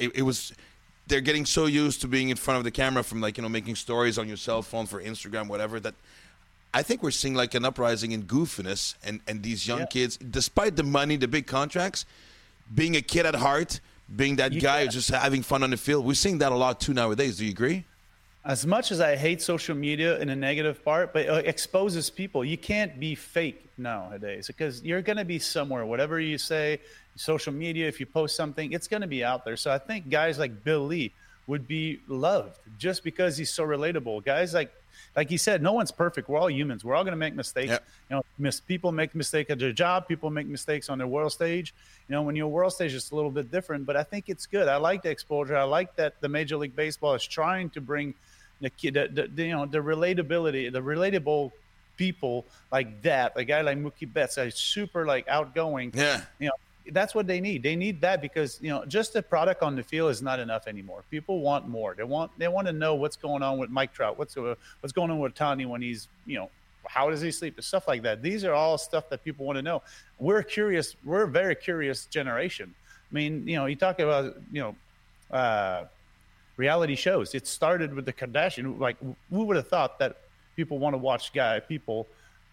it, 0.00 0.10
it 0.16 0.22
was 0.22 0.52
they're 1.06 1.20
getting 1.20 1.46
so 1.46 1.66
used 1.66 2.00
to 2.00 2.08
being 2.08 2.28
in 2.28 2.36
front 2.36 2.58
of 2.58 2.64
the 2.64 2.70
camera 2.72 3.04
from 3.04 3.20
like 3.20 3.36
you 3.38 3.42
know 3.42 3.48
making 3.48 3.76
stories 3.76 4.18
on 4.18 4.26
your 4.26 4.36
cell 4.36 4.62
phone 4.62 4.86
for 4.86 5.00
Instagram, 5.02 5.46
whatever 5.48 5.78
that. 5.80 5.94
I 6.74 6.82
think 6.82 7.02
we're 7.02 7.10
seeing 7.10 7.34
like 7.34 7.54
an 7.54 7.66
uprising 7.66 8.12
in 8.12 8.22
goofiness 8.22 8.94
and, 9.04 9.20
and 9.28 9.42
these 9.42 9.68
young 9.68 9.80
Yeah. 9.80 9.86
kids, 9.86 10.16
despite 10.16 10.74
the 10.74 10.82
money, 10.82 11.16
the 11.16 11.28
big 11.28 11.46
contracts, 11.46 12.06
being 12.72 12.96
a 12.96 13.02
kid 13.02 13.26
at 13.26 13.34
heart, 13.34 13.80
being 14.14 14.36
that 14.36 14.58
guy 14.60 14.84
who's 14.84 14.94
just 14.94 15.10
having 15.10 15.42
fun 15.42 15.62
on 15.62 15.70
the 15.70 15.76
field. 15.76 16.04
We're 16.06 16.14
seeing 16.14 16.38
that 16.38 16.52
a 16.52 16.56
lot 16.56 16.80
too 16.80 16.94
nowadays. 16.94 17.38
Do 17.38 17.44
you 17.44 17.50
agree? 17.50 17.84
as 18.44 18.66
much 18.66 18.90
as 18.90 19.00
I 19.00 19.14
hate 19.14 19.40
social 19.40 19.76
media 19.76 20.18
in 20.18 20.28
a 20.28 20.36
negative 20.36 20.84
part, 20.84 21.12
but 21.12 21.26
it 21.26 21.46
exposes 21.46 22.10
people. 22.10 22.44
You 22.44 22.58
can't 22.58 22.98
be 22.98 23.14
fake 23.14 23.70
nowadays 23.78 24.48
because 24.48 24.82
you're 24.82 25.02
going 25.02 25.18
to 25.18 25.24
be 25.24 25.38
somewhere. 25.38 25.86
Whatever 25.86 26.18
you 26.18 26.38
say, 26.38 26.80
social 27.14 27.52
media, 27.52 27.86
if 27.86 28.00
you 28.00 28.06
post 28.06 28.34
something, 28.34 28.72
it's 28.72 28.88
going 28.88 29.02
to 29.02 29.06
be 29.06 29.22
out 29.22 29.44
there. 29.44 29.56
So 29.56 29.70
I 29.70 29.78
think 29.78 30.08
guys 30.08 30.38
like 30.38 30.64
Bill 30.64 30.84
Lee 30.84 31.12
would 31.46 31.68
be 31.68 32.00
loved 32.08 32.58
just 32.78 33.04
because 33.04 33.36
he's 33.36 33.50
so 33.52 33.64
relatable. 33.64 34.24
Guys 34.24 34.54
like 34.54 34.72
like 35.14 35.28
he 35.28 35.36
said, 35.36 35.62
no 35.62 35.72
one's 35.72 35.90
perfect. 35.90 36.28
We're 36.28 36.38
all 36.38 36.50
humans. 36.50 36.84
We're 36.84 36.94
all 36.94 37.04
going 37.04 37.12
to 37.12 37.18
make 37.18 37.34
mistakes. 37.34 37.70
Yep. 37.70 37.84
You 38.08 38.16
know, 38.16 38.24
miss 38.38 38.60
people 38.60 38.92
make 38.92 39.14
mistakes 39.14 39.50
at 39.50 39.58
their 39.58 39.72
job. 39.72 40.08
People 40.08 40.30
make 40.30 40.46
mistakes 40.46 40.88
on 40.88 40.98
their 40.98 41.06
world 41.06 41.32
stage. 41.32 41.74
You 42.08 42.14
know, 42.14 42.22
when 42.22 42.34
you're 42.34 42.48
world 42.48 42.72
stage, 42.72 42.94
it's 42.94 43.10
a 43.10 43.14
little 43.14 43.30
bit 43.30 43.50
different. 43.50 43.84
But 43.84 43.96
I 43.96 44.02
think 44.02 44.28
it's 44.28 44.46
good. 44.46 44.68
I 44.68 44.76
like 44.76 45.02
the 45.02 45.10
exposure. 45.10 45.56
I 45.56 45.64
like 45.64 45.94
that 45.96 46.20
the 46.20 46.28
Major 46.28 46.56
League 46.56 46.74
Baseball 46.74 47.14
is 47.14 47.26
trying 47.26 47.68
to 47.70 47.80
bring 47.80 48.14
the, 48.60 48.70
the, 48.80 49.30
the 49.34 49.44
you 49.44 49.52
know 49.52 49.66
the 49.66 49.78
relatability, 49.78 50.72
the 50.72 50.80
relatable 50.80 51.52
people 51.96 52.46
like 52.70 53.02
that. 53.02 53.32
A 53.36 53.44
guy 53.44 53.60
like 53.60 53.78
Mookie 53.78 54.10
Betts, 54.10 54.38
a 54.38 54.50
super 54.50 55.04
like 55.04 55.28
outgoing. 55.28 55.92
Yeah. 55.94 56.22
You 56.38 56.48
know, 56.48 56.54
that's 56.90 57.14
what 57.14 57.26
they 57.26 57.40
need. 57.40 57.62
They 57.62 57.76
need 57.76 58.00
that 58.00 58.20
because 58.20 58.58
you 58.60 58.70
know 58.70 58.84
just 58.84 59.12
the 59.12 59.22
product 59.22 59.62
on 59.62 59.76
the 59.76 59.82
field 59.82 60.10
is 60.10 60.22
not 60.22 60.40
enough 60.40 60.66
anymore. 60.66 61.04
People 61.10 61.40
want 61.40 61.68
more. 61.68 61.94
They 61.94 62.04
want 62.04 62.32
they 62.38 62.48
want 62.48 62.66
to 62.66 62.72
know 62.72 62.94
what's 62.94 63.16
going 63.16 63.42
on 63.42 63.58
with 63.58 63.70
Mike 63.70 63.92
Trout. 63.92 64.18
What's 64.18 64.36
uh, 64.36 64.54
what's 64.80 64.92
going 64.92 65.10
on 65.10 65.18
with 65.18 65.34
Tony 65.34 65.66
when 65.66 65.82
he's 65.82 66.08
you 66.26 66.38
know 66.38 66.50
how 66.86 67.10
does 67.10 67.20
he 67.20 67.30
sleep? 67.30 67.56
and 67.56 67.64
Stuff 67.64 67.86
like 67.86 68.02
that. 68.02 68.22
These 68.22 68.44
are 68.44 68.54
all 68.54 68.76
stuff 68.78 69.08
that 69.10 69.24
people 69.24 69.46
want 69.46 69.56
to 69.56 69.62
know. 69.62 69.82
We're 70.18 70.42
curious. 70.42 70.96
We're 71.04 71.22
a 71.22 71.28
very 71.28 71.54
curious 71.54 72.06
generation. 72.06 72.74
I 73.10 73.14
mean, 73.14 73.46
you 73.46 73.56
know, 73.56 73.66
you 73.66 73.76
talk 73.76 74.00
about 74.00 74.36
you 74.50 74.62
know 74.62 75.36
uh, 75.36 75.84
reality 76.56 76.96
shows. 76.96 77.34
It 77.34 77.46
started 77.46 77.94
with 77.94 78.06
the 78.06 78.12
Kardashian. 78.12 78.78
Like, 78.78 78.96
who 79.30 79.44
would 79.44 79.56
have 79.56 79.68
thought 79.68 79.98
that 79.98 80.16
people 80.56 80.78
want 80.78 80.94
to 80.94 80.98
watch 80.98 81.32
guy 81.32 81.60
people 81.60 82.06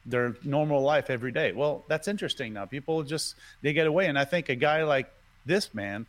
their 0.05 0.35
normal 0.43 0.81
life 0.81 1.09
every 1.09 1.31
day? 1.31 1.51
Well, 1.51 1.83
that's 1.87 2.07
interesting 2.07 2.53
now. 2.53 2.65
People 2.65 3.03
just 3.03 3.35
they 3.61 3.73
get 3.73 3.87
away, 3.87 4.07
and 4.07 4.17
I 4.17 4.25
think 4.25 4.49
a 4.49 4.55
guy 4.55 4.83
like 4.83 5.11
this 5.45 5.73
man, 5.73 6.05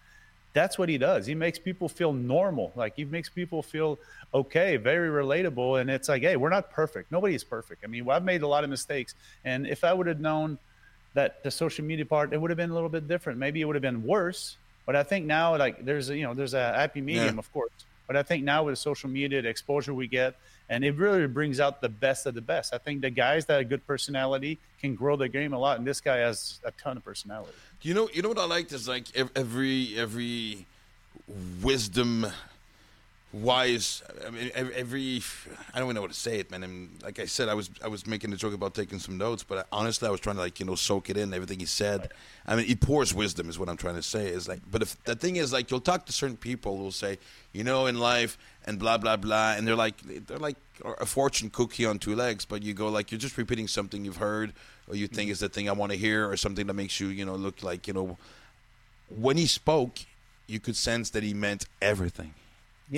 that's 0.52 0.78
what 0.78 0.88
he 0.88 0.98
does. 0.98 1.26
He 1.26 1.34
makes 1.34 1.58
people 1.58 1.88
feel 1.88 2.12
normal. 2.12 2.72
Like 2.74 2.94
he 2.96 3.04
makes 3.04 3.28
people 3.28 3.62
feel 3.62 3.98
okay, 4.34 4.76
very 4.76 5.08
relatable. 5.08 5.80
And 5.80 5.90
it's 5.90 6.08
like, 6.08 6.22
hey, 6.22 6.36
we're 6.36 6.50
not 6.50 6.70
perfect. 6.72 7.10
Nobody's 7.12 7.44
perfect. 7.44 7.84
I 7.84 7.86
mean, 7.88 8.08
I've 8.10 8.24
made 8.24 8.42
a 8.42 8.48
lot 8.48 8.64
of 8.64 8.70
mistakes, 8.70 9.14
and 9.44 9.66
if 9.66 9.84
I 9.84 9.92
would 9.92 10.06
have 10.06 10.20
known 10.20 10.58
that 11.14 11.42
the 11.42 11.50
social 11.50 11.84
media 11.84 12.06
part, 12.06 12.32
it 12.32 12.40
would 12.40 12.50
have 12.50 12.56
been 12.56 12.70
a 12.70 12.74
little 12.74 12.88
bit 12.88 13.08
different. 13.08 13.38
Maybe 13.38 13.60
it 13.60 13.64
would 13.64 13.74
have 13.76 13.82
been 13.82 14.04
worse. 14.04 14.56
But 14.86 14.96
I 14.96 15.02
think 15.02 15.26
now, 15.26 15.56
like, 15.56 15.84
there's 15.84 16.08
a 16.10 16.16
you 16.16 16.22
know, 16.24 16.34
there's 16.34 16.54
a 16.54 16.72
happy 16.72 17.00
medium, 17.00 17.34
Yeah. 17.34 17.38
of 17.38 17.52
course. 17.52 17.70
But 18.10 18.16
I 18.16 18.24
think 18.24 18.42
now 18.42 18.64
with 18.64 18.76
social 18.76 19.08
media, 19.08 19.40
the 19.40 19.48
exposure 19.48 19.94
we 19.94 20.08
get, 20.08 20.34
and 20.68 20.84
it 20.84 20.96
really 20.96 21.28
brings 21.28 21.60
out 21.60 21.80
the 21.80 21.88
best 21.88 22.26
of 22.26 22.34
the 22.34 22.40
best. 22.40 22.74
I 22.74 22.78
think 22.78 23.02
the 23.02 23.10
guys 23.10 23.46
that 23.46 23.58
have 23.58 23.68
good 23.68 23.86
personality 23.86 24.58
can 24.80 24.96
grow 24.96 25.14
the 25.14 25.28
game 25.28 25.52
a 25.52 25.58
lot, 25.60 25.78
and 25.78 25.86
this 25.86 26.00
guy 26.00 26.16
has 26.16 26.58
a 26.64 26.72
ton 26.72 26.96
of 26.96 27.04
personality. 27.04 27.52
You 27.82 27.94
know, 27.94 28.08
you 28.12 28.20
know 28.22 28.28
what 28.28 28.38
I 28.40 28.46
liked 28.46 28.72
is 28.72 28.88
like 28.88 29.04
every 29.14 29.96
every 29.96 30.66
wisdom 31.62 32.26
wise. 33.32 34.02
I 34.26 34.30
mean, 34.30 34.50
ev- 34.54 34.72
every 34.72 35.22
I 35.72 35.78
don't 35.78 35.88
even 35.88 35.94
know 35.94 36.02
what 36.02 36.10
to 36.10 36.16
say 36.16 36.38
it, 36.38 36.50
man. 36.50 36.62
And 36.62 36.90
like 37.02 37.18
I 37.18 37.26
said, 37.26 37.48
I 37.48 37.54
was 37.54 37.70
I 37.82 37.88
was 37.88 38.06
making 38.06 38.32
a 38.32 38.36
joke 38.36 38.54
about 38.54 38.74
taking 38.74 38.98
some 38.98 39.18
notes, 39.18 39.42
but 39.42 39.58
I, 39.58 39.64
honestly, 39.72 40.08
I 40.08 40.10
was 40.10 40.20
trying 40.20 40.36
to 40.36 40.42
like 40.42 40.60
you 40.60 40.66
know 40.66 40.74
soak 40.74 41.10
it 41.10 41.16
in 41.16 41.32
everything 41.32 41.60
he 41.60 41.66
said. 41.66 42.10
I 42.46 42.56
mean, 42.56 42.66
he 42.66 42.74
pours 42.74 43.14
wisdom, 43.14 43.48
is 43.48 43.58
what 43.58 43.68
I'm 43.68 43.76
trying 43.76 43.96
to 43.96 44.02
say. 44.02 44.26
Is 44.26 44.48
like, 44.48 44.60
but 44.70 44.82
if 44.82 45.02
the 45.04 45.14
thing 45.14 45.36
is 45.36 45.52
like 45.52 45.70
you'll 45.70 45.80
talk 45.80 46.06
to 46.06 46.12
certain 46.12 46.36
people 46.36 46.78
who'll 46.78 46.92
say, 46.92 47.18
you 47.52 47.64
know, 47.64 47.86
in 47.86 47.98
life 47.98 48.38
and 48.66 48.78
blah 48.78 48.98
blah 48.98 49.16
blah, 49.16 49.52
and 49.52 49.66
they're 49.66 49.76
like 49.76 49.96
they're 50.26 50.38
like 50.38 50.56
a 50.84 51.06
fortune 51.06 51.50
cookie 51.50 51.84
on 51.84 51.98
two 51.98 52.16
legs, 52.16 52.44
but 52.44 52.62
you 52.62 52.74
go 52.74 52.88
like 52.88 53.10
you're 53.12 53.18
just 53.18 53.38
repeating 53.38 53.68
something 53.68 54.04
you've 54.04 54.16
heard 54.16 54.52
or 54.88 54.96
you 54.96 55.06
think 55.06 55.26
mm-hmm. 55.26 55.32
is 55.32 55.40
the 55.40 55.48
thing 55.48 55.68
I 55.68 55.72
want 55.72 55.92
to 55.92 55.98
hear 55.98 56.28
or 56.28 56.36
something 56.36 56.66
that 56.66 56.74
makes 56.74 56.98
you 57.00 57.08
you 57.08 57.24
know 57.24 57.36
look 57.36 57.62
like 57.62 57.86
you 57.86 57.94
know 57.94 58.18
when 59.08 59.36
he 59.36 59.46
spoke, 59.46 59.98
you 60.46 60.60
could 60.60 60.76
sense 60.76 61.10
that 61.10 61.22
he 61.22 61.34
meant 61.34 61.66
everything. 61.82 62.34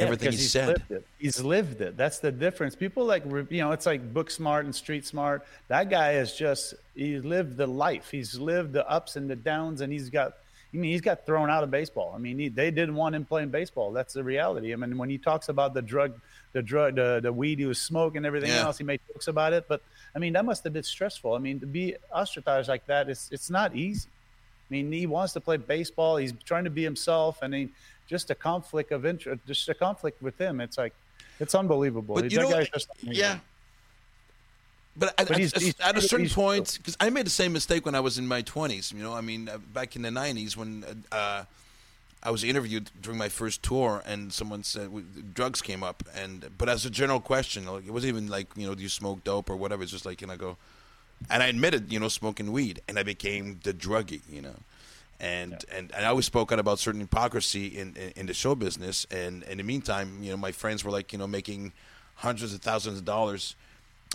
Everything 0.00 0.30
he 0.32 0.36
he's 0.38 0.50
said. 0.50 0.82
Lived. 0.88 1.04
He's 1.18 1.40
lived 1.42 1.80
it. 1.80 1.96
That's 1.96 2.18
the 2.18 2.32
difference. 2.32 2.74
People 2.74 3.04
like 3.04 3.24
you 3.50 3.58
know, 3.60 3.72
it's 3.72 3.86
like 3.86 4.12
book 4.14 4.30
smart 4.30 4.64
and 4.64 4.74
street 4.74 5.06
smart. 5.06 5.44
That 5.68 5.90
guy 5.90 6.12
is 6.12 6.34
just 6.34 6.74
he 6.94 7.18
lived 7.18 7.56
the 7.56 7.66
life. 7.66 8.10
He's 8.10 8.38
lived 8.38 8.72
the 8.72 8.88
ups 8.88 9.16
and 9.16 9.28
the 9.28 9.36
downs, 9.36 9.80
and 9.80 9.92
he's 9.92 10.08
got. 10.08 10.34
I 10.74 10.78
mean, 10.78 10.90
he's 10.92 11.02
got 11.02 11.26
thrown 11.26 11.50
out 11.50 11.62
of 11.62 11.70
baseball. 11.70 12.14
I 12.14 12.18
mean, 12.18 12.38
he, 12.38 12.48
they 12.48 12.70
didn't 12.70 12.94
want 12.94 13.14
him 13.14 13.26
playing 13.26 13.50
baseball. 13.50 13.92
That's 13.92 14.14
the 14.14 14.24
reality. 14.24 14.72
I 14.72 14.76
mean, 14.76 14.96
when 14.96 15.10
he 15.10 15.18
talks 15.18 15.50
about 15.50 15.74
the 15.74 15.82
drug, 15.82 16.18
the 16.54 16.62
drug, 16.62 16.94
the, 16.94 17.20
the 17.22 17.30
weed 17.30 17.58
he 17.58 17.66
was 17.66 17.78
smoking, 17.78 18.16
and 18.18 18.26
everything 18.26 18.48
Yeah. 18.48 18.62
else, 18.62 18.78
he 18.78 18.84
made 18.84 19.00
jokes 19.12 19.28
about 19.28 19.52
it. 19.52 19.66
But 19.68 19.82
I 20.16 20.18
mean, 20.18 20.32
that 20.32 20.46
must 20.46 20.64
have 20.64 20.72
been 20.72 20.82
stressful. 20.82 21.34
I 21.34 21.38
mean, 21.40 21.60
to 21.60 21.66
be 21.66 21.96
ostracized 22.10 22.70
like 22.70 22.86
that, 22.86 23.10
it's 23.10 23.30
it's 23.30 23.50
not 23.50 23.76
easy. 23.76 24.08
I 24.72 24.82
mean, 24.82 24.90
he 24.90 25.06
wants 25.06 25.34
to 25.34 25.40
play 25.40 25.58
baseball. 25.58 26.16
He's 26.16 26.32
trying 26.46 26.64
to 26.64 26.70
be 26.70 26.82
himself. 26.82 27.38
I 27.42 27.48
mean, 27.48 27.70
just 28.08 28.30
a 28.30 28.34
conflict 28.34 28.90
of 28.90 29.04
interest, 29.04 29.42
just 29.46 29.68
a 29.68 29.74
conflict 29.74 30.22
with 30.22 30.38
him. 30.40 30.62
It's 30.62 30.78
like, 30.78 30.94
it's 31.40 31.54
unbelievable. 31.54 32.14
But 32.14 32.30
you 32.30 32.38
That 32.38 32.48
know, 32.48 32.50
guy's 32.50 32.70
just 32.70 32.88
yeah. 33.02 33.38
But, 34.96 35.10
at, 35.20 35.28
But 35.28 35.30
at- 35.32 35.38
he's- 35.38 35.74
at 35.80 35.98
a 35.98 36.00
certain 36.00 36.30
point, 36.30 36.78
because 36.78 36.96
I 37.00 37.10
made 37.10 37.26
the 37.26 37.30
same 37.30 37.52
mistake 37.52 37.84
when 37.84 37.94
I 37.94 38.00
was 38.00 38.16
in 38.16 38.26
my 38.26 38.40
twenties. 38.40 38.92
You 38.96 39.02
know, 39.02 39.12
I 39.12 39.20
mean, 39.20 39.48
uh, 39.50 39.58
back 39.58 39.94
in 39.94 40.02
the 40.02 40.10
nineties 40.10 40.56
when 40.56 40.84
uh, 41.12 41.44
I 42.22 42.30
was 42.30 42.42
interviewed 42.44 42.90
during 43.02 43.18
my 43.18 43.28
first 43.28 43.62
tour, 43.62 44.02
and 44.06 44.32
someone 44.32 44.62
said 44.62 45.34
drugs 45.34 45.60
came 45.60 45.82
up, 45.82 46.02
and 46.14 46.50
but 46.56 46.68
as 46.70 46.86
a 46.86 46.90
general 46.90 47.20
question, 47.20 47.66
like, 47.66 47.86
it 47.86 47.90
wasn't 47.90 48.08
even 48.10 48.28
like 48.28 48.48
you 48.56 48.66
know, 48.66 48.74
do 48.74 48.82
you 48.82 48.88
smoke 48.88 49.22
dope 49.24 49.50
or 49.50 49.56
whatever. 49.56 49.82
It's 49.82 49.92
just 49.92 50.06
like, 50.06 50.22
and 50.22 50.30
I 50.32 50.36
go, 50.36 50.56
and 51.30 51.42
I 51.42 51.46
admitted, 51.46 51.92
you 51.92 52.00
know, 52.00 52.08
smoking 52.08 52.52
weed, 52.52 52.80
and 52.88 52.98
I 52.98 53.02
became 53.02 53.60
the 53.62 53.72
druggie, 53.72 54.22
you 54.30 54.42
know. 54.42 54.56
And, 55.20 55.64
and 55.70 55.92
and 55.94 56.04
I 56.04 56.08
always 56.08 56.26
spoke 56.26 56.50
out 56.50 56.58
about 56.58 56.80
certain 56.80 57.00
hypocrisy 57.00 57.66
in, 57.78 57.94
in, 57.94 58.12
in 58.16 58.26
the 58.26 58.34
show 58.34 58.54
business. 58.56 59.06
And 59.10 59.44
in 59.44 59.58
the 59.58 59.64
meantime, 59.64 60.18
you 60.20 60.30
know, 60.32 60.36
my 60.36 60.50
friends 60.50 60.84
were 60.84 60.90
like, 60.90 61.12
you 61.12 61.18
know, 61.18 61.28
making 61.28 61.72
hundreds 62.16 62.52
of 62.52 62.60
thousands 62.60 62.98
of 62.98 63.04
dollars 63.04 63.54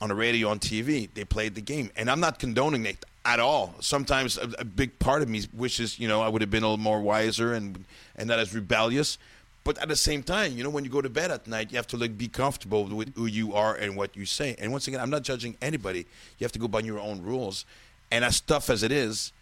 on 0.02 0.10
the 0.10 0.16
radio, 0.16 0.50
on 0.50 0.60
TV. 0.60 1.10
They 1.14 1.24
played 1.24 1.56
the 1.56 1.62
game, 1.62 1.92
and 1.96 2.12
I'm 2.12 2.20
not 2.20 2.40
condoning 2.40 2.86
it 2.86 3.06
at 3.26 3.40
all. 3.40 3.76
Sometimes 3.80 4.38
a, 4.38 4.50
a 4.60 4.66
big 4.66 5.00
part 5.00 5.22
of 5.22 5.30
me 5.30 5.44
wishes, 5.54 6.00
you 6.00 6.08
know, 6.08 6.22
I 6.22 6.30
would 6.30 6.42
have 6.42 6.52
been 6.52 6.64
a 6.64 6.68
little 6.68 6.78
more 6.78 7.02
wiser 7.02 7.54
and 7.54 7.86
and 8.16 8.28
not 8.28 8.40
as 8.40 8.54
rebellious. 8.54 9.18
But 9.68 9.80
at 9.80 9.90
the 9.90 9.98
same 9.98 10.24
time, 10.24 10.56
you 10.56 10.64
know, 10.64 10.70
when 10.70 10.86
you 10.86 10.90
go 10.90 11.02
to 11.02 11.10
bed 11.10 11.30
at 11.30 11.46
night, 11.46 11.74
you 11.74 11.76
have 11.76 11.88
to 11.88 11.98
like 11.98 12.18
be 12.18 12.30
comfortable 12.30 12.86
with 12.86 13.14
who 13.18 13.26
you 13.26 13.54
are 13.54 13.76
and 13.76 13.98
what 13.98 14.16
you 14.16 14.26
say. 14.26 14.56
And 14.60 14.72
once 14.72 14.88
again, 14.88 15.02
I'm 15.02 15.10
not 15.10 15.24
judging 15.24 15.58
anybody. 15.62 16.06
You 16.38 16.46
have 16.46 16.54
to 16.54 16.60
go 16.60 16.70
by 16.70 16.80
your 16.80 17.00
own 17.00 17.22
rules. 17.22 17.66
And 18.10 18.24
as 18.24 18.40
tough 18.40 18.70
as 18.70 18.82
it 18.82 18.94
is, 18.94 19.34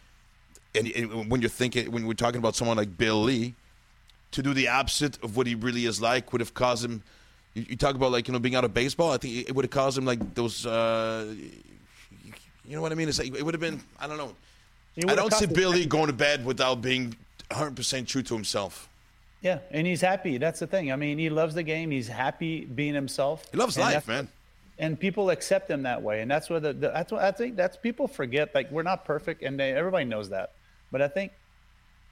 and, 0.74 0.88
and 0.94 1.30
when 1.30 1.42
you're 1.42 1.50
thinking, 1.52 1.92
when 1.92 2.08
we're 2.08 2.16
talking 2.16 2.40
about 2.40 2.56
someone 2.56 2.76
like 2.76 2.98
Bill 2.98 3.22
Lee, 3.22 3.54
to 4.32 4.42
do 4.42 4.52
the 4.56 4.68
opposite 4.68 5.24
of 5.24 5.38
what 5.38 5.46
he 5.46 5.54
really 5.54 5.86
is 5.86 6.02
like 6.02 6.32
would 6.32 6.42
have 6.42 6.56
caused 6.56 6.84
him. 6.84 7.04
You, 7.54 7.68
you 7.70 7.76
talk 7.76 7.94
about 7.94 8.12
like 8.12 8.28
you 8.28 8.32
know 8.32 8.40
being 8.40 8.56
out 8.56 8.66
of 8.66 8.74
baseball. 8.74 9.12
I 9.12 9.18
think 9.18 9.48
it 9.48 9.54
would 9.54 9.66
have 9.66 9.72
caused 9.72 9.96
him 9.96 10.06
like 10.06 10.34
those. 10.34 10.66
Uh, 10.66 11.36
you 12.66 12.76
know 12.76 12.82
what 12.82 12.92
I 12.92 12.96
mean? 12.96 13.10
It's 13.10 13.20
like, 13.20 13.28
it 13.28 13.46
would 13.46 13.54
have 13.54 13.62
been. 13.62 13.80
I 14.00 14.08
don't 14.08 14.18
know. 14.18 14.34
I 15.08 15.14
don't 15.14 15.32
see 15.32 15.46
Billy 15.46 15.86
going 15.86 16.08
to 16.08 16.14
bed 16.14 16.44
without 16.44 16.82
being 16.82 17.16
100 17.52 17.76
percent 17.76 18.08
true 18.08 18.24
to 18.24 18.34
himself. 18.34 18.90
Yeah, 19.46 19.60
and 19.70 19.86
he's 19.86 20.02
happy. 20.02 20.40
That's 20.40 20.60
the 20.60 20.66
thing. 20.66 20.92
I 20.92 20.96
mean, 20.96 21.20
he 21.20 21.30
loves 21.30 21.54
the 21.54 21.62
game. 21.62 21.92
He's 21.92 22.08
happy 22.08 22.66
being 22.66 22.96
himself. 22.96 23.46
He 23.52 23.58
loves 23.58 23.78
life, 23.78 24.08
man. 24.08 24.28
And 24.80 25.00
people 25.00 25.30
accept 25.30 25.70
him 25.70 25.84
that 25.84 26.02
way, 26.02 26.22
and 26.22 26.32
that's 26.32 26.50
what 26.50 26.64
the, 26.64 26.74
the 26.74 26.90
that's 26.90 27.12
what 27.12 27.22
I 27.24 27.32
think. 27.32 27.56
That's 27.56 27.78
people 27.78 28.08
forget. 28.08 28.56
Like 28.56 28.72
we're 28.72 28.82
not 28.82 29.06
perfect, 29.06 29.44
and 29.44 29.60
they, 29.60 29.72
everybody 29.72 30.04
knows 30.06 30.30
that. 30.30 30.54
But 30.92 31.04
I 31.04 31.08
think, 31.08 31.32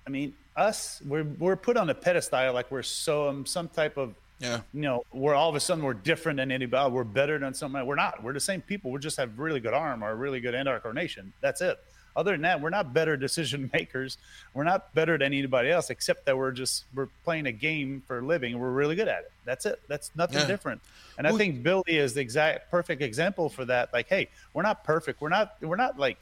I 0.06 0.12
mean, 0.12 0.36
us 0.56 1.02
we're 1.08 1.24
we're 1.24 1.56
put 1.56 1.76
on 1.76 1.90
a 1.90 1.96
pedestal 1.96 2.54
like 2.54 2.70
we're 2.70 2.84
so 2.84 3.30
um, 3.30 3.48
some 3.48 3.68
type 3.68 3.98
of 3.98 4.14
Yeah. 4.40 4.62
you 4.72 4.82
know, 4.82 5.04
we're 5.12 5.34
all 5.34 5.50
of 5.50 5.56
a 5.56 5.60
sudden 5.60 5.84
we're 5.84 5.96
different 5.96 6.38
than 6.38 6.52
anybody. 6.52 6.92
We're 6.94 7.04
better 7.04 7.40
than 7.40 7.56
somebody. 7.56 7.88
We're 7.88 7.96
not. 7.96 8.22
We're 8.24 8.34
the 8.34 8.48
same 8.52 8.62
people. 8.62 8.92
We 8.92 9.00
just 9.00 9.18
have 9.18 9.40
really 9.40 9.60
good 9.60 9.74
arm 9.74 10.04
or 10.04 10.16
really 10.16 10.40
good 10.40 10.54
end-eye 10.54 10.78
coordination. 10.80 11.34
That's 11.42 11.62
it. 11.62 11.80
Other 12.16 12.32
than 12.34 12.42
that, 12.44 12.62
we're 12.62 12.70
not 12.70 12.94
better 12.94 13.18
decision 13.28 13.70
makers. 13.74 14.18
We're 14.54 14.64
not 14.64 14.94
better 14.94 15.18
than 15.18 15.34
anybody 15.34 15.72
else, 15.72 15.90
except 15.90 16.26
that 16.26 16.38
we're 16.38 16.52
just 16.52 16.86
we're 16.94 17.08
playing 17.24 17.48
a 17.48 17.52
game 17.52 18.04
for 18.08 18.20
a 18.20 18.22
living. 18.22 18.58
We're 18.60 18.72
really 18.72 18.96
good 18.96 19.08
at 19.08 19.22
it. 19.22 19.32
That's 19.46 19.66
it. 19.66 19.82
That's 19.88 20.12
nothing 20.16 20.40
Yeah. 20.40 20.48
different. 20.48 20.82
And 21.18 21.28
I 21.28 21.32
think 21.36 21.62
Billy 21.64 21.84
is 21.88 22.14
the 22.14 22.22
exact 22.22 22.72
perfect 22.72 23.02
example 23.02 23.50
for 23.50 23.66
that. 23.66 23.94
Like, 23.94 24.08
hey, 24.08 24.30
we're 24.54 24.64
not 24.64 24.84
perfect. 24.84 25.22
We're 25.22 25.30
not. 25.30 25.56
We're 25.62 25.76
not 25.76 25.98
like. 26.00 26.18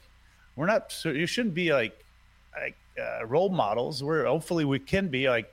We're 0.56 0.66
not. 0.66 0.92
So 0.92 1.08
you 1.10 1.26
shouldn't 1.26 1.54
be 1.54 1.72
like, 1.72 1.98
like 2.54 2.76
uh, 3.00 3.24
role 3.26 3.48
models. 3.48 4.02
We're 4.02 4.26
hopefully 4.26 4.64
we 4.64 4.78
can 4.78 5.08
be 5.08 5.28
like. 5.28 5.52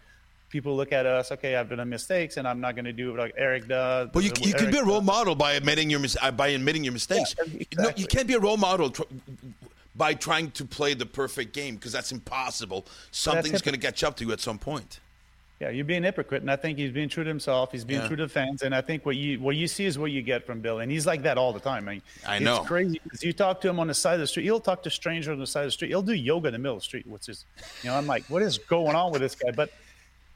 People 0.51 0.75
look 0.75 0.91
at 0.91 1.05
us. 1.05 1.31
Okay, 1.31 1.55
I've 1.55 1.69
done 1.69 1.87
mistakes, 1.89 2.37
and 2.37 2.47
I'm 2.47 2.59
not 2.59 2.73
going 2.73 2.85
to 2.85 2.91
do 2.91 3.11
it 3.13 3.17
like 3.19 3.35
Eric 3.37 3.67
does. 3.67 4.09
But 4.11 4.23
you, 4.23 4.31
you 4.41 4.55
can 4.55 4.71
be 4.71 4.79
a 4.79 4.83
role 4.83 4.99
model 4.99 5.35
by 5.35 5.53
admitting 5.53 5.91
your 5.91 6.01
uh, 6.23 6.31
by 6.31 6.47
admitting 6.47 6.83
your 6.83 6.91
mistakes. 6.93 7.35
Yeah, 7.37 7.65
No, 7.77 7.91
you 7.95 8.07
can't 8.07 8.27
be 8.27 8.33
a 8.33 8.39
role 8.39 8.57
model 8.57 8.91
by 9.99 10.13
trying 10.15 10.49
to 10.51 10.63
play 10.65 10.93
the 10.95 11.05
perfect 11.05 11.53
game 11.53 11.75
because 11.75 11.91
that's 11.91 12.11
impossible. 12.13 12.85
Something's 13.11 13.61
going 13.61 13.75
to 13.75 13.79
catch 13.81 14.01
up 14.03 14.15
to 14.17 14.25
you 14.25 14.31
at 14.31 14.39
some 14.39 14.57
point. 14.57 15.01
Yeah, 15.59 15.71
you're 15.71 15.83
being 15.83 16.03
hypocrite, 16.03 16.41
and 16.41 16.49
I 16.49 16.55
think 16.55 16.77
he's 16.77 16.93
being 16.93 17.09
true 17.09 17.25
to 17.25 17.27
himself. 17.27 17.73
He's 17.73 17.83
being 17.83 17.99
Yeah. 17.99 18.07
true 18.07 18.15
to 18.15 18.23
the 18.27 18.29
fans, 18.29 18.61
and 18.61 18.73
I 18.73 18.79
think 18.79 19.05
what 19.05 19.17
you 19.17 19.41
what 19.41 19.57
you 19.57 19.67
see 19.67 19.83
is 19.83 19.99
what 19.99 20.09
you 20.11 20.21
get 20.21 20.45
from 20.45 20.61
Bill, 20.61 20.79
and 20.79 20.89
he's 20.89 21.05
like 21.05 21.21
that 21.23 21.37
all 21.37 21.51
the 21.51 21.59
time. 21.59 21.85
I, 21.89 21.91
mean, 21.95 22.01
I 22.25 22.35
it's 22.37 22.45
know. 22.45 22.61
crazy 22.63 23.01
because 23.03 23.21
you 23.25 23.33
talk 23.33 23.59
to 23.61 23.67
him 23.69 23.77
on 23.77 23.87
the 23.87 23.93
side 23.93 24.13
of 24.13 24.21
the 24.21 24.27
street. 24.27 24.43
He'll 24.45 24.61
talk 24.61 24.81
to 24.83 24.89
strangers 24.89 25.27
on 25.33 25.37
the 25.37 25.45
side 25.45 25.63
of 25.63 25.67
the 25.67 25.71
street. 25.73 25.89
He'll 25.89 26.01
do 26.01 26.13
yoga 26.13 26.47
in 26.47 26.53
the 26.53 26.59
middle 26.59 26.77
of 26.77 26.81
the 26.81 26.85
street, 26.85 27.05
which 27.07 27.27
is, 27.27 27.43
you 27.83 27.89
know, 27.89 27.97
I'm 27.97 28.07
like, 28.07 28.23
what 28.29 28.41
is 28.41 28.57
going 28.57 28.95
on 28.95 29.11
with 29.11 29.19
this 29.19 29.35
guy? 29.35 29.51
But 29.51 29.69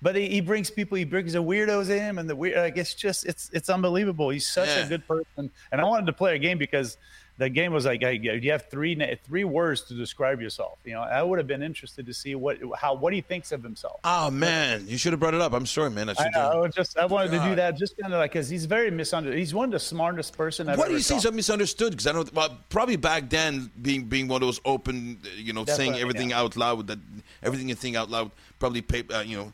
but 0.01 0.17
he, 0.17 0.27
he 0.27 0.41
brings 0.41 0.69
people, 0.69 0.97
he 0.97 1.05
brings 1.05 1.31
the 1.31 1.41
weirdos 1.41 1.89
in, 1.89 2.17
and 2.19 2.29
the 2.29 2.35
weird. 2.35 2.57
Like 2.57 2.75
it's 2.75 2.93
just 2.93 3.25
it's 3.25 3.49
it's 3.53 3.69
unbelievable. 3.69 4.27
He's 4.29 4.45
such 4.49 4.67
Yeah. 4.67 4.85
a 4.85 4.89
good 4.89 5.07
person, 5.07 5.49
and 5.71 5.79
I 5.79 5.85
wanted 5.85 6.07
to 6.07 6.13
play 6.13 6.35
a 6.35 6.39
game 6.39 6.57
because. 6.57 6.97
The 7.37 7.49
game 7.49 7.73
was 7.73 7.85
like 7.85 8.01
hey, 8.01 8.19
you 8.21 8.51
have 8.51 8.69
three 8.69 9.17
three 9.25 9.43
words 9.43 9.81
to 9.83 9.95
describe 9.95 10.39
yourself. 10.39 10.77
You 10.83 10.93
know, 10.93 11.01
I 11.01 11.23
would 11.23 11.39
have 11.39 11.47
been 11.47 11.63
interested 11.63 12.05
to 12.05 12.13
see 12.13 12.35
what 12.35 12.59
how 12.77 12.93
what 12.93 13.11
he 13.11 13.21
thinks 13.21 13.51
of 13.51 13.63
himself. 13.63 13.99
Oh 14.03 14.29
man, 14.29 14.85
you 14.87 14.97
should 14.97 15.13
have 15.13 15.19
brought 15.19 15.33
it 15.33 15.41
up. 15.41 15.53
I'm 15.53 15.65
sorry, 15.65 15.89
man. 15.89 16.09
I 16.09 16.13
I, 16.17 16.29
know, 16.29 16.39
I 16.39 16.55
was 16.57 16.75
just 16.75 16.97
I 16.97 17.05
wanted 17.05 17.31
to 17.31 17.39
do 17.39 17.55
that 17.55 17.75
just 17.75 17.97
kind 17.97 18.13
of 18.13 18.19
like 18.19 18.31
because 18.31 18.49
he's 18.49 18.65
very 18.65 18.91
misunderstood. 18.91 19.39
He's 19.39 19.53
one 19.53 19.65
of 19.65 19.71
the 19.71 19.79
smartest 19.79 20.37
person 20.37 20.69
I've 20.69 20.77
What 20.77 20.89
do 20.89 20.93
you 20.93 20.99
say 20.99 21.15
talked 21.15 21.23
so 21.23 21.31
misunderstood? 21.31 21.91
Because 21.91 22.05
I 22.05 22.11
don't. 22.11 22.31
Well, 22.33 22.57
probably 22.69 22.97
back 22.97 23.31
then, 23.31 23.71
being 23.81 24.05
being 24.05 24.27
one 24.27 24.43
of 24.43 24.47
those 24.47 24.61
open, 24.63 25.19
you 25.35 25.53
know, 25.53 25.65
saying 25.65 25.95
everything 25.95 26.29
yeah. 26.29 26.39
out 26.39 26.55
loud, 26.55 26.85
that 26.87 26.99
everything 27.41 27.67
you 27.67 27.75
think 27.75 27.95
out 27.95 28.11
loud, 28.11 28.29
probably 28.59 28.81
pay, 28.81 29.03
uh, 29.11 29.21
you 29.21 29.37
know, 29.37 29.53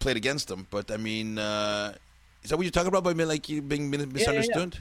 played 0.00 0.16
against 0.16 0.50
him. 0.50 0.66
But 0.70 0.90
I 0.90 0.96
mean, 0.96 1.38
uh, 1.38 1.94
is 2.42 2.50
that 2.50 2.56
what 2.56 2.64
you're 2.64 2.72
talking 2.72 2.88
about 2.88 3.04
by 3.04 3.12
being 3.12 3.28
like 3.28 3.48
you 3.48 3.62
being 3.62 3.90
min- 3.90 4.00
yeah. 4.00 4.06
misunderstood? 4.06 4.78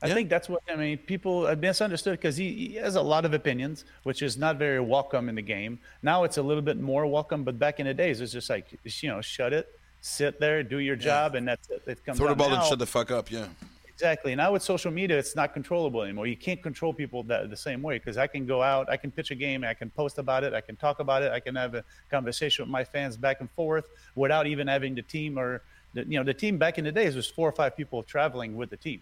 I 0.00 0.06
Yeah? 0.08 0.14
think 0.14 0.28
that's 0.30 0.48
what 0.48 0.62
I 0.70 0.76
mean. 0.76 0.98
People 0.98 1.46
are 1.46 1.56
misunderstood 1.56 2.12
because 2.18 2.36
he, 2.36 2.52
he 2.68 2.74
has 2.76 2.94
a 2.94 3.02
lot 3.02 3.24
of 3.24 3.34
opinions, 3.34 3.84
which 4.04 4.22
is 4.22 4.36
not 4.36 4.56
very 4.56 4.80
welcome 4.80 5.28
in 5.28 5.34
the 5.34 5.42
game. 5.42 5.80
Now 6.02 6.24
it's 6.24 6.36
a 6.36 6.42
little 6.42 6.62
bit 6.62 6.78
more 6.78 7.06
welcome, 7.06 7.42
but 7.42 7.58
back 7.58 7.80
in 7.80 7.86
the 7.86 7.94
days, 7.94 8.20
it's 8.20 8.32
just 8.32 8.48
like 8.48 8.66
you 8.84 9.08
know, 9.08 9.20
shut 9.20 9.52
it, 9.52 9.68
sit 10.00 10.38
there, 10.38 10.62
do 10.62 10.78
your 10.78 10.94
job, 10.96 11.34
and 11.34 11.48
that's 11.48 11.68
it. 11.70 11.82
It 11.86 12.04
comes 12.04 12.18
Throw 12.18 12.28
the 12.28 12.36
ball 12.36 12.50
now, 12.50 12.60
and 12.60 12.64
shut 12.64 12.78
the 12.78 12.86
fuck 12.86 13.10
up. 13.10 13.30
Yeah. 13.30 13.46
Exactly. 13.92 14.36
Now 14.36 14.52
with 14.52 14.62
social 14.62 14.92
media, 14.92 15.18
it's 15.18 15.34
not 15.34 15.52
controllable 15.52 16.02
anymore. 16.02 16.28
You 16.28 16.36
can't 16.36 16.62
control 16.62 16.92
people 16.92 17.24
that 17.24 17.50
the 17.50 17.56
same 17.56 17.82
way 17.82 17.98
because 17.98 18.16
I 18.16 18.28
can 18.28 18.46
go 18.46 18.62
out, 18.62 18.88
I 18.88 18.96
can 18.96 19.10
pitch 19.10 19.32
a 19.32 19.34
game, 19.34 19.64
I 19.64 19.74
can 19.74 19.90
post 19.90 20.18
about 20.18 20.44
it, 20.44 20.54
I 20.54 20.60
can 20.60 20.76
talk 20.76 21.00
about 21.00 21.24
it, 21.24 21.32
I 21.32 21.40
can 21.40 21.56
have 21.56 21.74
a 21.74 21.82
conversation 22.08 22.64
with 22.64 22.70
my 22.70 22.84
fans 22.84 23.16
back 23.16 23.40
and 23.40 23.50
forth 23.50 23.86
without 24.14 24.46
even 24.46 24.68
having 24.68 24.94
the 24.94 25.02
team 25.02 25.36
or 25.36 25.62
the, 25.94 26.04
you 26.04 26.16
know 26.16 26.22
the 26.22 26.32
team 26.34 26.58
back 26.58 26.78
in 26.78 26.84
the 26.84 26.92
days 26.92 27.16
was 27.16 27.26
four 27.26 27.48
or 27.48 27.52
five 27.52 27.76
people 27.76 28.04
traveling 28.04 28.56
with 28.56 28.70
the 28.70 28.76
team, 28.76 29.00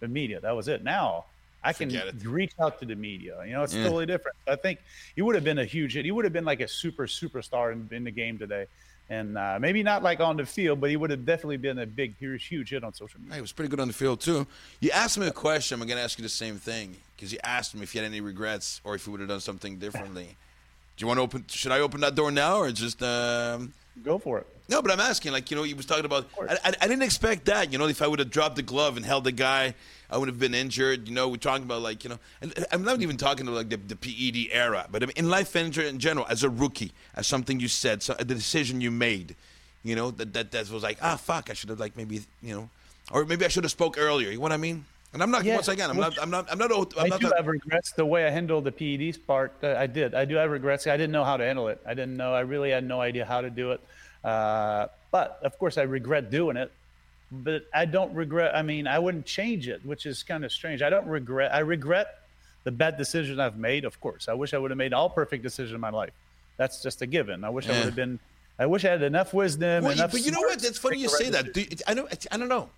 the 0.00 0.08
media. 0.08 0.40
That 0.40 0.54
was 0.56 0.68
it. 0.68 0.84
Now 0.84 1.24
I 1.62 1.72
can 1.72 1.90
reach 2.24 2.52
out 2.60 2.78
to 2.80 2.86
the 2.86 2.94
media. 2.94 3.42
You 3.44 3.52
know, 3.52 3.62
it's 3.64 3.74
Yeah. 3.74 3.84
totally 3.84 4.06
different. 4.06 4.36
I 4.46 4.56
think 4.56 4.78
he 5.16 5.22
would 5.22 5.34
have 5.34 5.44
been 5.44 5.58
a 5.58 5.64
huge 5.64 5.94
hit. 5.94 6.04
He 6.04 6.10
would 6.12 6.24
have 6.24 6.32
been 6.32 6.44
like 6.44 6.60
a 6.60 6.68
super 6.68 7.06
superstar 7.06 7.72
in, 7.72 7.88
in 7.90 8.04
the 8.04 8.10
game 8.10 8.38
today. 8.38 8.66
And 9.10 9.38
uh, 9.38 9.58
maybe 9.58 9.82
not 9.82 10.02
like 10.02 10.20
on 10.20 10.36
the 10.36 10.44
field, 10.44 10.80
but 10.82 10.90
he 10.90 10.96
would 10.96 11.08
have 11.10 11.24
definitely 11.24 11.56
been 11.56 11.78
a 11.78 11.86
big, 11.86 12.14
huge, 12.18 12.44
huge 12.44 12.70
hit 12.70 12.84
on 12.84 12.92
social 12.92 13.18
media. 13.20 13.32
Hey, 13.34 13.38
it 13.38 13.42
was 13.42 13.52
pretty 13.52 13.70
good 13.70 13.80
on 13.80 13.88
the 13.88 13.94
field 13.94 14.20
too. 14.20 14.46
You 14.80 14.90
asked 14.90 15.16
me 15.18 15.26
a 15.26 15.32
question. 15.32 15.80
I'm 15.80 15.88
going 15.88 15.96
to 15.96 16.02
ask 16.04 16.18
you 16.18 16.22
the 16.22 16.28
same 16.28 16.56
thing 16.56 16.94
because 17.16 17.32
you 17.32 17.38
asked 17.42 17.74
me 17.74 17.82
if 17.82 17.94
you 17.94 18.02
had 18.02 18.06
any 18.08 18.20
regrets 18.20 18.80
or 18.84 18.94
if 18.94 19.06
you 19.06 19.12
would 19.12 19.20
have 19.20 19.28
done 19.30 19.40
something 19.40 19.78
differently. 19.78 20.36
Do 20.96 21.02
you 21.02 21.06
want 21.06 21.18
to 21.18 21.22
open? 21.22 21.44
Should 21.48 21.72
I 21.72 21.80
open 21.80 22.00
that 22.02 22.14
door 22.16 22.30
now 22.30 22.58
or 22.58 22.70
just? 22.70 23.02
Um, 23.02 23.72
Go 24.04 24.18
for 24.18 24.38
it. 24.40 24.46
No, 24.68 24.82
but 24.82 24.90
I'm 24.90 25.00
asking. 25.00 25.32
Like 25.32 25.50
you 25.50 25.56
know, 25.56 25.62
he 25.62 25.74
was 25.74 25.86
talking 25.86 26.04
about. 26.04 26.26
I, 26.38 26.58
I, 26.64 26.74
I 26.82 26.88
didn't 26.88 27.02
expect 27.02 27.46
that. 27.46 27.72
You 27.72 27.78
know, 27.78 27.86
if 27.86 28.02
I 28.02 28.06
would 28.06 28.18
have 28.18 28.30
dropped 28.30 28.56
the 28.56 28.62
glove 28.62 28.96
and 28.96 29.04
held 29.04 29.24
the 29.24 29.32
guy, 29.32 29.74
I 30.10 30.18
would 30.18 30.28
have 30.28 30.38
been 30.38 30.54
injured. 30.54 31.08
You 31.08 31.14
know, 31.14 31.28
we're 31.28 31.36
talking 31.36 31.64
about 31.64 31.80
like 31.80 32.04
you 32.04 32.10
know, 32.10 32.18
and 32.42 32.66
I'm 32.70 32.84
not 32.84 33.00
even 33.00 33.16
talking 33.16 33.48
about 33.48 33.56
like 33.56 33.70
the, 33.70 33.76
the 33.76 33.96
PED 33.96 34.52
era, 34.52 34.86
but 34.90 35.02
I 35.02 35.06
mean, 35.06 35.14
in 35.16 35.30
life 35.30 35.56
in, 35.56 35.72
in 35.80 35.98
general, 35.98 36.26
as 36.28 36.42
a 36.42 36.50
rookie, 36.50 36.92
as 37.14 37.26
something 37.26 37.60
you 37.60 37.68
said, 37.68 38.02
so, 38.02 38.14
the 38.14 38.24
decision 38.26 38.80
you 38.80 38.90
made, 38.90 39.36
you 39.82 39.96
know, 39.96 40.10
that 40.12 40.34
that 40.34 40.50
that 40.52 40.70
was 40.70 40.82
like 40.82 40.98
ah 41.00 41.16
fuck, 41.16 41.48
I 41.50 41.54
should 41.54 41.70
have 41.70 41.80
like 41.80 41.96
maybe 41.96 42.20
you 42.42 42.54
know, 42.54 42.68
or 43.10 43.24
maybe 43.24 43.46
I 43.46 43.48
should 43.48 43.64
have 43.64 43.70
spoke 43.70 43.96
earlier. 43.98 44.28
You 44.30 44.36
know 44.36 44.42
what 44.42 44.52
I 44.52 44.58
mean? 44.58 44.84
And 45.14 45.22
I'm 45.22 45.30
not 45.30 45.44
Yeah, 45.44 45.54
once 45.54 45.68
again, 45.68 45.88
I'm 45.88 45.96
not, 45.96 46.20
I'm 46.20 46.28
not, 46.28 46.52
I'm 46.52 46.58
not, 46.58 46.68
I'm 46.68 46.68
not, 46.68 46.94
I 46.98 47.08
not 47.08 47.20
do 47.20 47.32
have 47.34 47.46
regrets 47.46 47.92
the 47.92 48.04
way 48.04 48.26
I 48.26 48.30
handled 48.30 48.64
the 48.64 48.72
PEDs 48.72 49.18
part. 49.26 49.54
Uh, 49.62 49.74
I 49.78 49.86
did. 49.86 50.14
I 50.14 50.26
do 50.26 50.34
have 50.34 50.50
regrets. 50.50 50.86
I 50.86 50.98
didn't 50.98 51.12
know 51.12 51.24
how 51.24 51.38
to 51.38 51.44
handle 51.44 51.68
it. 51.68 51.80
I 51.86 51.94
didn't 51.94 52.18
know. 52.18 52.34
I 52.34 52.40
really 52.40 52.70
had 52.70 52.84
no 52.84 53.00
idea 53.00 53.24
how 53.24 53.40
to 53.40 53.48
do 53.48 53.72
it. 53.72 53.80
Uh, 54.24 54.88
but 55.10 55.40
of 55.42 55.58
course, 55.58 55.78
I 55.78 55.82
regret 55.82 56.30
doing 56.30 56.56
it. 56.56 56.70
But 57.30 57.66
I 57.74 57.84
don't 57.84 58.14
regret. 58.14 58.56
I 58.56 58.62
mean, 58.62 58.86
I 58.86 58.98
wouldn't 58.98 59.26
change 59.26 59.68
it, 59.68 59.84
which 59.84 60.06
is 60.06 60.22
kind 60.22 60.44
of 60.44 60.52
strange. 60.52 60.80
I 60.80 60.88
don't 60.88 61.06
regret. 61.06 61.54
I 61.54 61.58
regret 61.58 62.20
the 62.64 62.70
bad 62.70 62.96
decision 62.96 63.38
I've 63.38 63.58
made. 63.58 63.84
Of 63.84 64.00
course, 64.00 64.28
I 64.28 64.32
wish 64.32 64.54
I 64.54 64.58
would 64.58 64.70
have 64.70 64.78
made 64.78 64.94
all 64.94 65.10
perfect 65.10 65.42
decisions 65.42 65.74
in 65.74 65.80
my 65.80 65.90
life. 65.90 66.12
That's 66.56 66.82
just 66.82 67.02
a 67.02 67.06
given. 67.06 67.44
I 67.44 67.50
wish 67.50 67.68
I 67.68 67.72
would 67.72 67.84
have 67.84 67.94
been. 67.94 68.18
I 68.58 68.66
wish 68.66 68.84
I 68.84 68.88
had 68.88 69.02
enough 69.02 69.34
wisdom. 69.34 69.84
Well, 69.84 69.92
enough 69.92 70.10
but 70.10 70.24
you 70.24 70.32
know 70.32 70.40
what? 70.40 70.64
It's 70.64 70.78
funny 70.78 70.98
you 70.98 71.08
say 71.08 71.30
that. 71.30 71.52
Do, 71.52 71.64
I 71.86 71.94
don't, 71.94 72.26
I 72.32 72.36
don't 72.38 72.48
know. 72.48 72.70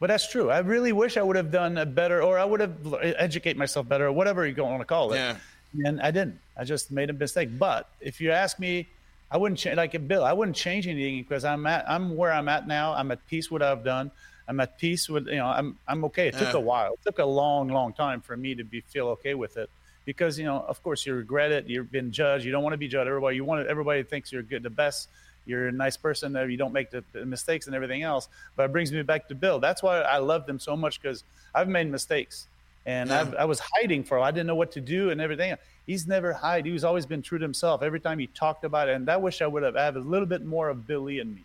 But 0.00 0.08
that's 0.08 0.30
true. 0.30 0.50
I 0.50 0.58
really 0.58 0.92
wish 0.92 1.16
I 1.16 1.22
would 1.22 1.36
have 1.36 1.50
done 1.50 1.78
a 1.78 1.86
better, 1.86 2.22
or 2.22 2.38
I 2.38 2.44
would 2.44 2.60
have 2.60 2.94
educate 3.02 3.56
myself 3.56 3.88
better, 3.88 4.06
or 4.06 4.12
whatever 4.12 4.46
you 4.46 4.60
want 4.62 4.80
to 4.80 4.84
call 4.84 5.12
it. 5.12 5.16
Yeah. 5.16 5.36
And 5.84 6.00
I 6.00 6.10
didn't. 6.10 6.40
I 6.56 6.64
just 6.64 6.90
made 6.90 7.10
a 7.10 7.12
mistake. 7.12 7.48
But 7.58 7.88
if 8.00 8.20
you 8.20 8.32
ask 8.32 8.58
me, 8.58 8.88
I 9.30 9.36
wouldn't 9.36 9.58
change. 9.58 9.76
Like 9.76 10.08
Bill, 10.08 10.24
I 10.24 10.32
wouldn't 10.32 10.56
change 10.56 10.86
anything 10.86 11.22
because 11.22 11.44
I'm 11.44 11.66
at. 11.66 11.88
I'm 11.88 12.16
where 12.16 12.32
I'm 12.32 12.48
at 12.48 12.66
now. 12.66 12.94
I'm 12.94 13.10
at 13.10 13.26
peace 13.26 13.50
with 13.50 13.62
what 13.62 13.70
I've 13.70 13.84
done. 13.84 14.10
I'm 14.46 14.58
at 14.60 14.78
peace 14.78 15.08
with 15.08 15.26
you 15.26 15.36
know. 15.36 15.46
I'm 15.46 15.76
I'm 15.86 16.04
okay. 16.06 16.28
It 16.28 16.38
took 16.38 16.54
a 16.54 16.60
while. 16.60 16.94
It 16.94 17.00
took 17.04 17.18
a 17.18 17.24
long, 17.24 17.68
long 17.68 17.92
time 17.92 18.20
for 18.22 18.36
me 18.36 18.54
to 18.54 18.64
be 18.64 18.80
feel 18.80 19.08
okay 19.08 19.34
with 19.34 19.56
it. 19.58 19.68
Because 20.06 20.38
you 20.38 20.46
know, 20.46 20.64
of 20.66 20.82
course, 20.82 21.04
you 21.04 21.14
regret 21.14 21.52
it. 21.52 21.66
You've 21.66 21.92
been 21.92 22.10
judged. 22.10 22.46
You 22.46 22.52
don't 22.52 22.62
want 22.62 22.72
to 22.72 22.78
be 22.78 22.88
judged. 22.88 23.08
Everybody, 23.08 23.36
you 23.36 23.44
want 23.44 23.64
to, 23.64 23.70
everybody 23.70 24.02
thinks 24.02 24.32
you're 24.32 24.42
good, 24.42 24.62
the 24.62 24.70
best. 24.70 25.08
You're 25.44 25.68
a 25.68 25.72
nice 25.72 25.96
person. 25.96 26.34
You 26.34 26.56
don't 26.58 26.74
make 26.74 26.90
the, 26.90 27.02
the 27.12 27.24
mistakes 27.24 27.66
and 27.66 27.74
everything 27.74 28.02
else. 28.02 28.28
But 28.54 28.64
it 28.64 28.72
brings 28.72 28.92
me 28.92 29.00
back 29.02 29.28
to 29.28 29.34
Bill. 29.34 29.58
That's 29.58 29.82
why 29.82 30.00
I 30.00 30.18
loved 30.18 30.48
him 30.48 30.58
so 30.58 30.76
much 30.76 31.00
because 31.00 31.24
I've 31.54 31.68
made 31.68 31.90
mistakes, 31.90 32.48
and 32.88 33.10
Yeah. 33.10 33.20
I've, 33.20 33.34
I 33.34 33.44
was 33.44 33.60
hiding 33.74 34.02
for. 34.02 34.18
I 34.18 34.30
didn't 34.30 34.46
know 34.46 34.54
what 34.54 34.72
to 34.72 34.80
do 34.80 35.10
and 35.10 35.20
everything. 35.20 35.54
He's 35.86 36.06
never 36.06 36.32
hide. 36.32 36.64
He's 36.64 36.84
always 36.84 37.04
been 37.04 37.20
true 37.20 37.38
to 37.38 37.44
himself. 37.44 37.82
Every 37.82 38.00
time 38.00 38.18
he 38.18 38.28
talked 38.28 38.64
about 38.64 38.88
it, 38.88 38.96
and 38.96 39.08
I 39.10 39.18
wish 39.18 39.42
I 39.42 39.46
would 39.46 39.62
have 39.62 39.76
had 39.76 39.96
a 39.96 40.00
little 40.00 40.26
bit 40.26 40.44
more 40.44 40.70
of 40.70 40.86
Billy 40.86 41.18
in 41.18 41.34
me, 41.34 41.44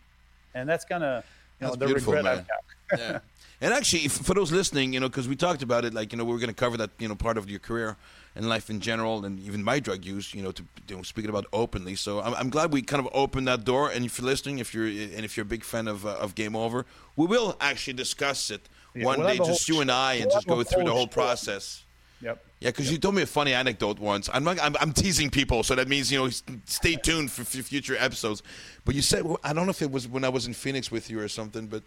and 0.54 0.66
that's 0.66 0.86
kind 0.86 1.04
of 1.04 1.22
you 1.60 1.66
know 1.66 1.74
the 1.74 1.88
regret 1.88 2.24
man. 2.24 2.38
I've 2.38 2.48
got. 2.48 2.60
yeah. 2.98 3.18
And 3.60 3.72
actually, 3.72 4.04
if, 4.06 4.12
for 4.12 4.34
those 4.34 4.52
listening, 4.52 4.92
you 4.92 5.00
know, 5.00 5.08
because 5.08 5.28
we 5.28 5.36
talked 5.36 5.62
about 5.62 5.84
it, 5.84 5.94
like 5.94 6.12
you 6.12 6.18
know, 6.18 6.24
we 6.24 6.32
were 6.32 6.38
going 6.38 6.48
to 6.48 6.54
cover 6.54 6.76
that, 6.78 6.90
you 6.98 7.08
know, 7.08 7.14
part 7.14 7.38
of 7.38 7.48
your 7.48 7.60
career 7.60 7.96
and 8.34 8.48
life 8.48 8.68
in 8.68 8.80
general, 8.80 9.24
and 9.24 9.38
even 9.40 9.62
my 9.62 9.78
drug 9.80 10.04
use, 10.04 10.34
you 10.34 10.42
know, 10.42 10.50
to 10.52 10.62
you 10.88 10.96
know, 10.96 11.02
speaking 11.02 11.30
about 11.30 11.46
openly. 11.52 11.94
So 11.94 12.20
I'm, 12.20 12.34
I'm 12.34 12.50
glad 12.50 12.72
we 12.72 12.82
kind 12.82 13.00
of 13.00 13.08
opened 13.12 13.48
that 13.48 13.64
door. 13.64 13.90
And 13.90 14.04
if 14.04 14.18
you're 14.18 14.26
listening, 14.26 14.58
if 14.58 14.74
you're 14.74 14.86
and 14.86 15.24
if 15.24 15.36
you're 15.36 15.42
a 15.42 15.52
big 15.56 15.64
fan 15.64 15.88
of 15.88 16.06
uh, 16.06 16.10
of 16.14 16.34
Game 16.34 16.56
Over, 16.56 16.86
we 17.16 17.26
will 17.26 17.56
actually 17.60 17.94
discuss 17.94 18.50
it 18.50 18.68
Yeah, 18.94 19.06
one 19.06 19.18
we'll 19.20 19.28
day, 19.28 19.38
just 19.38 19.68
whole 19.68 19.74
you 19.76 19.80
and 19.82 19.90
I, 19.90 20.14
and 20.14 20.26
we'll 20.26 20.34
just 20.34 20.46
go 20.46 20.62
through 20.62 20.84
the 20.84 20.92
whole 20.92 21.06
process. 21.08 21.82
Yep. 22.20 22.44
Yeah, 22.60 22.70
because 22.70 22.90
you 22.90 22.96
told 22.98 23.14
me 23.14 23.22
a 23.22 23.26
funny 23.26 23.52
anecdote 23.52 23.98
once. 23.98 24.30
I'm 24.32 24.44
not, 24.44 24.58
I'm, 24.62 24.74
I'm 24.80 24.92
teasing 24.92 25.28
people, 25.30 25.62
so 25.62 25.74
that 25.74 25.88
means 25.88 26.10
you 26.10 26.18
know, 26.18 26.30
stay 26.64 26.94
tuned 26.96 27.30
for, 27.30 27.42
f 27.42 27.48
future 27.66 27.96
episodes. 27.98 28.42
But 28.84 28.94
you 28.94 29.02
said 29.02 29.24
I 29.42 29.52
don't 29.52 29.66
know 29.66 29.70
if 29.70 29.82
it 29.82 29.90
was 29.90 30.08
when 30.08 30.24
I 30.24 30.28
was 30.30 30.46
in 30.46 30.54
Phoenix 30.54 30.90
with 30.90 31.10
you 31.10 31.20
or 31.20 31.28
something, 31.28 31.66
but 31.66 31.82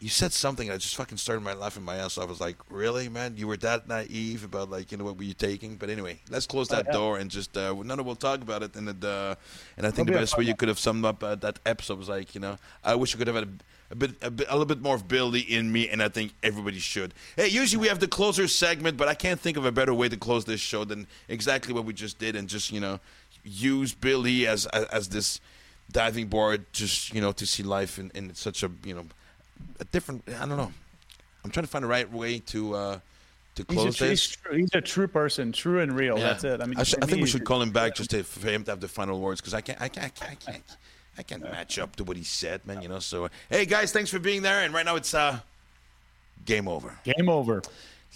you 0.00 0.08
said 0.08 0.32
something. 0.32 0.68
I 0.70 0.78
just 0.78 0.96
fucking 0.96 1.18
started 1.18 1.42
my 1.42 1.52
laughing 1.52 1.84
my 1.84 1.96
ass 1.96 2.18
off. 2.18 2.24
I 2.24 2.26
was 2.26 2.40
like, 2.40 2.56
really, 2.70 3.08
man? 3.08 3.36
You 3.36 3.46
were 3.46 3.56
that 3.58 3.86
naive 3.88 4.42
about 4.44 4.70
like 4.70 4.90
you 4.90 4.98
know 4.98 5.04
what 5.04 5.16
were 5.16 5.22
you 5.24 5.34
taking? 5.34 5.76
But 5.76 5.90
anyway, 5.90 6.20
let's 6.30 6.46
close 6.46 6.68
that 6.68 6.86
Oh, 6.86 6.88
yeah. 6.88 6.92
door 6.92 7.18
and 7.18 7.30
just 7.30 7.56
uh, 7.56 7.72
no, 7.74 7.94
no, 7.94 8.02
we'll 8.02 8.16
talk 8.16 8.40
about 8.40 8.62
it. 8.62 8.74
And 8.74 8.88
it, 8.88 9.04
uh, 9.04 9.34
and 9.76 9.86
I 9.86 9.90
think 9.90 10.08
It'll 10.08 10.14
the 10.14 10.18
be 10.18 10.22
best 10.22 10.38
way 10.38 10.44
you 10.44 10.56
could 10.56 10.68
have 10.68 10.78
summed 10.78 11.04
up 11.04 11.22
uh, 11.22 11.34
that 11.36 11.58
episode 11.66 11.98
was 11.98 12.08
like, 12.08 12.34
you 12.34 12.40
know, 12.40 12.58
I 12.82 12.94
wish 12.94 13.12
you 13.12 13.18
could 13.18 13.26
have 13.28 13.36
had 13.36 13.44
a, 13.44 13.50
a 13.92 13.94
bit, 13.94 14.10
a 14.22 14.30
bit, 14.30 14.46
a 14.48 14.52
little 14.52 14.66
bit 14.66 14.80
more 14.80 14.94
of 14.94 15.06
Billy 15.06 15.40
in 15.40 15.70
me, 15.70 15.88
and 15.88 16.02
I 16.02 16.08
think 16.08 16.32
everybody 16.42 16.78
should. 16.78 17.12
Hey, 17.36 17.48
usually 17.48 17.80
we 17.80 17.88
have 17.88 18.00
the 18.00 18.08
closer 18.08 18.48
segment, 18.48 18.96
but 18.96 19.06
I 19.06 19.14
can't 19.14 19.38
think 19.38 19.58
of 19.58 19.66
a 19.66 19.70
better 19.70 19.92
way 19.92 20.08
to 20.08 20.16
close 20.16 20.46
this 20.46 20.60
show 20.60 20.84
than 20.84 21.06
exactly 21.28 21.74
what 21.74 21.84
we 21.84 21.92
just 21.92 22.18
did, 22.18 22.34
and 22.34 22.48
just 22.48 22.72
you 22.72 22.80
know, 22.80 22.98
use 23.44 23.94
Billy 23.94 24.46
as 24.46 24.66
as, 24.66 24.84
as 24.86 25.08
this 25.10 25.40
diving 25.90 26.28
board, 26.28 26.64
just 26.72 27.14
you 27.14 27.20
know, 27.20 27.32
to 27.32 27.46
see 27.46 27.62
life 27.62 27.98
in, 27.98 28.10
in 28.14 28.34
such 28.34 28.62
a 28.62 28.70
you 28.82 28.94
know, 28.94 29.04
a 29.78 29.84
different. 29.84 30.24
I 30.28 30.46
don't 30.46 30.56
know. 30.56 30.72
I'm 31.44 31.50
trying 31.50 31.66
to 31.66 31.70
find 31.70 31.84
the 31.84 31.88
right 31.88 32.10
way 32.10 32.38
to 32.38 32.74
uh 32.74 32.98
to 33.56 33.64
He's 33.68 33.76
a, 33.76 33.82
close 33.82 33.98
he's, 33.98 34.08
this. 34.08 34.26
true, 34.28 34.56
he's 34.56 34.74
a 34.74 34.80
true 34.80 35.08
person, 35.08 35.52
true 35.52 35.80
and 35.80 35.94
real. 35.94 36.18
Yeah. 36.18 36.24
That's 36.24 36.44
it. 36.44 36.62
I 36.62 36.64
mean, 36.64 36.78
I, 36.78 36.84
sh- 36.84 36.94
I 37.02 37.04
think 37.04 37.20
we 37.20 37.28
should 37.28 37.44
call 37.44 37.60
him 37.60 37.70
back 37.70 37.94
just 37.94 38.08
to, 38.10 38.22
for 38.24 38.48
him 38.48 38.64
to 38.64 38.70
have 38.70 38.80
the 38.80 38.88
final 38.88 39.20
words 39.20 39.42
because 39.42 39.52
I 39.52 39.60
can't, 39.60 39.78
I 39.82 39.88
can't, 39.88 40.06
I 40.06 40.08
can't, 40.08 40.30
I 40.48 40.52
can't, 40.52 40.76
I 41.18 41.22
can't 41.22 41.42
match 41.42 41.78
up 41.78 41.96
to 41.96 42.04
what 42.04 42.16
he 42.16 42.24
said, 42.24 42.66
man. 42.66 42.82
You 42.82 42.88
know. 42.88 42.98
So, 42.98 43.26
uh, 43.26 43.28
hey 43.50 43.66
guys, 43.66 43.92
thanks 43.92 44.10
for 44.10 44.18
being 44.18 44.42
there. 44.42 44.60
And 44.60 44.72
right 44.72 44.84
now 44.84 44.96
it's 44.96 45.14
uh, 45.14 45.40
game 46.44 46.68
over. 46.68 46.98
Game 47.04 47.28
over. 47.28 47.62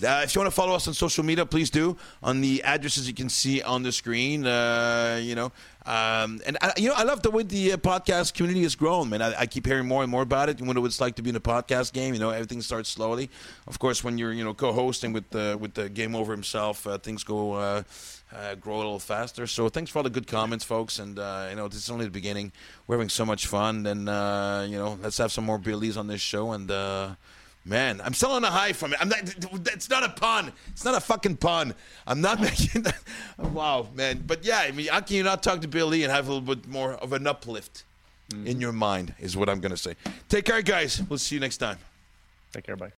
Uh, 0.04 0.20
if 0.22 0.34
you 0.34 0.40
want 0.40 0.50
to 0.50 0.54
follow 0.54 0.74
us 0.74 0.86
on 0.86 0.92
social 0.92 1.24
media, 1.24 1.46
please 1.46 1.70
do 1.70 1.96
on 2.22 2.42
the 2.42 2.62
addresses 2.64 3.08
you 3.08 3.14
can 3.14 3.30
see 3.30 3.62
on 3.62 3.82
the 3.82 3.90
screen. 3.90 4.46
Uh, 4.46 5.18
you 5.22 5.34
know, 5.34 5.46
um, 5.86 6.40
and 6.46 6.58
I, 6.60 6.74
you 6.76 6.88
know, 6.88 6.94
I 6.94 7.04
love 7.04 7.22
the 7.22 7.30
way 7.30 7.44
the 7.44 7.72
uh, 7.72 7.76
podcast 7.78 8.34
community 8.34 8.62
has 8.64 8.74
grown, 8.74 9.08
man. 9.08 9.22
I, 9.22 9.40
I, 9.40 9.46
keep 9.46 9.64
hearing 9.64 9.88
more 9.88 10.02
and 10.02 10.10
more 10.10 10.20
about 10.20 10.50
it. 10.50 10.60
You 10.60 10.66
know 10.66 10.80
what 10.82 10.86
it's 10.86 11.00
like 11.00 11.14
to 11.14 11.22
be 11.22 11.30
in 11.30 11.36
a 11.36 11.40
podcast 11.40 11.94
game. 11.94 12.12
You 12.12 12.20
know, 12.20 12.28
everything 12.28 12.60
starts 12.60 12.90
slowly. 12.90 13.30
Of 13.66 13.78
course, 13.78 14.04
when 14.04 14.18
you're 14.18 14.34
you 14.34 14.44
know 14.44 14.52
co-hosting 14.52 15.14
with 15.14 15.30
the 15.30 15.56
with 15.58 15.72
the 15.72 15.88
game 15.88 16.14
over 16.14 16.32
himself, 16.32 16.86
uh, 16.86 16.98
things 16.98 17.24
go 17.24 17.82
uh, 18.32 18.36
uh, 18.36 18.54
grow 18.54 18.76
a 18.76 18.78
little 18.78 18.98
faster. 18.98 19.46
So 19.46 19.68
thanks 19.68 19.90
for 19.90 19.98
all 19.98 20.02
the 20.04 20.10
good 20.10 20.26
comments, 20.26 20.64
folks. 20.64 20.98
And 20.98 21.18
uh, 21.18 21.46
you 21.50 21.56
know, 21.56 21.68
this 21.68 21.78
is 21.78 21.90
only 21.90 22.04
the 22.04 22.10
beginning. 22.10 22.52
We're 22.86 22.96
having 22.96 23.08
so 23.08 23.24
much 23.24 23.46
fun, 23.46 23.86
and 23.86 24.00
you 24.70 24.78
know, 24.78 24.98
let's 25.02 25.18
have 25.18 25.32
some 25.32 25.44
more 25.44 25.58
Billies 25.58 25.96
on 25.96 26.06
this 26.06 26.20
show 26.20 26.52
and. 26.52 27.16
Man, 27.68 28.00
I'm 28.00 28.14
still 28.14 28.30
on 28.30 28.44
a 28.44 28.50
high 28.50 28.72
from 28.72 28.92
it. 28.92 29.00
I'm 29.00 29.08
not. 29.08 29.22
It's 29.74 29.90
not 29.90 30.04
a 30.04 30.10
pun. 30.10 30.52
It's 30.68 30.84
not 30.84 30.94
a 30.94 31.00
fucking 31.00 31.38
pun. 31.38 31.74
I'm 32.06 32.20
not 32.20 32.40
making 32.50 32.82
that. 32.82 33.02
Wow, 33.38 33.88
man. 33.92 34.22
But 34.24 34.44
yeah, 34.44 34.58
I 34.60 34.70
mean, 34.70 34.86
how 34.86 35.00
can 35.00 35.16
you 35.16 35.24
not 35.24 35.42
talk 35.42 35.62
to 35.62 35.66
Billy 35.66 36.04
and 36.04 36.12
have 36.12 36.28
a 36.28 36.32
little 36.32 36.54
bit 36.54 36.68
more 36.68 36.92
of 36.92 37.12
an 37.12 37.26
uplift 37.26 37.82
mm. 38.30 38.46
in 38.46 38.60
your 38.60 38.70
mind? 38.70 39.16
Is 39.18 39.36
what 39.36 39.48
I'm 39.48 39.58
gonna 39.58 39.76
say. 39.76 39.96
Take 40.28 40.44
care, 40.44 40.62
guys. 40.62 41.02
We'll 41.08 41.18
see 41.18 41.34
you 41.34 41.40
next 41.40 41.56
time. 41.56 41.78
Take 42.52 42.66
care, 42.66 42.76
bye. 42.76 42.92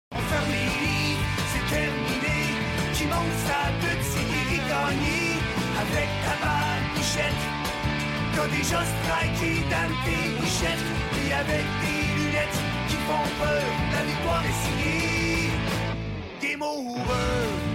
des 8.48 8.62
choses 8.62 8.92
qui 9.38 9.60
dans 9.70 9.90
tes 10.04 10.30
couchettes, 10.38 10.84
puis 11.12 11.32
avec 11.32 11.64
des 11.82 12.22
lunettes 12.22 12.60
qui 12.88 12.96
font 13.06 13.26
peur, 13.38 13.62
la 13.92 14.02
victoire 14.04 14.42
est 14.44 14.58
signée. 14.64 15.50
Game 16.40 16.62
over. 16.62 17.65